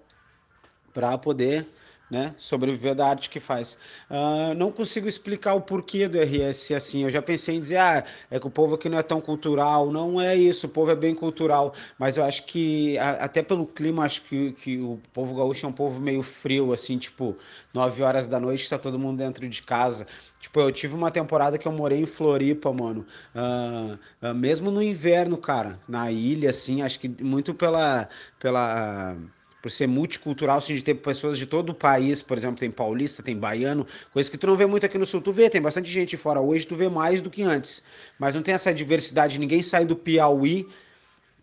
para 0.94 1.18
poder 1.18 1.66
né? 2.12 2.36
Sobreviver 2.38 2.94
da 2.94 3.08
arte 3.08 3.30
que 3.30 3.40
faz. 3.40 3.78
Uh, 4.10 4.54
não 4.58 4.70
consigo 4.70 5.08
explicar 5.08 5.54
o 5.54 5.62
porquê 5.62 6.10
do 6.10 6.20
RS 6.20 6.74
assim. 6.74 7.04
Eu 7.04 7.10
já 7.10 7.22
pensei 7.22 7.56
em 7.56 7.60
dizer, 7.62 7.78
ah, 7.78 8.04
é 8.30 8.38
que 8.38 8.46
o 8.46 8.50
povo 8.50 8.76
aqui 8.76 8.90
não 8.90 9.00
é 9.00 9.02
tão 9.02 9.22
cultural. 9.22 9.90
Não 9.90 10.20
é 10.20 10.36
isso, 10.36 10.68
o 10.68 10.70
povo 10.70 10.92
é 10.92 10.96
bem 10.96 11.16
cultural. 11.16 11.74
Mas 11.98 12.18
eu 12.18 12.26
acho 12.26 12.46
que, 12.46 12.98
a, 12.98 13.12
até 13.12 13.42
pelo 13.42 13.66
clima, 13.66 14.04
acho 14.04 14.24
que, 14.24 14.52
que 14.52 14.78
o 14.80 15.00
povo 15.14 15.34
gaúcho 15.34 15.66
é 15.66 15.70
um 15.70 15.74
povo 15.74 16.02
meio 16.02 16.22
frio, 16.22 16.74
assim, 16.74 16.98
tipo, 16.98 17.38
9 17.74 18.04
horas 18.04 18.28
da 18.28 18.42
noite 18.42 18.64
está 18.64 18.78
todo 18.78 19.00
mundo 19.00 19.18
dentro 19.18 19.48
de 19.48 19.64
casa. 19.64 20.06
Tipo, 20.42 20.60
eu 20.60 20.72
tive 20.72 20.94
uma 20.96 21.12
temporada 21.12 21.58
que 21.58 21.68
eu 21.68 21.72
morei 21.72 22.02
em 22.02 22.06
Floripa, 22.06 22.74
mano. 22.74 23.06
Uh, 23.34 23.98
uh, 24.28 24.34
mesmo 24.34 24.70
no 24.70 24.84
inverno, 24.84 25.38
cara, 25.38 25.80
na 25.88 26.12
ilha, 26.12 26.50
assim, 26.50 26.82
acho 26.82 27.00
que 27.00 27.08
muito 27.24 27.54
pela. 27.54 28.10
pela 28.38 29.16
por 29.62 29.70
ser 29.70 29.88
multicultural, 29.88 30.58
assim, 30.58 30.74
de 30.74 30.84
ter 30.84 30.96
pessoas 30.96 31.38
de 31.38 31.46
todo 31.46 31.70
o 31.70 31.76
país, 31.76 32.22
por 32.22 32.38
exemplo, 32.38 32.58
tem 32.58 32.72
paulista, 32.72 33.22
tem 33.22 33.38
baiano, 33.38 33.86
coisa 34.12 34.30
que 34.30 34.38
tu 34.38 34.48
não 34.48 34.56
vê 34.56 34.66
muito 34.66 34.86
aqui 34.86 34.98
no 34.98 35.06
sul. 35.06 35.22
Tu 35.22 35.32
vê, 35.32 35.50
tem 35.50 35.62
bastante 35.62 35.90
gente 35.90 36.18
fora 36.18 36.42
hoje, 36.42 36.66
tu 36.66 36.76
vê 36.76 36.90
mais 36.90 37.22
do 37.22 37.30
que 37.30 37.44
antes. 37.44 37.84
Mas 38.18 38.34
não 38.34 38.42
tem 38.42 38.54
essa 38.54 38.74
diversidade, 38.74 39.40
ninguém 39.40 39.62
sai 39.62 39.86
do 39.86 39.96
Piauí 39.96 40.68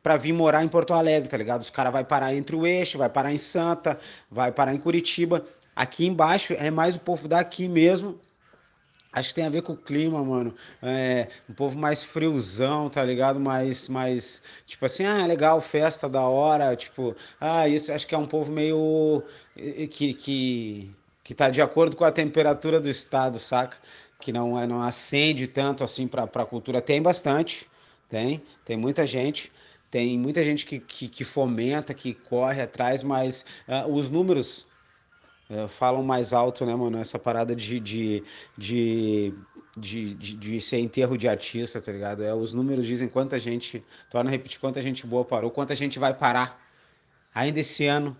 para 0.03 0.17
vir 0.17 0.33
morar 0.33 0.65
em 0.65 0.69
Porto 0.69 0.95
Alegre, 0.95 1.29
tá 1.29 1.37
ligado? 1.37 1.63
Os 1.63 1.71
caras 1.71 1.93
vai 1.93 2.05
parar 2.05 2.35
entre 2.35 2.57
o 2.57 2.67
eixo, 2.67 2.99
vai 2.99 3.09
parar 3.09 3.33
em 3.33 3.39
Santa, 3.39 3.99
vai 4.31 4.51
parar 4.51 4.75
em 4.75 4.79
Curitiba. 4.79 5.45
Aqui 5.77 6.07
embaixo 6.07 6.55
é 6.55 6.71
mais 6.71 6.97
o 6.97 7.01
povo 7.01 7.29
daqui 7.29 7.69
mesmo 7.69 8.19
Acho 9.19 9.31
que 9.31 9.35
tem 9.35 9.47
a 9.47 9.51
ver 9.51 9.63
com 9.63 9.73
o 9.73 9.77
clima, 9.77 10.25
mano. 10.25 10.55
É, 10.83 11.29
um 11.49 11.55
povo 11.55 11.77
mais 11.77 12.05
friozão, 12.05 12.89
tá 12.89 13.05
ligado? 13.05 13.41
Mais, 13.41 13.89
mais, 13.89 14.41
tipo 14.65 14.87
assim, 14.87 15.05
ah, 15.05 15.27
legal, 15.27 15.61
festa 15.61 16.09
da 16.09 16.23
hora. 16.23 16.77
Tipo, 16.77 17.17
ah, 17.41 17.69
isso 17.69 17.93
acho 17.93 18.07
que 18.07 18.15
é 18.15 18.19
um 18.19 18.27
povo 18.27 18.53
meio. 18.53 19.23
que, 19.91 20.15
que, 20.15 20.95
que 21.25 21.35
tá 21.35 21.51
de 21.51 21.61
acordo 21.61 21.97
com 21.97 22.05
a 22.05 22.13
temperatura 22.13 22.81
do 22.81 22.89
estado, 22.89 23.39
saca? 23.39 23.77
Que 24.21 24.33
não, 24.33 24.59
é, 24.61 24.67
não 24.67 24.83
acende 24.83 25.47
tanto 25.49 25.83
assim 25.83 26.07
pra, 26.07 26.27
pra 26.27 26.47
cultura. 26.47 26.81
Tem 26.81 27.03
bastante, 27.03 27.69
tem, 28.09 28.43
tem 28.65 28.77
muita 28.77 29.07
gente. 29.07 29.53
Tem 29.91 30.19
muita 30.19 30.45
gente 30.45 30.67
que, 30.67 30.79
que, 30.81 31.09
que 31.09 31.25
fomenta, 31.25 31.95
que 31.95 32.13
corre 32.13 32.61
atrás, 32.61 33.03
mas 33.03 33.45
uh, 33.67 33.91
os 33.91 34.11
números 34.11 34.68
falam 35.69 36.03
mais 36.03 36.33
alto, 36.33 36.67
né, 36.67 36.75
mano? 36.75 36.99
Essa 36.99 37.19
parada 37.19 37.57
de, 37.57 37.81
de, 37.81 38.23
de, 38.57 39.35
de, 39.77 40.15
de, 40.15 40.35
de 40.35 40.61
ser 40.61 40.79
enterro 40.79 41.17
de 41.17 41.29
artista, 41.29 41.81
tá 41.81 41.91
ligado? 41.91 42.23
É, 42.23 42.35
os 42.35 42.53
números 42.53 42.87
dizem 42.87 43.09
quanta 43.09 43.39
gente, 43.39 43.83
torna 44.11 44.31
a 44.31 44.33
repetir, 44.33 44.61
quanta 44.61 44.81
gente 44.83 45.07
boa 45.07 45.25
parou, 45.25 45.51
quanta 45.51 45.75
gente 45.75 45.99
vai 45.99 46.13
parar 46.13 46.61
ainda 47.35 47.61
esse 47.61 47.87
ano, 47.87 48.17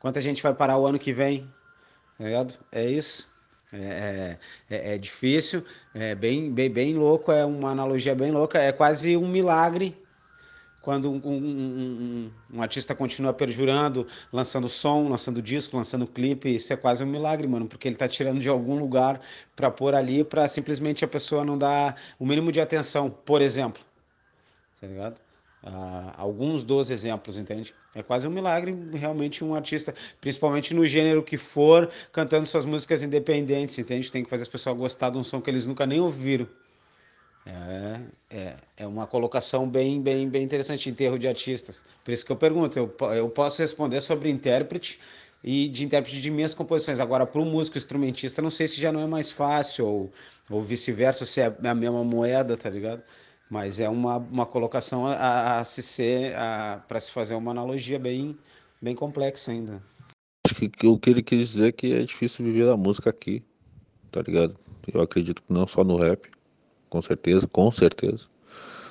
quanta 0.00 0.20
gente 0.20 0.42
vai 0.42 0.54
parar 0.54 0.78
o 0.78 0.86
ano 0.86 0.98
que 0.98 1.12
vem, 1.12 1.46
tá 2.16 2.24
ligado? 2.24 2.54
É 2.70 2.88
isso. 2.88 3.30
É, 3.72 4.38
é, 4.68 4.76
é, 4.76 4.94
é 4.94 4.98
difícil, 4.98 5.64
é 5.94 6.14
bem, 6.14 6.52
bem, 6.52 6.70
bem 6.70 6.94
louco, 6.94 7.32
é 7.32 7.42
uma 7.44 7.70
analogia 7.70 8.14
bem 8.14 8.30
louca, 8.30 8.58
é 8.58 8.70
quase 8.70 9.16
um 9.16 9.26
milagre 9.26 10.01
quando 10.82 11.10
um, 11.10 11.20
um, 11.24 11.36
um, 11.36 12.30
um, 12.54 12.62
artista 12.62 12.94
continua 12.94 13.32
perjurando, 13.32 14.06
lançando 14.32 14.68
som, 14.68 15.08
lançando 15.08 15.40
disco, 15.40 15.76
lançando 15.76 16.06
clipe, 16.06 16.54
isso 16.56 16.72
é 16.72 16.76
quase 16.76 17.04
um 17.04 17.06
milagre, 17.06 17.46
mano, 17.46 17.66
porque 17.66 17.86
ele 17.86 17.96
tá 17.96 18.08
tirando 18.08 18.40
de 18.40 18.48
algum 18.48 18.78
lugar 18.78 19.20
para 19.54 19.70
pôr 19.70 19.94
ali 19.94 20.24
para 20.24 20.46
simplesmente 20.48 21.04
a 21.04 21.08
pessoa 21.08 21.44
não 21.44 21.56
dar 21.56 21.96
o 22.18 22.26
mínimo 22.26 22.50
de 22.50 22.60
atenção, 22.60 23.08
por 23.08 23.40
exemplo. 23.40 23.80
Tá 24.80 24.86
ligado? 24.88 25.20
Ah, 25.64 26.12
alguns 26.16 26.64
dos 26.64 26.90
exemplos, 26.90 27.38
entende? 27.38 27.72
É 27.94 28.02
quase 28.02 28.26
um 28.26 28.30
milagre 28.32 28.76
realmente 28.92 29.44
um 29.44 29.54
artista, 29.54 29.94
principalmente 30.20 30.74
no 30.74 30.84
gênero 30.84 31.22
que 31.22 31.36
for, 31.36 31.88
cantando 32.10 32.46
suas 32.48 32.64
músicas 32.64 33.04
independentes, 33.04 33.78
entende? 33.78 34.10
Tem 34.10 34.24
que 34.24 34.30
fazer 34.30 34.42
as 34.42 34.48
pessoas 34.48 34.76
gostar 34.76 35.10
de 35.10 35.18
um 35.18 35.22
som 35.22 35.40
que 35.40 35.48
eles 35.48 35.64
nunca 35.64 35.86
nem 35.86 36.00
ouviram. 36.00 36.48
É, 37.44 38.00
é, 38.30 38.56
é 38.78 38.86
uma 38.86 39.06
colocação 39.06 39.68
bem, 39.68 40.00
bem, 40.00 40.28
bem 40.28 40.44
interessante, 40.44 40.88
enterro 40.88 41.18
de 41.18 41.26
artistas. 41.26 41.84
Por 42.04 42.12
isso 42.12 42.24
que 42.24 42.30
eu 42.30 42.36
pergunto, 42.36 42.78
eu, 42.78 42.94
eu 43.14 43.28
posso 43.28 43.60
responder 43.60 44.00
sobre 44.00 44.30
intérprete 44.30 45.00
e 45.42 45.66
de 45.68 45.84
intérprete 45.84 46.20
de 46.20 46.30
minhas 46.30 46.54
composições. 46.54 47.00
Agora, 47.00 47.26
para 47.26 47.40
o 47.40 47.44
músico 47.44 47.76
instrumentista, 47.76 48.40
não 48.40 48.50
sei 48.50 48.68
se 48.68 48.80
já 48.80 48.92
não 48.92 49.00
é 49.00 49.06
mais 49.06 49.32
fácil, 49.32 49.86
ou, 49.86 50.12
ou 50.48 50.62
vice-versa, 50.62 51.26
se 51.26 51.40
é 51.40 51.54
a 51.64 51.74
mesma 51.74 52.04
moeda, 52.04 52.56
tá 52.56 52.70
ligado? 52.70 53.02
Mas 53.50 53.80
é 53.80 53.88
uma, 53.88 54.18
uma 54.18 54.46
colocação 54.46 55.04
a, 55.06 55.58
a 55.58 55.64
se 55.64 55.82
ser, 55.82 56.34
para 56.86 57.00
se 57.00 57.10
fazer 57.10 57.34
uma 57.34 57.50
analogia 57.50 57.98
bem, 57.98 58.38
bem 58.80 58.94
complexa 58.94 59.50
ainda. 59.50 59.82
Acho 60.46 60.54
que, 60.54 60.68
que 60.68 60.86
o 60.86 60.98
que 60.98 61.10
ele 61.10 61.22
quis 61.22 61.50
dizer 61.50 61.68
é 61.68 61.72
que 61.72 61.92
é 61.92 62.04
difícil 62.04 62.44
viver 62.44 62.68
a 62.68 62.76
música 62.76 63.10
aqui, 63.10 63.42
tá 64.10 64.22
ligado? 64.22 64.56
Eu 64.92 65.00
acredito 65.00 65.42
que 65.42 65.52
não 65.52 65.66
só 65.66 65.84
no 65.84 65.96
rap, 65.96 66.30
com 66.92 67.00
certeza, 67.00 67.46
com 67.46 67.70
certeza. 67.70 68.26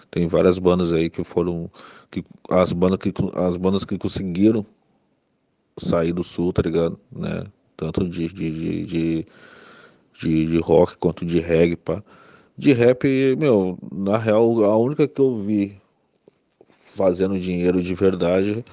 Tem 0.10 0.26
várias 0.28 0.58
bandas 0.58 0.92
aí 0.92 1.08
que 1.08 1.24
foram. 1.24 1.70
Que, 2.10 2.26
as, 2.50 2.74
bandas 2.74 2.98
que, 2.98 3.14
as 3.36 3.56
bandas 3.56 3.86
que 3.86 3.96
conseguiram 3.96 4.66
sair 5.78 6.12
do 6.12 6.24
sul, 6.24 6.52
tá 6.52 6.64
ligado? 6.64 7.00
Né? 7.12 7.46
Tanto 7.78 8.10
de, 8.10 8.28
de, 8.28 8.86
de, 8.86 9.26
de, 10.14 10.46
de, 10.48 10.58
rock 10.58 10.98
quanto 10.98 11.24
de 11.24 11.40
reggae, 11.40 11.76
pá. 11.76 12.04
De 12.58 12.74
rap, 12.74 13.06
meu, 13.38 13.78
na 13.92 14.18
real, 14.18 14.66
a 14.66 14.76
única 14.78 15.08
que 15.08 15.22
eu 15.22 15.40
vi 15.40 15.80
fazendo 16.96 17.38
dinheiro 17.38 17.82
de 17.82 17.94
verdade, 17.94 18.66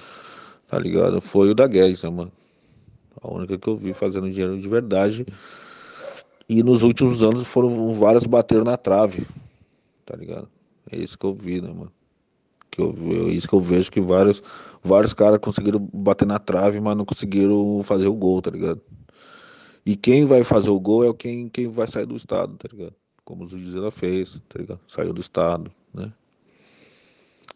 tá 0.67 0.79
ligado? 0.79 1.21
Foi 1.21 1.51
o 1.51 1.55
da 1.55 1.67
Guedes, 1.67 2.01
né, 2.01 2.09
mano? 2.09 2.31
A 3.21 3.31
única 3.31 3.59
que 3.59 3.67
eu 3.67 3.77
vi 3.77 3.93
fazendo 3.93 4.29
dinheiro 4.29 4.59
de 4.59 4.67
verdade. 4.67 5.23
E 6.49 6.63
nos 6.63 6.81
últimos 6.81 7.21
anos 7.21 7.43
foram 7.43 7.93
vários 7.93 8.25
bater 8.25 8.63
na 8.63 8.75
trave, 8.75 9.23
tá 10.03 10.15
ligado? 10.15 10.49
É 10.91 10.97
isso 10.97 11.15
que 11.15 11.25
eu 11.25 11.33
vi, 11.33 11.61
né, 11.61 11.67
mano? 11.67 11.91
Que 12.71 12.81
eu, 12.81 12.95
é 13.27 13.31
isso 13.31 13.47
que 13.47 13.53
eu 13.53 13.61
vejo 13.61 13.91
que 13.91 14.01
vários, 14.01 14.41
vários 14.83 15.13
caras 15.13 15.37
conseguiram 15.37 15.79
bater 15.93 16.25
na 16.27 16.39
trave, 16.39 16.81
mas 16.81 16.97
não 16.97 17.05
conseguiram 17.05 17.81
fazer 17.83 18.07
o 18.07 18.15
gol, 18.15 18.41
tá 18.41 18.49
ligado? 18.49 18.81
E 19.85 19.95
quem 19.95 20.25
vai 20.25 20.43
fazer 20.43 20.71
o 20.71 20.79
gol 20.79 21.07
é 21.07 21.13
quem, 21.13 21.49
quem 21.49 21.67
vai 21.67 21.87
sair 21.87 22.07
do 22.07 22.15
estado, 22.15 22.57
tá 22.57 22.67
ligado? 22.71 22.95
Como 23.23 23.43
o 23.43 23.47
Zuzela 23.47 23.91
fez, 23.91 24.41
tá 24.49 24.59
ligado? 24.59 24.79
Saiu 24.87 25.13
do 25.13 25.21
estado, 25.21 25.71
né? 25.93 26.11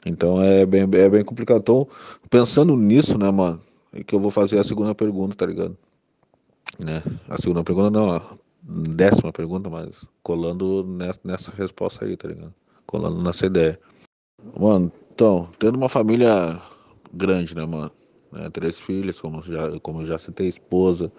Então 0.06 0.40
é 0.40 0.66
bem, 0.68 0.82
é 0.82 1.10
bem 1.10 1.26
complicado. 1.26 1.62
Então, 1.62 1.88
pensando 2.30 2.78
nisso, 2.78 3.18
né, 3.18 3.32
mano, 3.32 3.60
é 3.92 4.04
que 4.04 4.14
eu 4.14 4.20
vou 4.20 4.30
fazer 4.30 4.60
a 4.60 4.64
segunda 4.64 4.94
pergunta, 4.94 5.36
tá 5.36 5.46
ligado? 5.48 5.76
Né? 6.78 7.02
A 7.28 7.38
segunda 7.40 7.64
pergunta 7.64 7.90
não, 7.90 8.12
a 8.12 8.38
décima 8.64 9.32
pergunta, 9.32 9.70
mas 9.70 10.06
colando 10.22 10.84
nessa, 10.84 11.20
nessa 11.24 11.52
resposta 11.52 12.06
aí, 12.06 12.16
tá 12.16 12.28
ligado? 12.28 12.54
Colando 12.86 13.22
nessa 13.22 13.46
ideia. 13.46 13.80
Mano, 14.58 14.92
então, 15.14 15.48
tendo 15.60 15.76
uma 15.76 15.90
família 15.90 16.60
grande, 17.14 17.56
né, 17.56 17.66
mano? 17.66 17.92
Né, 18.32 18.50
três 18.50 18.80
filhos, 18.80 19.22
como 19.22 19.42
já, 19.42 19.80
como 19.82 20.04
já 20.06 20.18
citei, 20.18 20.48
esposa, 20.48 21.12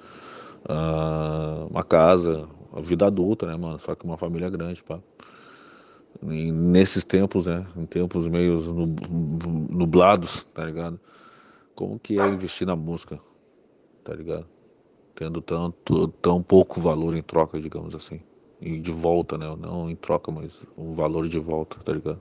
uh, 0.65 1.67
uma 1.71 1.83
casa, 1.83 2.49
a 2.73 2.81
vida 2.81 3.07
adulta, 3.07 3.47
né, 3.47 3.57
mano? 3.57 3.79
Só 3.79 3.95
que 3.95 4.05
uma 4.05 4.17
família 4.17 4.51
grande, 4.51 4.83
pá. 4.83 4.99
E 6.23 6.51
nesses 6.53 7.05
tempos, 7.05 7.47
né? 7.47 7.67
Em 7.77 7.87
tempos 7.87 8.27
meio 8.27 8.59
nublados, 9.71 10.45
tá 10.45 10.65
ligado? 10.65 10.99
Como 11.75 11.99
que 11.99 12.19
é 12.19 12.27
investir 12.29 12.67
na 12.67 12.77
música, 12.77 13.21
tá 14.03 14.15
ligado? 14.15 14.47
Tendo 15.15 15.41
tanto, 15.41 16.09
tão 16.09 16.43
pouco 16.43 16.81
valor 16.81 17.17
em 17.17 17.23
troca, 17.23 17.61
digamos 17.61 17.95
assim. 17.95 18.21
E 18.61 18.79
de 18.81 18.91
volta, 18.91 19.39
né? 19.39 19.47
Não 19.57 19.89
em 19.91 19.97
troca, 19.97 20.33
mas 20.33 20.63
o 20.77 20.93
valor 20.93 21.29
de 21.29 21.39
volta, 21.39 21.79
tá 21.79 21.93
ligado? 21.93 22.21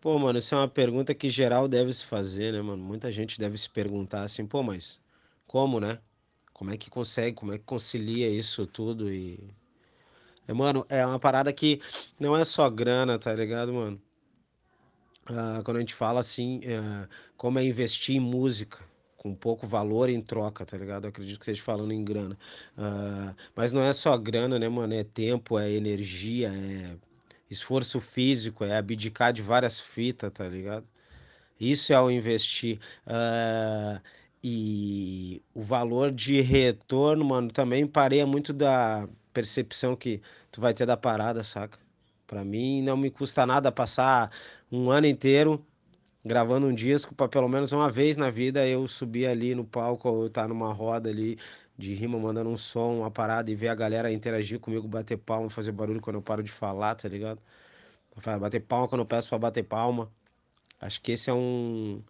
Pô, 0.00 0.18
mano, 0.18 0.38
isso 0.40 0.54
é 0.54 0.58
uma 0.58 0.68
pergunta 0.68 1.14
que 1.14 1.28
geral 1.28 1.68
deve 1.68 1.92
se 1.92 2.04
fazer, 2.04 2.52
né, 2.52 2.60
mano? 2.60 2.82
Muita 2.82 3.12
gente 3.12 3.38
deve 3.38 3.56
se 3.56 3.70
perguntar 3.70 4.24
assim, 4.24 4.44
pô, 4.44 4.62
mas 4.62 5.00
como, 5.46 5.78
né? 5.78 6.00
Como 6.52 6.72
é 6.72 6.76
que 6.76 6.90
consegue, 6.90 7.36
como 7.36 7.52
é 7.52 7.58
que 7.58 7.64
concilia 7.64 8.28
isso 8.28 8.66
tudo 8.66 9.12
e. 9.12 9.38
É, 10.48 10.52
mano, 10.52 10.84
é 10.88 11.06
uma 11.06 11.20
parada 11.20 11.52
que 11.52 11.80
não 12.18 12.36
é 12.36 12.44
só 12.44 12.68
grana, 12.68 13.18
tá 13.18 13.32
ligado, 13.32 13.72
mano? 13.72 14.00
Ah, 15.26 15.62
quando 15.64 15.76
a 15.76 15.80
gente 15.80 15.94
fala 15.94 16.18
assim, 16.20 16.60
é, 16.64 17.08
como 17.36 17.58
é 17.58 17.64
investir 17.64 18.16
em 18.16 18.20
música, 18.20 18.80
com 19.22 19.36
pouco 19.36 19.68
valor 19.68 20.10
em 20.10 20.20
troca, 20.20 20.66
tá 20.66 20.76
ligado? 20.76 21.04
Eu 21.04 21.10
acredito 21.10 21.38
que 21.38 21.44
esteja 21.44 21.62
falando 21.62 21.92
em 21.92 22.04
grana. 22.04 22.36
Ah, 22.76 23.34
mas 23.54 23.70
não 23.70 23.80
é 23.80 23.92
só 23.92 24.16
grana, 24.16 24.58
né, 24.58 24.68
mano? 24.68 24.92
É 24.94 25.04
tempo, 25.04 25.56
é 25.58 25.70
energia, 25.70 26.48
é 26.52 26.96
esforço 27.48 28.00
físico, 28.00 28.64
é 28.64 28.76
abdicar 28.76 29.32
de 29.32 29.40
várias 29.40 29.78
fitas, 29.78 30.32
tá 30.32 30.48
ligado? 30.48 30.88
Isso 31.60 31.92
é 31.92 32.00
o 32.00 32.10
investir. 32.10 32.80
Uh, 33.06 34.00
e 34.42 35.42
o 35.54 35.62
valor 35.62 36.10
de 36.10 36.40
retorno, 36.40 37.24
mano, 37.24 37.50
também 37.52 37.86
pareia 37.86 38.26
muito 38.26 38.52
da 38.52 39.08
percepção 39.32 39.94
que 39.96 40.20
tu 40.50 40.60
vai 40.60 40.74
ter 40.74 40.86
da 40.86 40.96
parada, 40.96 41.44
saca? 41.44 41.78
Pra 42.26 42.44
mim 42.44 42.82
não 42.82 42.96
me 42.96 43.10
custa 43.10 43.46
nada 43.46 43.70
passar 43.70 44.32
um 44.70 44.90
ano 44.90 45.06
inteiro 45.06 45.64
gravando 46.24 46.66
um 46.66 46.74
disco 46.74 47.14
para 47.14 47.28
pelo 47.28 47.48
menos 47.48 47.72
uma 47.72 47.90
vez 47.90 48.16
na 48.16 48.30
vida 48.30 48.66
eu 48.66 48.86
subir 48.86 49.26
ali 49.26 49.54
no 49.54 49.64
palco 49.64 50.08
ou 50.08 50.26
estar 50.26 50.42
tá 50.42 50.48
numa 50.48 50.72
roda 50.72 51.10
ali 51.10 51.38
de 51.76 51.94
rima, 51.94 52.18
mandando 52.18 52.50
um 52.50 52.58
som, 52.58 52.98
uma 53.00 53.10
parada 53.10 53.50
e 53.50 53.54
ver 53.54 53.68
a 53.68 53.74
galera 53.74 54.12
interagir 54.12 54.60
comigo, 54.60 54.86
bater 54.86 55.16
palma, 55.18 55.50
fazer 55.50 55.72
barulho 55.72 56.00
quando 56.00 56.16
eu 56.16 56.22
paro 56.22 56.42
de 56.42 56.50
falar, 56.50 56.94
tá 56.94 57.08
ligado? 57.08 57.40
Bater 58.40 58.60
palma 58.60 58.88
quando 58.88 59.00
eu 59.00 59.06
peço 59.06 59.28
pra 59.28 59.38
bater 59.38 59.64
palma. 59.64 60.10
Acho 60.80 61.00
que 61.00 61.12
esse 61.12 61.30
é 61.30 61.34
um, 61.34 62.02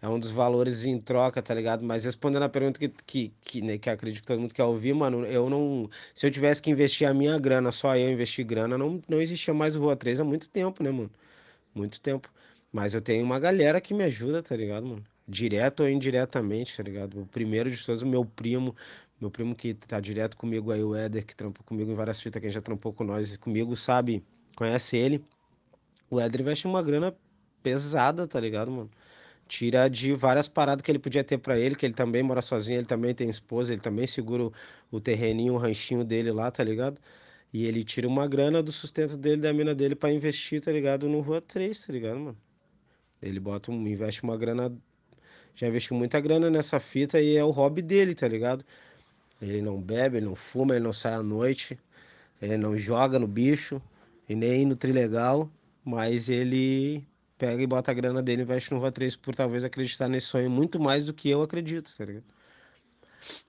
é 0.00 0.08
um 0.08 0.18
dos 0.18 0.30
valores 0.30 0.84
em 0.84 1.00
troca, 1.00 1.42
tá 1.42 1.54
ligado? 1.54 1.84
Mas 1.84 2.04
respondendo 2.04 2.44
a 2.44 2.48
pergunta 2.48 2.78
que, 2.78 2.88
que, 3.06 3.34
que, 3.42 3.60
né, 3.62 3.78
que 3.78 3.90
acredito 3.90 4.22
que 4.22 4.26
todo 4.28 4.40
mundo 4.40 4.54
quer 4.54 4.64
ouvir, 4.64 4.94
mano, 4.94 5.24
eu 5.26 5.50
não. 5.50 5.90
Se 6.14 6.26
eu 6.26 6.30
tivesse 6.30 6.62
que 6.62 6.70
investir 6.70 7.08
a 7.08 7.14
minha 7.14 7.38
grana, 7.38 7.72
só 7.72 7.96
eu 7.96 8.10
investir 8.10 8.44
grana, 8.46 8.78
não, 8.78 9.02
não 9.08 9.20
existia 9.20 9.52
mais 9.54 9.76
o 9.76 9.80
Rua 9.80 9.96
3 9.96 10.20
há 10.20 10.24
muito 10.24 10.48
tempo, 10.48 10.82
né, 10.82 10.90
mano? 10.90 11.10
Muito 11.74 12.00
tempo. 12.00 12.30
Mas 12.72 12.94
eu 12.94 13.00
tenho 13.00 13.24
uma 13.24 13.38
galera 13.38 13.80
que 13.80 13.94
me 13.94 14.04
ajuda, 14.04 14.42
tá 14.42 14.54
ligado, 14.56 14.86
mano? 14.86 15.04
Direto 15.26 15.80
ou 15.80 15.88
indiretamente, 15.88 16.76
tá 16.76 16.82
ligado? 16.82 17.22
O 17.22 17.26
primeiro 17.26 17.70
de 17.70 17.84
todos, 17.84 18.02
o 18.02 18.06
meu 18.06 18.24
primo, 18.24 18.74
meu 19.20 19.30
primo 19.30 19.54
que 19.54 19.74
tá 19.74 20.00
direto 20.00 20.36
comigo 20.36 20.70
aí, 20.70 20.82
o 20.82 20.94
Éder, 20.94 21.24
que 21.24 21.34
trampou 21.34 21.64
comigo 21.64 21.90
em 21.90 21.94
várias 21.94 22.20
fitas, 22.20 22.40
quem 22.40 22.50
já 22.50 22.60
trampou 22.60 22.92
com 22.92 23.04
nós 23.04 23.36
comigo, 23.36 23.74
sabe, 23.76 24.22
conhece 24.56 24.96
ele. 24.96 25.24
O 26.10 26.20
Éder 26.20 26.40
investe 26.42 26.66
uma 26.66 26.82
grana 26.82 27.14
pesada, 27.62 28.26
tá 28.26 28.40
ligado, 28.40 28.70
mano? 28.70 28.90
Tira 29.48 29.88
de 29.88 30.14
várias 30.14 30.48
paradas 30.48 30.82
que 30.82 30.90
ele 30.90 30.98
podia 30.98 31.24
ter 31.24 31.38
para 31.38 31.58
ele, 31.58 31.74
que 31.74 31.86
ele 31.86 31.94
também 31.94 32.22
mora 32.22 32.42
sozinho, 32.42 32.78
ele 32.80 32.86
também 32.86 33.14
tem 33.14 33.28
esposa, 33.30 33.72
ele 33.72 33.82
também 33.82 34.06
segura 34.06 34.44
o, 34.44 34.52
o 34.90 35.00
terreninho, 35.00 35.54
o 35.54 35.58
ranchinho 35.58 36.04
dele 36.04 36.30
lá, 36.32 36.50
tá 36.50 36.62
ligado? 36.64 37.00
E 37.52 37.66
ele 37.66 37.82
tira 37.84 38.06
uma 38.08 38.26
grana 38.26 38.62
do 38.62 38.72
sustento 38.72 39.16
dele, 39.16 39.40
da 39.42 39.52
mina 39.52 39.74
dele, 39.74 39.94
para 39.94 40.12
investir, 40.12 40.60
tá 40.60 40.72
ligado? 40.72 41.08
No 41.08 41.20
Rua 41.20 41.40
3, 41.40 41.86
tá 41.86 41.92
ligado, 41.92 42.18
mano? 42.20 42.36
Ele 43.22 43.40
bota 43.40 43.70
um, 43.70 43.86
investe 43.88 44.22
uma 44.22 44.36
grana, 44.36 44.72
já 45.54 45.66
investiu 45.68 45.96
muita 45.96 46.20
grana 46.20 46.50
nessa 46.50 46.78
fita 46.80 47.20
e 47.20 47.36
é 47.36 47.44
o 47.44 47.50
hobby 47.50 47.82
dele, 47.82 48.14
tá 48.14 48.28
ligado? 48.28 48.64
Ele 49.40 49.62
não 49.62 49.80
bebe, 49.80 50.18
ele 50.18 50.26
não 50.26 50.34
fuma, 50.36 50.74
ele 50.74 50.84
não 50.84 50.92
sai 50.92 51.14
à 51.14 51.22
noite, 51.22 51.78
ele 52.40 52.56
não 52.56 52.78
joga 52.78 53.18
no 53.18 53.26
bicho 53.26 53.80
e 54.28 54.34
nem 54.34 54.66
no 54.66 54.76
trilegal, 54.76 55.50
mas 55.84 56.28
ele 56.28 57.04
pega 57.38 57.62
e 57.62 57.66
bota 57.66 57.90
a 57.90 57.94
grana 57.94 58.22
dele 58.22 58.42
e 58.42 58.44
investe 58.44 58.72
no 58.72 58.78
Rua 58.78 58.92
3 58.92 59.16
por 59.16 59.34
talvez 59.34 59.64
acreditar 59.64 60.08
nesse 60.08 60.26
sonho 60.26 60.50
muito 60.50 60.80
mais 60.80 61.06
do 61.06 61.14
que 61.14 61.28
eu 61.30 61.42
acredito, 61.42 61.94
tá 61.96 62.04
ligado? 62.04 62.24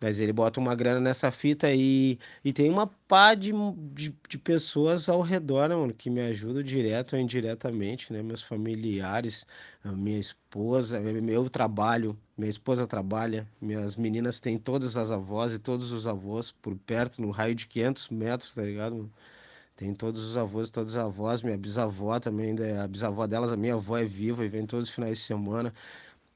Mas 0.02 0.20
ele 0.20 0.34
bota 0.34 0.60
uma 0.60 0.76
grana 0.76 1.00
nessa 1.00 1.32
fita 1.32 1.72
e, 1.74 2.18
e 2.44 2.52
tem 2.54 2.70
uma 2.70 2.88
pá 3.08 3.34
de, 3.34 3.52
de, 3.94 4.16
de, 4.28 4.38
pessoas 4.38 5.10
ao 5.10 5.22
redor, 5.22 5.70
né, 5.70 5.76
mano, 5.76 5.94
que 5.94 6.10
me 6.10 6.22
ajudam 6.22 6.64
direto 6.64 7.14
ou 7.14 7.20
indiretamente, 7.20 8.12
né? 8.12 8.22
Meus 8.22 8.44
familiares, 8.44 9.46
minha 9.84 10.20
esposa, 10.20 11.00
meu 11.00 11.50
trabalho, 11.50 12.18
minha 12.38 12.50
esposa 12.50 12.88
trabalha, 12.88 13.48
minhas 13.62 13.96
meninas 13.96 14.40
têm 14.40 14.58
todas 14.58 14.98
as 14.98 15.12
avós 15.12 15.54
e 15.54 15.60
todos 15.60 15.92
os 15.92 16.08
avós 16.08 16.52
por 16.52 16.76
perto, 16.78 17.22
no 17.22 17.32
raio 17.32 17.56
de 17.56 17.68
500 17.68 18.10
metros, 18.10 18.54
tá 18.54 18.62
ligado, 18.64 18.96
mano? 18.96 19.12
Tem 19.76 19.94
todos 19.94 20.22
os 20.22 20.38
avós, 20.38 20.70
todas 20.70 20.98
as 20.98 21.06
avós, 21.06 21.42
minha 21.42 21.58
bisavó 21.58 22.20
também, 22.20 22.54
a 22.78 22.86
bisavó 22.86 23.26
delas, 23.26 23.54
a 23.54 23.56
minha 23.56 23.76
avó 23.76 23.98
é 23.98 24.04
viva 24.04 24.44
e 24.44 24.50
vem 24.50 24.66
todos 24.66 24.90
os 24.90 24.94
finais 24.94 25.20
de 25.20 25.24
semana. 25.24 25.74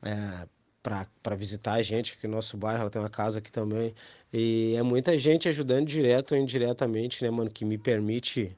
É, 0.02 0.48
para 0.84 1.36
visitar 1.36 1.74
a 1.74 1.82
gente 1.82 2.18
no 2.24 2.30
nosso 2.32 2.58
bairro, 2.58 2.82
ela 2.82 2.90
tem 2.90 3.02
uma 3.02 3.10
casa 3.10 3.40
aqui 3.40 3.50
também. 3.52 3.96
E 4.34 4.76
é 4.76 4.84
muita 4.84 5.18
gente 5.18 5.48
ajudando 5.48 5.88
direto 5.88 6.34
ou 6.34 6.38
indiretamente, 6.38 7.24
né, 7.24 7.32
mano, 7.32 7.50
que 7.50 7.64
me 7.64 7.78
permite 7.78 8.56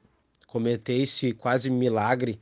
cometer 0.47 0.93
esse 0.93 1.33
quase 1.33 1.69
milagre 1.69 2.39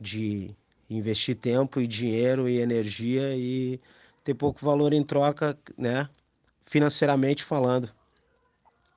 de 0.00 0.54
investir 0.88 1.34
tempo 1.34 1.80
e 1.80 1.86
dinheiro 1.86 2.48
e 2.48 2.58
energia 2.60 3.34
e 3.34 3.80
ter 4.22 4.34
pouco 4.34 4.64
valor 4.64 4.92
em 4.92 5.02
troca, 5.02 5.58
né, 5.76 6.08
financeiramente 6.62 7.42
falando. 7.42 7.90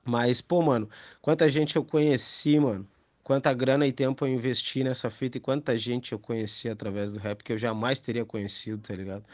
Mas, 0.04 0.40
pô, 0.40 0.62
mano, 0.62 0.88
quanta 1.20 1.48
gente 1.48 1.76
eu 1.76 1.84
conheci, 1.84 2.60
mano, 2.60 2.86
quanta 3.24 3.52
grana 3.52 3.86
e 3.86 3.92
tempo 3.92 4.24
eu 4.24 4.28
investi 4.32 4.84
nessa 4.84 5.10
fita 5.10 5.38
e 5.38 5.40
quanta 5.40 5.76
gente 5.76 6.12
eu 6.12 6.18
conheci 6.18 6.68
através 6.68 7.12
do 7.12 7.18
rap 7.18 7.42
que 7.42 7.52
eu 7.52 7.58
jamais 7.58 8.00
teria 8.00 8.24
conhecido, 8.24 8.78
tá 8.82 8.94
ligado? 8.94 9.24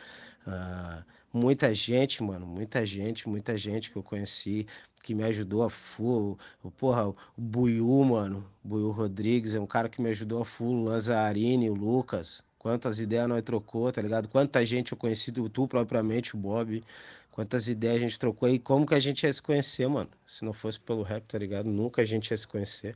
Uh, 0.46 1.04
muita 1.32 1.74
gente, 1.74 2.22
mano, 2.22 2.46
muita 2.46 2.86
gente, 2.86 3.28
muita 3.28 3.58
gente 3.58 3.90
que 3.90 3.96
eu 3.98 4.02
conheci, 4.02 4.66
que 5.02 5.14
me 5.14 5.24
ajudou 5.24 5.62
a 5.64 5.70
full. 5.70 6.38
O, 6.62 6.70
porra, 6.70 7.08
o 7.08 7.16
Buiu, 7.36 8.04
mano, 8.04 8.48
Buiu 8.64 8.90
Rodrigues 8.90 9.54
é 9.54 9.60
um 9.60 9.66
cara 9.66 9.88
que 9.88 10.00
me 10.00 10.10
ajudou 10.10 10.42
a 10.42 10.44
full. 10.44 10.82
O 10.82 10.84
Lanzarini, 10.84 11.68
o 11.68 11.74
Lucas, 11.74 12.42
Quantas 12.60 12.98
ideias 12.98 13.26
nós 13.26 13.42
trocou, 13.42 13.90
tá 13.90 14.02
ligado? 14.02 14.28
Quanta 14.28 14.62
gente 14.66 14.92
eu 14.92 14.98
conheci, 14.98 15.32
tu 15.32 15.66
propriamente, 15.66 16.34
o 16.36 16.38
Bob. 16.38 16.84
Quantas 17.30 17.68
ideias 17.68 17.96
a 17.96 17.98
gente 18.00 18.18
trocou 18.18 18.46
e 18.50 18.58
como 18.58 18.84
que 18.84 18.94
a 18.94 18.98
gente 18.98 19.22
ia 19.22 19.32
se 19.32 19.40
conhecer, 19.40 19.88
mano? 19.88 20.10
Se 20.26 20.44
não 20.44 20.52
fosse 20.52 20.78
pelo 20.78 21.02
rap, 21.02 21.24
tá 21.26 21.38
ligado? 21.38 21.70
Nunca 21.70 22.02
a 22.02 22.04
gente 22.04 22.30
ia 22.30 22.36
se 22.36 22.46
conhecer. 22.46 22.94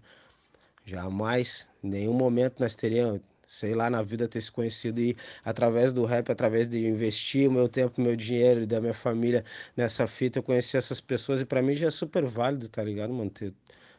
Jamais, 0.84 1.66
em 1.82 1.88
nenhum 1.88 2.12
momento 2.12 2.60
nós 2.60 2.74
teríamos, 2.76 3.20
sei 3.46 3.74
lá, 3.74 3.88
na 3.88 4.02
vida 4.02 4.28
ter 4.28 4.40
se 4.40 4.52
conhecido 4.52 5.00
e 5.00 5.16
através 5.44 5.92
do 5.92 6.04
rap, 6.04 6.30
através 6.30 6.68
de 6.68 6.86
investir 6.86 7.48
o 7.48 7.52
meu 7.52 7.68
tempo, 7.68 8.00
meu 8.00 8.14
dinheiro 8.14 8.62
e 8.62 8.66
da 8.66 8.80
minha 8.80 8.92
família 8.92 9.44
nessa 9.76 10.06
fita, 10.06 10.38
eu 10.38 10.42
conheci 10.42 10.76
essas 10.76 11.00
pessoas 11.00 11.40
e 11.40 11.46
para 11.46 11.62
mim 11.62 11.74
já 11.74 11.86
é 11.86 11.90
super 11.90 12.24
válido, 12.26 12.68
tá 12.68 12.82
ligado, 12.82 13.12
mano? 13.14 13.30
Ter, 13.30 13.54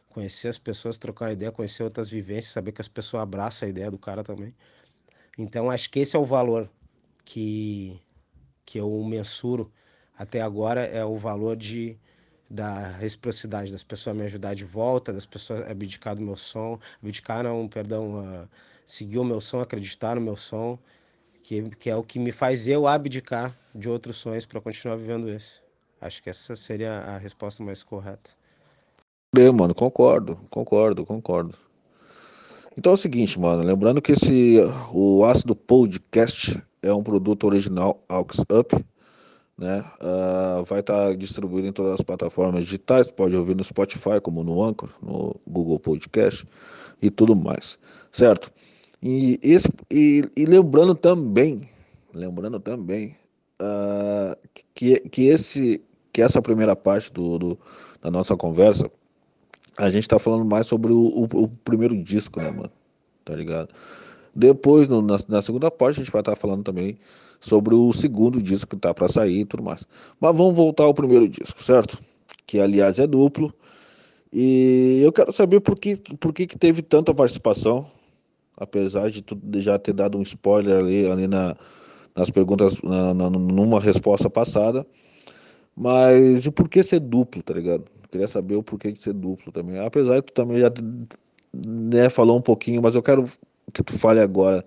conhecer 0.08 0.48
as 0.48 0.58
pessoas, 0.58 0.96
trocar 0.96 1.32
ideia, 1.32 1.52
conhecer 1.52 1.82
outras 1.82 2.08
vivências, 2.08 2.52
saber 2.52 2.72
que 2.72 2.80
as 2.80 2.88
pessoas 2.88 3.22
abraçam 3.22 3.66
a 3.66 3.70
ideia 3.70 3.90
do 3.90 3.98
cara 3.98 4.22
também. 4.22 4.54
Então 5.36 5.70
acho 5.70 5.90
que 5.90 6.00
esse 6.00 6.16
é 6.16 6.18
o 6.18 6.24
valor 6.24 6.70
que, 7.24 8.00
que 8.64 8.78
eu 8.78 8.90
mensuro 9.04 9.70
até 10.16 10.40
agora, 10.40 10.84
é 10.86 11.04
o 11.04 11.16
valor 11.18 11.56
de 11.56 11.98
da 12.48 12.88
reciprocidade, 12.88 13.72
das 13.72 13.82
pessoas 13.82 14.16
me 14.16 14.22
ajudar 14.24 14.54
de 14.54 14.64
volta, 14.64 15.12
das 15.12 15.26
pessoas 15.26 15.68
abdicar 15.68 16.14
do 16.14 16.22
meu 16.22 16.36
som, 16.36 16.78
abdicar 17.02 17.42
não, 17.42 17.66
perdão, 17.66 18.20
uh, 18.20 18.48
seguir 18.84 19.18
o 19.18 19.24
meu 19.24 19.40
som, 19.40 19.60
acreditar 19.60 20.14
no 20.14 20.20
meu 20.20 20.36
som, 20.36 20.78
que, 21.42 21.70
que 21.70 21.90
é 21.90 21.96
o 21.96 22.02
que 22.02 22.18
me 22.18 22.32
faz 22.32 22.68
eu 22.68 22.86
abdicar 22.86 23.56
de 23.74 23.88
outros 23.88 24.16
sonhos 24.16 24.46
para 24.46 24.60
continuar 24.60 24.96
vivendo 24.96 25.28
esse. 25.28 25.60
Acho 26.00 26.22
que 26.22 26.30
essa 26.30 26.54
seria 26.54 26.92
a 27.00 27.18
resposta 27.18 27.62
mais 27.62 27.82
correta. 27.82 28.30
Bem, 29.34 29.52
mano, 29.52 29.74
concordo, 29.74 30.36
concordo, 30.50 31.04
concordo. 31.04 31.54
Então 32.78 32.92
é 32.92 32.94
o 32.94 32.98
seguinte, 32.98 33.40
mano, 33.40 33.62
lembrando 33.62 34.02
que 34.02 34.12
esse 34.12 34.58
o 34.92 35.24
Ácido 35.24 35.56
Podcast 35.56 36.60
é 36.82 36.92
um 36.92 37.02
produto 37.02 37.44
original 37.44 38.02
Aux 38.08 38.38
Up 38.50 38.84
né? 39.58 39.84
Uh, 40.00 40.64
vai 40.64 40.80
estar 40.80 41.08
tá 41.08 41.14
distribuído 41.14 41.68
em 41.68 41.72
todas 41.72 41.94
as 41.94 42.02
plataformas 42.02 42.64
digitais, 42.64 43.10
pode 43.10 43.36
ouvir 43.36 43.56
no 43.56 43.64
Spotify, 43.64 44.20
como 44.22 44.44
no 44.44 44.62
Anchor, 44.62 44.90
no 45.02 45.34
Google 45.46 45.80
Podcast 45.80 46.46
e 47.00 47.10
tudo 47.10 47.34
mais, 47.34 47.78
certo? 48.12 48.52
E, 49.02 49.38
esse, 49.42 49.68
e, 49.90 50.28
e 50.36 50.44
lembrando 50.44 50.94
também, 50.94 51.62
lembrando 52.12 52.60
também 52.60 53.16
uh, 53.60 54.36
que, 54.74 55.00
que, 55.00 55.26
esse, 55.26 55.82
que 56.12 56.20
essa 56.20 56.42
primeira 56.42 56.74
parte 56.74 57.12
do, 57.12 57.38
do 57.38 57.58
da 58.02 58.10
nossa 58.10 58.36
conversa, 58.36 58.90
a 59.76 59.88
gente 59.90 60.02
está 60.02 60.18
falando 60.18 60.44
mais 60.44 60.66
sobre 60.66 60.92
o, 60.92 60.98
o, 60.98 61.24
o, 61.24 61.48
primeiro 61.48 61.96
disco, 62.02 62.40
né, 62.40 62.50
mano? 62.50 62.70
Tá 63.24 63.34
ligado? 63.34 63.68
Depois, 64.34 64.86
no, 64.88 65.02
na, 65.02 65.18
na 65.28 65.42
segunda 65.42 65.70
parte, 65.70 66.00
a 66.00 66.04
gente 66.04 66.12
vai 66.12 66.20
estar 66.20 66.32
tá 66.32 66.36
falando 66.36 66.62
também 66.62 66.98
sobre 67.46 67.74
o 67.74 67.92
segundo 67.92 68.42
disco 68.42 68.70
que 68.70 68.76
tá 68.76 68.92
para 68.92 69.08
sair 69.08 69.40
e 69.40 69.44
tudo 69.44 69.62
mais. 69.62 69.86
Mas 70.20 70.36
vamos 70.36 70.54
voltar 70.54 70.84
ao 70.84 70.94
primeiro 70.94 71.28
disco, 71.28 71.62
certo? 71.62 71.98
Que 72.46 72.58
aliás 72.60 72.98
é 72.98 73.06
duplo. 73.06 73.52
E 74.32 75.00
eu 75.04 75.12
quero 75.12 75.32
saber 75.32 75.60
por 75.60 75.78
que, 75.78 75.96
por 75.96 76.32
que, 76.32 76.46
que 76.46 76.58
teve 76.58 76.82
tanta 76.82 77.14
participação, 77.14 77.86
apesar 78.56 79.10
de 79.10 79.22
tudo 79.22 79.60
já 79.60 79.78
ter 79.78 79.92
dado 79.92 80.18
um 80.18 80.22
spoiler 80.22 80.78
ali, 80.78 81.10
ali 81.10 81.26
na, 81.26 81.56
nas 82.14 82.30
perguntas, 82.30 82.80
na, 82.82 83.14
na, 83.14 83.30
numa 83.30 83.80
resposta 83.80 84.28
passada. 84.28 84.86
Mas 85.74 86.46
e 86.46 86.50
por 86.50 86.68
que 86.68 86.82
ser 86.82 87.00
duplo, 87.00 87.42
tá 87.42 87.54
ligado? 87.54 87.84
queria 88.16 88.28
saber 88.28 88.56
o 88.56 88.62
porquê 88.62 88.92
de 88.92 89.00
ser 89.00 89.12
duplo 89.12 89.52
também. 89.52 89.78
Apesar 89.78 90.16
de 90.16 90.22
tu 90.22 90.32
também 90.32 90.58
já 90.58 90.72
né, 91.52 92.08
falou 92.08 92.38
um 92.38 92.42
pouquinho, 92.42 92.80
mas 92.82 92.94
eu 92.94 93.02
quero 93.02 93.26
que 93.72 93.82
tu 93.82 93.98
fale 93.98 94.20
agora 94.20 94.64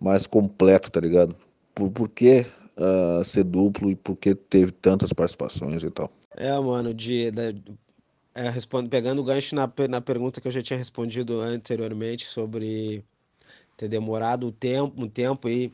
mais 0.00 0.26
completo, 0.26 0.90
tá 0.90 1.00
ligado? 1.00 1.36
Por, 1.80 1.90
por 1.90 2.08
que 2.10 2.44
uh, 2.76 3.24
ser 3.24 3.44
duplo 3.44 3.90
e 3.90 3.96
por 3.96 4.16
que 4.16 4.34
teve 4.34 4.70
tantas 4.70 5.12
participações 5.12 5.82
e 5.82 5.90
tal. 5.90 6.12
É, 6.36 6.52
mano, 6.60 6.92
de, 6.92 7.30
de 7.30 7.62
é, 8.34 8.50
respondo, 8.50 8.90
pegando 8.90 9.20
o 9.20 9.24
gancho 9.24 9.54
na, 9.54 9.70
na 9.88 10.00
pergunta 10.00 10.40
que 10.40 10.48
eu 10.48 10.52
já 10.52 10.60
tinha 10.60 10.76
respondido 10.76 11.40
anteriormente 11.40 12.26
sobre 12.26 13.02
ter 13.76 13.88
demorado 13.88 14.46
o 14.46 14.52
tempo, 14.52 15.02
um 15.02 15.08
tempo 15.08 15.48
e 15.48 15.72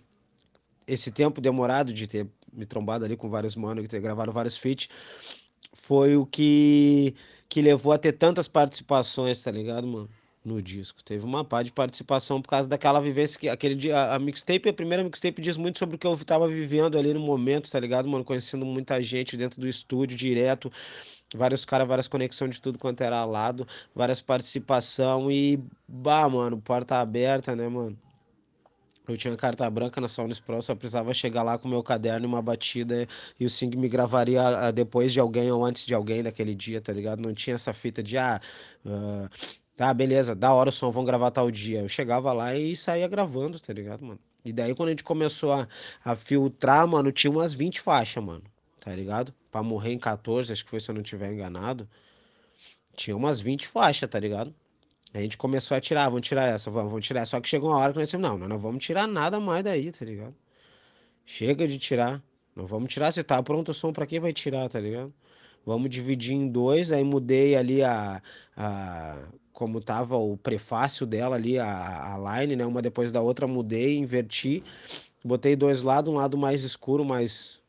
esse 0.86 1.10
tempo 1.10 1.40
demorado 1.40 1.92
de 1.92 2.06
ter 2.06 2.28
me 2.52 2.64
trombado 2.64 3.04
ali 3.04 3.16
com 3.16 3.28
vários 3.28 3.56
manos, 3.56 3.82
de 3.82 3.90
ter 3.90 4.00
gravado 4.00 4.32
vários 4.32 4.56
feats, 4.56 4.88
foi 5.72 6.16
o 6.16 6.24
que, 6.24 7.14
que 7.48 7.60
levou 7.60 7.92
a 7.92 7.98
ter 7.98 8.12
tantas 8.12 8.46
participações, 8.46 9.42
tá 9.42 9.50
ligado, 9.50 9.86
mano? 9.86 10.08
No 10.46 10.62
disco. 10.62 11.02
Teve 11.02 11.24
uma 11.24 11.44
pá 11.44 11.62
de 11.62 11.72
participação 11.72 12.40
por 12.40 12.48
causa 12.48 12.68
daquela 12.68 13.00
vivência 13.00 13.38
que 13.38 13.48
aquele 13.48 13.74
dia 13.74 14.14
a 14.14 14.18
mixtape, 14.18 14.68
a 14.68 14.72
primeira 14.72 15.02
mixtape 15.02 15.42
diz 15.42 15.56
muito 15.56 15.78
sobre 15.78 15.96
o 15.96 15.98
que 15.98 16.06
eu 16.06 16.16
tava 16.24 16.46
vivendo 16.48 16.96
ali 16.96 17.12
no 17.12 17.20
momento, 17.20 17.70
tá 17.70 17.80
ligado, 17.80 18.08
mano? 18.08 18.24
Conhecendo 18.24 18.64
muita 18.64 19.02
gente 19.02 19.36
dentro 19.36 19.60
do 19.60 19.68
estúdio 19.68 20.16
direto, 20.16 20.70
vários 21.34 21.64
caras, 21.64 21.88
várias 21.88 22.08
conexões 22.08 22.54
de 22.54 22.62
tudo 22.62 22.78
quanto 22.78 23.00
era 23.02 23.24
lado, 23.24 23.66
várias 23.94 24.20
participação 24.20 25.30
e 25.30 25.58
bah, 25.88 26.28
mano, 26.28 26.60
porta 26.60 27.00
aberta, 27.00 27.56
né, 27.56 27.68
mano? 27.68 27.98
Eu 29.08 29.16
tinha 29.16 29.36
carta 29.36 29.68
branca 29.70 30.00
na 30.00 30.08
Sonos 30.08 30.40
Pro, 30.40 30.60
só 30.60 30.74
precisava 30.74 31.14
chegar 31.14 31.42
lá 31.44 31.56
com 31.58 31.68
meu 31.68 31.82
caderno 31.82 32.26
e 32.26 32.28
uma 32.28 32.42
batida 32.42 33.06
e 33.38 33.44
o 33.44 33.50
Sing 33.50 33.70
me 33.76 33.88
gravaria 33.88 34.42
ah, 34.42 34.70
depois 34.72 35.12
de 35.12 35.20
alguém 35.20 35.50
ou 35.50 35.64
antes 35.64 35.86
de 35.86 35.94
alguém 35.94 36.24
daquele 36.24 36.54
dia, 36.56 36.80
tá 36.80 36.92
ligado? 36.92 37.20
Não 37.20 37.32
tinha 37.32 37.54
essa 37.54 37.72
fita 37.72 38.02
de, 38.02 38.18
ah, 38.18 38.40
uh, 38.84 39.28
Tá, 39.76 39.92
beleza, 39.92 40.34
da 40.34 40.54
hora 40.54 40.70
o 40.70 40.72
som, 40.72 40.90
vamos 40.90 41.06
gravar 41.06 41.30
tal 41.30 41.50
dia. 41.50 41.80
Eu 41.80 41.88
chegava 41.88 42.32
lá 42.32 42.56
e 42.56 42.74
saía 42.74 43.06
gravando, 43.06 43.60
tá 43.60 43.72
ligado, 43.74 44.04
mano? 44.04 44.18
E 44.42 44.50
daí 44.52 44.74
quando 44.74 44.88
a 44.88 44.92
gente 44.92 45.04
começou 45.04 45.52
a, 45.52 45.68
a 46.02 46.16
filtrar, 46.16 46.86
mano, 46.88 47.12
tinha 47.12 47.30
umas 47.30 47.52
20 47.52 47.80
faixas, 47.82 48.24
mano, 48.24 48.42
tá 48.80 48.90
ligado? 48.92 49.34
Pra 49.50 49.62
morrer 49.62 49.92
em 49.92 49.98
14, 49.98 50.50
acho 50.50 50.64
que 50.64 50.70
foi 50.70 50.80
se 50.80 50.90
eu 50.90 50.94
não 50.94 51.02
tiver 51.02 51.30
enganado. 51.30 51.86
Tinha 52.94 53.14
umas 53.14 53.38
20 53.40 53.68
faixas, 53.68 54.08
tá 54.08 54.18
ligado? 54.18 54.54
A 55.12 55.20
gente 55.20 55.36
começou 55.36 55.76
a 55.76 55.80
tirar, 55.80 56.08
vamos 56.08 56.26
tirar 56.26 56.46
essa, 56.46 56.70
vamos, 56.70 56.90
vamos 56.90 57.06
tirar. 57.06 57.26
Só 57.26 57.38
que 57.40 57.48
chegou 57.48 57.70
uma 57.70 57.78
hora 57.78 57.92
que 57.92 57.98
nós 57.98 58.08
dissemos, 58.08 58.26
não, 58.26 58.48
não 58.48 58.58
vamos 58.58 58.82
tirar 58.82 59.06
nada 59.06 59.38
mais 59.38 59.62
daí, 59.62 59.92
tá 59.92 60.04
ligado? 60.06 60.34
Chega 61.26 61.68
de 61.68 61.78
tirar. 61.78 62.22
Não 62.54 62.66
vamos 62.66 62.92
tirar, 62.92 63.12
se 63.12 63.22
tá 63.22 63.42
pronto 63.42 63.70
o 63.70 63.74
som, 63.74 63.92
pra 63.92 64.06
quem 64.06 64.20
vai 64.20 64.32
tirar, 64.32 64.68
tá 64.70 64.80
ligado? 64.80 65.12
Vamos 65.66 65.90
dividir 65.90 66.34
em 66.34 66.48
dois, 66.48 66.92
aí 66.92 67.02
mudei 67.02 67.56
ali 67.56 67.82
a, 67.82 68.22
a 68.56 69.18
como 69.52 69.80
tava 69.80 70.16
o 70.16 70.36
prefácio 70.36 71.06
dela 71.06 71.34
ali, 71.34 71.58
a, 71.58 72.14
a 72.14 72.38
line, 72.40 72.54
né? 72.56 72.64
Uma 72.64 72.80
depois 72.80 73.10
da 73.10 73.20
outra, 73.20 73.46
mudei, 73.48 73.96
inverti, 73.96 74.62
botei 75.24 75.56
dois 75.56 75.82
lados, 75.82 76.12
um 76.12 76.16
lado 76.16 76.38
mais 76.38 76.62
escuro, 76.62 77.04
mais 77.04 77.60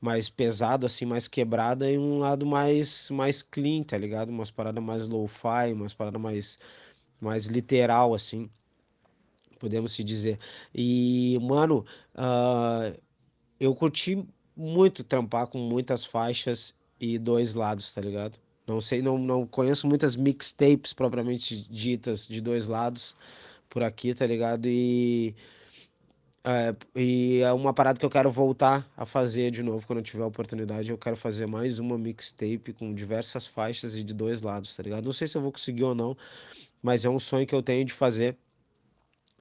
mais 0.00 0.30
pesado, 0.30 0.86
assim, 0.86 1.04
mais 1.04 1.26
quebrada, 1.26 1.90
e 1.90 1.98
um 1.98 2.18
lado 2.18 2.46
mais, 2.46 3.10
mais 3.10 3.42
clean, 3.42 3.82
tá 3.82 3.98
ligado? 3.98 4.28
Umas 4.28 4.50
paradas 4.50 4.82
mais 4.82 5.08
low-fi, 5.08 5.72
umas 5.72 5.94
paradas 5.94 6.20
mais, 6.20 6.58
mais 7.20 7.46
literal, 7.46 8.14
assim, 8.14 8.48
podemos 9.58 9.92
se 9.92 10.04
dizer. 10.04 10.38
E, 10.74 11.38
mano, 11.42 11.84
uh, 12.14 12.96
eu 13.58 13.74
curti 13.74 14.24
muito 14.56 15.02
trampar 15.02 15.48
com 15.48 15.58
muitas 15.58 16.04
faixas 16.04 16.74
e 17.00 17.18
dois 17.18 17.54
lados, 17.54 17.92
tá 17.94 18.00
ligado? 18.00 18.38
Não 18.66 18.80
sei, 18.80 19.00
não, 19.02 19.16
não 19.18 19.46
conheço 19.46 19.86
muitas 19.86 20.16
mixtapes 20.16 20.92
propriamente 20.92 21.68
ditas 21.70 22.26
de 22.26 22.40
dois 22.40 22.68
lados 22.68 23.14
por 23.68 23.82
aqui, 23.82 24.14
tá 24.14 24.26
ligado? 24.26 24.66
E 24.66 25.34
é, 26.48 26.76
e 26.94 27.40
é 27.42 27.52
uma 27.52 27.74
parada 27.74 27.98
que 27.98 28.06
eu 28.06 28.10
quero 28.10 28.30
voltar 28.30 28.88
a 28.96 29.04
fazer 29.04 29.50
de 29.50 29.64
novo 29.64 29.84
quando 29.84 29.98
eu 29.98 30.02
tiver 30.04 30.22
a 30.22 30.26
oportunidade. 30.28 30.90
Eu 30.90 30.98
quero 30.98 31.16
fazer 31.16 31.44
mais 31.46 31.80
uma 31.80 31.98
mixtape 31.98 32.72
com 32.72 32.94
diversas 32.94 33.46
faixas 33.46 33.96
e 33.96 34.04
de 34.04 34.14
dois 34.14 34.42
lados, 34.42 34.74
tá 34.76 34.82
ligado? 34.82 35.04
Não 35.04 35.12
sei 35.12 35.26
se 35.26 35.36
eu 35.36 35.42
vou 35.42 35.50
conseguir 35.50 35.82
ou 35.82 35.94
não, 35.94 36.16
mas 36.80 37.04
é 37.04 37.10
um 37.10 37.18
sonho 37.18 37.46
que 37.46 37.54
eu 37.54 37.62
tenho 37.62 37.84
de 37.84 37.92
fazer 37.92 38.36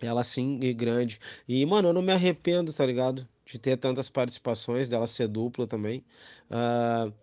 ela 0.02 0.22
assim 0.22 0.60
e 0.64 0.74
grande. 0.74 1.20
E, 1.48 1.66
mano, 1.66 1.90
eu 1.90 1.94
não 1.94 2.02
me 2.02 2.12
arrependo, 2.12 2.74
tá 2.74 2.86
ligado? 2.86 3.28
De 3.46 3.60
ter 3.60 3.78
tantas 3.78 4.10
participações, 4.10 4.90
dela 4.90 5.08
ser 5.08 5.28
dupla 5.28 5.68
também. 5.68 6.04
Uh, 6.50 7.14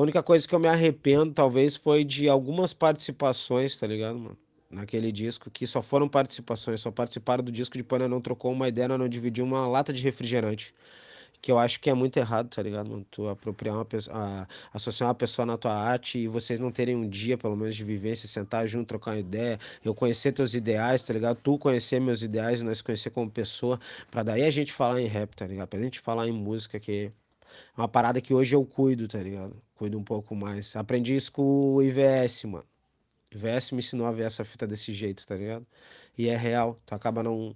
a 0.00 0.02
única 0.02 0.22
coisa 0.22 0.48
que 0.48 0.54
eu 0.54 0.58
me 0.58 0.66
arrependo, 0.66 1.30
talvez, 1.34 1.76
foi 1.76 2.04
de 2.04 2.26
algumas 2.26 2.72
participações, 2.72 3.78
tá 3.78 3.86
ligado, 3.86 4.18
mano? 4.18 4.38
Naquele 4.70 5.12
disco, 5.12 5.50
que 5.50 5.66
só 5.66 5.82
foram 5.82 6.08
participações, 6.08 6.80
só 6.80 6.90
participaram 6.90 7.44
do 7.44 7.52
disco, 7.52 7.76
depois 7.76 8.00
não 8.08 8.20
trocou 8.20 8.50
uma 8.52 8.66
ideia, 8.66 8.88
não 8.88 9.08
dividiu 9.08 9.44
uma 9.44 9.66
lata 9.68 9.92
de 9.92 10.02
refrigerante. 10.02 10.72
Que 11.42 11.52
eu 11.52 11.58
acho 11.58 11.80
que 11.80 11.90
é 11.90 11.94
muito 11.94 12.16
errado, 12.18 12.48
tá 12.48 12.62
ligado, 12.62 12.90
mano? 12.90 13.06
Tu 13.10 13.28
apropriar 13.28 13.74
uma 13.76 13.84
pessoa, 13.84 14.16
a, 14.16 14.48
associar 14.72 15.08
uma 15.08 15.14
pessoa 15.14 15.44
na 15.44 15.58
tua 15.58 15.74
arte 15.74 16.18
e 16.18 16.28
vocês 16.28 16.58
não 16.58 16.70
terem 16.72 16.96
um 16.96 17.08
dia, 17.08 17.36
pelo 17.36 17.56
menos, 17.56 17.76
de 17.76 17.84
vivência, 17.84 18.28
sentar 18.28 18.66
junto, 18.66 18.88
trocar 18.88 19.12
uma 19.12 19.18
ideia, 19.20 19.58
eu 19.84 19.94
conhecer 19.94 20.32
teus 20.32 20.54
ideais, 20.54 21.04
tá 21.04 21.12
ligado? 21.12 21.38
Tu 21.42 21.58
conhecer 21.58 22.00
meus 22.00 22.22
ideais, 22.22 22.62
nós 22.62 22.80
conhecer 22.80 23.10
como 23.10 23.30
pessoa, 23.30 23.78
pra 24.10 24.22
daí 24.22 24.44
a 24.44 24.50
gente 24.50 24.72
falar 24.72 25.00
em 25.00 25.06
rap, 25.06 25.34
tá 25.36 25.46
ligado? 25.46 25.68
Pra 25.68 25.80
gente 25.80 26.00
falar 26.00 26.26
em 26.26 26.32
música, 26.32 26.80
que 26.80 27.12
é 27.76 27.80
uma 27.80 27.88
parada 27.88 28.20
que 28.20 28.34
hoje 28.34 28.54
eu 28.54 28.64
cuido, 28.64 29.08
tá 29.08 29.18
ligado? 29.18 29.60
Cuido 29.74 29.98
um 29.98 30.04
pouco 30.04 30.34
mais. 30.34 30.74
Aprendi 30.76 31.14
isso 31.14 31.32
com 31.32 31.74
o 31.74 31.82
IVS, 31.82 32.44
mano. 32.44 32.64
O 33.32 33.36
IVS 33.36 33.72
me 33.72 33.78
ensinou 33.78 34.06
a 34.06 34.12
ver 34.12 34.24
essa 34.24 34.44
fita 34.44 34.66
desse 34.66 34.92
jeito, 34.92 35.26
tá 35.26 35.36
ligado? 35.36 35.66
E 36.18 36.28
é 36.28 36.36
real. 36.36 36.80
Tu 36.86 36.94
acaba 36.94 37.22
não, 37.22 37.54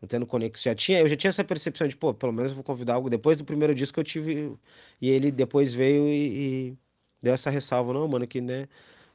não 0.00 0.08
tendo 0.08 0.26
conexão. 0.26 0.70
Já 0.70 0.74
tinha, 0.74 1.00
eu 1.00 1.08
já 1.08 1.16
tinha 1.16 1.30
essa 1.30 1.44
percepção 1.44 1.86
de, 1.88 1.96
pô, 1.96 2.12
pelo 2.14 2.32
menos 2.32 2.52
eu 2.52 2.56
vou 2.56 2.64
convidar 2.64 2.94
algo. 2.94 3.08
Depois 3.10 3.38
do 3.38 3.44
primeiro 3.44 3.74
disco 3.74 3.98
eu 4.00 4.04
tive. 4.04 4.56
E 5.00 5.10
ele 5.10 5.30
depois 5.30 5.72
veio 5.72 6.08
e, 6.08 6.70
e 6.70 6.78
deu 7.22 7.34
essa 7.34 7.50
ressalva, 7.50 7.92
não, 7.92 8.08
mano, 8.08 8.26
que 8.26 8.40
né. 8.40 8.68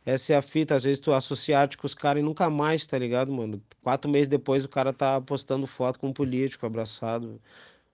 Essa 0.07 0.33
é 0.33 0.37
a 0.37 0.41
fita, 0.41 0.73
às 0.73 0.83
vezes 0.85 0.99
tu 1.01 1.11
associa 1.11 1.59
arte 1.59 1.77
com 1.77 1.85
os 1.85 1.93
caras 1.93 2.21
e 2.21 2.23
nunca 2.25 2.49
mais, 2.49 2.87
tá 2.87 2.97
ligado, 2.97 3.29
mano? 3.29 3.61
Quatro 3.83 4.09
meses 4.09 4.29
depois 4.29 4.63
o 4.63 4.69
cara 4.69 4.93
tá 4.93 5.19
postando 5.19 5.67
foto 5.67 5.99
com 5.99 6.07
um 6.07 6.13
político 6.13 6.65
abraçado, 6.65 7.41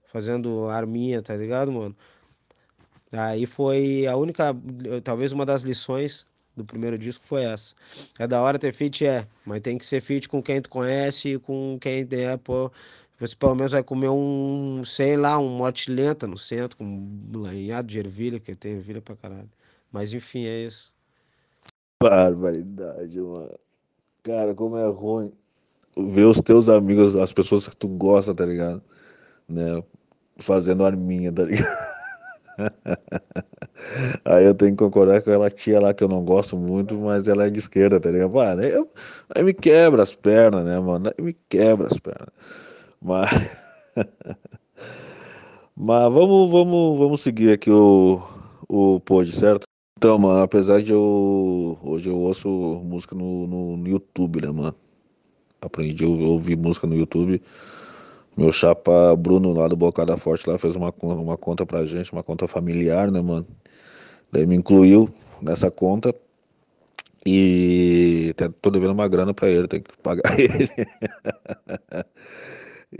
fazendo 0.06 0.68
arminha, 0.70 1.24
tá 1.24 1.36
ligado, 1.36 1.72
mano? 1.72 1.96
Aí 3.14 3.46
foi 3.46 4.08
a 4.08 4.16
única, 4.16 4.56
talvez 5.04 5.32
uma 5.32 5.46
das 5.46 5.62
lições 5.62 6.26
do 6.56 6.66
primeiro 6.66 6.98
disco 6.98 7.26
foi 7.26 7.44
essa. 7.44 7.76
É 8.18 8.28
da 8.28 8.42
hora 8.42 8.60
ter 8.60 8.74
feat, 8.74 9.06
é, 9.06 9.28
mas 9.46 9.62
tem 9.62 9.78
que 9.78 9.86
ser 9.86 10.02
feat 10.02 10.28
com 10.28 10.42
quem 10.42 10.62
tu 10.62 10.70
conhece 10.70 11.38
com 11.40 11.78
quem 11.80 12.08
é, 12.12 12.38
pô. 12.38 12.72
Você 13.20 13.36
pelo 13.36 13.56
menos 13.56 13.72
vai 13.72 13.84
comer 13.84 14.10
um, 14.10 14.84
sei 14.84 15.16
lá, 15.16 15.38
um 15.38 15.48
morte 15.48 15.92
lenta 15.92 16.28
no 16.28 16.38
centro, 16.38 16.78
com 16.78 16.84
um 16.84 17.38
lanhado 17.38 17.88
de 17.88 18.00
ervilha, 18.00 18.40
que 18.40 18.56
tem 18.56 18.74
ervilha 18.74 19.02
pra 19.02 19.16
caralho. 19.16 19.50
Mas 19.92 20.14
enfim, 20.14 20.46
é 20.46 20.66
isso. 20.66 20.92
Barbaridade, 22.02 23.22
mano. 23.22 23.58
Cara, 24.24 24.56
como 24.56 24.78
é 24.78 24.88
ruim 24.88 25.32
ver 25.96 26.26
os 26.26 26.40
teus 26.42 26.70
amigos, 26.70 27.16
as 27.16 27.32
pessoas 27.32 27.68
que 27.68 27.76
tu 27.76 27.88
gosta, 27.88 28.34
tá 28.34 28.46
ligado? 28.46 28.82
Né? 29.48 29.84
Fazendo 30.38 30.84
arminha, 30.86 31.32
tá 31.32 31.44
ligado? 31.44 31.93
Aí 34.26 34.46
eu 34.46 34.56
tenho 34.56 34.72
que 34.72 34.78
concordar 34.78 35.22
com 35.22 35.30
aquela 35.30 35.50
tia 35.50 35.80
lá 35.80 35.94
que 35.94 36.04
eu 36.04 36.08
não 36.08 36.24
gosto 36.24 36.58
muito, 36.58 36.96
mas 36.96 37.28
ela 37.28 37.48
é 37.48 37.50
de 37.50 37.60
esquerda, 37.60 38.00
tá 38.00 38.10
ligado? 38.12 38.34
Mano, 38.34 38.62
aí, 38.62 38.72
eu, 38.72 38.90
aí 39.36 39.44
me 39.44 39.54
quebra 39.54 40.04
as 40.04 40.16
pernas, 40.16 40.64
né, 40.66 40.80
mano? 40.80 41.10
Aí 41.10 41.24
me 41.24 41.34
quebra 41.50 41.88
as 41.88 41.98
pernas. 42.00 42.30
Mas. 43.02 43.30
mas 45.76 46.14
vamos, 46.14 46.52
vamos, 46.52 47.00
vamos 47.00 47.22
seguir 47.22 47.52
aqui 47.54 47.72
o, 47.72 48.22
o 48.70 49.00
pod, 49.02 49.32
certo? 49.32 49.64
Então, 49.98 50.18
mano, 50.20 50.42
apesar 50.42 50.82
de 50.82 50.92
eu. 50.92 51.78
Hoje 51.82 52.10
eu 52.10 52.18
ouço 52.18 52.50
música 52.50 53.16
no, 53.16 53.48
no, 53.48 53.78
no 53.78 53.88
YouTube, 53.88 54.42
né, 54.42 54.52
mano? 54.52 54.76
Aprendi 55.62 56.04
a 56.04 56.08
ouvir 56.08 56.58
música 56.58 56.88
no 56.88 56.96
YouTube. 56.96 57.42
Meu 58.36 58.52
chapa 58.52 59.16
Bruno 59.16 59.54
lá 59.54 59.68
do 59.68 59.76
Bocada 59.76 60.18
Forte 60.18 60.50
lá 60.50 60.58
fez 60.58 60.76
uma, 60.76 60.94
uma 61.02 61.38
conta 61.38 61.66
pra 61.66 61.86
gente, 61.86 62.12
uma 62.12 62.24
conta 62.24 62.48
familiar, 62.48 63.12
né, 63.12 63.22
mano? 63.22 63.46
Daí 64.32 64.48
me 64.48 64.56
incluiu 64.56 65.10
nessa 65.42 65.70
conta. 65.70 66.14
E 67.26 68.36
tô 68.62 68.70
devendo 68.70 68.92
uma 68.92 69.08
grana 69.08 69.34
pra 69.34 69.50
ele, 69.50 69.68
tem 69.68 69.82
que 69.82 69.96
pagar 70.02 70.24
ele. 70.38 70.68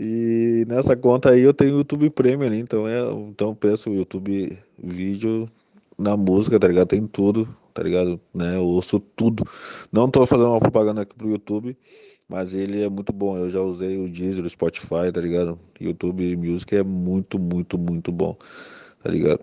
e 0.00 0.64
nessa 0.66 0.96
conta 0.96 1.30
aí 1.30 1.40
eu 1.40 1.52
tenho 1.52 1.78
YouTube 1.78 2.08
Premium 2.10 2.46
ali, 2.46 2.58
então 2.58 2.88
é, 2.88 3.02
então 3.28 3.54
penso 3.54 3.90
YouTube 3.90 4.58
vídeo 4.82 5.50
na 5.98 6.16
música, 6.16 6.58
tá 6.58 6.66
ligado? 6.68 6.88
Tem 6.88 7.06
tudo, 7.06 7.46
tá 7.74 7.82
ligado? 7.82 8.18
Né? 8.32 8.56
Eu 8.56 8.64
ouço 8.64 8.98
tudo. 8.98 9.44
Não 9.92 10.10
tô 10.10 10.24
fazendo 10.24 10.48
uma 10.50 10.60
propaganda 10.60 11.02
aqui 11.02 11.14
pro 11.14 11.30
YouTube, 11.30 11.76
mas 12.28 12.54
ele 12.54 12.82
é 12.82 12.88
muito 12.88 13.12
bom. 13.12 13.36
Eu 13.36 13.50
já 13.50 13.60
usei 13.60 13.98
o 13.98 14.08
Deezer, 14.08 14.44
o 14.44 14.50
Spotify, 14.50 15.12
tá 15.12 15.20
ligado? 15.20 15.58
YouTube 15.80 16.36
Music 16.36 16.74
é 16.76 16.82
muito, 16.82 17.38
muito, 17.38 17.78
muito 17.78 18.12
bom, 18.12 18.36
tá 19.02 19.10
ligado? 19.10 19.40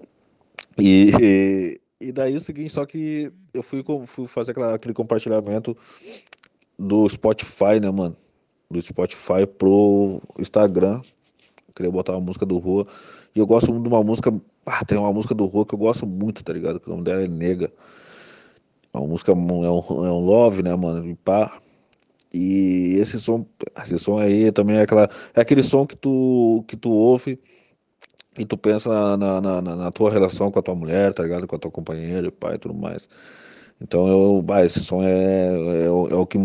E, 0.78 1.80
e 2.00 2.12
daí 2.12 2.34
é 2.34 2.38
o 2.38 2.42
seguinte, 2.42 2.72
só 2.72 2.86
que 2.86 3.32
eu 3.54 3.62
fui, 3.62 3.84
fui 4.06 4.28
fazer 4.28 4.52
aquela, 4.52 4.76
aquele 4.76 4.94
compartilhamento 4.94 5.78
do 6.78 7.08
Spotify, 7.08 7.80
né, 7.82 7.92
mano? 7.92 8.16
Do 8.70 8.82
Spotify 8.82 9.46
pro 9.46 10.22
Instagram. 10.40 11.02
Eu 11.68 11.74
queria 11.76 11.92
botar 11.92 12.14
uma 12.14 12.22
música 12.22 12.46
do 12.46 12.58
Rua. 12.58 12.88
E 13.36 13.40
eu 13.40 13.46
gosto 13.46 13.72
muito 13.72 13.84
de 13.84 13.90
uma 13.90 14.04
música 14.04 14.34
ah, 14.66 14.86
tem 14.86 14.98
uma 14.98 15.12
música 15.12 15.34
do 15.34 15.46
Rua 15.46 15.66
que 15.66 15.74
eu 15.74 15.80
gosto 15.80 16.06
muito, 16.06 16.44
tá 16.44 16.54
ligado? 16.54 16.80
Que 16.80 16.88
o 16.88 16.92
nome 16.92 17.04
dela 17.04 17.24
é 17.24 17.28
Nega. 17.28 17.72
Uma 18.94 19.08
música, 19.08 19.32
é 19.32 19.36
um, 19.36 19.66
é 19.66 20.12
um 20.12 20.20
love, 20.20 20.62
né, 20.62 20.76
mano? 20.76 21.08
E 21.08 21.16
pá. 21.16 21.60
E 22.34 22.98
esse 23.00 23.20
som, 23.20 23.46
esse 23.82 24.00
som 24.00 24.18
aí 24.18 24.52
também 24.52 24.78
é 24.78 24.82
aquela, 24.84 25.10
é 25.34 25.42
aquele 25.42 25.64
som 25.64 25.86
que 25.86 25.98
tu, 25.98 26.64
que 26.68 26.78
tu 26.78 26.92
ouve 26.92 27.40
e 28.38 28.46
tu 28.46 28.58
pensa 28.58 28.90
na, 29.18 29.42
na, 29.42 29.62
na, 29.62 29.76
na 29.76 29.92
tua 29.92 30.10
relação 30.12 30.50
com 30.52 30.60
a 30.60 30.62
tua 30.62 30.76
mulher, 30.76 31.14
tá 31.14 31.24
ligado? 31.24 31.48
Com 31.48 31.56
a 31.56 31.60
tua 31.60 31.72
companheira, 31.72 32.32
pai 32.32 32.56
e 32.56 32.58
tudo 32.58 32.74
mais. 32.74 33.08
Então 33.82 34.08
eu, 34.08 34.42
bah, 34.42 34.64
esse 34.64 34.80
som 34.84 35.04
é, 35.04 35.10
é, 35.10 35.86
é, 35.86 35.90
o 35.90 36.26
que. 36.26 36.38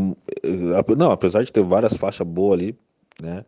Não, 0.96 1.10
apesar 1.12 1.42
de 1.44 1.52
ter 1.52 1.62
várias 1.62 1.96
faixas 1.96 2.26
boas 2.26 2.58
ali, 2.60 2.78
né? 3.22 3.44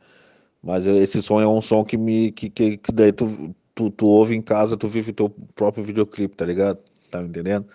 Mas 0.62 0.86
esse 0.86 1.22
som 1.22 1.40
é 1.40 1.48
um 1.48 1.60
som 1.60 1.84
que 1.84 1.96
me. 1.96 2.32
que, 2.32 2.50
que, 2.50 2.76
que 2.78 2.92
daí 2.92 3.12
tu, 3.12 3.54
tu, 3.74 3.90
tu 3.90 4.06
ouve 4.06 4.34
em 4.36 4.42
casa, 4.42 4.76
tu 4.76 4.88
vive 4.88 5.12
teu 5.12 5.30
próprio 5.54 5.84
videoclipe, 5.84 6.36
tá 6.36 6.44
ligado? 6.44 6.78
Tá 7.10 7.22
me 7.22 7.28
entendendo? 7.28 7.66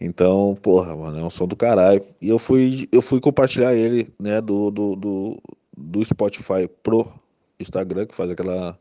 Então, 0.00 0.56
porra, 0.62 0.94
mano, 0.94 1.18
é 1.18 1.22
um 1.22 1.30
som 1.30 1.46
do 1.46 1.56
caralho. 1.56 2.02
E 2.20 2.28
eu 2.28 2.38
fui, 2.38 2.88
eu 2.92 3.00
fui 3.00 3.20
compartilhar 3.20 3.74
ele, 3.74 4.12
né, 4.20 4.40
do, 4.40 4.70
do, 4.70 4.96
do, 4.96 5.42
do 5.76 6.04
Spotify 6.04 6.68
pro 6.82 7.08
Instagram, 7.58 8.06
que 8.06 8.14
faz 8.14 8.30
aquela, 8.30 8.78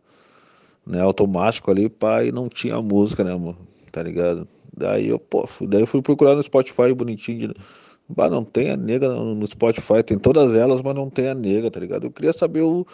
né, 0.85 1.01
automático 1.01 1.71
ali, 1.71 1.91
e 2.25 2.31
não 2.31 2.49
tinha 2.49 2.81
música, 2.81 3.23
né, 3.23 3.33
mano, 3.33 3.57
tá 3.91 4.03
ligado? 4.03 4.47
Daí 4.75 5.07
eu, 5.07 5.17
pô, 5.17 5.47
fui, 5.47 5.67
daí 5.67 5.81
eu 5.81 5.87
fui 5.87 6.01
procurar 6.01 6.35
no 6.35 6.43
Spotify 6.43 6.93
bonitinho, 6.93 7.47
de, 7.47 7.55
bah, 8.09 8.29
não 8.29 8.43
tem 8.43 8.71
a 8.71 8.77
nega 8.77 9.07
no, 9.07 9.35
no 9.35 9.47
Spotify, 9.47 10.03
tem 10.03 10.19
todas 10.19 10.53
elas, 10.53 10.81
mas 10.81 10.93
não 10.93 11.09
tem 11.09 11.29
a 11.29 11.33
nega, 11.33 11.71
tá 11.71 11.79
ligado? 11.79 12.07
Eu 12.07 12.11
queria 12.11 12.33
saber 12.33 12.61
o, 12.61 12.85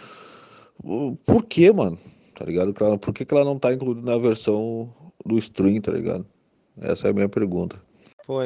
o 0.84 1.15
porquê, 1.26 1.72
mano, 1.72 1.98
tá 2.35 2.45
ligado? 2.45 2.72
Por 2.99 3.14
que, 3.14 3.26
que 3.26 3.34
ela 3.34 3.43
não 3.43 3.57
tá 3.57 3.73
incluída 3.73 4.02
na 4.02 4.18
versão 4.19 4.93
do 5.26 5.39
stream, 5.39 5.81
tá 5.81 5.91
ligado? 5.91 6.26
Essa 6.80 7.07
é 7.07 7.10
a 7.10 7.14
minha 7.14 7.27
pergunta. 7.27 7.81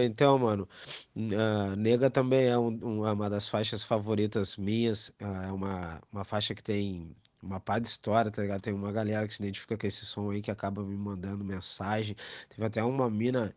Então, 0.03 0.39
mano, 0.39 0.67
uh, 1.15 1.75
Nega 1.77 2.09
também 2.09 2.45
é 2.47 2.57
um, 2.57 3.03
uma 3.11 3.29
das 3.29 3.47
faixas 3.49 3.83
favoritas 3.83 4.57
minhas. 4.57 5.09
Uh, 5.21 5.25
é 5.47 5.51
uma, 5.51 6.01
uma 6.11 6.23
faixa 6.23 6.55
que 6.55 6.63
tem 6.63 7.15
uma 7.41 7.59
pá 7.59 7.77
de 7.79 7.87
história, 7.87 8.31
tá 8.31 8.41
ligado? 8.41 8.61
Tem 8.61 8.73
uma 8.73 8.91
galera 8.91 9.27
que 9.27 9.33
se 9.33 9.43
identifica 9.43 9.77
com 9.77 9.87
esse 9.87 10.05
som 10.05 10.31
aí 10.31 10.41
que 10.41 10.51
acaba 10.51 10.83
me 10.83 10.95
mandando 10.97 11.43
mensagem. 11.43 12.15
Teve 12.49 12.65
até 12.65 12.83
uma 12.83 13.09
mina, 13.09 13.55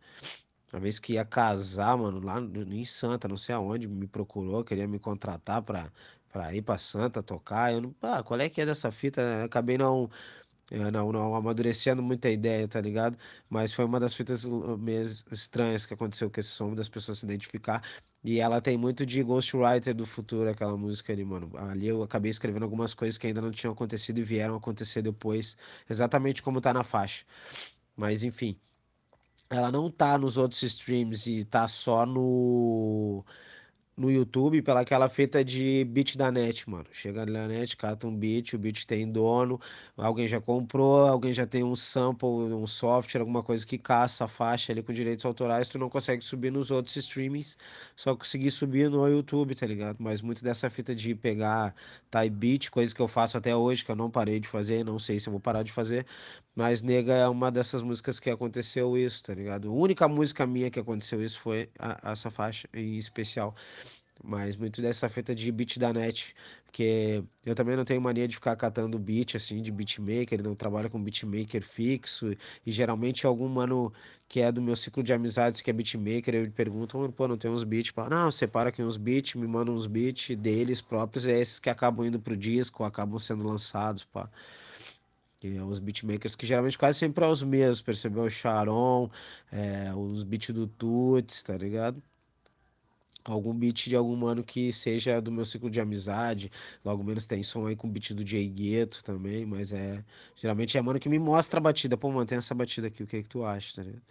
uma 0.73 0.79
vez 0.81 0.99
que 0.99 1.13
ia 1.13 1.25
casar, 1.25 1.97
mano, 1.97 2.19
lá 2.21 2.39
em 2.41 2.85
Santa, 2.85 3.27
não 3.27 3.37
sei 3.37 3.55
aonde, 3.55 3.87
me 3.87 4.07
procurou, 4.07 4.63
queria 4.63 4.87
me 4.87 4.99
contratar 4.99 5.61
pra 5.63 5.91
pra 6.29 6.53
ir 6.53 6.61
pra 6.61 6.77
Santa 6.77 7.21
tocar. 7.23 7.73
Eu 7.73 7.81
não, 7.81 7.95
ah, 8.01 8.23
qual 8.23 8.39
é 8.39 8.49
que 8.49 8.61
é 8.61 8.65
dessa 8.65 8.91
fita? 8.91 9.43
Acabei 9.43 9.77
não, 9.77 10.09
eh, 10.71 10.91
não, 10.91 11.11
não 11.11 11.35
amadurecendo 11.35 12.01
muita 12.01 12.29
ideia, 12.29 12.67
tá 12.67 12.79
ligado? 12.81 13.17
Mas 13.49 13.73
foi 13.73 13.85
uma 13.85 13.99
das 13.99 14.13
fitas 14.13 14.45
uh, 14.45 14.77
meio 14.77 15.03
estranhas 15.31 15.85
que 15.85 15.93
aconteceu 15.93 16.29
com 16.29 16.39
esse 16.39 16.49
som, 16.49 16.73
das 16.75 16.89
pessoas 16.89 17.19
se 17.19 17.25
identificar. 17.25 17.83
E 18.23 18.39
ela 18.39 18.61
tem 18.61 18.77
muito 18.77 19.05
de 19.05 19.23
Ghostwriter 19.23 19.95
do 19.95 20.05
futuro, 20.05 20.49
aquela 20.49 20.75
música 20.77 21.13
ali, 21.13 21.23
mano. 21.25 21.51
Ali 21.57 21.87
eu 21.87 22.03
acabei 22.03 22.29
escrevendo 22.31 22.63
algumas 22.63 22.93
coisas 22.93 23.17
que 23.17 23.27
ainda 23.27 23.41
não 23.41 23.51
tinham 23.51 23.73
acontecido 23.73 24.19
e 24.19 24.23
vieram 24.23 24.55
acontecer 24.55 25.01
depois, 25.01 25.57
exatamente 25.89 26.41
como 26.43 26.61
tá 26.61 26.73
na 26.73 26.83
faixa. 26.83 27.25
Mas 27.95 28.23
enfim, 28.23 28.57
ela 29.49 29.71
não 29.71 29.89
tá 29.91 30.17
nos 30.17 30.37
outros 30.37 30.61
streams 30.63 31.27
e 31.27 31.43
tá 31.45 31.67
só 31.67 32.05
no 32.05 33.23
no 33.99 34.09
YouTube 34.09 34.61
pela 34.61 34.79
aquela 34.79 35.09
fita 35.09 35.43
de 35.43 35.83
beat 35.83 36.15
da 36.15 36.31
net, 36.31 36.69
mano. 36.69 36.85
Chega 36.93 37.25
na 37.25 37.47
net, 37.47 37.75
cata 37.75 38.07
um 38.07 38.15
beat, 38.15 38.53
o 38.53 38.57
beat 38.57 38.85
tem 38.85 39.11
dono, 39.11 39.59
alguém 39.97 40.25
já 40.25 40.39
comprou, 40.39 41.05
alguém 41.05 41.33
já 41.33 41.45
tem 41.45 41.63
um 41.65 41.75
sample, 41.75 42.27
um 42.27 42.65
software, 42.65 43.19
alguma 43.19 43.43
coisa 43.43 43.65
que 43.67 43.77
caça 43.77 44.23
a 44.23 44.27
faixa 44.27 44.71
ali 44.71 44.81
com 44.81 44.93
direitos 44.93 45.25
autorais, 45.25 45.67
tu 45.67 45.77
não 45.77 45.89
consegue 45.89 46.23
subir 46.23 46.49
nos 46.49 46.71
outros 46.71 46.95
streamings, 46.95 47.57
só 47.95 48.15
conseguir 48.15 48.51
subir 48.51 48.89
no 48.89 49.05
YouTube, 49.07 49.53
tá 49.53 49.67
ligado? 49.67 49.97
Mas 49.99 50.21
muito 50.21 50.41
dessa 50.43 50.69
fita 50.69 50.95
de 50.95 51.13
pegar 51.13 51.75
type 52.09 52.35
beat, 52.35 52.69
coisa 52.69 52.95
que 52.95 53.01
eu 53.01 53.07
faço 53.07 53.37
até 53.37 53.53
hoje, 53.55 53.83
que 53.83 53.91
eu 53.91 53.95
não 53.97 54.09
parei 54.09 54.39
de 54.39 54.47
fazer, 54.47 54.85
não 54.85 54.97
sei 54.97 55.19
se 55.19 55.27
eu 55.27 55.31
vou 55.31 55.41
parar 55.41 55.63
de 55.63 55.73
fazer, 55.73 56.05
mas 56.55 56.81
Nega 56.81 57.13
é 57.13 57.27
uma 57.27 57.51
dessas 57.51 57.81
músicas 57.81 58.19
que 58.19 58.29
aconteceu 58.29 58.97
isso, 58.97 59.23
tá 59.23 59.33
ligado? 59.33 59.69
A 59.69 59.71
única 59.73 60.07
música 60.07 60.47
minha 60.47 60.69
que 60.69 60.79
aconteceu 60.79 61.21
isso 61.21 61.39
foi 61.39 61.69
a, 61.77 62.11
essa 62.11 62.29
faixa 62.31 62.67
em 62.73 62.97
especial. 62.97 63.55
Mas 64.23 64.57
muito 64.57 64.81
dessa 64.81 65.07
fita 65.07 65.33
de 65.33 65.51
beat 65.51 65.77
da 65.79 65.93
net, 65.93 66.35
porque 66.65 67.23
eu 67.45 67.55
também 67.55 67.75
não 67.75 67.85
tenho 67.85 68.01
mania 68.01 68.27
de 68.27 68.35
ficar 68.35 68.55
catando 68.55 68.99
beat, 68.99 69.35
assim, 69.35 69.61
de 69.61 69.71
beatmaker, 69.71 70.43
não 70.43 70.55
trabalho 70.55 70.89
com 70.89 71.01
beatmaker 71.01 71.63
fixo, 71.63 72.35
e 72.65 72.71
geralmente 72.71 73.25
algum 73.25 73.47
mano 73.47 73.91
que 74.27 74.41
é 74.41 74.51
do 74.51 74.61
meu 74.61 74.75
ciclo 74.75 75.01
de 75.01 75.13
amizades, 75.13 75.61
que 75.61 75.69
é 75.69 75.73
beatmaker, 75.73 76.35
eu 76.35 76.51
pergunto, 76.51 77.11
pô, 77.13 77.27
não 77.27 77.37
tem 77.37 77.49
uns 77.49 77.63
beats? 77.63 77.93
Não, 78.09 78.29
separa 78.29 78.69
aqui 78.69 78.83
uns 78.83 78.97
beats, 78.97 79.35
me 79.35 79.47
manda 79.47 79.71
uns 79.71 79.87
beats 79.87 80.35
deles 80.35 80.81
próprios, 80.81 81.25
é 81.25 81.39
esses 81.39 81.59
que 81.59 81.69
acabam 81.69 82.05
indo 82.05 82.19
pro 82.19 82.35
disco, 82.37 82.83
acabam 82.83 83.17
sendo 83.19 83.47
lançados, 83.47 84.03
pá. 84.05 84.29
Que 85.39 85.57
é 85.57 85.63
os 85.63 85.79
beatmakers 85.79 86.35
que 86.35 86.45
geralmente 86.45 86.77
quase 86.77 86.99
sempre 86.99 87.23
é 87.23 87.27
os 87.27 87.41
mesmos, 87.41 87.81
percebeu? 87.81 88.23
O 88.23 88.29
Charon, 88.29 89.09
é, 89.51 89.93
os 89.95 90.23
beats 90.23 90.49
do 90.51 90.67
Tuts, 90.67 91.41
tá 91.43 91.57
ligado? 91.57 92.03
Algum 93.23 93.53
beat 93.53 93.87
de 93.87 93.95
algum 93.95 94.15
mano 94.15 94.43
que 94.43 94.71
seja 94.71 95.21
do 95.21 95.31
meu 95.31 95.45
ciclo 95.45 95.69
de 95.69 95.79
amizade. 95.79 96.51
Logo 96.83 97.03
menos 97.03 97.25
tem 97.25 97.43
som 97.43 97.67
aí 97.67 97.75
com 97.75 97.89
beat 97.89 98.13
do 98.13 98.25
Jay 98.27 98.47
Gueto 98.47 99.03
também, 99.03 99.45
mas 99.45 99.71
é. 99.71 100.03
Geralmente 100.35 100.77
é 100.77 100.81
mano 100.81 100.99
que 100.99 101.09
me 101.09 101.19
mostra 101.19 101.59
a 101.59 101.61
batida. 101.61 101.97
Pô, 101.97 102.11
mantém 102.11 102.37
essa 102.37 102.55
batida 102.55 102.87
aqui, 102.87 103.03
o 103.03 103.07
que 103.07 103.17
é 103.17 103.23
que 103.23 103.29
tu 103.29 103.43
acha, 103.45 103.75
tá 103.75 103.83
ligado? 103.83 104.03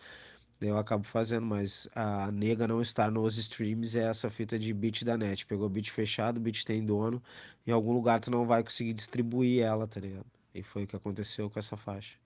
eu 0.60 0.76
acabo 0.76 1.05
fazendo, 1.05 1.47
mas 1.47 1.89
a 1.94 2.32
nega 2.32 2.66
não 2.66 2.82
estar 2.82 3.10
nos 3.10 3.36
streams 3.39 3.97
é 3.97 4.02
essa 4.02 4.28
fita 4.28 4.59
de 4.59 4.72
beat 4.74 5.05
da 5.05 5.16
net. 5.16 5.47
Pegou 5.47 5.68
beat 5.68 5.90
fechado, 5.90 6.40
beat 6.40 6.64
tem 6.64 6.85
dono, 6.85 7.22
em 7.66 7.70
algum 7.70 7.93
lugar 7.93 8.20
tu 8.20 8.30
não 8.30 8.47
vai 8.47 8.62
conseguir 8.64 8.93
distribuir 8.93 9.62
ela, 9.62 9.86
tá 9.86 10.01
ligado? 10.01 10.26
E 10.55 10.62
foi 10.62 10.85
o 10.85 10.86
que 10.86 10.97
aconteceu 10.97 11.48
com 11.48 11.59
essa 11.59 11.76
faixa. 11.76 12.16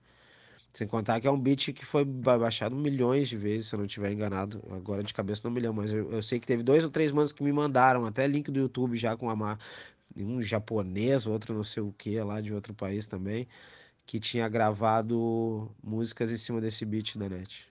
Sem 0.73 0.87
contar 0.87 1.19
que 1.19 1.27
é 1.27 1.31
um 1.31 1.39
beat 1.39 1.71
que 1.71 1.85
foi 1.85 2.03
baixado 2.03 2.75
milhões 2.75 3.29
de 3.29 3.37
vezes, 3.37 3.67
se 3.67 3.75
eu 3.75 3.77
não 3.77 3.85
estiver 3.85 4.11
enganado. 4.11 4.59
Agora 4.71 5.03
de 5.03 5.13
cabeça 5.13 5.41
não 5.43 5.51
me 5.51 5.59
lembro, 5.59 5.83
mas 5.83 5.93
eu, 5.93 6.11
eu, 6.11 6.21
sei 6.23 6.39
que 6.39 6.47
teve 6.47 6.63
dois 6.63 6.83
ou 6.83 6.89
três 6.89 7.11
manos 7.11 7.31
que 7.31 7.43
me 7.43 7.53
mandaram, 7.53 8.05
até 8.05 8.27
link 8.27 8.49
do 8.49 8.59
YouTube 8.59 8.97
já 8.97 9.15
com 9.15 9.29
a 9.29 9.57
um 10.17 10.41
japonês, 10.41 11.27
outro 11.27 11.53
não 11.53 11.63
sei 11.63 11.83
o 11.83 11.93
que 11.95 12.19
lá 12.19 12.41
de 12.41 12.53
outro 12.53 12.73
país 12.73 13.07
também, 13.07 13.47
que 14.05 14.19
tinha 14.19 14.49
gravado 14.49 15.69
músicas 15.83 16.31
em 16.31 16.37
cima 16.37 16.59
desse 16.59 16.85
beat 16.85 17.17
da 17.17 17.29
net. 17.29 17.67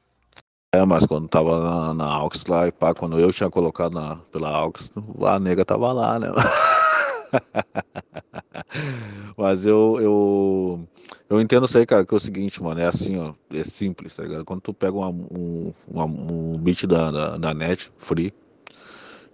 É, 0.75 0.85
mas 0.87 1.05
quando 1.05 1.29
tava 1.29 1.61
na, 1.61 1.95
na 1.95 2.07
Aux 2.07 2.47
lá, 2.47 2.67
e 2.67 2.73
pá, 2.73 2.95
quando 2.95 3.19
eu 3.19 3.33
tinha 3.33 3.51
colocado 3.51 3.95
na, 3.95 4.17
pela 4.17 4.49
Aux, 4.49 4.91
a 5.27 5.39
nega 5.39 5.65
tava 5.65 5.93
lá, 5.93 6.19
né? 6.19 6.29
mas 9.37 9.67
eu, 9.67 10.01
eu, 10.01 10.89
eu 11.33 11.41
entendo 11.41 11.67
isso 11.67 11.79
aí, 11.79 11.87
cara, 11.87 12.05
que 12.05 12.15
é 12.15 12.17
o 12.17 12.21
seguinte, 12.21 12.63
mano, 12.63 12.81
é 12.81 12.87
assim, 12.87 13.19
ó, 13.19 13.35
é 13.51 13.65
simples, 13.65 14.15
tá 14.15 14.23
ligado? 14.23 14.45
Quando 14.45 14.61
tu 14.61 14.75
pega 14.75 14.93
uma, 14.93 15.09
um, 15.09 15.73
uma, 15.89 16.05
um 16.05 16.53
beat 16.59 16.87
da, 16.87 17.11
da, 17.11 17.37
da, 17.37 17.55
net, 17.55 17.91
free, 17.97 18.33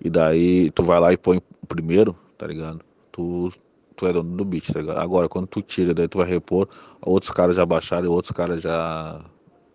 e 0.00 0.08
daí 0.08 0.70
tu 0.70 0.82
vai 0.82 1.00
lá 1.00 1.12
e 1.12 1.16
põe 1.16 1.42
primeiro, 1.66 2.16
tá 2.36 2.46
ligado? 2.46 2.80
Tu, 3.12 3.52
tu 3.96 4.06
é 4.06 4.12
dono 4.12 4.36
do 4.36 4.44
beat, 4.44 4.72
tá 4.72 4.80
ligado? 4.80 4.98
Agora, 4.98 5.28
quando 5.28 5.46
tu 5.46 5.60
tira, 5.60 5.92
daí 5.92 6.08
tu 6.08 6.18
vai 6.18 6.28
repor, 6.28 6.68
outros 7.00 7.32
caras 7.32 7.56
já 7.56 7.66
baixaram 7.66 8.10
outros 8.10 8.32
caras 8.32 8.62
já 8.62 9.24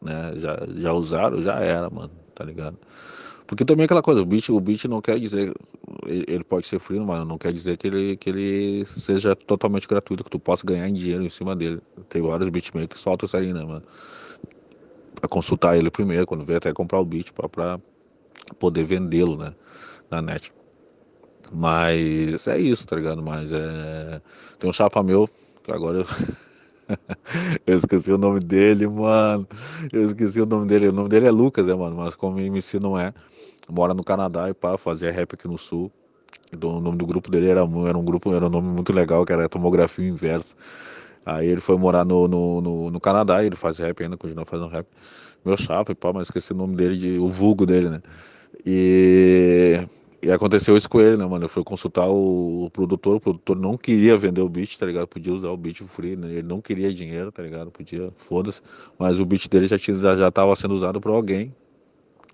né? 0.04 0.34
Já, 0.36 0.60
já 0.76 0.94
usaram, 0.94 1.42
já 1.42 1.60
era, 1.60 1.90
mano, 1.90 2.12
tá 2.36 2.44
ligado? 2.44 2.78
Porque 3.46 3.66
também 3.66 3.84
é 3.84 3.86
aquela 3.86 4.02
coisa, 4.02 4.22
o 4.22 4.26
beat, 4.26 4.50
o 4.50 4.60
beat 4.60 4.86
não 4.86 5.02
quer 5.02 5.20
dizer, 5.20 5.54
ele 6.06 6.44
pode 6.44 6.66
ser 6.66 6.80
free, 6.80 7.00
mas 7.00 7.28
não 7.28 7.38
quer 7.38 7.52
dizer 7.52 7.78
que 7.78 7.88
ele, 7.88 8.18
que 8.18 8.30
ele 8.30 8.86
seja 8.86 9.36
totalmente 9.36 9.88
gratuito, 9.88 10.24
que 10.24 10.30
tu 10.30 10.40
possa 10.40 10.66
ganhar 10.66 10.88
em 10.88 10.94
dinheiro 10.94 11.24
em 11.24 11.30
cima 11.30 11.56
dele. 11.56 11.80
Tem 12.10 12.22
vários 12.22 12.50
beatmakers 12.50 12.94
que 12.94 12.98
soltam 12.98 13.26
isso 13.28 13.38
aí, 13.38 13.54
né, 13.54 13.64
mano? 13.64 13.84
Pra 15.20 15.28
consultar 15.28 15.78
ele 15.78 15.92
primeiro, 15.92 16.26
quando 16.26 16.46
vem 16.46 16.56
até 16.56 16.72
comprar 16.74 17.00
o 17.00 17.06
beat, 17.06 17.32
pra, 17.34 17.50
pra 17.50 17.80
poder 18.60 18.86
vendê-lo, 18.86 19.38
né, 19.38 19.54
na 20.10 20.22
net. 20.22 20.52
Mas 21.52 22.48
é 22.48 22.58
isso, 22.58 22.88
tá 22.88 22.96
ligado? 22.96 23.22
Mas 23.22 23.52
é. 23.52 24.22
Tem 24.60 24.70
um 24.70 24.74
chapa 24.74 25.04
meu, 25.04 25.30
que 25.64 25.72
agora 25.72 26.00
eu. 26.00 26.06
eu 27.68 27.76
esqueci 27.76 28.12
o 28.12 28.18
nome 28.18 28.40
dele, 28.40 28.88
mano. 28.88 29.48
Eu 29.92 30.04
esqueci 30.06 30.42
o 30.42 30.46
nome 30.46 30.68
dele. 30.68 30.88
O 30.88 30.94
nome 30.94 31.10
dele 31.10 31.28
é 31.28 31.32
Lucas, 31.32 31.68
né, 31.68 31.76
mano? 31.76 31.98
Mas 31.98 32.16
como 32.16 32.40
MC 32.40 32.80
não 32.80 32.98
é. 33.00 33.14
Mora 33.70 33.94
no 33.94 34.04
Canadá 34.04 34.50
e 34.50 34.54
pá, 34.54 34.78
fazia 34.78 35.12
rap 35.12 35.34
aqui 35.34 35.48
no 35.48 35.58
sul. 35.58 35.92
O 36.54 36.80
nome 36.80 36.98
do 36.98 37.06
grupo 37.06 37.32
dele 37.32 37.50
era, 37.50 37.62
era 37.62 37.98
um 37.98 38.06
grupo, 38.06 38.34
era 38.34 38.46
um 38.46 38.50
nome 38.50 38.68
muito 38.68 38.94
legal, 38.94 39.26
que 39.26 39.34
era 39.34 39.50
Tomografia 39.50 40.08
Inversa. 40.08 40.56
Aí 41.26 41.48
ele 41.48 41.62
foi 41.62 41.78
morar 41.78 42.06
no, 42.06 42.28
no, 42.28 42.62
no, 42.62 42.92
no 42.92 43.00
Canadá 43.00 43.44
ele 43.44 43.56
faz 43.56 43.80
rap 43.80 44.04
ainda, 44.04 44.18
continua 44.18 44.46
fazendo 44.46 44.70
rap. 44.70 44.88
Meu 45.44 45.58
chapa 45.58 45.92
e 45.92 45.96
pá, 45.96 46.14
mas 46.14 46.28
esqueci 46.28 46.54
o 46.54 46.56
nome 46.56 46.76
dele, 46.76 46.98
de, 46.98 47.18
o 47.18 47.30
vulgo 47.30 47.66
dele, 47.66 47.90
né? 47.90 48.02
E 48.66 49.88
e 50.24 50.32
aconteceu 50.32 50.78
isso 50.78 50.90
com 50.90 51.02
ele, 51.02 51.18
né, 51.18 51.26
mano? 51.26 51.44
Eu 51.44 51.50
fui 51.50 51.66
consultar 51.66 52.08
o, 52.08 52.64
o, 52.64 52.70
produtor, 52.70 53.18
o 53.18 53.20
produtor 53.20 53.58
não 53.58 53.78
queria 53.78 54.18
vender 54.18 54.40
o 54.40 54.48
beat, 54.48 54.78
tá 54.78 54.86
ligado? 54.86 55.06
Podia 55.06 55.34
usar 55.34 55.50
o 55.50 55.58
beat 55.58 55.84
free, 55.84 56.16
né? 56.16 56.32
Ele 56.32 56.44
não 56.44 56.62
queria 56.62 56.94
dinheiro, 56.94 57.30
tá 57.30 57.44
ligado? 57.44 57.70
Podia, 57.70 58.10
foda-se. 58.16 58.62
Mas 58.98 59.20
o 59.20 59.26
beat 59.26 59.50
dele 59.50 59.68
já, 59.68 59.78
tinha, 59.78 59.98
já 59.98 60.32
tava 60.32 60.56
sendo 60.56 60.74
usado 60.74 61.02
por 61.02 61.12
alguém, 61.12 61.54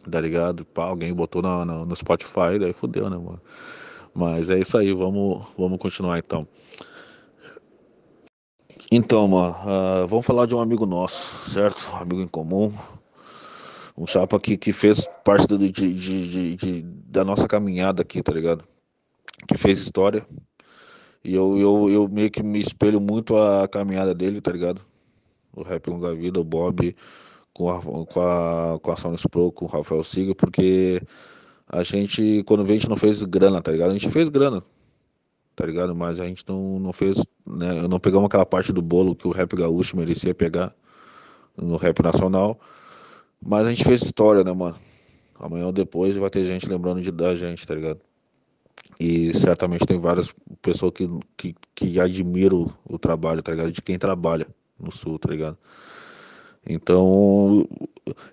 tá 0.09 0.21
ligado? 0.21 0.65
Pá, 0.65 0.85
alguém 0.85 1.13
botou 1.13 1.41
na, 1.41 1.65
na, 1.65 1.85
no 1.85 1.95
Spotify, 1.95 2.59
daí 2.59 2.73
fudeu, 2.73 3.09
né, 3.09 3.17
mano? 3.17 3.41
Mas 4.13 4.49
é 4.49 4.59
isso 4.59 4.77
aí, 4.77 4.93
vamos, 4.93 5.45
vamos 5.57 5.77
continuar 5.77 6.19
então. 6.19 6.47
Então, 8.91 9.27
mano, 9.27 9.55
uh, 9.63 10.07
vamos 10.07 10.25
falar 10.25 10.45
de 10.45 10.55
um 10.55 10.59
amigo 10.59 10.85
nosso, 10.85 11.49
certo? 11.49 11.89
Um 11.93 11.97
amigo 11.97 12.21
em 12.21 12.27
comum, 12.27 12.73
um 13.95 14.07
chapa 14.07 14.39
que, 14.39 14.57
que 14.57 14.71
fez 14.71 15.07
parte 15.23 15.47
do, 15.47 15.57
de, 15.57 15.71
de, 15.71 16.55
de, 16.55 16.81
da 16.81 17.23
nossa 17.23 17.47
caminhada 17.47 18.01
aqui, 18.01 18.23
tá 18.23 18.31
ligado? 18.31 18.63
Que 19.47 19.57
fez 19.57 19.79
história. 19.79 20.25
E 21.23 21.35
eu, 21.35 21.57
eu, 21.57 21.89
eu 21.89 22.07
meio 22.07 22.31
que 22.31 22.41
me 22.41 22.59
espelho 22.59 22.99
muito 22.99 23.37
a 23.37 23.67
caminhada 23.67 24.15
dele, 24.15 24.41
tá 24.41 24.51
ligado? 24.51 24.81
O 25.55 25.61
Rap 25.61 25.87
Longa 25.87 26.15
Vida, 26.15 26.39
o 26.39 26.43
Bob, 26.43 26.95
com 27.53 27.69
a, 27.69 27.81
com 27.81 28.21
a, 28.21 28.79
com 28.79 28.91
a 28.91 28.95
Sound 28.95 29.21
Pro, 29.29 29.51
com 29.51 29.65
o 29.65 29.67
Rafael 29.67 30.03
Siga, 30.03 30.33
porque 30.35 31.01
a 31.67 31.83
gente, 31.83 32.43
quando 32.47 32.63
veio, 32.63 32.77
a 32.77 32.79
gente 32.79 32.89
não 32.89 32.95
fez 32.95 33.21
grana, 33.23 33.61
tá 33.61 33.71
ligado? 33.71 33.91
A 33.91 33.93
gente 33.93 34.09
fez 34.09 34.29
grana, 34.29 34.63
tá 35.55 35.65
ligado? 35.65 35.95
Mas 35.95 36.19
a 36.19 36.25
gente 36.25 36.43
não, 36.47 36.79
não 36.79 36.93
fez, 36.93 37.23
né? 37.45 37.87
Não 37.87 37.99
pegamos 37.99 38.25
aquela 38.25 38.45
parte 38.45 38.73
do 38.73 38.81
bolo 38.81 39.15
que 39.15 39.27
o 39.27 39.31
rap 39.31 39.55
gaúcho 39.55 39.95
merecia 39.95 40.33
pegar 40.33 40.73
no 41.55 41.75
rap 41.75 42.01
nacional. 42.01 42.59
Mas 43.41 43.67
a 43.67 43.69
gente 43.69 43.83
fez 43.83 44.01
história, 44.01 44.43
né, 44.43 44.51
mano? 44.51 44.75
Amanhã 45.39 45.67
ou 45.67 45.71
depois 45.71 46.17
vai 46.17 46.29
ter 46.29 46.45
gente 46.45 46.67
lembrando 46.67 47.01
de, 47.01 47.11
da 47.11 47.35
gente, 47.35 47.65
tá 47.65 47.75
ligado? 47.75 47.99
E 48.99 49.33
certamente 49.33 49.85
tem 49.85 49.99
várias 49.99 50.33
pessoas 50.61 50.91
que, 50.93 51.09
que, 51.37 51.55
que 51.73 51.99
admiram 51.99 52.69
o 52.85 52.97
trabalho, 52.99 53.41
tá 53.41 53.51
ligado? 53.51 53.71
De 53.71 53.81
quem 53.81 53.97
trabalha 53.97 54.47
no 54.77 54.91
sul, 54.91 55.17
tá 55.17 55.29
ligado? 55.29 55.57
Então, 56.67 57.65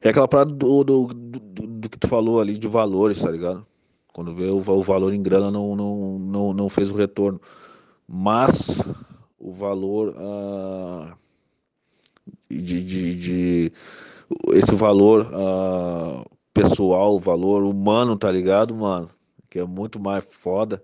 é 0.03 0.09
aquela 0.11 0.29
parada 0.29 0.53
do, 0.53 0.85
do, 0.85 1.07
do, 1.07 1.67
do, 1.67 1.89
que 1.89 1.99
tu 1.99 2.09
falou 2.09 2.41
ali 2.41 2.59
de 2.59 2.69
valores, 2.69 3.21
tá 3.21 3.31
ligado? 3.31 3.67
Quando 4.13 4.35
vê 4.35 4.47
o, 4.47 4.57
o 4.57 4.83
valor 4.83 5.13
em 5.13 5.23
grana 5.23 5.51
não, 5.51 5.77
não, 5.77 6.19
não, 6.19 6.53
não 6.53 6.69
fez 6.69 6.91
o 6.91 6.97
retorno. 6.97 7.41
Mas 8.09 8.81
o 9.39 9.53
valor 9.53 10.15
ah, 10.19 11.17
de, 12.51 12.83
de, 12.83 13.17
de 13.17 13.73
esse 14.53 14.75
valor 14.75 15.27
uh, 15.33 16.25
pessoal, 16.55 17.19
valor 17.19 17.63
humano, 17.63 18.17
tá 18.17 18.31
ligado, 18.31 18.75
mano? 18.75 19.11
Que 19.51 19.59
é 19.59 19.65
muito 19.65 20.01
mais 20.01 20.25
foda. 20.25 20.83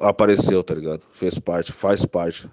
Apareceu, 0.00 0.62
tá 0.62 0.74
ligado? 0.74 1.02
Fez 1.12 1.38
parte, 1.38 1.72
faz 1.72 2.04
parte 2.04 2.48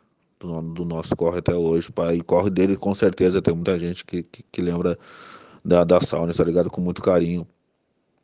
do, 0.48 0.86
nosso 0.86 1.16
corre 1.16 1.40
até 1.40 1.56
hoje. 1.56 1.92
Pá. 1.92 2.14
E 2.14 2.22
corre 2.22 2.50
dele, 2.50 2.76
com 2.78 2.94
certeza, 2.96 3.42
tem 3.42 3.54
muita 3.54 3.78
gente 3.78 4.06
que, 4.06 4.24
que, 4.24 4.44
que 4.52 4.62
lembra 4.62 4.98
da, 5.64 5.84
da 5.84 6.00
sauna, 6.02 6.34
tá 6.34 6.44
ligado? 6.44 6.70
Com 6.70 6.82
muito 6.82 7.02
carinho 7.02 7.48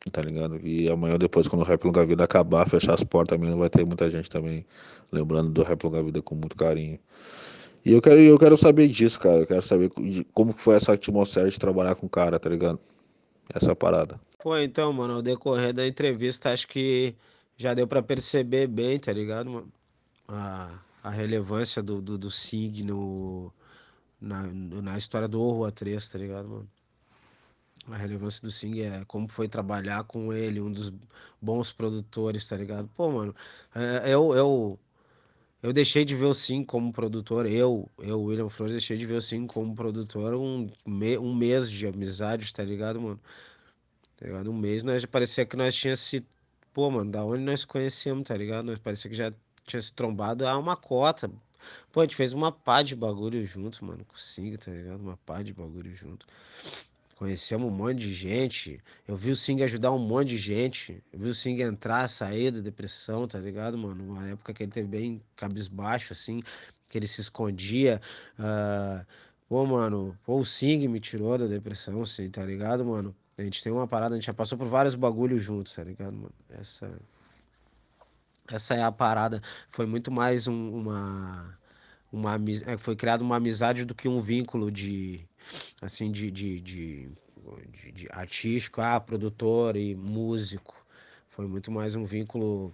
tá 0.09 0.21
ligado? 0.21 0.59
E 0.65 0.89
amanhã 0.89 1.17
depois, 1.17 1.47
quando 1.47 1.61
o 1.61 1.65
Rap 1.65 1.83
Longa 1.83 2.05
Vida 2.05 2.23
acabar, 2.23 2.67
fechar 2.67 2.93
as 2.93 3.03
portas 3.03 3.37
também, 3.37 3.55
vai 3.55 3.69
ter 3.69 3.85
muita 3.85 4.09
gente 4.09 4.29
também 4.29 4.65
lembrando 5.11 5.49
do 5.49 5.63
Rap 5.63 5.83
Longa 5.83 6.03
Vida 6.03 6.21
com 6.21 6.35
muito 6.35 6.55
carinho. 6.55 6.99
E 7.85 7.93
eu 7.93 8.01
quero, 8.01 8.19
eu 8.19 8.37
quero 8.37 8.57
saber 8.57 8.87
disso, 8.87 9.19
cara. 9.19 9.41
Eu 9.41 9.47
quero 9.47 9.61
saber 9.61 9.89
como 10.33 10.53
foi 10.53 10.75
essa 10.75 10.93
atmosfera 10.93 11.49
de 11.49 11.59
trabalhar 11.59 11.95
com 11.95 12.05
o 12.05 12.09
cara, 12.09 12.39
tá 12.39 12.49
ligado? 12.49 12.79
Essa 13.53 13.75
parada. 13.75 14.19
Pô, 14.39 14.57
então, 14.57 14.91
mano, 14.91 15.15
ao 15.15 15.21
decorrer 15.21 15.73
da 15.73 15.87
entrevista, 15.87 16.51
acho 16.51 16.67
que 16.67 17.15
já 17.55 17.73
deu 17.73 17.87
para 17.87 18.03
perceber 18.03 18.67
bem, 18.67 18.99
tá 18.99 19.13
ligado, 19.13 19.49
mano? 19.49 19.71
A, 20.27 20.79
a 21.07 21.09
relevância 21.09 21.81
do, 21.81 22.01
do, 22.01 22.17
do 22.17 22.29
SIG 22.29 22.83
no, 22.83 23.53
na, 24.19 24.43
na 24.47 24.97
história 24.97 25.27
do 25.27 25.39
Rua 25.39 25.71
3, 25.71 26.09
tá 26.09 26.17
ligado, 26.19 26.49
mano? 26.49 26.69
A 27.89 27.95
relevância 27.95 28.41
do 28.41 28.51
Sing 28.51 28.81
é 28.81 29.05
como 29.05 29.29
foi 29.29 29.47
trabalhar 29.47 30.03
com 30.03 30.33
ele, 30.33 30.59
um 30.59 30.71
dos 30.71 30.91
bons 31.41 31.71
produtores, 31.71 32.45
tá 32.45 32.57
ligado? 32.57 32.89
Pô, 32.89 33.09
mano, 33.09 33.33
é, 33.73 34.13
eu, 34.13 34.35
eu, 34.35 34.79
eu 35.63 35.73
deixei 35.73 36.03
de 36.03 36.13
ver 36.15 36.25
o 36.25 36.33
Sim 36.33 36.63
como 36.65 36.91
produtor, 36.91 37.45
eu, 37.45 37.89
eu, 37.99 38.21
William 38.21 38.49
Flores, 38.49 38.73
deixei 38.73 38.97
de 38.97 39.05
ver 39.05 39.15
o 39.15 39.21
Sim 39.21 39.47
como 39.47 39.73
produtor 39.75 40.33
um, 40.35 40.69
me, 40.85 41.17
um 41.17 41.33
mês 41.33 41.71
de 41.71 41.87
amizade, 41.87 42.53
tá 42.53 42.63
ligado, 42.63 42.99
mano? 43.01 43.19
Tá 44.17 44.25
ligado? 44.25 44.51
Um 44.51 44.57
mês, 44.57 44.83
nós 44.83 45.05
parecia 45.05 45.45
que 45.45 45.55
nós 45.55 45.75
tínhamos 45.75 46.01
se. 46.01 46.25
Pô, 46.73 46.91
mano, 46.91 47.11
da 47.11 47.23
onde 47.23 47.43
nós 47.43 47.65
conhecemos, 47.65 48.23
tá 48.25 48.35
ligado? 48.35 48.65
Nós 48.65 48.79
parecia 48.79 49.09
que 49.09 49.17
já 49.17 49.31
tinha 49.67 49.81
se 49.81 49.93
trombado 49.93 50.47
a 50.47 50.57
uma 50.57 50.75
cota. 50.75 51.29
Pô, 51.91 51.99
a 51.99 52.03
gente 52.03 52.15
fez 52.15 52.33
uma 52.33 52.51
pá 52.51 52.81
de 52.81 52.95
bagulho 52.95 53.45
junto, 53.45 53.83
mano, 53.83 54.03
com 54.05 54.15
o 54.15 54.19
Sing, 54.19 54.55
tá 54.57 54.71
ligado? 54.71 55.01
Uma 55.01 55.17
pá 55.25 55.43
de 55.43 55.53
bagulho 55.53 55.93
junto. 55.93 56.25
Conhecemos 57.17 57.71
um 57.71 57.75
monte 57.75 57.99
de 57.99 58.13
gente. 58.13 58.79
Eu 59.07 59.15
vi 59.15 59.31
o 59.31 59.35
Sing 59.35 59.61
ajudar 59.63 59.91
um 59.91 59.99
monte 59.99 60.29
de 60.29 60.37
gente. 60.37 61.03
Eu 61.11 61.19
vi 61.19 61.29
o 61.29 61.35
Sing 61.35 61.61
entrar, 61.61 62.07
sair 62.07 62.51
da 62.51 62.61
depressão, 62.61 63.27
tá 63.27 63.39
ligado, 63.39 63.77
mano? 63.77 64.03
Uma 64.03 64.29
época 64.29 64.53
que 64.53 64.63
ele 64.63 64.71
teve 64.71 64.87
bem 64.87 65.21
cabisbaixo, 65.35 66.13
assim, 66.13 66.41
que 66.87 66.97
ele 66.97 67.07
se 67.07 67.19
escondia. 67.19 67.99
Uh, 68.39 69.05
pô, 69.49 69.65
mano, 69.65 70.17
pô, 70.23 70.37
o 70.39 70.45
Sing 70.45 70.87
me 70.87 70.99
tirou 70.99 71.37
da 71.37 71.47
depressão, 71.47 72.01
assim, 72.03 72.29
tá 72.29 72.43
ligado, 72.45 72.85
mano? 72.85 73.15
A 73.37 73.43
gente 73.43 73.63
tem 73.63 73.71
uma 73.71 73.87
parada, 73.87 74.15
a 74.15 74.17
gente 74.17 74.27
já 74.27 74.33
passou 74.33 74.57
por 74.57 74.67
vários 74.67 74.95
bagulhos 74.95 75.43
juntos, 75.43 75.73
tá 75.73 75.83
ligado, 75.83 76.13
mano? 76.13 76.33
Essa. 76.49 76.87
Essa 78.51 78.75
é 78.75 78.83
a 78.83 78.91
parada. 78.91 79.41
Foi 79.69 79.85
muito 79.85 80.11
mais 80.11 80.47
um, 80.47 80.71
uma. 80.71 81.57
uma 82.11 82.35
é, 82.65 82.77
foi 82.77 82.95
criada 82.95 83.23
uma 83.23 83.35
amizade 83.35 83.85
do 83.85 83.93
que 83.93 84.07
um 84.07 84.19
vínculo 84.21 84.71
de. 84.71 85.25
Assim, 85.81 86.11
de, 86.11 86.29
de, 86.31 86.59
de, 86.59 87.09
de, 87.71 87.91
de 87.91 88.07
artístico, 88.11 88.81
ah, 88.81 88.99
produtor 88.99 89.75
e 89.75 89.95
músico. 89.95 90.75
Foi 91.29 91.47
muito 91.47 91.71
mais 91.71 91.95
um 91.95 92.05
vínculo 92.05 92.73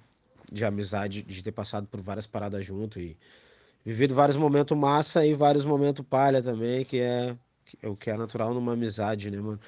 de 0.52 0.64
amizade, 0.66 1.22
de 1.22 1.44
ter 1.44 1.52
passado 1.52 1.88
por 1.88 2.02
várias 2.02 2.28
paradas 2.28 2.66
junto 2.66 3.00
e 3.00 3.18
vivido 3.84 4.14
vários 4.16 4.38
momentos 4.38 4.78
massa 4.78 5.26
e 5.26 5.34
vários 5.34 5.66
momentos 5.66 6.06
palha 6.06 6.42
também, 6.42 6.86
que 6.86 7.00
é, 7.00 7.36
é 7.82 7.88
o 7.88 7.96
que 7.96 8.10
é 8.10 8.18
natural 8.18 8.54
numa 8.54 8.74
amizade, 8.74 9.30
né, 9.30 9.40
mano? 9.40 9.60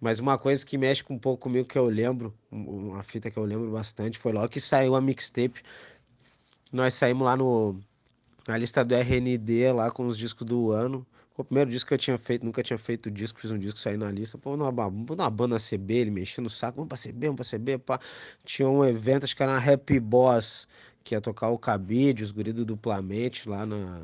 Mas 0.00 0.20
uma 0.20 0.36
coisa 0.36 0.64
que 0.64 0.76
mexe 0.76 1.02
com 1.02 1.14
um 1.14 1.18
pouco 1.18 1.42
comigo 1.44 1.66
que 1.66 1.78
eu 1.78 1.86
lembro, 1.86 2.34
uma 2.50 3.02
fita 3.02 3.30
que 3.30 3.38
eu 3.38 3.44
lembro 3.44 3.70
bastante, 3.70 4.18
foi 4.18 4.32
logo 4.32 4.48
que 4.48 4.60
saiu 4.60 4.94
a 4.94 5.00
mixtape. 5.00 5.62
Nós 6.70 6.94
saímos 6.94 7.24
lá 7.24 7.36
no 7.36 7.80
na 8.46 8.56
lista 8.56 8.84
do 8.84 8.94
RND 8.94 9.72
lá 9.72 9.90
com 9.90 10.06
os 10.06 10.16
discos 10.16 10.46
do 10.46 10.70
ano. 10.70 11.06
Foi 11.34 11.42
o 11.42 11.46
primeiro 11.46 11.70
disco 11.70 11.88
que 11.88 11.94
eu 11.94 11.98
tinha 11.98 12.16
feito, 12.16 12.46
nunca 12.46 12.62
tinha 12.62 12.78
feito 12.78 13.10
disco, 13.10 13.38
fiz 13.40 13.50
um 13.50 13.58
disco 13.58 13.78
sair 13.78 13.96
na 13.96 14.10
lista. 14.10 14.38
Pô, 14.38 14.56
numa, 14.56 14.90
numa 14.90 15.30
banda 15.30 15.58
CB, 15.58 15.94
ele 15.94 16.10
mexendo 16.10 16.44
no 16.44 16.50
saco, 16.50 16.76
vamos 16.76 16.88
pra 16.88 16.96
CB, 16.96 17.26
vamos 17.26 17.48
pra 17.48 17.58
CB, 17.58 17.78
pá. 17.78 18.00
Tinha 18.44 18.68
um 18.68 18.84
evento, 18.84 19.24
acho 19.24 19.36
que 19.36 19.42
era 19.42 19.52
na 19.52 19.72
Happy 19.72 20.00
Boss, 20.00 20.66
que 21.04 21.14
ia 21.14 21.20
tocar 21.20 21.50
o 21.50 21.58
Cabide, 21.58 22.22
os 22.22 22.30
guridos 22.30 22.64
duplamente 22.64 23.48
lá 23.48 23.66
na, 23.66 24.00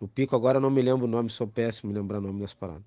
no 0.00 0.06
Pico. 0.06 0.36
Agora 0.36 0.58
eu 0.58 0.60
não 0.60 0.70
me 0.70 0.82
lembro 0.82 1.06
o 1.06 1.08
nome, 1.08 1.30
sou 1.30 1.46
péssimo 1.46 1.90
em 1.90 1.94
lembrar 1.94 2.18
o 2.18 2.22
nome 2.22 2.40
das 2.40 2.54
paradas. 2.54 2.84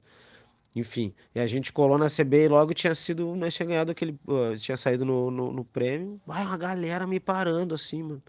Enfim, 0.75 1.13
e 1.35 1.39
a 1.39 1.47
gente 1.47 1.71
colou 1.71 1.97
na 1.97 2.07
CB 2.09 2.45
e 2.45 2.47
logo 2.47 2.73
tinha 2.73 2.95
sido, 2.95 3.35
nós 3.35 3.53
tinha 3.53 3.67
ganhado 3.67 3.91
aquele, 3.91 4.17
uh, 4.27 4.57
tinha 4.57 4.75
saído 4.75 5.05
no, 5.05 5.29
no, 5.29 5.51
no 5.51 5.63
prêmio. 5.63 6.19
Vai 6.25 6.43
uma 6.45 6.57
galera 6.57 7.05
me 7.05 7.19
parando 7.19 7.75
assim, 7.75 8.01
mano 8.01 8.23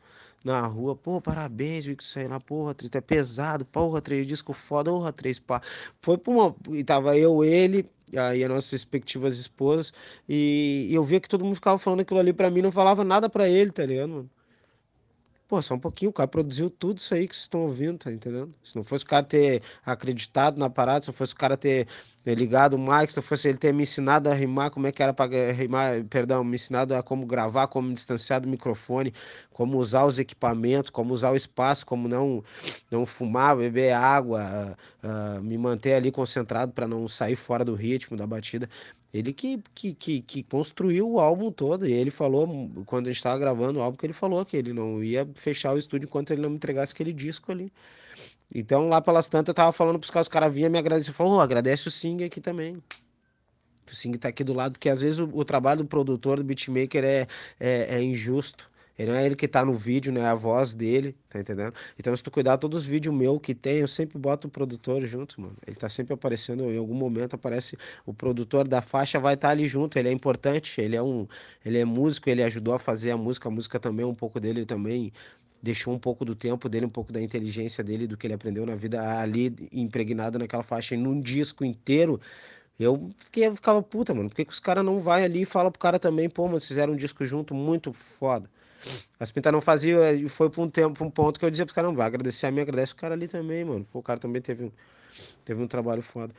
na 0.44 0.66
rua, 0.66 0.94
pô, 0.94 1.20
parabéns, 1.20 1.86
vi 1.86 1.96
que 1.96 2.04
aí 2.18 2.28
lá, 2.28 2.38
porra, 2.38 2.74
três, 2.74 2.90
é 2.94 3.00
pesado, 3.00 3.64
porra, 3.64 4.00
três 4.02 4.26
disco 4.26 4.52
foda, 4.52 4.90
porra, 4.90 5.10
três 5.12 5.38
pá. 5.38 5.60
Foi 6.00 6.18
pra 6.18 6.32
uma. 6.32 6.54
E 6.70 6.84
tava 6.84 7.16
eu, 7.16 7.42
ele, 7.42 7.86
aí 8.14 8.44
as 8.44 8.50
nossas 8.50 8.70
respectivas 8.72 9.38
esposas, 9.38 9.92
e, 10.28 10.86
e 10.90 10.94
eu 10.94 11.02
via 11.02 11.18
que 11.18 11.28
todo 11.28 11.44
mundo 11.44 11.54
ficava 11.54 11.78
falando 11.78 12.00
aquilo 12.00 12.20
ali 12.20 12.32
pra 12.32 12.50
mim, 12.50 12.60
não 12.60 12.70
falava 12.70 13.02
nada 13.02 13.28
pra 13.30 13.48
ele, 13.48 13.70
tá 13.72 13.86
ligado, 13.86 14.10
mano? 14.10 14.30
Pô, 15.54 15.62
só 15.62 15.74
um 15.74 15.78
pouquinho, 15.78 16.10
o 16.10 16.12
cara 16.12 16.26
produziu 16.26 16.68
tudo 16.68 16.98
isso 16.98 17.14
aí 17.14 17.28
que 17.28 17.34
vocês 17.36 17.44
estão 17.44 17.60
ouvindo, 17.60 17.96
tá 17.96 18.10
entendendo? 18.10 18.52
Se 18.60 18.74
não 18.74 18.82
fosse 18.82 19.04
o 19.04 19.06
cara 19.06 19.24
ter 19.24 19.62
acreditado 19.86 20.58
na 20.58 20.68
parada, 20.68 21.04
se 21.04 21.08
não 21.10 21.14
fosse 21.14 21.32
o 21.32 21.36
cara 21.36 21.56
ter 21.56 21.86
ligado 22.26 22.74
o 22.74 22.78
Mike, 22.78 23.12
se 23.12 23.18
não 23.18 23.22
fosse 23.22 23.50
ele 23.50 23.56
ter 23.56 23.72
me 23.72 23.84
ensinado 23.84 24.28
a 24.28 24.34
rimar, 24.34 24.72
como 24.72 24.88
é 24.88 24.90
que 24.90 25.00
era 25.00 25.14
para 25.14 25.52
rimar, 25.52 26.02
perdão, 26.06 26.42
me 26.42 26.56
ensinado 26.56 26.92
a 26.92 27.04
como 27.04 27.24
gravar, 27.24 27.68
como 27.68 27.92
distanciar 27.94 28.40
do 28.40 28.48
microfone, 28.48 29.14
como 29.52 29.78
usar 29.78 30.04
os 30.06 30.18
equipamentos, 30.18 30.90
como 30.90 31.14
usar 31.14 31.30
o 31.30 31.36
espaço, 31.36 31.86
como 31.86 32.08
não 32.08 32.42
não 32.90 33.06
fumar, 33.06 33.56
beber 33.56 33.92
água, 33.92 34.76
uh, 35.04 35.38
uh, 35.38 35.40
me 35.40 35.56
manter 35.56 35.94
ali 35.94 36.10
concentrado 36.10 36.72
para 36.72 36.88
não 36.88 37.06
sair 37.06 37.36
fora 37.36 37.64
do 37.64 37.76
ritmo 37.76 38.16
da 38.16 38.26
batida. 38.26 38.68
Ele 39.14 39.32
que, 39.32 39.62
que, 39.72 39.94
que, 39.94 40.20
que, 40.22 40.42
construiu 40.42 41.08
o 41.08 41.20
álbum 41.20 41.52
todo. 41.52 41.86
E 41.86 41.92
ele 41.92 42.10
falou, 42.10 42.48
quando 42.84 43.06
a 43.06 43.10
gente 43.10 43.18
estava 43.18 43.38
gravando 43.38 43.78
o 43.78 43.82
álbum, 43.82 43.96
que 43.96 44.04
ele 44.04 44.12
falou 44.12 44.44
que 44.44 44.56
ele 44.56 44.72
não 44.72 45.04
ia 45.04 45.24
fechar 45.36 45.72
o 45.72 45.78
estúdio 45.78 46.06
enquanto 46.06 46.32
ele 46.32 46.42
não 46.42 46.50
me 46.50 46.56
entregasse 46.56 46.92
aquele 46.92 47.12
disco 47.12 47.52
ali. 47.52 47.72
Então, 48.52 48.88
lá 48.88 49.00
pelas 49.00 49.28
tantas, 49.28 49.48
eu 49.48 49.54
tava 49.54 49.70
falando 49.70 50.00
pros 50.00 50.10
caras, 50.10 50.26
os 50.26 50.32
caras 50.32 50.52
vinham 50.52 50.68
me 50.68 50.78
agradecer. 50.78 51.12
Falou, 51.12 51.36
oh, 51.36 51.40
agradece 51.40 51.86
o 51.86 51.92
Sing 51.92 52.24
aqui 52.24 52.40
também. 52.40 52.82
O 53.88 53.94
Sing 53.94 54.18
tá 54.18 54.28
aqui 54.28 54.42
do 54.42 54.52
lado, 54.52 54.72
porque 54.72 54.88
às 54.88 55.00
vezes 55.00 55.20
o, 55.20 55.30
o 55.32 55.44
trabalho 55.44 55.84
do 55.84 55.88
produtor, 55.88 56.38
do 56.38 56.44
beatmaker 56.44 57.04
é, 57.04 57.28
é, 57.60 57.96
é 57.96 58.02
injusto. 58.02 58.68
Ele 58.98 59.10
não 59.10 59.18
é 59.18 59.26
ele 59.26 59.34
que 59.34 59.48
tá 59.48 59.64
no 59.64 59.74
vídeo, 59.74 60.12
né? 60.12 60.20
É 60.20 60.26
a 60.26 60.34
voz 60.34 60.74
dele, 60.74 61.16
tá 61.28 61.40
entendendo? 61.40 61.74
Então, 61.98 62.14
se 62.16 62.22
tu 62.22 62.30
cuidar 62.30 62.58
todos 62.58 62.82
os 62.82 62.86
vídeos 62.86 63.14
meu 63.14 63.40
que 63.40 63.54
tem, 63.54 63.78
eu 63.78 63.88
sempre 63.88 64.18
boto 64.18 64.46
o 64.46 64.50
produtor 64.50 65.04
junto, 65.04 65.40
mano. 65.40 65.56
Ele 65.66 65.76
tá 65.76 65.88
sempre 65.88 66.14
aparecendo, 66.14 66.70
em 66.70 66.78
algum 66.78 66.94
momento 66.94 67.34
aparece 67.34 67.76
o 68.06 68.14
produtor 68.14 68.68
da 68.68 68.80
faixa 68.80 69.18
vai 69.18 69.34
estar 69.34 69.48
tá 69.48 69.52
ali 69.52 69.66
junto. 69.66 69.98
Ele 69.98 70.08
é 70.08 70.12
importante, 70.12 70.80
ele 70.80 70.96
é 70.96 71.02
um, 71.02 71.26
ele 71.64 71.78
é 71.78 71.84
músico, 71.84 72.30
ele 72.30 72.42
ajudou 72.42 72.74
a 72.74 72.78
fazer 72.78 73.10
a 73.10 73.16
música, 73.16 73.48
a 73.48 73.52
música 73.52 73.80
também 73.80 74.04
um 74.06 74.14
pouco 74.14 74.38
dele 74.38 74.64
também 74.64 75.12
deixou 75.64 75.94
um 75.94 75.98
pouco 75.98 76.24
do 76.26 76.34
tempo 76.34 76.68
dele, 76.68 76.84
um 76.86 76.90
pouco 76.90 77.10
da 77.10 77.20
inteligência 77.20 77.82
dele, 77.82 78.06
do 78.06 78.16
que 78.18 78.26
ele 78.26 78.34
aprendeu 78.34 78.66
na 78.66 78.74
vida 78.74 79.18
ali 79.18 79.54
impregnado 79.72 80.38
naquela 80.38 80.62
faixa 80.62 80.94
e 80.94 80.98
num 80.98 81.20
disco 81.20 81.64
inteiro. 81.64 82.20
Eu, 82.78 83.10
fiquei, 83.16 83.46
eu 83.46 83.54
ficava 83.54 83.82
puta, 83.82 84.12
mano. 84.12 84.28
Por 84.28 84.36
que, 84.36 84.44
que 84.44 84.52
os 84.52 84.60
caras 84.60 84.84
não 84.84 85.00
vai 85.00 85.24
ali 85.24 85.42
e 85.42 85.46
fala 85.46 85.70
pro 85.70 85.78
cara 85.80 85.98
também, 85.98 86.28
pô, 86.28 86.46
mano, 86.46 86.60
fizeram 86.60 86.92
um 86.92 86.96
disco 86.96 87.24
junto 87.24 87.54
muito 87.54 87.92
foda. 87.92 88.50
As 89.18 89.30
pintas 89.30 89.52
não 89.52 89.60
faziam, 89.60 90.02
eh, 90.02 90.14
e 90.14 90.28
foi 90.28 90.50
pra 90.50 90.62
um 90.62 90.68
tempo, 90.68 90.94
pra 90.94 91.06
um 91.06 91.10
ponto 91.10 91.38
que 91.38 91.44
eu 91.44 91.50
dizia 91.50 91.64
pros 91.64 91.74
caras, 91.74 91.90
não, 91.90 91.96
vai 91.96 92.06
agradecer 92.06 92.46
a 92.46 92.50
mim, 92.50 92.60
agradece 92.60 92.92
o 92.92 92.96
cara 92.96 93.14
ali 93.14 93.28
também, 93.28 93.64
mano. 93.64 93.86
Pô, 93.90 94.00
o 94.00 94.02
cara 94.02 94.18
também 94.18 94.42
teve 94.42 94.64
um, 94.64 94.72
teve 95.44 95.62
um 95.62 95.66
trabalho 95.66 96.02
foda. 96.02 96.34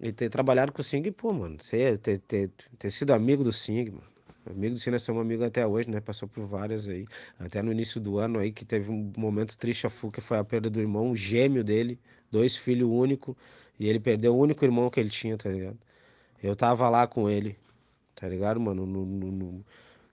E 0.00 0.12
ter 0.12 0.30
trabalhado 0.30 0.72
com 0.72 0.80
o 0.80 0.84
Sing, 0.84 1.10
pô, 1.12 1.32
mano, 1.32 1.56
ter, 1.58 1.98
ter, 1.98 2.18
ter, 2.18 2.50
ter 2.78 2.90
sido 2.90 3.12
amigo 3.12 3.44
do 3.44 3.52
Sing, 3.52 3.90
mano. 3.90 4.10
Amigo 4.46 4.74
do 4.74 4.90
nós 4.90 5.02
somos 5.02 5.20
amigos 5.20 5.44
até 5.44 5.66
hoje, 5.66 5.90
né? 5.90 6.00
Passou 6.00 6.26
por 6.26 6.44
várias 6.44 6.88
aí. 6.88 7.06
Até 7.38 7.62
no 7.62 7.70
início 7.70 8.00
do 8.00 8.18
ano 8.18 8.38
aí, 8.38 8.50
que 8.50 8.64
teve 8.64 8.90
um 8.90 9.12
momento 9.16 9.56
triste 9.58 9.86
a 9.86 9.90
Fuca, 9.90 10.20
foi 10.20 10.38
a 10.38 10.44
perda 10.44 10.70
do 10.70 10.80
irmão, 10.80 11.10
um 11.10 11.16
gêmeo 11.16 11.62
dele, 11.62 11.98
dois 12.30 12.56
filhos 12.56 12.88
únicos. 12.90 13.36
E 13.78 13.88
ele 13.88 14.00
perdeu 14.00 14.34
o 14.34 14.38
único 14.38 14.64
irmão 14.64 14.88
que 14.90 14.98
ele 14.98 15.10
tinha, 15.10 15.36
tá 15.36 15.50
ligado? 15.50 15.78
Eu 16.42 16.56
tava 16.56 16.88
lá 16.88 17.06
com 17.06 17.28
ele, 17.28 17.56
tá 18.14 18.28
ligado, 18.28 18.60
mano? 18.60 18.86
No, 18.86 19.04
no, 19.04 19.30
no, 19.30 19.64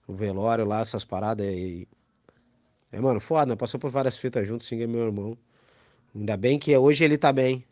o 0.08 0.14
velório 0.14 0.64
lá, 0.64 0.80
essas 0.80 1.04
paradas. 1.04 1.46
E... 1.46 1.86
É, 2.90 2.98
mano, 2.98 3.20
foda? 3.20 3.56
Passou 3.56 3.78
por 3.78 3.90
várias 3.90 4.16
fitas 4.16 4.48
juntos, 4.48 4.72
é 4.72 4.86
meu 4.86 5.06
irmão. 5.06 5.38
Ainda 6.14 6.36
bem 6.36 6.58
que 6.58 6.76
hoje 6.76 7.04
ele 7.04 7.18
tá 7.18 7.32
bem. 7.32 7.64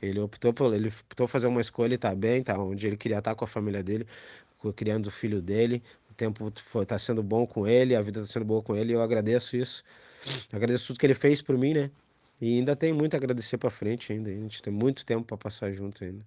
Ele 0.00 0.18
optou 0.18 0.52
por 0.52 0.74
ele 0.74 0.88
optou 0.88 1.28
fazer 1.28 1.46
uma 1.46 1.60
escolha 1.60 1.94
e 1.94 1.98
tá 1.98 2.12
bem, 2.14 2.42
tá 2.42 2.58
onde 2.58 2.86
ele 2.86 2.96
queria 2.96 3.18
estar 3.18 3.36
com 3.36 3.44
a 3.44 3.48
família 3.48 3.82
dele, 3.84 4.06
criando 4.74 5.06
o 5.06 5.10
filho 5.10 5.40
dele. 5.40 5.82
O 6.10 6.14
tempo 6.14 6.52
foi, 6.56 6.84
tá 6.86 6.98
sendo 6.98 7.22
bom 7.22 7.46
com 7.46 7.66
ele, 7.68 7.94
a 7.94 8.02
vida 8.02 8.20
tá 8.20 8.26
sendo 8.26 8.44
boa 8.44 8.62
com 8.62 8.74
ele, 8.74 8.92
e 8.92 8.94
eu 8.94 9.02
agradeço 9.02 9.56
isso. 9.56 9.84
Eu 10.50 10.56
agradeço 10.56 10.88
tudo 10.88 10.98
que 10.98 11.06
ele 11.06 11.14
fez 11.14 11.42
por 11.42 11.56
mim, 11.56 11.74
né? 11.74 11.90
E 12.40 12.58
ainda 12.58 12.74
tem 12.74 12.92
muito 12.92 13.14
a 13.14 13.18
agradecer 13.18 13.58
para 13.58 13.70
frente 13.70 14.12
ainda. 14.12 14.30
A 14.30 14.34
gente 14.34 14.60
tem 14.62 14.72
muito 14.72 15.06
tempo 15.06 15.24
para 15.24 15.36
passar 15.36 15.72
junto 15.72 16.02
ainda. 16.02 16.24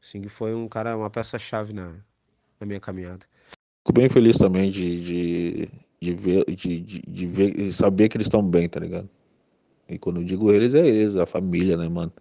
O 0.00 0.06
Sing 0.06 0.28
foi 0.28 0.54
um 0.54 0.68
cara, 0.68 0.96
uma 0.96 1.10
peça-chave 1.10 1.72
na, 1.72 1.94
na 2.60 2.66
minha 2.66 2.80
caminhada. 2.80 3.26
Fico 3.86 4.00
bem 4.00 4.08
feliz 4.08 4.36
também 4.36 4.68
de, 4.68 5.00
de, 5.00 5.68
de 6.00 6.12
ver, 6.12 6.44
de, 6.46 6.80
de, 6.80 7.02
de 7.02 7.26
ver, 7.28 7.72
saber 7.72 8.08
que 8.08 8.16
eles 8.16 8.26
estão 8.26 8.42
bem, 8.42 8.68
tá 8.68 8.80
ligado? 8.80 9.08
E 9.88 9.96
quando 9.96 10.20
eu 10.20 10.24
digo 10.24 10.50
eles, 10.52 10.74
é 10.74 10.84
eles, 10.84 11.14
a 11.14 11.24
família, 11.24 11.76
né, 11.76 11.88
mano? 11.88 12.12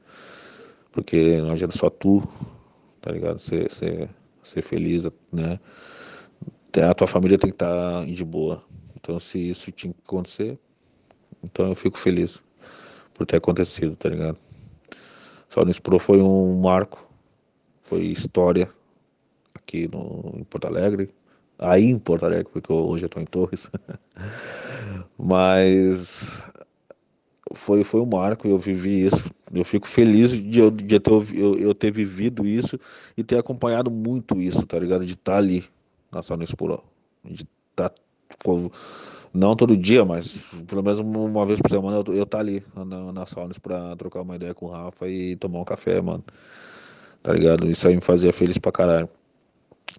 Porque 0.92 1.42
não 1.42 1.50
adianta 1.50 1.76
só 1.76 1.90
tu, 1.90 2.22
tá 3.02 3.12
ligado? 3.12 3.40
Ser, 3.40 3.68
ser, 3.72 4.08
ser 4.44 4.62
feliz, 4.62 5.08
né? 5.34 5.60
A 6.88 6.94
tua 6.94 7.08
família 7.08 7.36
tem 7.36 7.50
que 7.50 7.56
estar 7.56 8.02
tá 8.02 8.06
de 8.06 8.24
boa. 8.24 8.64
Então, 8.96 9.20
se 9.20 9.50
isso 9.50 9.72
tinha 9.72 9.92
que 9.92 10.02
acontecer, 10.06 10.60
então 11.44 11.70
eu 11.70 11.76
fico 11.76 11.98
feliz 11.98 12.44
por 13.12 13.26
ter 13.26 13.38
acontecido, 13.38 13.96
tá 13.96 14.08
ligado? 14.08 14.38
Só 15.50 15.62
no 15.62 15.82
Pro 15.82 15.98
foi 15.98 16.22
um 16.22 16.62
marco, 16.62 17.12
foi 17.82 18.04
história 18.04 18.70
aqui 19.56 19.88
no, 19.88 20.36
em 20.38 20.44
Porto 20.44 20.68
Alegre, 20.68 21.10
aí 21.60 21.86
em 21.86 22.00
Porto 22.00 22.26
Alegre, 22.26 22.52
porque 22.52 22.72
hoje 22.72 23.06
eu 23.06 23.08
estou 23.08 23.22
em 23.22 23.26
Torres. 23.26 23.72
Mas 25.18 26.44
foi, 27.54 27.84
foi 27.84 28.02
um 28.02 28.06
marco, 28.06 28.48
eu 28.48 28.58
vivi 28.58 29.06
isso. 29.06 29.24
Eu 29.54 29.64
fico 29.64 29.88
feliz 29.88 30.32
de, 30.32 30.60
eu, 30.60 30.72
de 30.72 31.00
ter, 31.00 31.12
eu, 31.34 31.56
eu, 31.58 31.76
ter 31.76 31.92
vivido 31.92 32.46
isso 32.46 32.80
e 33.16 33.24
ter 33.24 33.38
acompanhado 33.38 33.90
muito 33.90 34.42
isso, 34.42 34.66
tá 34.66 34.78
ligado? 34.80 35.06
De 35.06 35.14
estar 35.14 35.34
tá 35.34 35.38
ali 35.38 35.64
na 36.12 36.22
Sauna 36.22 36.44
Explorou. 36.44 36.84
De 37.24 37.46
estar. 37.72 37.90
Tá, 37.90 37.96
não 39.36 39.54
todo 39.54 39.76
dia, 39.76 40.06
mas 40.06 40.46
pelo 40.66 40.82
menos 40.82 41.00
uma 41.00 41.46
vez 41.46 41.60
por 41.60 41.70
semana 41.70 42.02
eu, 42.08 42.16
eu 42.16 42.26
tá 42.26 42.40
ali 42.40 42.64
na, 42.74 43.12
na 43.12 43.26
Saunas 43.26 43.60
pra 43.60 43.94
trocar 43.98 44.22
uma 44.22 44.38
ideia 44.38 44.54
com 44.54 44.68
o 44.68 44.70
Rafa 44.70 45.10
e 45.10 45.36
tomar 45.36 45.60
um 45.60 45.66
café, 45.66 46.02
mano. 46.02 46.24
Tá 47.22 47.34
ligado? 47.34 47.70
Isso 47.70 47.86
aí 47.86 47.96
me 47.96 48.02
fazia 48.02 48.32
feliz 48.32 48.58
pra 48.58 48.72
caralho. 48.72 49.10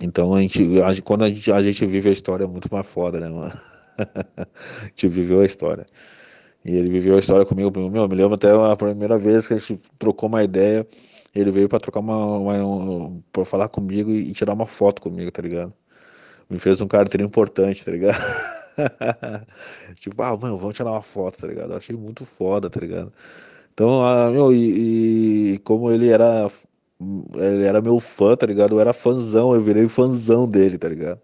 Então 0.02 0.34
a 0.34 0.42
gente, 0.42 0.62
a, 0.82 1.02
quando 1.02 1.24
a 1.24 1.28
gente, 1.28 1.50
a 1.50 1.62
gente 1.62 1.86
vive 1.86 2.08
a 2.08 2.12
história 2.12 2.44
é 2.44 2.46
muito 2.46 2.68
mais 2.72 2.86
foda, 2.86 3.18
né, 3.18 3.28
mano? 3.28 3.52
a 3.98 4.84
gente 4.86 5.08
viveu 5.08 5.40
a 5.40 5.46
história. 5.46 5.86
E 6.64 6.76
ele 6.76 6.90
viveu 6.90 7.16
a 7.16 7.18
história 7.18 7.46
comigo. 7.46 7.70
Meu, 7.88 8.02
eu 8.02 8.08
me 8.08 8.14
lembro 8.16 8.34
até 8.34 8.50
a 8.50 8.76
primeira 8.76 9.16
vez 9.16 9.46
que 9.46 9.54
a 9.54 9.56
gente 9.56 9.80
trocou 9.98 10.28
uma 10.28 10.42
ideia. 10.42 10.86
Ele 11.34 11.50
veio 11.52 11.68
pra 11.68 11.78
trocar 11.78 12.00
uma. 12.00 12.38
uma 12.38 12.66
um, 12.66 13.22
pra 13.32 13.44
falar 13.44 13.68
comigo 13.68 14.10
e, 14.10 14.30
e, 14.30 14.32
tirar 14.32 14.54
uma 14.54 14.66
foto 14.66 15.00
comigo, 15.02 15.30
tá 15.30 15.42
ligado? 15.42 15.72
Me 16.50 16.58
fez 16.58 16.80
um 16.80 16.88
carteiro 16.88 17.24
importante, 17.24 17.84
tá 17.84 17.92
ligado? 17.92 18.16
tipo, 19.96 20.22
ah, 20.22 20.36
mano, 20.36 20.58
vamos 20.58 20.74
tirar 20.76 20.92
uma 20.92 21.02
foto, 21.02 21.38
tá 21.38 21.46
ligado? 21.46 21.72
Eu 21.72 21.76
achei 21.76 21.96
muito 21.96 22.24
foda, 22.26 22.70
tá 22.70 22.80
ligado? 22.80 23.12
Então, 23.72 24.04
ah, 24.06 24.30
meu, 24.32 24.52
e, 24.52 25.54
e 25.54 25.58
como 25.60 25.90
ele 25.92 26.08
era 26.08 26.50
Ele 27.00 27.64
era 27.64 27.80
meu 27.80 28.00
fã, 28.00 28.34
tá 28.36 28.46
ligado? 28.46 28.74
Eu 28.74 28.80
era 28.80 28.92
fãzão, 28.92 29.54
eu 29.54 29.60
virei 29.60 29.86
fãzão 29.88 30.48
dele, 30.48 30.78
tá 30.78 30.88
ligado? 30.88 31.20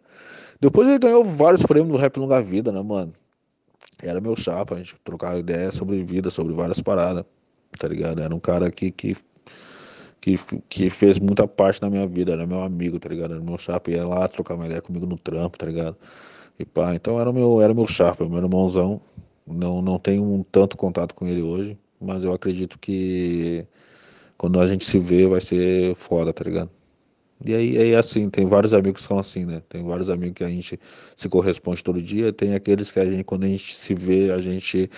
Depois 0.60 0.88
ele 0.88 0.98
ganhou 0.98 1.24
vários 1.24 1.62
prêmios 1.62 1.90
do 1.90 1.98
Rap 1.98 2.16
Longa 2.18 2.40
Vida, 2.40 2.70
né, 2.70 2.82
mano? 2.82 3.12
Era 4.02 4.20
meu 4.20 4.36
chapa, 4.36 4.74
a 4.74 4.78
gente 4.78 4.96
trocava 5.02 5.38
ideia 5.38 5.70
sobre 5.70 6.02
vida, 6.02 6.30
sobre 6.30 6.52
várias 6.52 6.80
paradas, 6.80 7.24
tá 7.78 7.88
ligado? 7.88 8.20
Era 8.20 8.34
um 8.34 8.38
cara 8.40 8.70
que, 8.70 8.90
que, 8.90 9.16
que, 10.20 10.38
que 10.68 10.90
fez 10.90 11.18
muita 11.18 11.48
parte 11.48 11.80
na 11.80 11.88
minha 11.88 12.06
vida, 12.06 12.32
era 12.32 12.46
meu 12.46 12.62
amigo, 12.62 12.98
tá 12.98 13.08
ligado? 13.08 13.34
Era 13.34 13.42
meu 13.42 13.56
chapa, 13.58 13.90
ia 13.90 14.04
lá 14.04 14.28
trocar 14.28 14.54
uma 14.54 14.66
ideia 14.66 14.82
comigo 14.82 15.06
no 15.06 15.16
trampo, 15.16 15.56
tá 15.56 15.66
ligado? 15.66 15.96
E 16.58 16.64
pá, 16.64 16.94
então 16.94 17.20
era 17.20 17.32
meu, 17.32 17.60
era 17.60 17.72
meu 17.72 17.86
chapa, 17.86 18.28
meu 18.28 18.38
irmãozão. 18.38 19.00
Não, 19.46 19.82
não 19.82 19.98
tenho 19.98 20.22
um 20.22 20.42
tanto 20.44 20.76
contato 20.76 21.14
com 21.14 21.26
ele 21.26 21.42
hoje, 21.42 21.78
mas 22.00 22.22
eu 22.22 22.32
acredito 22.32 22.78
que 22.78 23.66
quando 24.42 24.58
a 24.58 24.66
gente 24.66 24.84
se 24.84 24.98
vê 24.98 25.24
vai 25.24 25.40
ser 25.40 25.94
foda, 25.94 26.32
tá 26.32 26.42
ligado? 26.42 26.68
E 27.46 27.54
aí, 27.54 27.78
aí 27.78 27.94
assim, 27.94 28.28
tem 28.28 28.44
vários 28.44 28.74
amigos 28.74 29.00
que 29.00 29.06
são 29.06 29.16
assim, 29.16 29.44
né? 29.44 29.62
Tem 29.68 29.84
vários 29.84 30.10
amigos 30.10 30.34
que 30.34 30.42
a 30.42 30.48
gente 30.48 30.80
se 31.14 31.28
corresponde 31.28 31.84
todo 31.84 32.02
dia, 32.02 32.32
tem 32.32 32.52
aqueles 32.52 32.90
que 32.90 32.98
a 32.98 33.06
gente, 33.06 33.22
quando 33.22 33.44
a 33.44 33.46
gente 33.46 33.72
se 33.72 33.94
vê, 33.94 34.32
a 34.32 34.38
gente, 34.38 34.90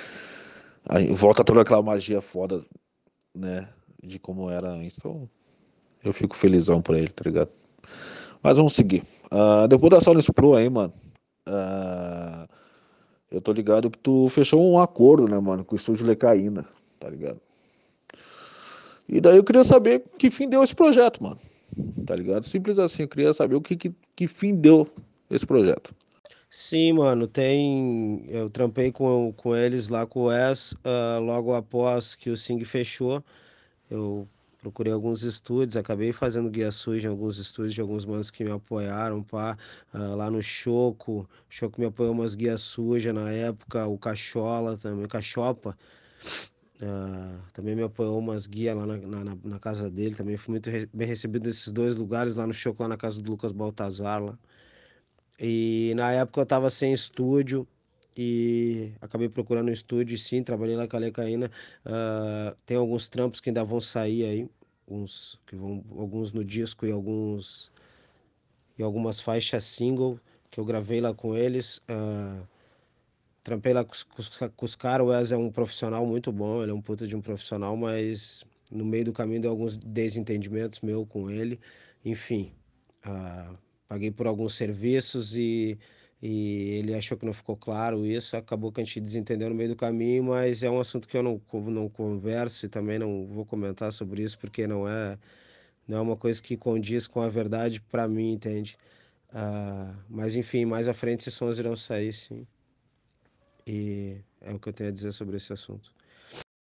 a 0.88 0.98
gente 0.98 1.12
volta 1.12 1.44
toda 1.44 1.60
aquela 1.60 1.82
magia 1.82 2.22
foda, 2.22 2.64
né? 3.34 3.68
De 4.02 4.18
como 4.18 4.48
era 4.48 4.66
antes. 4.70 4.96
Então, 4.96 5.28
eu 6.02 6.14
fico 6.14 6.34
felizão 6.34 6.80
por 6.80 6.96
ele, 6.96 7.08
tá 7.08 7.24
ligado? 7.26 7.50
Mas 8.42 8.56
vamos 8.56 8.72
seguir. 8.72 9.02
Uh, 9.30 9.68
depois 9.68 9.90
da 9.90 10.00
Silence 10.00 10.32
Pro 10.32 10.54
aí, 10.54 10.70
mano. 10.70 10.94
Uh, 11.46 12.48
eu 13.30 13.42
tô 13.42 13.52
ligado 13.52 13.90
que 13.90 13.98
tu 13.98 14.26
fechou 14.30 14.72
um 14.72 14.78
acordo, 14.78 15.28
né, 15.28 15.38
mano, 15.38 15.66
com 15.66 15.74
o 15.74 15.76
estúdio 15.76 16.06
Lecaína, 16.06 16.66
tá 16.98 17.10
ligado? 17.10 17.38
E 19.08 19.20
daí 19.20 19.36
eu 19.36 19.44
queria 19.44 19.64
saber 19.64 20.04
que 20.18 20.30
fim 20.30 20.48
deu 20.48 20.62
esse 20.62 20.74
projeto, 20.74 21.22
mano. 21.22 21.38
Tá 22.06 22.14
ligado? 22.14 22.44
Simples 22.44 22.78
assim, 22.78 23.02
eu 23.02 23.08
queria 23.08 23.34
saber 23.34 23.54
o 23.54 23.60
que, 23.60 23.76
que, 23.76 23.94
que 24.14 24.26
fim 24.26 24.54
deu 24.54 24.88
esse 25.30 25.46
projeto. 25.46 25.94
Sim, 26.50 26.92
mano, 26.92 27.26
tem. 27.26 28.24
Eu 28.28 28.48
trampei 28.48 28.92
com, 28.92 29.32
com 29.36 29.56
eles 29.56 29.88
lá 29.88 30.06
com 30.06 30.20
o 30.20 30.24
Wes, 30.26 30.72
uh, 30.72 31.20
logo 31.20 31.52
após 31.52 32.14
que 32.14 32.30
o 32.30 32.36
Sing 32.36 32.62
fechou. 32.64 33.24
Eu 33.90 34.28
procurei 34.64 34.92
alguns 34.92 35.22
estúdios, 35.24 35.76
acabei 35.76 36.12
fazendo 36.12 36.48
guia 36.48 36.70
suja 36.70 37.08
em 37.08 37.10
alguns 37.10 37.38
estúdios 37.38 37.74
de 37.74 37.80
alguns 37.80 38.04
manos 38.06 38.30
que 38.30 38.42
me 38.44 38.50
apoiaram, 38.50 39.22
pá, 39.22 39.58
uh, 39.92 40.16
lá 40.16 40.30
no 40.30 40.42
Choco, 40.42 41.22
o 41.22 41.28
Choco 41.50 41.80
me 41.80 41.86
apoiou 41.86 42.12
umas 42.12 42.34
guias 42.34 42.62
sujas 42.62 43.12
na 43.12 43.30
época, 43.30 43.86
o 43.86 43.98
Cachola 43.98 44.78
também, 44.78 45.06
Cachopa, 45.06 45.76
uh, 46.82 47.40
também 47.52 47.74
me 47.74 47.82
apoiou 47.82 48.18
umas 48.18 48.46
guias 48.46 48.76
lá 48.76 48.86
na, 48.86 48.96
na, 48.96 49.36
na, 49.42 49.58
casa 49.58 49.90
dele, 49.90 50.14
também 50.14 50.36
fui 50.36 50.52
muito 50.52 50.70
re 50.70 50.86
bem 50.92 51.06
recebido 51.06 51.46
nesses 51.46 51.72
dois 51.72 51.96
lugares, 51.96 52.36
lá 52.36 52.46
no 52.46 52.54
Choco, 52.54 52.82
lá 52.82 52.88
na 52.88 52.96
casa 52.96 53.20
do 53.20 53.30
Lucas 53.30 53.52
Baltazar, 53.52 54.22
lá. 54.22 54.38
E 55.38 55.92
na 55.96 56.12
época 56.12 56.40
eu 56.40 56.46
tava 56.46 56.70
sem 56.70 56.92
estúdio, 56.92 57.66
e 58.16 58.92
acabei 59.00 59.28
procurando 59.28 59.68
um 59.68 59.72
estúdio, 59.72 60.16
sim, 60.16 60.42
trabalhei 60.42 60.76
lá 60.76 60.86
com 60.86 60.96
a 60.96 61.00
Lecaína. 61.00 61.50
Uh, 61.84 62.54
tem 62.64 62.76
alguns 62.76 63.08
trampos 63.08 63.40
que 63.40 63.50
ainda 63.50 63.64
vão 63.64 63.80
sair 63.80 64.24
aí, 64.24 64.48
uns 64.86 65.40
que 65.46 65.56
vão, 65.56 65.84
alguns 65.98 66.32
no 66.32 66.44
disco 66.44 66.86
e 66.86 66.92
alguns 66.92 67.72
e 68.78 68.82
algumas 68.82 69.20
faixas 69.20 69.64
single 69.64 70.18
que 70.50 70.60
eu 70.60 70.64
gravei 70.64 71.00
lá 71.00 71.12
com 71.12 71.36
eles. 71.36 71.78
Uh, 71.90 72.46
trampei 73.44 73.72
lá 73.72 73.84
com, 73.84 73.94
os 74.64 74.76
caras. 74.76 75.06
O 75.06 75.10
Wes 75.10 75.32
é 75.32 75.36
um 75.36 75.50
profissional 75.50 76.06
muito 76.06 76.32
bom, 76.32 76.62
ele 76.62 76.72
é 76.72 76.74
um 76.74 76.82
puta 76.82 77.06
de 77.06 77.14
um 77.14 77.20
profissional, 77.20 77.76
mas 77.76 78.44
no 78.72 78.84
meio 78.84 79.04
do 79.04 79.12
caminho 79.12 79.42
deu 79.42 79.50
alguns 79.50 79.76
desentendimentos 79.76 80.80
meu 80.80 81.06
com 81.06 81.30
ele. 81.30 81.60
Enfim, 82.04 82.52
uh, 83.06 83.56
paguei 83.88 84.10
por 84.10 84.26
alguns 84.26 84.54
serviços 84.54 85.36
e 85.36 85.78
e 86.26 86.78
ele 86.78 86.94
achou 86.94 87.18
que 87.18 87.26
não 87.26 87.34
ficou 87.34 87.54
claro 87.54 88.06
isso, 88.06 88.34
acabou 88.34 88.72
que 88.72 88.80
a 88.80 88.84
gente 88.84 88.98
desentendeu 88.98 89.50
no 89.50 89.54
meio 89.54 89.68
do 89.68 89.76
caminho, 89.76 90.24
mas 90.24 90.62
é 90.62 90.70
um 90.70 90.80
assunto 90.80 91.06
que 91.06 91.14
eu 91.18 91.22
não, 91.22 91.38
não 91.70 91.86
converso 91.86 92.64
e 92.64 92.68
também 92.68 92.98
não 92.98 93.26
vou 93.26 93.44
comentar 93.44 93.92
sobre 93.92 94.22
isso, 94.22 94.38
porque 94.38 94.66
não 94.66 94.88
é, 94.88 95.18
não 95.86 95.98
é 95.98 96.00
uma 96.00 96.16
coisa 96.16 96.42
que 96.42 96.56
condiz 96.56 97.06
com 97.06 97.20
a 97.20 97.28
verdade 97.28 97.80
para 97.80 98.08
mim, 98.08 98.32
entende? 98.32 98.76
Uh, 99.30 99.94
mas 100.08 100.34
enfim, 100.36 100.64
mais 100.64 100.88
à 100.88 100.94
frente 100.94 101.20
esses 101.20 101.34
sons 101.34 101.58
irão 101.58 101.76
sair, 101.76 102.12
sim. 102.14 102.46
E 103.66 104.18
é 104.40 104.52
o 104.52 104.58
que 104.58 104.68
eu 104.68 104.72
tenho 104.72 104.90
a 104.90 104.92
dizer 104.92 105.12
sobre 105.12 105.36
esse 105.36 105.52
assunto. 105.52 105.92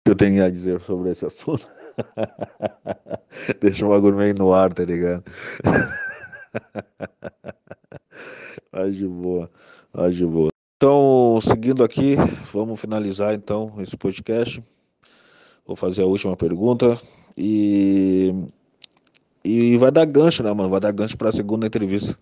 Eu 0.05 0.15
tenho 0.15 0.43
a 0.43 0.49
dizer 0.49 0.81
sobre 0.81 1.11
esse 1.11 1.25
assunto. 1.25 1.67
Deixa 3.61 3.85
o 3.85 3.89
bagulho 3.89 4.17
meio 4.17 4.33
no 4.33 4.53
ar, 4.53 4.73
tá 4.73 4.85
ligado? 4.85 5.23
Vai 8.71 8.91
de 8.91 9.07
boa, 9.07 9.49
vai 9.91 10.11
de 10.11 10.25
boa. 10.25 10.49
Então, 10.75 11.39
seguindo 11.41 11.83
aqui, 11.83 12.15
vamos 12.51 12.79
finalizar 12.79 13.33
então 13.33 13.73
esse 13.79 13.97
podcast. 13.97 14.63
Vou 15.65 15.75
fazer 15.75 16.03
a 16.03 16.05
última 16.05 16.37
pergunta 16.37 17.01
e 17.35 18.33
e 19.43 19.77
vai 19.77 19.91
dar 19.91 20.05
gancho, 20.05 20.43
né, 20.43 20.53
mano? 20.53 20.69
Vai 20.69 20.79
dar 20.79 20.91
gancho 20.91 21.17
para 21.17 21.29
a 21.29 21.31
segunda 21.31 21.65
entrevista 21.65 22.17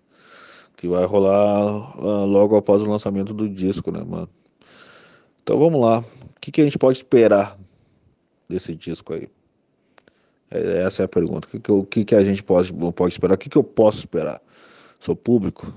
que 0.77 0.87
vai 0.87 1.05
rolar 1.05 1.99
uh, 1.99 2.25
logo 2.25 2.55
após 2.55 2.81
o 2.81 2.89
lançamento 2.89 3.33
do 3.33 3.49
disco, 3.49 3.91
né, 3.91 4.03
mano? 4.03 4.29
Então 5.45 5.59
vamos 5.59 5.79
lá. 5.79 5.99
O 5.99 6.39
que, 6.41 6.51
que 6.51 6.61
a 6.61 6.63
gente 6.63 6.79
pode 6.79 6.97
esperar 6.97 7.55
desse 8.49 8.73
disco 8.73 9.13
aí? 9.13 9.29
É, 10.49 10.81
essa 10.81 11.03
é 11.03 11.05
a 11.05 11.07
pergunta. 11.07 11.47
O 11.47 11.51
que, 11.51 11.59
que, 11.59 11.71
o 11.71 12.05
que, 12.05 12.15
a 12.15 12.23
gente 12.23 12.43
pode, 12.43 12.73
pode 12.73 13.13
esperar? 13.13 13.35
O 13.35 13.37
que, 13.37 13.47
que 13.47 13.57
eu 13.57 13.63
posso 13.63 13.99
esperar? 13.99 14.41
Sou 14.99 15.15
público? 15.15 15.71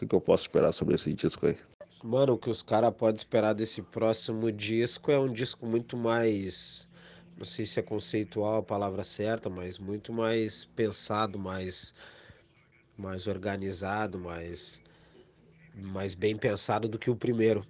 que, 0.00 0.06
que 0.06 0.14
eu 0.14 0.20
posso 0.20 0.44
esperar 0.44 0.72
sobre 0.72 0.94
esse 0.94 1.12
disco 1.12 1.46
aí? 1.46 1.56
Mano, 2.02 2.32
o 2.32 2.38
que 2.38 2.48
os 2.48 2.62
caras 2.62 2.92
podem 2.92 3.16
esperar 3.16 3.52
desse 3.52 3.82
próximo 3.82 4.50
disco 4.50 5.10
é 5.10 5.18
um 5.18 5.30
disco 5.30 5.66
muito 5.66 5.96
mais. 5.96 6.88
Não 7.36 7.44
sei 7.44 7.66
se 7.66 7.78
é 7.78 7.82
conceitual 7.82 8.56
a 8.56 8.62
palavra 8.62 9.02
certa, 9.02 9.50
mas 9.50 9.78
muito 9.78 10.12
mais 10.12 10.64
pensado, 10.64 11.38
mais, 11.38 11.94
mais 12.96 13.26
organizado, 13.26 14.18
mais, 14.18 14.80
mais 15.74 16.14
bem 16.14 16.36
pensado 16.36 16.88
do 16.88 16.98
que 16.98 17.10
o 17.10 17.16
primeiro 17.16 17.62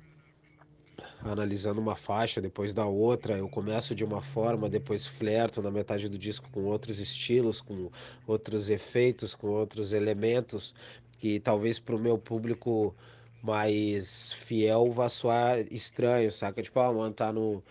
analisando 1.25 1.81
uma 1.81 1.97
faixa 1.97 2.41
depois 2.41 2.75
da 2.75 2.87
outra. 2.87 3.37
Eu 3.37 3.49
começo 3.49 3.95
de 3.95 4.05
uma 4.05 4.21
forma, 4.21 4.69
depois 4.69 5.07
flerto 5.07 5.63
na 5.63 5.71
metade 5.71 6.09
do 6.09 6.19
disco 6.19 6.49
com 6.51 6.65
outros 6.65 6.99
estilos, 6.99 7.61
com 7.61 7.91
outros 8.27 8.71
efeitos, 8.71 9.35
com 9.35 9.49
outros 9.49 9.93
elementos 9.93 10.75
que 11.19 11.39
talvez 11.39 11.79
para 11.79 11.95
o 11.95 11.99
meu 11.99 12.19
público 12.19 12.95
mais 13.43 14.33
fiel 14.33 14.91
vá 14.93 15.09
soar 15.09 15.59
estranho, 15.71 16.31
saca? 16.33 16.63
Tipo, 16.63 16.81
ah, 16.81 16.93
mano, 16.93 17.15
tá 17.15 17.33
no 17.33 17.63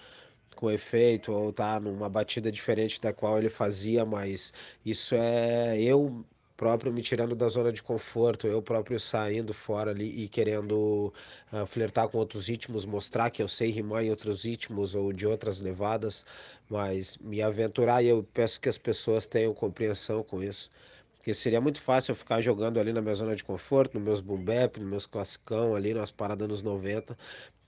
com 0.56 0.70
efeito 0.70 1.32
ou 1.32 1.54
tá 1.54 1.80
numa 1.80 2.10
batida 2.10 2.52
diferente 2.52 3.00
da 3.00 3.14
qual 3.14 3.38
ele 3.40 3.48
fazia, 3.50 4.04
mas 4.06 4.52
isso 4.86 5.16
é 5.16 5.80
eu 5.82 6.26
próprio 6.60 6.92
me 6.92 7.02
tirando 7.02 7.38
da 7.38 7.48
zona 7.48 7.72
de 7.72 7.82
conforto, 7.82 8.46
eu 8.46 8.62
próprio 8.62 9.00
saindo 9.00 9.54
fora 9.54 9.92
ali 9.92 10.26
e 10.26 10.28
querendo 10.28 11.14
uh, 11.54 11.66
flertar 11.66 12.10
com 12.10 12.18
outros 12.18 12.50
ritmos, 12.50 12.86
mostrar 12.86 13.30
que 13.30 13.42
eu 13.42 13.48
sei 13.48 13.72
rimar 13.72 14.04
em 14.04 14.10
outros 14.10 14.44
ritmos 14.44 14.94
ou 14.94 15.14
de 15.14 15.26
outras 15.26 15.62
levadas, 15.62 16.26
mas 16.70 17.16
me 17.20 17.42
aventurar 17.42 18.04
e 18.04 18.08
eu 18.10 18.24
peço 18.34 18.60
que 18.60 18.68
as 18.68 18.78
pessoas 18.78 19.26
tenham 19.26 19.54
compreensão 19.54 20.22
com 20.22 20.44
isso. 20.44 20.70
Porque 21.18 21.34
seria 21.34 21.62
muito 21.62 21.80
fácil 21.82 22.12
eu 22.12 22.16
ficar 22.18 22.42
jogando 22.42 22.78
ali 22.78 22.92
na 22.92 23.02
minha 23.02 23.16
zona 23.16 23.38
de 23.38 23.44
conforto, 23.44 23.94
nos 23.96 24.04
meus 24.04 24.20
boom 24.20 24.44
bap, 24.44 24.80
nos 24.82 24.90
meus 24.90 25.06
classicão 25.06 25.76
ali, 25.76 25.94
nas 25.94 26.12
paradas 26.12 26.46
nos 26.48 26.62
90. 26.62 27.18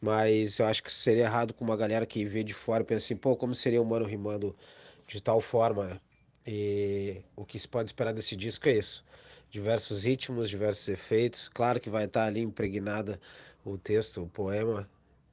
Mas 0.01 0.59
eu 0.59 0.65
acho 0.65 0.83
que 0.83 0.91
seria 0.91 1.23
errado 1.23 1.53
com 1.53 1.63
uma 1.63 1.77
galera 1.77 2.05
que 2.05 2.25
vê 2.25 2.43
de 2.43 2.53
fora 2.53 2.83
e 2.83 2.85
pensa 2.85 3.05
assim, 3.05 3.15
pô, 3.15 3.37
como 3.37 3.55
seria 3.55 3.81
o 3.81 3.85
mano 3.85 4.05
rimando 4.05 4.53
de 5.07 5.21
tal 5.21 5.39
forma, 5.39 5.85
né? 5.85 6.01
E 6.45 7.21
o 7.35 7.45
que 7.45 7.59
se 7.59 7.67
pode 7.67 7.89
esperar 7.89 8.13
desse 8.13 8.35
disco 8.35 8.67
é 8.67 8.73
isso. 8.73 9.05
Diversos 9.49 10.03
ritmos, 10.03 10.49
diversos 10.49 10.87
efeitos. 10.87 11.49
Claro 11.49 11.79
que 11.79 11.89
vai 11.89 12.05
estar 12.05 12.25
ali 12.25 12.41
impregnada 12.41 13.19
o 13.63 13.77
texto, 13.77 14.23
o 14.23 14.27
poema 14.27 14.89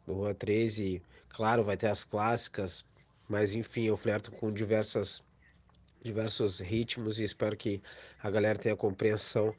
do 0.07 0.15
Rua 0.15 0.35
3 0.35 0.79
e, 0.79 1.03
claro, 1.29 1.63
vai 1.65 1.77
ter 1.77 1.89
as 1.89 2.05
clássicas. 2.05 2.85
Mas, 3.29 3.55
enfim, 3.55 3.85
eu 3.85 3.97
flerto 3.97 4.31
com 4.33 4.53
diversas 4.53 5.23
diversos 6.03 6.61
ritmos 6.61 7.19
e 7.19 7.25
espero 7.25 7.57
que 7.57 7.83
a 8.23 8.31
galera 8.31 8.59
tenha 8.59 8.77
compreensão. 8.77 9.55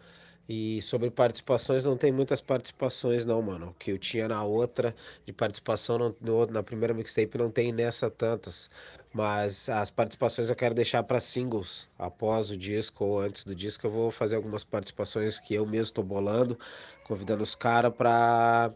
E 0.47 0.81
sobre 0.81 1.11
participações, 1.11 1.85
não 1.85 1.95
tem 1.95 2.11
muitas 2.11 2.41
participações 2.41 3.23
não, 3.23 3.39
mano. 3.39 3.67
O 3.69 3.73
que 3.76 3.91
eu 3.91 3.99
tinha 3.99 4.27
na 4.27 4.43
outra 4.43 4.95
de 5.23 5.31
participação, 5.31 6.15
no, 6.19 6.45
na 6.47 6.63
primeira 6.63 6.91
mixtape, 6.93 7.38
não 7.38 7.51
tem 7.51 7.71
nessa 7.71 8.09
tantas. 8.09 8.67
Mas 9.14 9.69
as 9.69 9.90
participações 9.90 10.49
eu 10.49 10.56
quero 10.56 10.76
deixar 10.76 11.02
para 11.03 11.19
singles. 11.19 11.90
Após 11.98 12.52
o 12.52 12.57
disco 12.57 13.06
ou 13.06 13.19
antes 13.19 13.44
do 13.44 13.56
disco, 13.56 13.88
eu 13.88 13.91
vou 13.91 14.11
fazer 14.11 14.36
algumas 14.36 14.64
participações 14.64 15.40
que 15.40 15.56
eu 15.56 15.65
mesmo 15.65 15.86
estou 15.86 16.03
bolando, 16.03 16.57
convidando 17.03 17.41
os 17.41 17.56
caras 17.56 17.94
para 17.94 18.72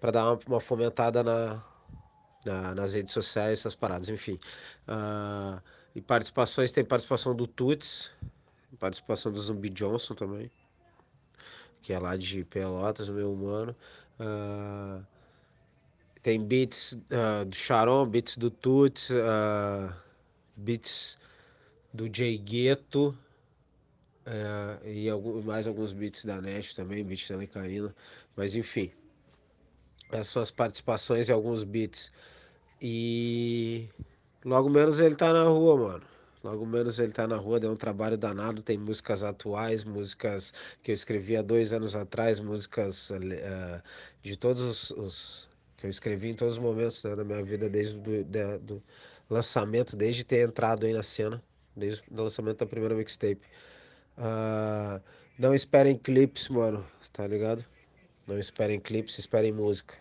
para 0.00 0.10
dar 0.10 0.24
uma, 0.24 0.38
uma 0.46 0.60
fomentada 0.60 1.22
na, 1.22 1.64
na, 2.44 2.74
nas 2.74 2.92
redes 2.92 3.12
sociais, 3.12 3.60
essas 3.60 3.74
paradas, 3.74 4.10
enfim. 4.10 4.38
Uh, 4.86 5.60
e 5.94 6.00
participações, 6.00 6.70
tem 6.70 6.84
participação 6.84 7.34
do 7.34 7.46
Tuts, 7.46 8.10
participação 8.78 9.32
do 9.32 9.40
Zumbi 9.40 9.70
Johnson 9.70 10.14
também, 10.14 10.50
que 11.80 11.92
é 11.92 11.98
lá 11.98 12.18
de 12.18 12.44
Pelotas, 12.44 13.08
meu 13.08 13.32
humano. 13.32 13.74
Uh, 14.20 15.02
tem 16.24 16.42
beats 16.42 16.96
uh, 17.12 17.44
do 17.44 17.54
Sharon, 17.54 18.08
beats 18.08 18.38
do 18.38 18.50
Tuts, 18.50 19.10
uh, 19.10 19.92
beats 20.56 21.18
do 21.92 22.08
Jay 22.10 22.38
Gueto, 22.38 23.14
uh, 24.26 24.88
e 24.88 25.08
algum, 25.10 25.42
mais 25.42 25.66
alguns 25.66 25.92
beats 25.92 26.24
da 26.24 26.40
Nash 26.40 26.72
também, 26.72 27.04
beats 27.04 27.28
da 27.28 27.36
Lecaína, 27.36 27.94
mas 28.34 28.56
enfim, 28.56 28.90
as 30.10 30.26
suas 30.26 30.50
participações 30.50 31.28
e 31.28 31.32
alguns 31.32 31.62
beats. 31.62 32.10
E 32.80 33.86
logo 34.46 34.70
menos 34.70 35.00
ele 35.00 35.16
tá 35.16 35.30
na 35.30 35.44
rua, 35.44 35.76
mano. 35.76 36.04
Logo 36.42 36.64
menos 36.64 36.98
ele 36.98 37.12
tá 37.12 37.26
na 37.26 37.36
rua, 37.36 37.60
deu 37.60 37.70
um 37.70 37.76
trabalho 37.76 38.16
danado. 38.16 38.62
Tem 38.62 38.78
músicas 38.78 39.22
atuais, 39.22 39.84
músicas 39.84 40.52
que 40.82 40.90
eu 40.90 40.94
escrevi 40.94 41.36
há 41.36 41.42
dois 41.42 41.72
anos 41.72 41.94
atrás, 41.94 42.40
músicas 42.40 43.10
uh, 43.10 43.82
de 44.22 44.36
todos 44.36 44.62
os, 44.62 44.90
os 44.90 45.53
que 45.84 45.86
eu 45.86 45.90
escrevi 45.90 46.30
em 46.30 46.34
todos 46.34 46.54
os 46.54 46.58
momentos 46.58 47.04
né, 47.04 47.14
da 47.14 47.22
minha 47.22 47.42
vida, 47.42 47.68
desde 47.68 47.98
do, 47.98 48.24
do 48.60 48.82
lançamento, 49.28 49.94
desde 49.94 50.24
ter 50.24 50.48
entrado 50.48 50.86
aí 50.86 50.94
na 50.94 51.02
cena, 51.02 51.42
desde 51.76 52.02
o 52.10 52.22
lançamento 52.22 52.58
da 52.58 52.66
primeira 52.66 52.94
mixtape. 52.94 53.42
Uh, 54.16 54.98
não 55.38 55.52
esperem 55.52 55.98
clipes, 55.98 56.48
mano, 56.48 56.86
tá 57.12 57.26
ligado? 57.26 57.62
Não 58.26 58.38
esperem 58.38 58.80
clipes, 58.80 59.18
esperem 59.18 59.52
música. 59.52 59.94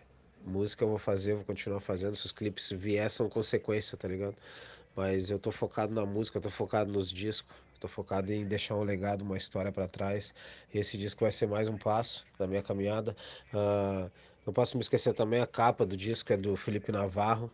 Música 0.45 0.85
eu 0.85 0.89
vou 0.89 0.97
fazer, 0.97 1.34
vou 1.34 1.43
continuar 1.43 1.81
fazendo. 1.81 2.15
Se 2.15 2.27
os 2.27 2.31
clipes 2.31 2.72
vier, 2.72 3.10
são 3.10 3.27
consequência, 3.27 3.97
tá 3.97 4.07
ligado? 4.07 4.35
Mas 4.95 5.30
eu 5.30 5.39
tô 5.39 5.51
focado 5.51 5.93
na 5.93 6.05
música, 6.05 6.38
eu 6.38 6.41
tô 6.41 6.49
focado 6.49 6.91
nos 6.93 7.10
discos, 7.10 7.53
tô 7.80 7.89
focado 7.89 8.31
em 8.31 8.45
deixar 8.45 8.76
um 8.76 8.84
legado, 8.84 9.23
uma 9.23 9.35
história 9.35 9.72
para 9.72 9.88
trás. 9.88 10.34
Esse 10.73 10.97
disco 10.97 11.26
vai 11.26 11.31
ser 11.31 11.47
mais 11.47 11.68
um 11.68 11.77
passo 11.77 12.26
na 12.39 12.47
minha 12.47 12.61
caminhada. 12.61 13.14
Uh, 13.53 14.10
não 14.45 14.53
posso 14.53 14.78
me 14.78 14.82
esquecer 14.82 15.14
também 15.14 15.41
a 15.41 15.48
capa 15.48 15.86
do 15.86 15.95
disco 15.95 16.34
é 16.34 16.38
do 16.38 16.56
Felipe 16.56 16.91
Navarro, 16.91 17.52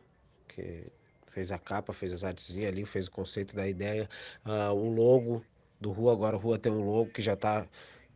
que 0.48 0.86
fez 1.32 1.52
a 1.52 1.60
capa, 1.60 1.94
fez 1.94 2.12
as 2.12 2.24
artezinhas 2.24 2.70
ali, 2.70 2.86
fez 2.86 3.08
o 3.08 3.12
conceito 3.12 3.56
da 3.56 3.68
ideia. 3.68 4.10
Uh, 4.46 4.74
o 4.74 4.94
logo 4.94 5.44
do 5.80 5.92
Rua, 5.92 6.14
agora 6.14 6.36
o 6.36 6.40
Rua 6.40 6.58
tem 6.58 6.72
um 6.72 6.84
logo 6.84 7.12
que 7.12 7.22
já 7.22 7.34
está 7.34 7.68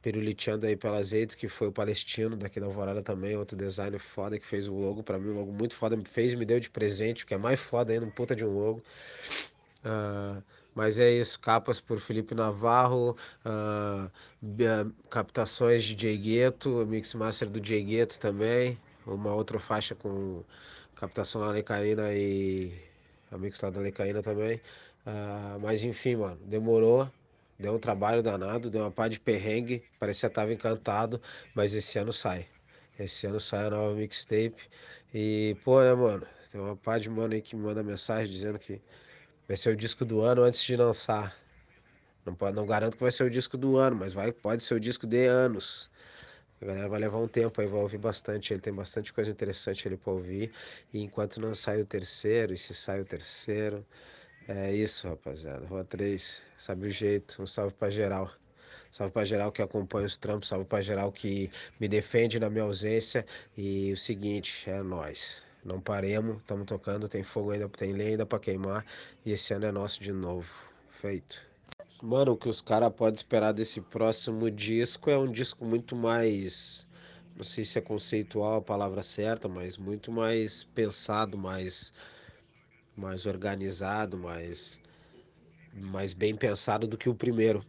piruliteando 0.02 0.66
aí 0.66 0.76
pelas 0.76 1.12
redes, 1.12 1.34
que 1.34 1.48
foi 1.48 1.70
o 1.70 1.72
Palestino 1.72 2.36
daqui 2.36 2.60
da 2.60 2.66
Alvorada 2.66 3.02
também, 3.02 3.38
outro 3.38 3.56
designer 3.56 4.00
foda 4.00 4.38
que 4.38 4.45
fez 4.45 4.68
o 4.68 4.74
logo 4.74 5.02
para 5.02 5.18
mim, 5.18 5.30
um 5.30 5.36
logo 5.36 5.54
muito 5.54 5.74
foda, 5.76 5.98
fez 6.06 6.34
me 6.34 6.44
deu 6.44 6.60
de 6.60 6.70
presente, 6.70 7.26
que 7.26 7.34
é 7.34 7.38
mais 7.38 7.62
foda 7.62 7.94
ainda, 7.94 8.06
um 8.06 8.12
puta 8.12 8.36
de 8.36 8.45
um 8.45 8.52
logo. 8.52 8.84
Uh, 9.86 10.44
mas 10.76 11.00
é 11.00 11.12
isso, 11.12 11.40
capas 11.40 11.80
por 11.80 12.00
Felipe 12.00 12.34
Navarro, 12.34 13.16
uh, 13.45 14.91
captações 15.10 15.84
de 15.84 16.00
Jay 16.02 16.18
Gueto, 16.18 16.86
mix 16.88 17.14
master 17.14 17.50
do 17.50 17.66
Jay 17.66 17.84
Gueto 17.84 18.20
também, 18.20 18.80
uma 19.06 19.34
outra 19.34 19.60
faixa 19.60 19.94
com 19.95 20.44
captação 20.95 21.41
da 21.41 21.50
Lecaína 21.50 22.14
e 22.14 22.74
a 23.32 23.38
mix 23.38 23.62
lá 23.62 23.70
da 23.70 23.82
Lecaína 23.82 24.22
também. 24.22 24.58
Uh, 25.06 25.60
mas 25.62 25.84
enfim, 25.84 26.16
mano, 26.16 26.40
demorou, 26.45 27.10
deu 27.60 27.74
um 27.74 27.80
trabalho 27.80 28.24
danado, 28.24 28.70
deu 28.70 28.82
uma 28.82 28.91
pá 28.91 29.08
de 29.08 29.20
perrengue, 29.20 29.84
parecia 30.00 30.30
que 30.30 30.36
tava 30.36 30.54
encantado, 30.54 31.22
mas 31.54 31.74
esse 31.74 32.00
ano 32.00 32.12
sai. 32.12 32.48
Esse 32.98 33.28
ano 33.28 33.40
sai 33.40 33.66
a 33.68 33.70
nova 33.72 33.95
mixtape. 33.95 34.70
E, 35.14 35.58
pô, 35.64 35.82
né, 35.82 35.94
mano, 35.94 36.26
tem 36.52 36.62
uma 36.62 36.76
pá 36.76 36.98
de 36.98 37.10
mano 37.10 37.34
aí 37.34 37.41
que 37.41 37.56
me 37.56 37.64
manda 37.64 37.84
mensagem 37.84 38.32
dizendo 38.32 38.60
que 38.60 38.82
Vai 39.48 39.57
ser 39.57 39.70
o 39.72 39.76
disco 39.76 40.06
do 40.06 40.22
ano 40.22 40.44
antes 40.44 40.64
de 40.64 40.76
lançar. 40.76 41.36
Não, 42.26 42.34
pode, 42.34 42.56
não 42.56 42.65
garanto 42.65 42.95
que 42.95 43.03
vai 43.03 43.11
ser 43.11 43.24
o 43.24 43.30
disco 43.30 43.57
do 43.57 43.78
ano, 43.78 43.98
mas 43.98 44.14
vai, 44.14 44.32
pode 44.32 44.64
ser 44.64 44.76
o 44.76 44.80
disco 44.80 45.06
de 45.06 45.26
anos. 45.26 45.91
A 46.61 46.65
galera 46.65 46.88
vai 46.88 46.99
levar 47.02 47.18
um 47.18 47.28
tempo 47.28 47.60
aí, 47.60 47.68
vai 47.68 47.82
ouvir 47.82 47.98
bastante. 47.98 48.53
Ele 48.53 48.61
tem 48.61 48.74
bastante 48.74 49.11
coisa 49.11 49.30
interessante 49.30 49.86
ali 49.86 49.98
para 49.98 50.14
ouvir. 50.14 50.49
E 50.94 51.02
enquanto 51.02 51.41
não 51.41 51.53
sai 51.53 51.82
o 51.82 51.86
terceiro, 51.86 52.53
e 52.53 52.57
se 52.57 52.74
sai 52.74 53.02
o 53.02 53.06
terceiro, 53.06 53.86
é 54.48 54.72
isso, 54.72 55.10
rapaziada. 55.10 55.65
Rua 55.65 55.84
3, 55.84 56.41
sabe 56.57 56.88
o 56.88 56.90
jeito. 56.90 57.41
Um 57.41 57.45
salve 57.45 57.74
pra 57.74 57.90
geral. 57.90 58.32
Salve 58.90 59.11
pra 59.11 59.26
geral 59.26 59.52
que 59.52 59.61
acompanha 59.61 60.06
os 60.06 60.15
trampos, 60.15 60.48
salve 60.48 60.65
pra 60.65 60.80
geral 60.82 61.11
que 61.11 61.52
me 61.80 61.90
defende 61.90 62.40
na 62.40 62.49
minha 62.49 62.64
ausência. 62.64 63.26
E 63.57 63.91
o 63.91 63.98
seguinte, 63.98 64.70
é 64.70 64.82
nós. 64.82 65.44
Não 65.64 65.80
paremos, 65.80 66.38
estamos 66.38 66.65
tocando, 66.65 67.07
tem 67.07 67.23
fogo 67.23 67.52
ainda, 67.52 67.69
tem 67.69 67.94
lenha 67.94 68.11
ainda 68.11 68.26
para 68.26 68.40
queimar 68.40 68.85
e 69.26 69.31
esse 69.31 69.53
ano 69.53 69.65
é 69.65 69.72
nosso 69.72 70.02
de 70.02 70.11
novo. 70.11 70.52
Feito. 70.90 71.40
Mano, 72.02 72.34
o 72.34 72.38
que 72.38 72.49
os 72.49 72.60
caras 72.60 72.91
podem 72.94 73.15
esperar 73.15 73.53
desse 73.53 73.80
próximo 73.80 74.52
disco 74.52 75.10
é 75.10 75.18
um 75.18 75.31
disco 75.31 75.64
muito 75.64 75.95
mais. 75.95 76.85
Não 77.35 77.44
sei 77.44 77.64
se 77.64 77.80
é 77.80 77.81
conceitual 77.81 78.57
a 78.57 78.61
palavra 78.61 79.02
certa, 79.02 79.48
mas 79.48 79.77
muito 79.77 80.11
mais 80.11 80.65
pensado, 80.65 81.38
mais, 81.38 81.94
mais 82.95 83.26
organizado, 83.26 84.18
mais, 84.18 84.81
mais 85.73 86.14
bem 86.14 86.35
pensado 86.35 86.85
do 86.88 86.98
que 86.98 87.07
o 87.07 87.15
primeiro 87.15 87.65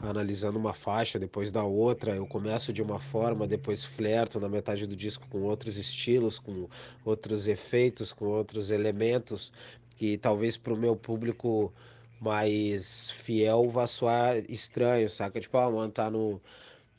analisando 0.00 0.58
uma 0.58 0.72
faixa, 0.72 1.18
depois 1.18 1.52
da 1.52 1.64
outra. 1.64 2.14
Eu 2.14 2.26
começo 2.26 2.72
de 2.72 2.82
uma 2.82 2.98
forma, 2.98 3.46
depois 3.46 3.84
flerto 3.84 4.40
na 4.40 4.48
metade 4.48 4.86
do 4.86 4.96
disco 4.96 5.26
com 5.28 5.42
outros 5.42 5.76
estilos, 5.76 6.38
com 6.38 6.68
outros 7.04 7.46
efeitos, 7.46 8.12
com 8.12 8.26
outros 8.26 8.70
elementos 8.70 9.52
que 9.96 10.16
talvez 10.18 10.56
para 10.56 10.72
o 10.74 10.76
meu 10.76 10.96
público 10.96 11.72
mais 12.20 13.10
fiel 13.10 13.68
vá 13.70 13.86
soar 13.86 14.36
estranho, 14.48 15.08
saca? 15.10 15.40
Tipo, 15.40 15.58
ah, 15.58 15.70
mano, 15.70 15.92
tá 15.92 16.10
no 16.10 16.40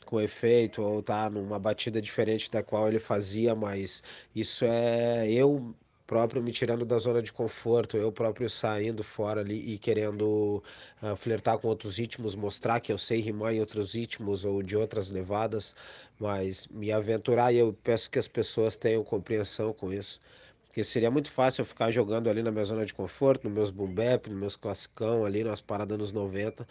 com 0.06 0.22
efeito 0.22 0.82
ou 0.82 1.02
tá 1.02 1.30
numa 1.30 1.58
batida 1.58 2.02
diferente 2.02 2.52
da 2.52 2.62
qual 2.62 2.88
ele 2.88 3.00
fazia, 3.00 3.56
mas 3.56 4.04
isso 4.36 4.66
é 4.66 5.30
eu 5.32 5.74
próprio 6.06 6.42
me 6.42 6.52
tirando 6.52 6.86
da 6.86 6.98
zona 6.98 7.22
de 7.22 7.32
conforto, 7.34 7.98
eu 7.98 8.12
próprio 8.12 8.50
saindo 8.50 9.04
fora 9.04 9.42
ali 9.42 9.74
e 9.74 9.78
querendo 9.78 10.64
uh, 11.02 11.16
flertar 11.16 11.58
com 11.58 11.68
outros 11.68 11.98
ritmos, 11.98 12.36
mostrar 12.36 12.80
que 12.80 12.92
eu 12.92 12.98
sei 12.98 13.20
rimar 13.22 13.54
em 13.54 13.60
outros 13.60 13.94
ritmos 13.94 14.46
ou 14.46 14.62
de 14.62 14.76
outras 14.76 15.10
levadas, 15.12 15.76
mas 16.20 16.68
me 16.68 16.92
aventurar 16.92 17.54
e 17.54 17.58
eu 17.58 17.74
peço 17.84 18.10
que 18.12 18.20
as 18.20 18.28
pessoas 18.28 18.76
tenham 18.78 19.04
compreensão 19.04 19.74
com 19.74 19.92
isso. 19.94 20.20
Porque 20.68 20.84
seria 20.84 21.12
muito 21.12 21.30
fácil 21.32 21.62
eu 21.62 21.66
ficar 21.66 21.92
jogando 21.92 22.30
ali 22.30 22.42
na 22.42 22.52
minha 22.52 22.66
zona 22.66 22.86
de 22.86 22.94
conforto, 22.94 23.44
nos 23.46 23.54
meus 23.54 23.70
boom 23.72 23.94
bap, 23.94 24.28
nos 24.30 24.40
meus 24.40 24.56
classicão 24.56 25.24
ali, 25.26 25.44
nas 25.44 25.62
paradas 25.62 25.98
nos 25.98 26.12
90, 26.12 26.68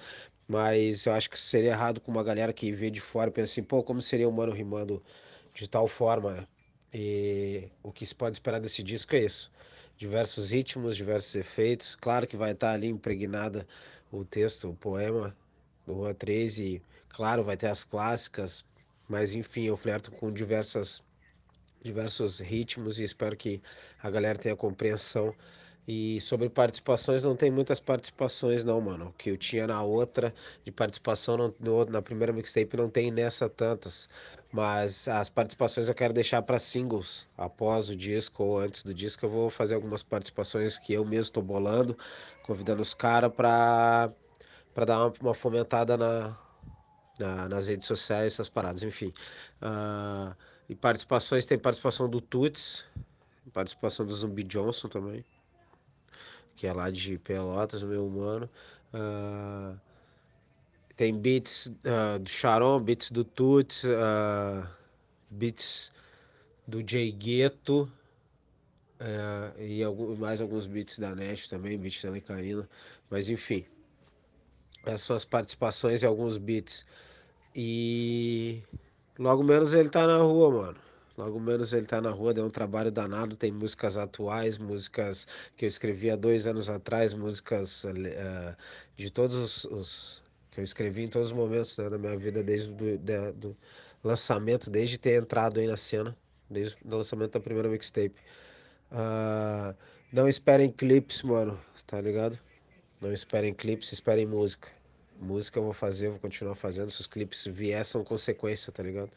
mas 0.48 1.06
eu 1.06 1.12
acho 1.12 1.30
que 1.30 1.38
seria 1.38 1.70
errado 1.70 2.00
com 2.00 2.10
uma 2.10 2.22
galera 2.24 2.52
que 2.52 2.72
vê 2.72 2.90
de 2.90 3.00
fora 3.00 3.30
e 3.30 3.32
pensa 3.32 3.52
assim, 3.52 3.62
pô, 3.62 3.82
como 3.82 4.02
seria 4.02 4.28
o 4.28 4.32
mano 4.32 4.52
rimando 4.52 5.02
de 5.54 5.68
tal 5.68 5.88
forma, 5.88 6.32
né? 6.32 6.46
E 6.92 7.70
o 7.82 7.90
que 7.92 8.04
se 8.04 8.14
pode 8.14 8.36
esperar 8.36 8.60
desse 8.60 8.82
disco 8.82 9.14
é 9.16 9.20
isso. 9.20 9.50
Diversos 9.96 10.50
ritmos, 10.50 10.96
diversos 10.96 11.34
efeitos. 11.34 11.96
Claro 11.96 12.26
que 12.26 12.36
vai 12.36 12.52
estar 12.52 12.72
ali 12.72 12.88
impregnada 12.88 13.66
o 14.10 14.24
texto, 14.24 14.68
o 14.68 14.74
poema 14.74 15.36
do 15.86 15.94
Rua 15.94 16.14
3 16.14 16.58
e 16.58 16.82
claro, 17.08 17.42
vai 17.42 17.56
ter 17.56 17.68
as 17.68 17.84
clássicas, 17.84 18.64
mas 19.08 19.34
enfim, 19.34 19.64
eu 19.64 19.76
flerto 19.76 20.10
com 20.10 20.32
diversas 20.32 21.02
diversos 21.82 22.38
ritmos 22.38 23.00
e 23.00 23.02
espero 23.02 23.36
que 23.36 23.60
a 24.00 24.08
galera 24.08 24.38
tenha 24.38 24.54
compreensão 24.54 25.34
e 25.86 26.20
sobre 26.20 26.48
participações, 26.48 27.24
não 27.24 27.34
tem 27.34 27.50
muitas 27.50 27.80
participações, 27.80 28.64
não, 28.64 28.80
mano. 28.80 29.08
O 29.08 29.12
que 29.12 29.30
eu 29.30 29.36
tinha 29.36 29.66
na 29.66 29.82
outra 29.82 30.32
de 30.64 30.70
participação, 30.70 31.36
não, 31.36 31.54
no, 31.58 31.84
na 31.86 32.00
primeira 32.00 32.32
mixtape, 32.32 32.76
não 32.76 32.88
tem 32.88 33.10
nessa 33.10 33.48
tantas. 33.48 34.08
Mas 34.52 35.08
as 35.08 35.28
participações 35.28 35.88
eu 35.88 35.94
quero 35.94 36.12
deixar 36.14 36.40
para 36.42 36.58
singles. 36.58 37.26
Após 37.36 37.88
o 37.88 37.96
disco 37.96 38.44
ou 38.44 38.58
antes 38.60 38.82
do 38.84 38.94
disco, 38.94 39.26
eu 39.26 39.30
vou 39.30 39.50
fazer 39.50 39.74
algumas 39.74 40.02
participações 40.02 40.78
que 40.78 40.92
eu 40.92 41.04
mesmo 41.04 41.22
estou 41.22 41.42
bolando, 41.42 41.96
convidando 42.44 42.82
os 42.82 42.94
caras 42.94 43.32
para 43.32 44.10
para 44.74 44.86
dar 44.86 44.98
uma, 45.04 45.12
uma 45.20 45.34
fomentada 45.34 45.98
na, 45.98 46.38
na, 47.20 47.48
nas 47.48 47.66
redes 47.68 47.86
sociais, 47.86 48.34
essas 48.34 48.48
paradas, 48.48 48.82
enfim. 48.82 49.12
Uh, 49.60 50.34
e 50.68 50.74
participações, 50.74 51.44
tem 51.44 51.58
participação 51.58 52.08
do 52.08 52.22
Tuts, 52.22 52.86
participação 53.52 54.06
do 54.06 54.14
Zumbi 54.14 54.42
Johnson 54.44 54.88
também 54.88 55.24
que 56.56 56.66
é 56.66 56.72
lá 56.72 56.90
de 56.90 57.18
Pelotas, 57.18 57.82
meu 57.82 58.06
humano. 58.06 58.48
Uh, 58.92 59.78
tem 60.96 61.14
beats 61.18 61.66
uh, 61.66 62.18
do 62.18 62.28
Sharon, 62.28 62.80
beats 62.80 63.10
do 63.10 63.24
Tuts, 63.24 63.84
uh, 63.84 64.66
beats 65.30 65.90
do 66.66 66.82
Jay 66.86 67.10
Gueto 67.10 67.90
e 69.58 69.82
mais 70.16 70.40
alguns 70.40 70.64
beats 70.66 70.96
da 70.98 71.12
Nash 71.12 71.48
também, 71.48 71.76
beats 71.76 72.02
da 72.02 72.10
Lecaína. 72.10 72.68
Mas 73.10 73.28
enfim, 73.28 73.64
as 74.86 75.02
suas 75.02 75.24
participações 75.24 76.02
e 76.02 76.06
alguns 76.06 76.38
beats. 76.38 76.84
E 77.54 78.62
logo 79.18 79.42
menos 79.42 79.74
ele 79.74 79.90
tá 79.90 80.06
na 80.06 80.18
rua, 80.18 80.50
mano. 80.50 80.91
Logo 81.16 81.38
menos 81.38 81.72
ele 81.72 81.86
tá 81.86 82.00
na 82.00 82.10
rua, 82.10 82.32
deu 82.32 82.44
um 82.44 82.50
trabalho 82.50 82.90
danado. 82.90 83.36
Tem 83.36 83.52
músicas 83.52 83.96
atuais, 83.96 84.58
músicas 84.58 85.26
que 85.56 85.64
eu 85.64 85.68
escrevi 85.68 86.10
há 86.10 86.16
dois 86.16 86.46
anos 86.46 86.70
atrás, 86.70 87.12
músicas 87.12 87.84
uh, 87.84 88.56
de 88.96 89.10
todos 89.10 89.36
os, 89.36 89.64
os, 89.66 90.22
que 90.50 90.60
eu 90.60 90.64
escrevi 90.64 91.02
em 91.02 91.08
todos 91.08 91.28
os 91.28 91.32
momentos 91.32 91.76
né, 91.76 91.90
da 91.90 91.98
minha 91.98 92.16
vida, 92.16 92.42
desde 92.42 92.72
do, 92.72 93.32
do 93.34 93.56
lançamento, 94.02 94.70
desde 94.70 94.98
ter 94.98 95.20
entrado 95.20 95.60
aí 95.60 95.66
na 95.66 95.76
cena, 95.76 96.16
desde 96.48 96.76
o 96.84 96.96
lançamento 96.96 97.32
da 97.32 97.40
primeira 97.40 97.68
mixtape. 97.68 98.16
Uh, 98.90 99.74
não 100.12 100.28
esperem 100.28 100.70
clipes, 100.70 101.22
mano, 101.22 101.58
tá 101.86 102.00
ligado? 102.00 102.38
Não 103.00 103.12
esperem 103.12 103.54
clipes, 103.54 103.92
esperem 103.92 104.26
música. 104.26 104.68
Música 105.20 105.58
eu 105.58 105.64
vou 105.64 105.72
fazer, 105.72 106.08
vou 106.08 106.18
continuar 106.18 106.54
fazendo. 106.54 106.90
Se 106.90 107.00
os 107.00 107.06
clipes 107.06 107.46
vier, 107.46 107.84
são 107.84 108.04
consequência, 108.04 108.72
tá 108.72 108.82
ligado? 108.82 109.10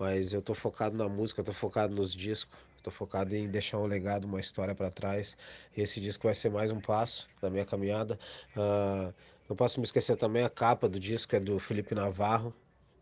Mas 0.00 0.32
eu 0.32 0.40
tô 0.40 0.54
focado 0.54 0.96
na 0.96 1.06
música, 1.10 1.44
tô 1.44 1.52
focado 1.52 1.94
nos 1.94 2.14
discos, 2.14 2.58
tô 2.82 2.90
focado 2.90 3.36
em 3.36 3.46
deixar 3.50 3.76
um 3.76 3.84
legado, 3.84 4.24
uma 4.24 4.40
história 4.40 4.74
para 4.74 4.88
trás. 4.88 5.36
Esse 5.76 6.00
disco 6.00 6.26
vai 6.26 6.32
ser 6.32 6.48
mais 6.48 6.70
um 6.72 6.80
passo 6.80 7.28
na 7.42 7.50
minha 7.50 7.66
caminhada. 7.66 8.18
Uh, 8.56 9.12
não 9.46 9.54
posso 9.54 9.78
me 9.78 9.84
esquecer 9.84 10.16
também 10.16 10.42
a 10.42 10.48
capa 10.48 10.88
do 10.88 10.98
disco 10.98 11.36
é 11.36 11.38
do 11.38 11.58
Felipe 11.58 11.94
Navarro, 11.94 12.54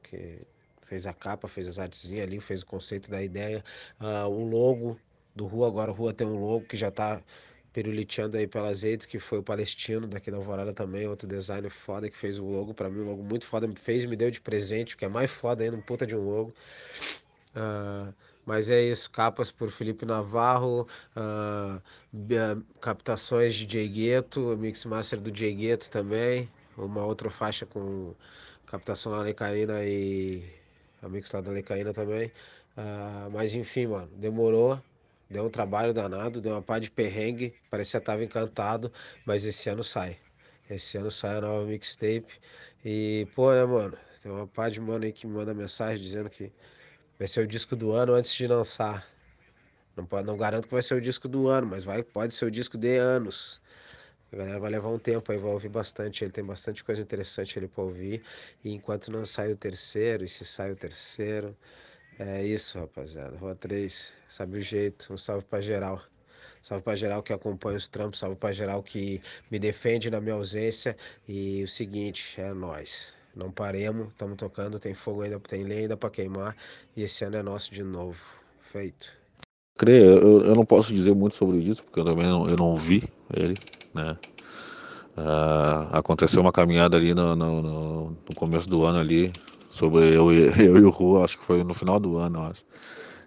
que 0.03 0.41
fez 0.87 1.07
a 1.07 1.15
capa, 1.15 1.47
fez 1.47 1.69
as 1.69 1.79
artezinhas 1.79 2.27
ali, 2.27 2.41
fez 2.41 2.63
o 2.63 2.67
conceito 2.67 3.09
da 3.09 3.23
ideia. 3.23 3.63
Uh, 4.01 4.27
o 4.27 4.51
logo 4.51 4.99
do 5.37 5.47
Rua, 5.47 5.69
agora 5.69 5.93
o 5.93 5.95
Rua 5.95 6.13
tem 6.13 6.27
um 6.27 6.41
logo 6.41 6.67
que 6.67 6.77
já 6.77 6.91
tá 6.91 7.23
piruliteando 7.73 8.37
aí 8.37 8.47
pelas 8.47 8.83
redes, 8.83 9.07
que 9.07 9.19
foi 9.19 9.39
o 9.39 9.43
Palestino 9.43 10.07
daqui 10.07 10.31
da 10.31 10.37
Alvorada 10.37 10.73
também, 10.73 11.07
outro 11.07 11.29
designer 11.29 11.71
foda 11.71 12.09
que 12.11 12.17
fez 12.17 12.39
o 12.39 12.45
logo, 12.45 12.75
para 12.75 12.89
mim 12.89 13.01
um 13.01 13.11
logo 13.11 13.23
muito 13.23 13.47
foda, 13.47 13.69
fez 13.77 14.05
me 14.05 14.17
deu 14.17 14.31
de 14.31 14.41
presente, 14.41 14.97
que 14.97 15.05
é 15.05 15.09
mais 15.09 15.31
foda 15.31 15.65
ainda, 15.65 15.77
um 15.77 15.81
puta 15.81 16.07
de 16.07 16.17
um 16.17 16.25
logo. 16.25 16.53
Uh, 17.55 18.13
mas 18.45 18.71
é 18.71 18.81
isso, 18.81 19.11
capas 19.11 19.51
por 19.51 19.71
Felipe 19.71 20.07
Navarro, 20.07 20.87
uh, 21.15 22.63
captações 22.81 23.55
de 23.55 23.71
Jay 23.71 23.89
Gueto, 23.89 24.57
mix 24.57 24.85
master 24.87 25.21
do 25.21 25.37
Jay 25.37 25.53
Gueto 25.53 25.91
também, 25.91 26.49
uma 26.77 27.05
outra 27.05 27.31
faixa 27.31 27.67
com 27.67 28.15
captação 28.67 29.13
da 29.13 29.21
Lecaína 29.21 29.85
e 29.85 30.43
a 31.03 31.09
mix 31.09 31.31
lá 31.33 31.41
da 31.41 31.51
Lecaína 31.51 31.93
também. 31.93 32.29
Uh, 32.77 33.31
mas 33.33 33.55
enfim, 33.55 33.89
mano, 33.89 34.09
demorou, 34.17 34.81
Deu 35.31 35.45
um 35.45 35.51
trabalho 35.51 35.93
danado, 35.93 36.41
deu 36.41 36.53
uma 36.53 36.63
pá 36.63 36.79
de 36.79 36.91
perrengue, 36.91 37.55
parecia 37.71 38.01
tava 38.01 38.25
encantado, 38.25 38.91
mas 39.27 39.45
esse 39.45 39.69
ano 39.69 39.83
sai. 39.83 40.17
Esse 40.71 40.97
ano 40.97 41.11
sai 41.11 41.37
a 41.37 41.41
nova 41.41 41.67
mixtape. 41.67 42.41
E, 42.85 43.27
pô, 43.35 43.53
né, 43.53 43.65
mano? 43.65 43.97
Tem 44.23 44.33
uma 44.33 44.47
pá 44.47 44.69
de 44.69 44.81
mano 44.81 45.05
aí 45.05 45.13
que 45.13 45.27
me 45.27 45.35
manda 45.35 45.53
mensagem 45.55 46.03
dizendo 46.03 46.31
que 46.31 46.51
vai 47.19 47.29
ser 47.29 47.41
o 47.41 47.47
disco 47.47 47.77
do 47.77 47.93
ano 47.93 48.15
antes 48.15 48.35
de 48.35 48.47
lançar. 48.47 49.07
Não, 49.97 50.07
pode, 50.07 50.27
não 50.27 50.37
garanto 50.37 50.67
que 50.67 50.73
vai 50.73 50.83
ser 50.83 50.95
o 50.95 51.01
disco 51.01 51.29
do 51.29 51.49
ano, 51.49 51.67
mas 51.67 51.85
vai, 51.85 52.03
pode 52.03 52.33
ser 52.33 52.45
o 52.47 52.51
disco 52.51 52.79
de 52.79 52.97
anos. 52.97 53.61
A 54.33 54.37
galera 54.37 54.61
vai 54.61 54.71
levar 54.71 54.89
um 54.91 54.99
tempo 54.99 55.33
aí, 55.33 55.39
vai 55.39 55.51
ouvir 55.51 55.69
bastante. 55.69 56.25
Ele 56.25 56.31
tem 56.31 56.45
bastante 56.45 56.85
coisa 56.85 57.01
interessante 57.03 57.59
ali 57.59 57.67
pra 57.67 57.83
ouvir. 57.83 58.23
E 58.65 58.71
enquanto 58.71 59.11
não 59.11 59.25
sai 59.27 59.51
o 59.53 59.57
terceiro, 59.57 60.25
e 60.25 60.29
se 60.29 60.45
sai 60.45 60.71
o 60.71 60.77
terceiro, 60.77 61.57
é 62.19 62.45
isso, 62.45 62.79
rapaziada. 62.79 63.37
Rua 63.37 63.55
3, 63.55 64.13
sabe 64.29 64.59
o 64.59 64.61
jeito. 64.61 65.13
Um 65.13 65.17
salve 65.17 65.45
pra 65.45 65.61
geral. 65.61 66.01
Salve 66.63 66.83
pra 66.83 66.97
geral 66.97 67.23
que 67.23 67.33
acompanha 67.33 67.77
os 67.77 67.87
trampos, 67.87 68.19
salve 68.19 68.37
pra 68.37 68.53
geral 68.53 68.83
que 68.83 69.23
me 69.51 69.59
defende 69.59 70.11
na 70.11 70.21
minha 70.21 70.35
ausência. 70.35 70.97
E 71.29 71.63
o 71.63 71.69
seguinte, 71.69 72.41
é 72.41 72.53
nós. 72.53 73.15
Não 73.35 73.53
paremos, 73.53 74.09
estamos 74.09 74.37
tocando, 74.37 74.81
tem 74.81 74.95
fogo 74.95 75.23
ainda, 75.23 75.39
tem 75.39 75.63
lenha 75.63 75.83
ainda 75.83 75.97
pra 75.97 76.11
queimar. 76.11 76.57
E 76.97 77.03
esse 77.03 77.25
ano 77.25 77.37
é 77.37 77.43
nosso 77.43 77.73
de 77.73 77.85
novo. 77.85 78.21
Feito. 78.61 79.09
Eu, 79.81 80.43
eu 80.45 80.55
não 80.57 80.65
posso 80.65 80.93
dizer 80.93 81.15
muito 81.15 81.37
sobre 81.37 81.59
isso, 81.59 81.85
porque 81.85 82.01
eu 82.01 82.05
também 82.05 82.27
não, 82.27 82.49
eu 82.49 82.57
não 82.57 82.75
vi 82.75 83.05
ele, 83.33 83.55
né? 83.95 84.19
Uh, 85.17 85.89
aconteceu 85.93 86.41
uma 86.41 86.53
caminhada 86.53 86.97
ali 86.97 87.15
no, 87.15 87.35
no, 87.35 88.11
no, 88.11 88.35
começo 88.37 88.69
do 88.69 88.85
ano 88.85 88.99
ali, 88.99 89.33
sobre 89.79 90.15
eu, 90.15 90.31
eu 90.59 90.77
e 90.77 90.83
o 90.83 90.91
Ru, 90.91 91.23
acho 91.23 91.39
que 91.39 91.45
foi 91.45 91.63
no 91.63 91.73
final 91.73 92.01
do 92.01 92.19
ano, 92.19 92.43
acho. 92.43 92.65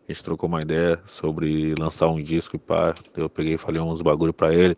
A 0.08 0.12
gente 0.12 0.24
trocou 0.24 0.50
uma 0.50 0.62
ideia 0.62 1.00
sobre 1.06 1.74
lançar 1.80 2.10
um 2.10 2.20
disco 2.20 2.58
e 2.58 2.60
pá. 2.60 2.94
Eu 3.16 3.30
peguei 3.30 3.54
e 3.54 3.58
falei 3.58 3.82
uns 3.82 4.02
bagulho 4.02 4.34
pra 4.34 4.54
ele. 4.54 4.76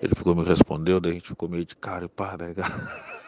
Ele 0.00 0.14
ficou 0.14 0.34
me 0.34 0.42
respondeu, 0.42 0.98
daí 0.98 1.12
a 1.12 1.14
gente 1.14 1.28
ficou 1.28 1.48
meio 1.48 1.66
de 1.66 1.76
cara 1.76 2.06
e 2.06 2.08
pá, 2.08 2.38
tá 2.38 2.46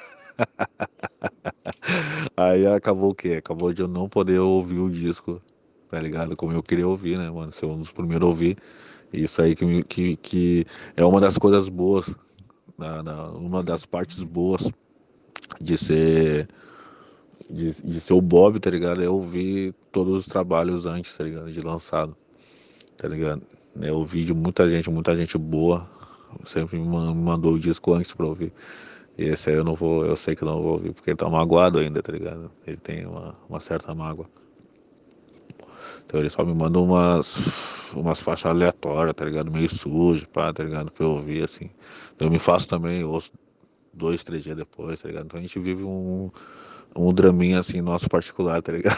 Aí 2.35 2.67
acabou 2.67 3.11
o 3.11 3.15
quê? 3.15 3.35
Acabou 3.35 3.71
de 3.73 3.83
eu 3.83 3.89
não 3.89 4.09
poder 4.09 4.39
ouvir 4.39 4.79
o 4.79 4.89
disco, 4.89 5.43
tá 5.91 6.01
ligado? 6.01 6.35
Como 6.35 6.53
eu 6.53 6.63
queria 6.63 6.89
ouvir, 6.89 7.19
né, 7.19 7.31
mano? 7.31 7.53
Ser 7.53 7.67
um 7.67 7.79
dos 7.79 7.93
primeiros 7.93 8.25
a 8.25 8.29
ouvir. 8.29 8.57
Isso 9.13 9.43
aí 9.43 9.55
que, 9.55 9.85
que, 9.85 10.17
que 10.17 10.67
é 10.97 11.05
uma 11.05 11.21
das 11.21 11.37
coisas 11.37 11.69
boas, 11.69 12.17
na, 12.79 13.03
na, 13.03 13.29
uma 13.33 13.63
das 13.63 13.85
partes 13.85 14.23
boas 14.23 14.71
de 15.61 15.77
ser 15.77 16.49
de, 17.51 17.83
de 17.83 18.01
ser 18.01 18.15
o 18.15 18.21
Bob, 18.21 18.59
tá 18.59 18.71
ligado? 18.71 19.03
É 19.03 19.09
ouvir 19.09 19.75
todos 19.91 20.19
os 20.19 20.27
trabalhos 20.27 20.87
antes, 20.87 21.17
tá 21.17 21.25
ligado? 21.25 21.51
De 21.51 21.61
lançado, 21.61 22.17
tá 22.97 23.09
ligado? 23.09 23.43
É 23.81 23.93
ouvir 23.93 24.25
de 24.25 24.35
muita 24.35 24.69
gente, 24.69 24.91
muita 24.91 25.17
gente 25.17 25.39
boa. 25.39 25.89
Sempre 26.45 26.79
me 26.79 26.87
mandou 26.87 27.55
o 27.55 27.59
disco 27.59 27.93
antes 27.93 28.15
pra 28.15 28.27
ouvir. 28.27 28.53
E 29.19 29.25
esse 29.25 29.51
aí 29.51 29.57
eu 29.57 29.65
não 29.65 29.75
vou, 29.75 30.07
eu 30.07 30.17
sei 30.17 30.35
que 30.35 30.45
não 30.45 30.63
vou 30.63 30.73
ouvir, 30.73 30.93
porque 30.93 31.11
ele 31.11 31.17
tá 31.17 31.29
magoado 31.29 31.79
ainda, 31.79 32.03
tá 32.03 32.13
ligado? 32.13 32.51
Ele 32.67 32.79
tem 32.79 33.07
uma, 33.07 33.37
uma 33.49 33.61
certa 33.61 33.95
mágoa. 33.95 34.27
Então 36.05 36.21
ele 36.21 36.31
só 36.31 36.45
me 36.45 36.55
manda 36.55 36.79
umas, 36.79 37.93
umas 37.95 38.21
faixas 38.21 38.51
aleatórias, 38.51 39.15
tá 39.15 39.25
ligado? 39.25 39.51
Meio 39.51 39.69
sujo, 39.69 40.29
pá, 40.29 40.53
tá 40.53 40.65
ligado? 40.65 40.91
Pra 40.91 41.05
eu 41.05 41.11
ouvir, 41.13 41.45
assim. 41.45 41.71
Eu 42.19 42.31
me 42.31 42.39
faço 42.39 42.69
também, 42.69 43.05
ouço 43.05 43.33
dois, 43.93 44.25
três 44.25 44.45
dias 44.45 44.57
depois, 44.57 45.01
tá 45.01 45.09
ligado? 45.09 45.27
Então 45.27 45.39
a 45.39 45.43
gente 45.43 45.59
vive 45.59 45.83
um, 45.85 46.31
um 46.97 47.13
draminha 47.13 47.61
assim 47.61 47.81
nosso 47.81 48.09
particular, 48.09 48.63
tá 48.63 48.73
ligado? 48.73 48.97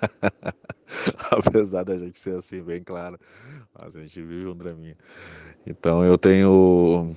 Apesar 1.30 1.84
da 1.84 1.98
gente 1.98 2.18
ser 2.18 2.36
assim, 2.36 2.62
bem 2.62 2.82
claro. 2.82 3.18
Mas 3.78 3.96
a 3.96 4.00
gente 4.00 4.22
vive 4.22 4.46
um 4.46 4.56
draminha. 4.56 4.96
Então 5.66 6.04
eu 6.04 6.16
tenho. 6.18 7.14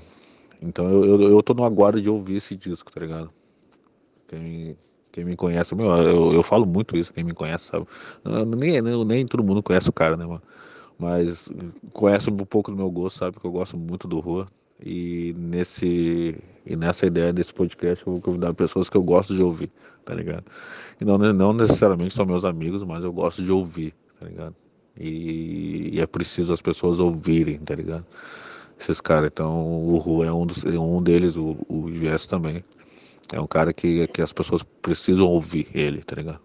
Então 0.62 0.90
eu, 0.90 1.22
eu, 1.22 1.32
eu 1.32 1.44
tô 1.44 1.54
no 1.54 1.64
aguardo 1.64 2.02
de 2.02 2.10
ouvir 2.10 2.36
esse 2.38 2.56
disco, 2.56 2.92
tá 2.92 3.00
ligado? 3.00 3.32
Quem, 4.28 4.78
quem 5.12 5.24
me 5.24 5.36
conhece, 5.36 5.74
meu, 5.76 5.88
eu, 5.88 6.34
eu 6.34 6.44
falo 6.44 6.66
muito 6.66 6.98
isso, 6.98 7.14
quem 7.14 7.24
me 7.24 7.34
conhece, 7.34 7.66
sabe? 7.66 7.88
Nem, 8.60 8.82
nem, 8.82 9.06
nem 9.06 9.26
todo 9.26 9.44
mundo 9.44 9.64
conhece 9.64 9.90
o 9.90 9.94
cara, 9.94 10.18
né, 10.18 10.26
mano? 10.26 10.42
Mas 11.00 11.50
conhece 11.94 12.30
um 12.30 12.38
pouco 12.38 12.72
do 12.72 12.78
meu 12.78 12.90
gosto, 12.90 13.20
sabe? 13.20 13.40
Que 13.40 13.46
eu 13.46 13.52
gosto 13.52 13.78
muito 13.78 14.08
do 14.08 14.20
Rua. 14.20 14.48
E, 14.84 15.34
nesse, 15.38 16.38
e 16.66 16.76
nessa 16.76 17.06
ideia 17.06 17.34
desse 17.34 17.54
podcast 17.54 18.06
eu 18.06 18.14
vou 18.14 18.22
convidar 18.22 18.54
pessoas 18.54 18.90
que 18.90 18.98
eu 18.98 19.04
gosto 19.04 19.36
de 19.36 19.42
ouvir, 19.42 19.72
tá 20.06 20.14
ligado? 20.14 20.46
E 21.02 21.06
não, 21.06 21.18
não 21.18 21.54
necessariamente 21.54 22.14
são 22.14 22.26
meus 22.26 22.46
amigos, 22.46 22.84
mas 22.84 23.04
eu 23.04 23.12
gosto 23.12 23.44
de 23.44 23.52
ouvir, 23.52 23.94
tá 24.20 24.28
ligado? 24.28 24.56
E, 25.00 25.96
e 25.96 26.02
é 26.02 26.06
preciso 26.06 26.54
as 26.54 26.62
pessoas 26.62 27.00
ouvirem, 27.00 27.58
tá 27.60 27.76
ligado? 27.76 28.06
Esses 28.80 29.02
caras, 29.02 29.30
então 29.32 29.66
o 29.66 29.98
Ru 29.98 30.24
é 30.24 30.32
um, 30.32 30.46
dos, 30.46 30.64
é 30.64 30.78
um 30.78 31.02
deles, 31.02 31.36
o, 31.36 31.58
o 31.68 31.88
também. 32.30 32.64
É 33.34 33.40
um 33.42 33.48
cara 33.48 33.74
que, 33.74 34.08
que 34.08 34.22
as 34.22 34.32
pessoas 34.32 34.64
precisam 34.64 35.28
ouvir 35.28 35.68
ele, 35.74 36.04
tá 36.04 36.16
ligado? 36.16 36.40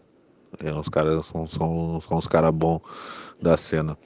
É, 0.62 0.72
os 0.72 0.88
caras 0.88 1.26
são, 1.26 1.46
são, 1.46 2.00
são 2.00 2.16
os 2.16 2.26
caras 2.26 2.50
bons 2.50 2.80
da 3.40 3.56
cena. 3.56 3.96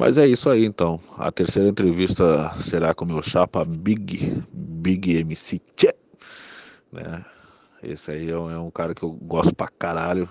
Mas 0.00 0.16
é 0.16 0.26
isso 0.26 0.48
aí 0.48 0.64
então. 0.64 0.98
A 1.18 1.30
terceira 1.30 1.68
entrevista 1.68 2.54
será 2.54 2.94
com 2.94 3.04
o 3.04 3.08
meu 3.08 3.20
chapa 3.20 3.66
Big, 3.66 4.42
Big 4.50 5.18
MC 5.18 5.60
Tchê. 5.76 5.94
Né? 6.90 7.22
Esse 7.82 8.12
aí 8.12 8.30
é 8.30 8.38
um, 8.38 8.50
é 8.50 8.58
um, 8.58 8.70
cara 8.70 8.94
que 8.94 9.02
eu 9.02 9.10
gosto 9.10 9.54
pra 9.54 9.68
caralho. 9.68 10.26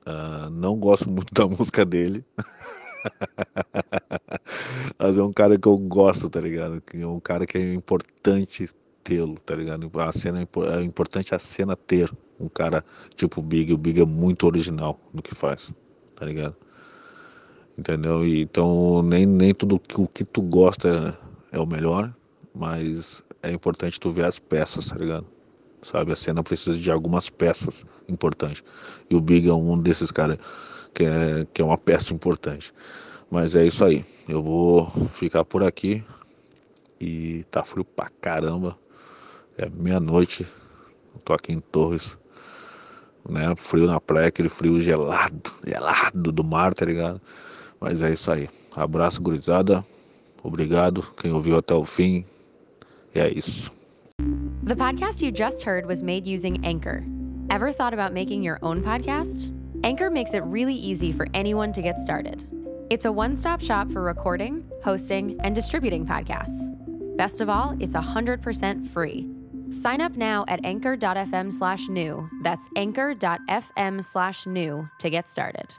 Uh, 0.00 0.50
não 0.50 0.76
gosto 0.76 1.08
muito 1.08 1.32
da 1.32 1.46
música 1.46 1.84
dele. 1.84 2.24
Mas 4.98 5.16
é 5.16 5.22
um 5.22 5.32
cara 5.32 5.56
que 5.56 5.68
eu 5.68 5.78
gosto, 5.78 6.28
tá 6.28 6.40
ligado? 6.40 6.82
É 6.92 7.06
um 7.06 7.20
cara 7.20 7.46
que 7.46 7.56
é 7.56 7.72
importante 7.72 8.68
tê-lo, 9.04 9.38
tá 9.46 9.54
ligado? 9.54 9.92
A 10.00 10.10
cena 10.10 10.40
é 10.40 10.82
importante 10.82 11.36
a 11.36 11.38
cena 11.38 11.76
ter 11.76 12.10
um 12.40 12.48
cara 12.48 12.84
tipo 13.14 13.40
Big. 13.40 13.72
O 13.72 13.78
Big 13.78 14.00
é 14.00 14.04
muito 14.04 14.44
original 14.44 14.98
no 15.12 15.22
que 15.22 15.36
faz, 15.36 15.72
tá 16.16 16.26
ligado? 16.26 16.63
Entendeu? 17.78 18.26
E, 18.26 18.42
então 18.42 19.02
nem, 19.02 19.26
nem 19.26 19.54
tudo 19.54 19.78
que, 19.78 20.00
o 20.00 20.06
que 20.08 20.24
tu 20.24 20.42
gosta 20.42 21.16
é, 21.52 21.58
o 21.58 21.66
melhor, 21.66 22.14
mas 22.54 23.24
é 23.42 23.52
importante 23.52 24.00
tu 24.00 24.10
ver 24.10 24.24
as 24.24 24.38
peças, 24.38 24.88
tá 24.88 24.96
ligado? 24.96 25.26
Sabe, 25.82 26.12
a 26.12 26.16
cena 26.16 26.42
precisa 26.42 26.78
de 26.78 26.90
algumas 26.90 27.28
peças 27.28 27.84
importantes. 28.08 28.64
E 29.10 29.14
o 29.14 29.20
Big 29.20 29.48
é 29.48 29.52
um 29.52 29.78
desses 29.78 30.10
caras 30.10 30.38
que 30.94 31.04
é, 31.04 31.46
que 31.52 31.60
é 31.60 31.64
uma 31.64 31.76
peça 31.76 32.14
importante. 32.14 32.72
Mas 33.30 33.54
é 33.54 33.66
isso 33.66 33.84
aí. 33.84 34.04
Eu 34.28 34.42
vou 34.42 34.86
ficar 35.10 35.44
por 35.44 35.62
aqui. 35.62 36.02
E 37.00 37.44
tá 37.50 37.62
frio 37.62 37.84
pra 37.84 38.08
caramba. 38.20 38.78
É 39.58 39.68
meia-noite. 39.68 40.46
Tô 41.24 41.34
aqui 41.34 41.52
em 41.52 41.60
Torres. 41.60 42.16
né? 43.28 43.54
Frio 43.56 43.86
na 43.86 44.00
praia, 44.00 44.28
aquele 44.28 44.48
frio 44.48 44.80
gelado, 44.80 45.52
gelado 45.66 46.32
do 46.32 46.44
mar, 46.44 46.72
tá 46.72 46.86
ligado? 46.86 47.20
Mas 47.84 48.02
é 48.02 48.12
isso 48.12 48.32
aí. 48.32 48.48
Abraço, 48.74 49.20
gurizada. 49.20 49.84
Obrigado 50.42 51.02
quem 51.18 51.32
ouviu 51.32 51.58
até 51.58 51.74
o 51.74 51.84
fim. 51.84 52.24
E 53.14 53.20
é 53.20 53.30
isso. 53.30 53.70
The 54.62 54.74
podcast 54.74 55.22
you 55.22 55.30
just 55.30 55.66
heard 55.66 55.84
was 55.84 56.02
made 56.02 56.26
using 56.26 56.64
Anchor. 56.64 57.04
Ever 57.50 57.72
thought 57.72 57.92
about 57.92 58.14
making 58.14 58.42
your 58.42 58.58
own 58.62 58.82
podcast? 58.82 59.52
Anchor 59.84 60.08
makes 60.10 60.32
it 60.32 60.42
really 60.46 60.74
easy 60.74 61.12
for 61.12 61.26
anyone 61.34 61.72
to 61.72 61.82
get 61.82 62.00
started. 62.00 62.48
It's 62.88 63.04
a 63.04 63.12
one 63.12 63.36
stop 63.36 63.60
shop 63.60 63.90
for 63.90 64.00
recording, 64.00 64.64
hosting, 64.82 65.38
and 65.44 65.54
distributing 65.54 66.06
podcasts. 66.06 66.74
Best 67.18 67.42
of 67.42 67.50
all, 67.50 67.76
it's 67.80 67.94
100% 67.94 68.88
free. 68.88 69.28
Sign 69.68 70.00
up 70.00 70.16
now 70.16 70.46
at 70.48 70.64
anchor.fm 70.64 71.52
slash 71.52 71.90
new. 71.90 72.30
That's 72.42 72.66
anchor.fm 72.76 74.02
slash 74.02 74.46
new 74.46 74.88
to 75.00 75.10
get 75.10 75.28
started. 75.28 75.74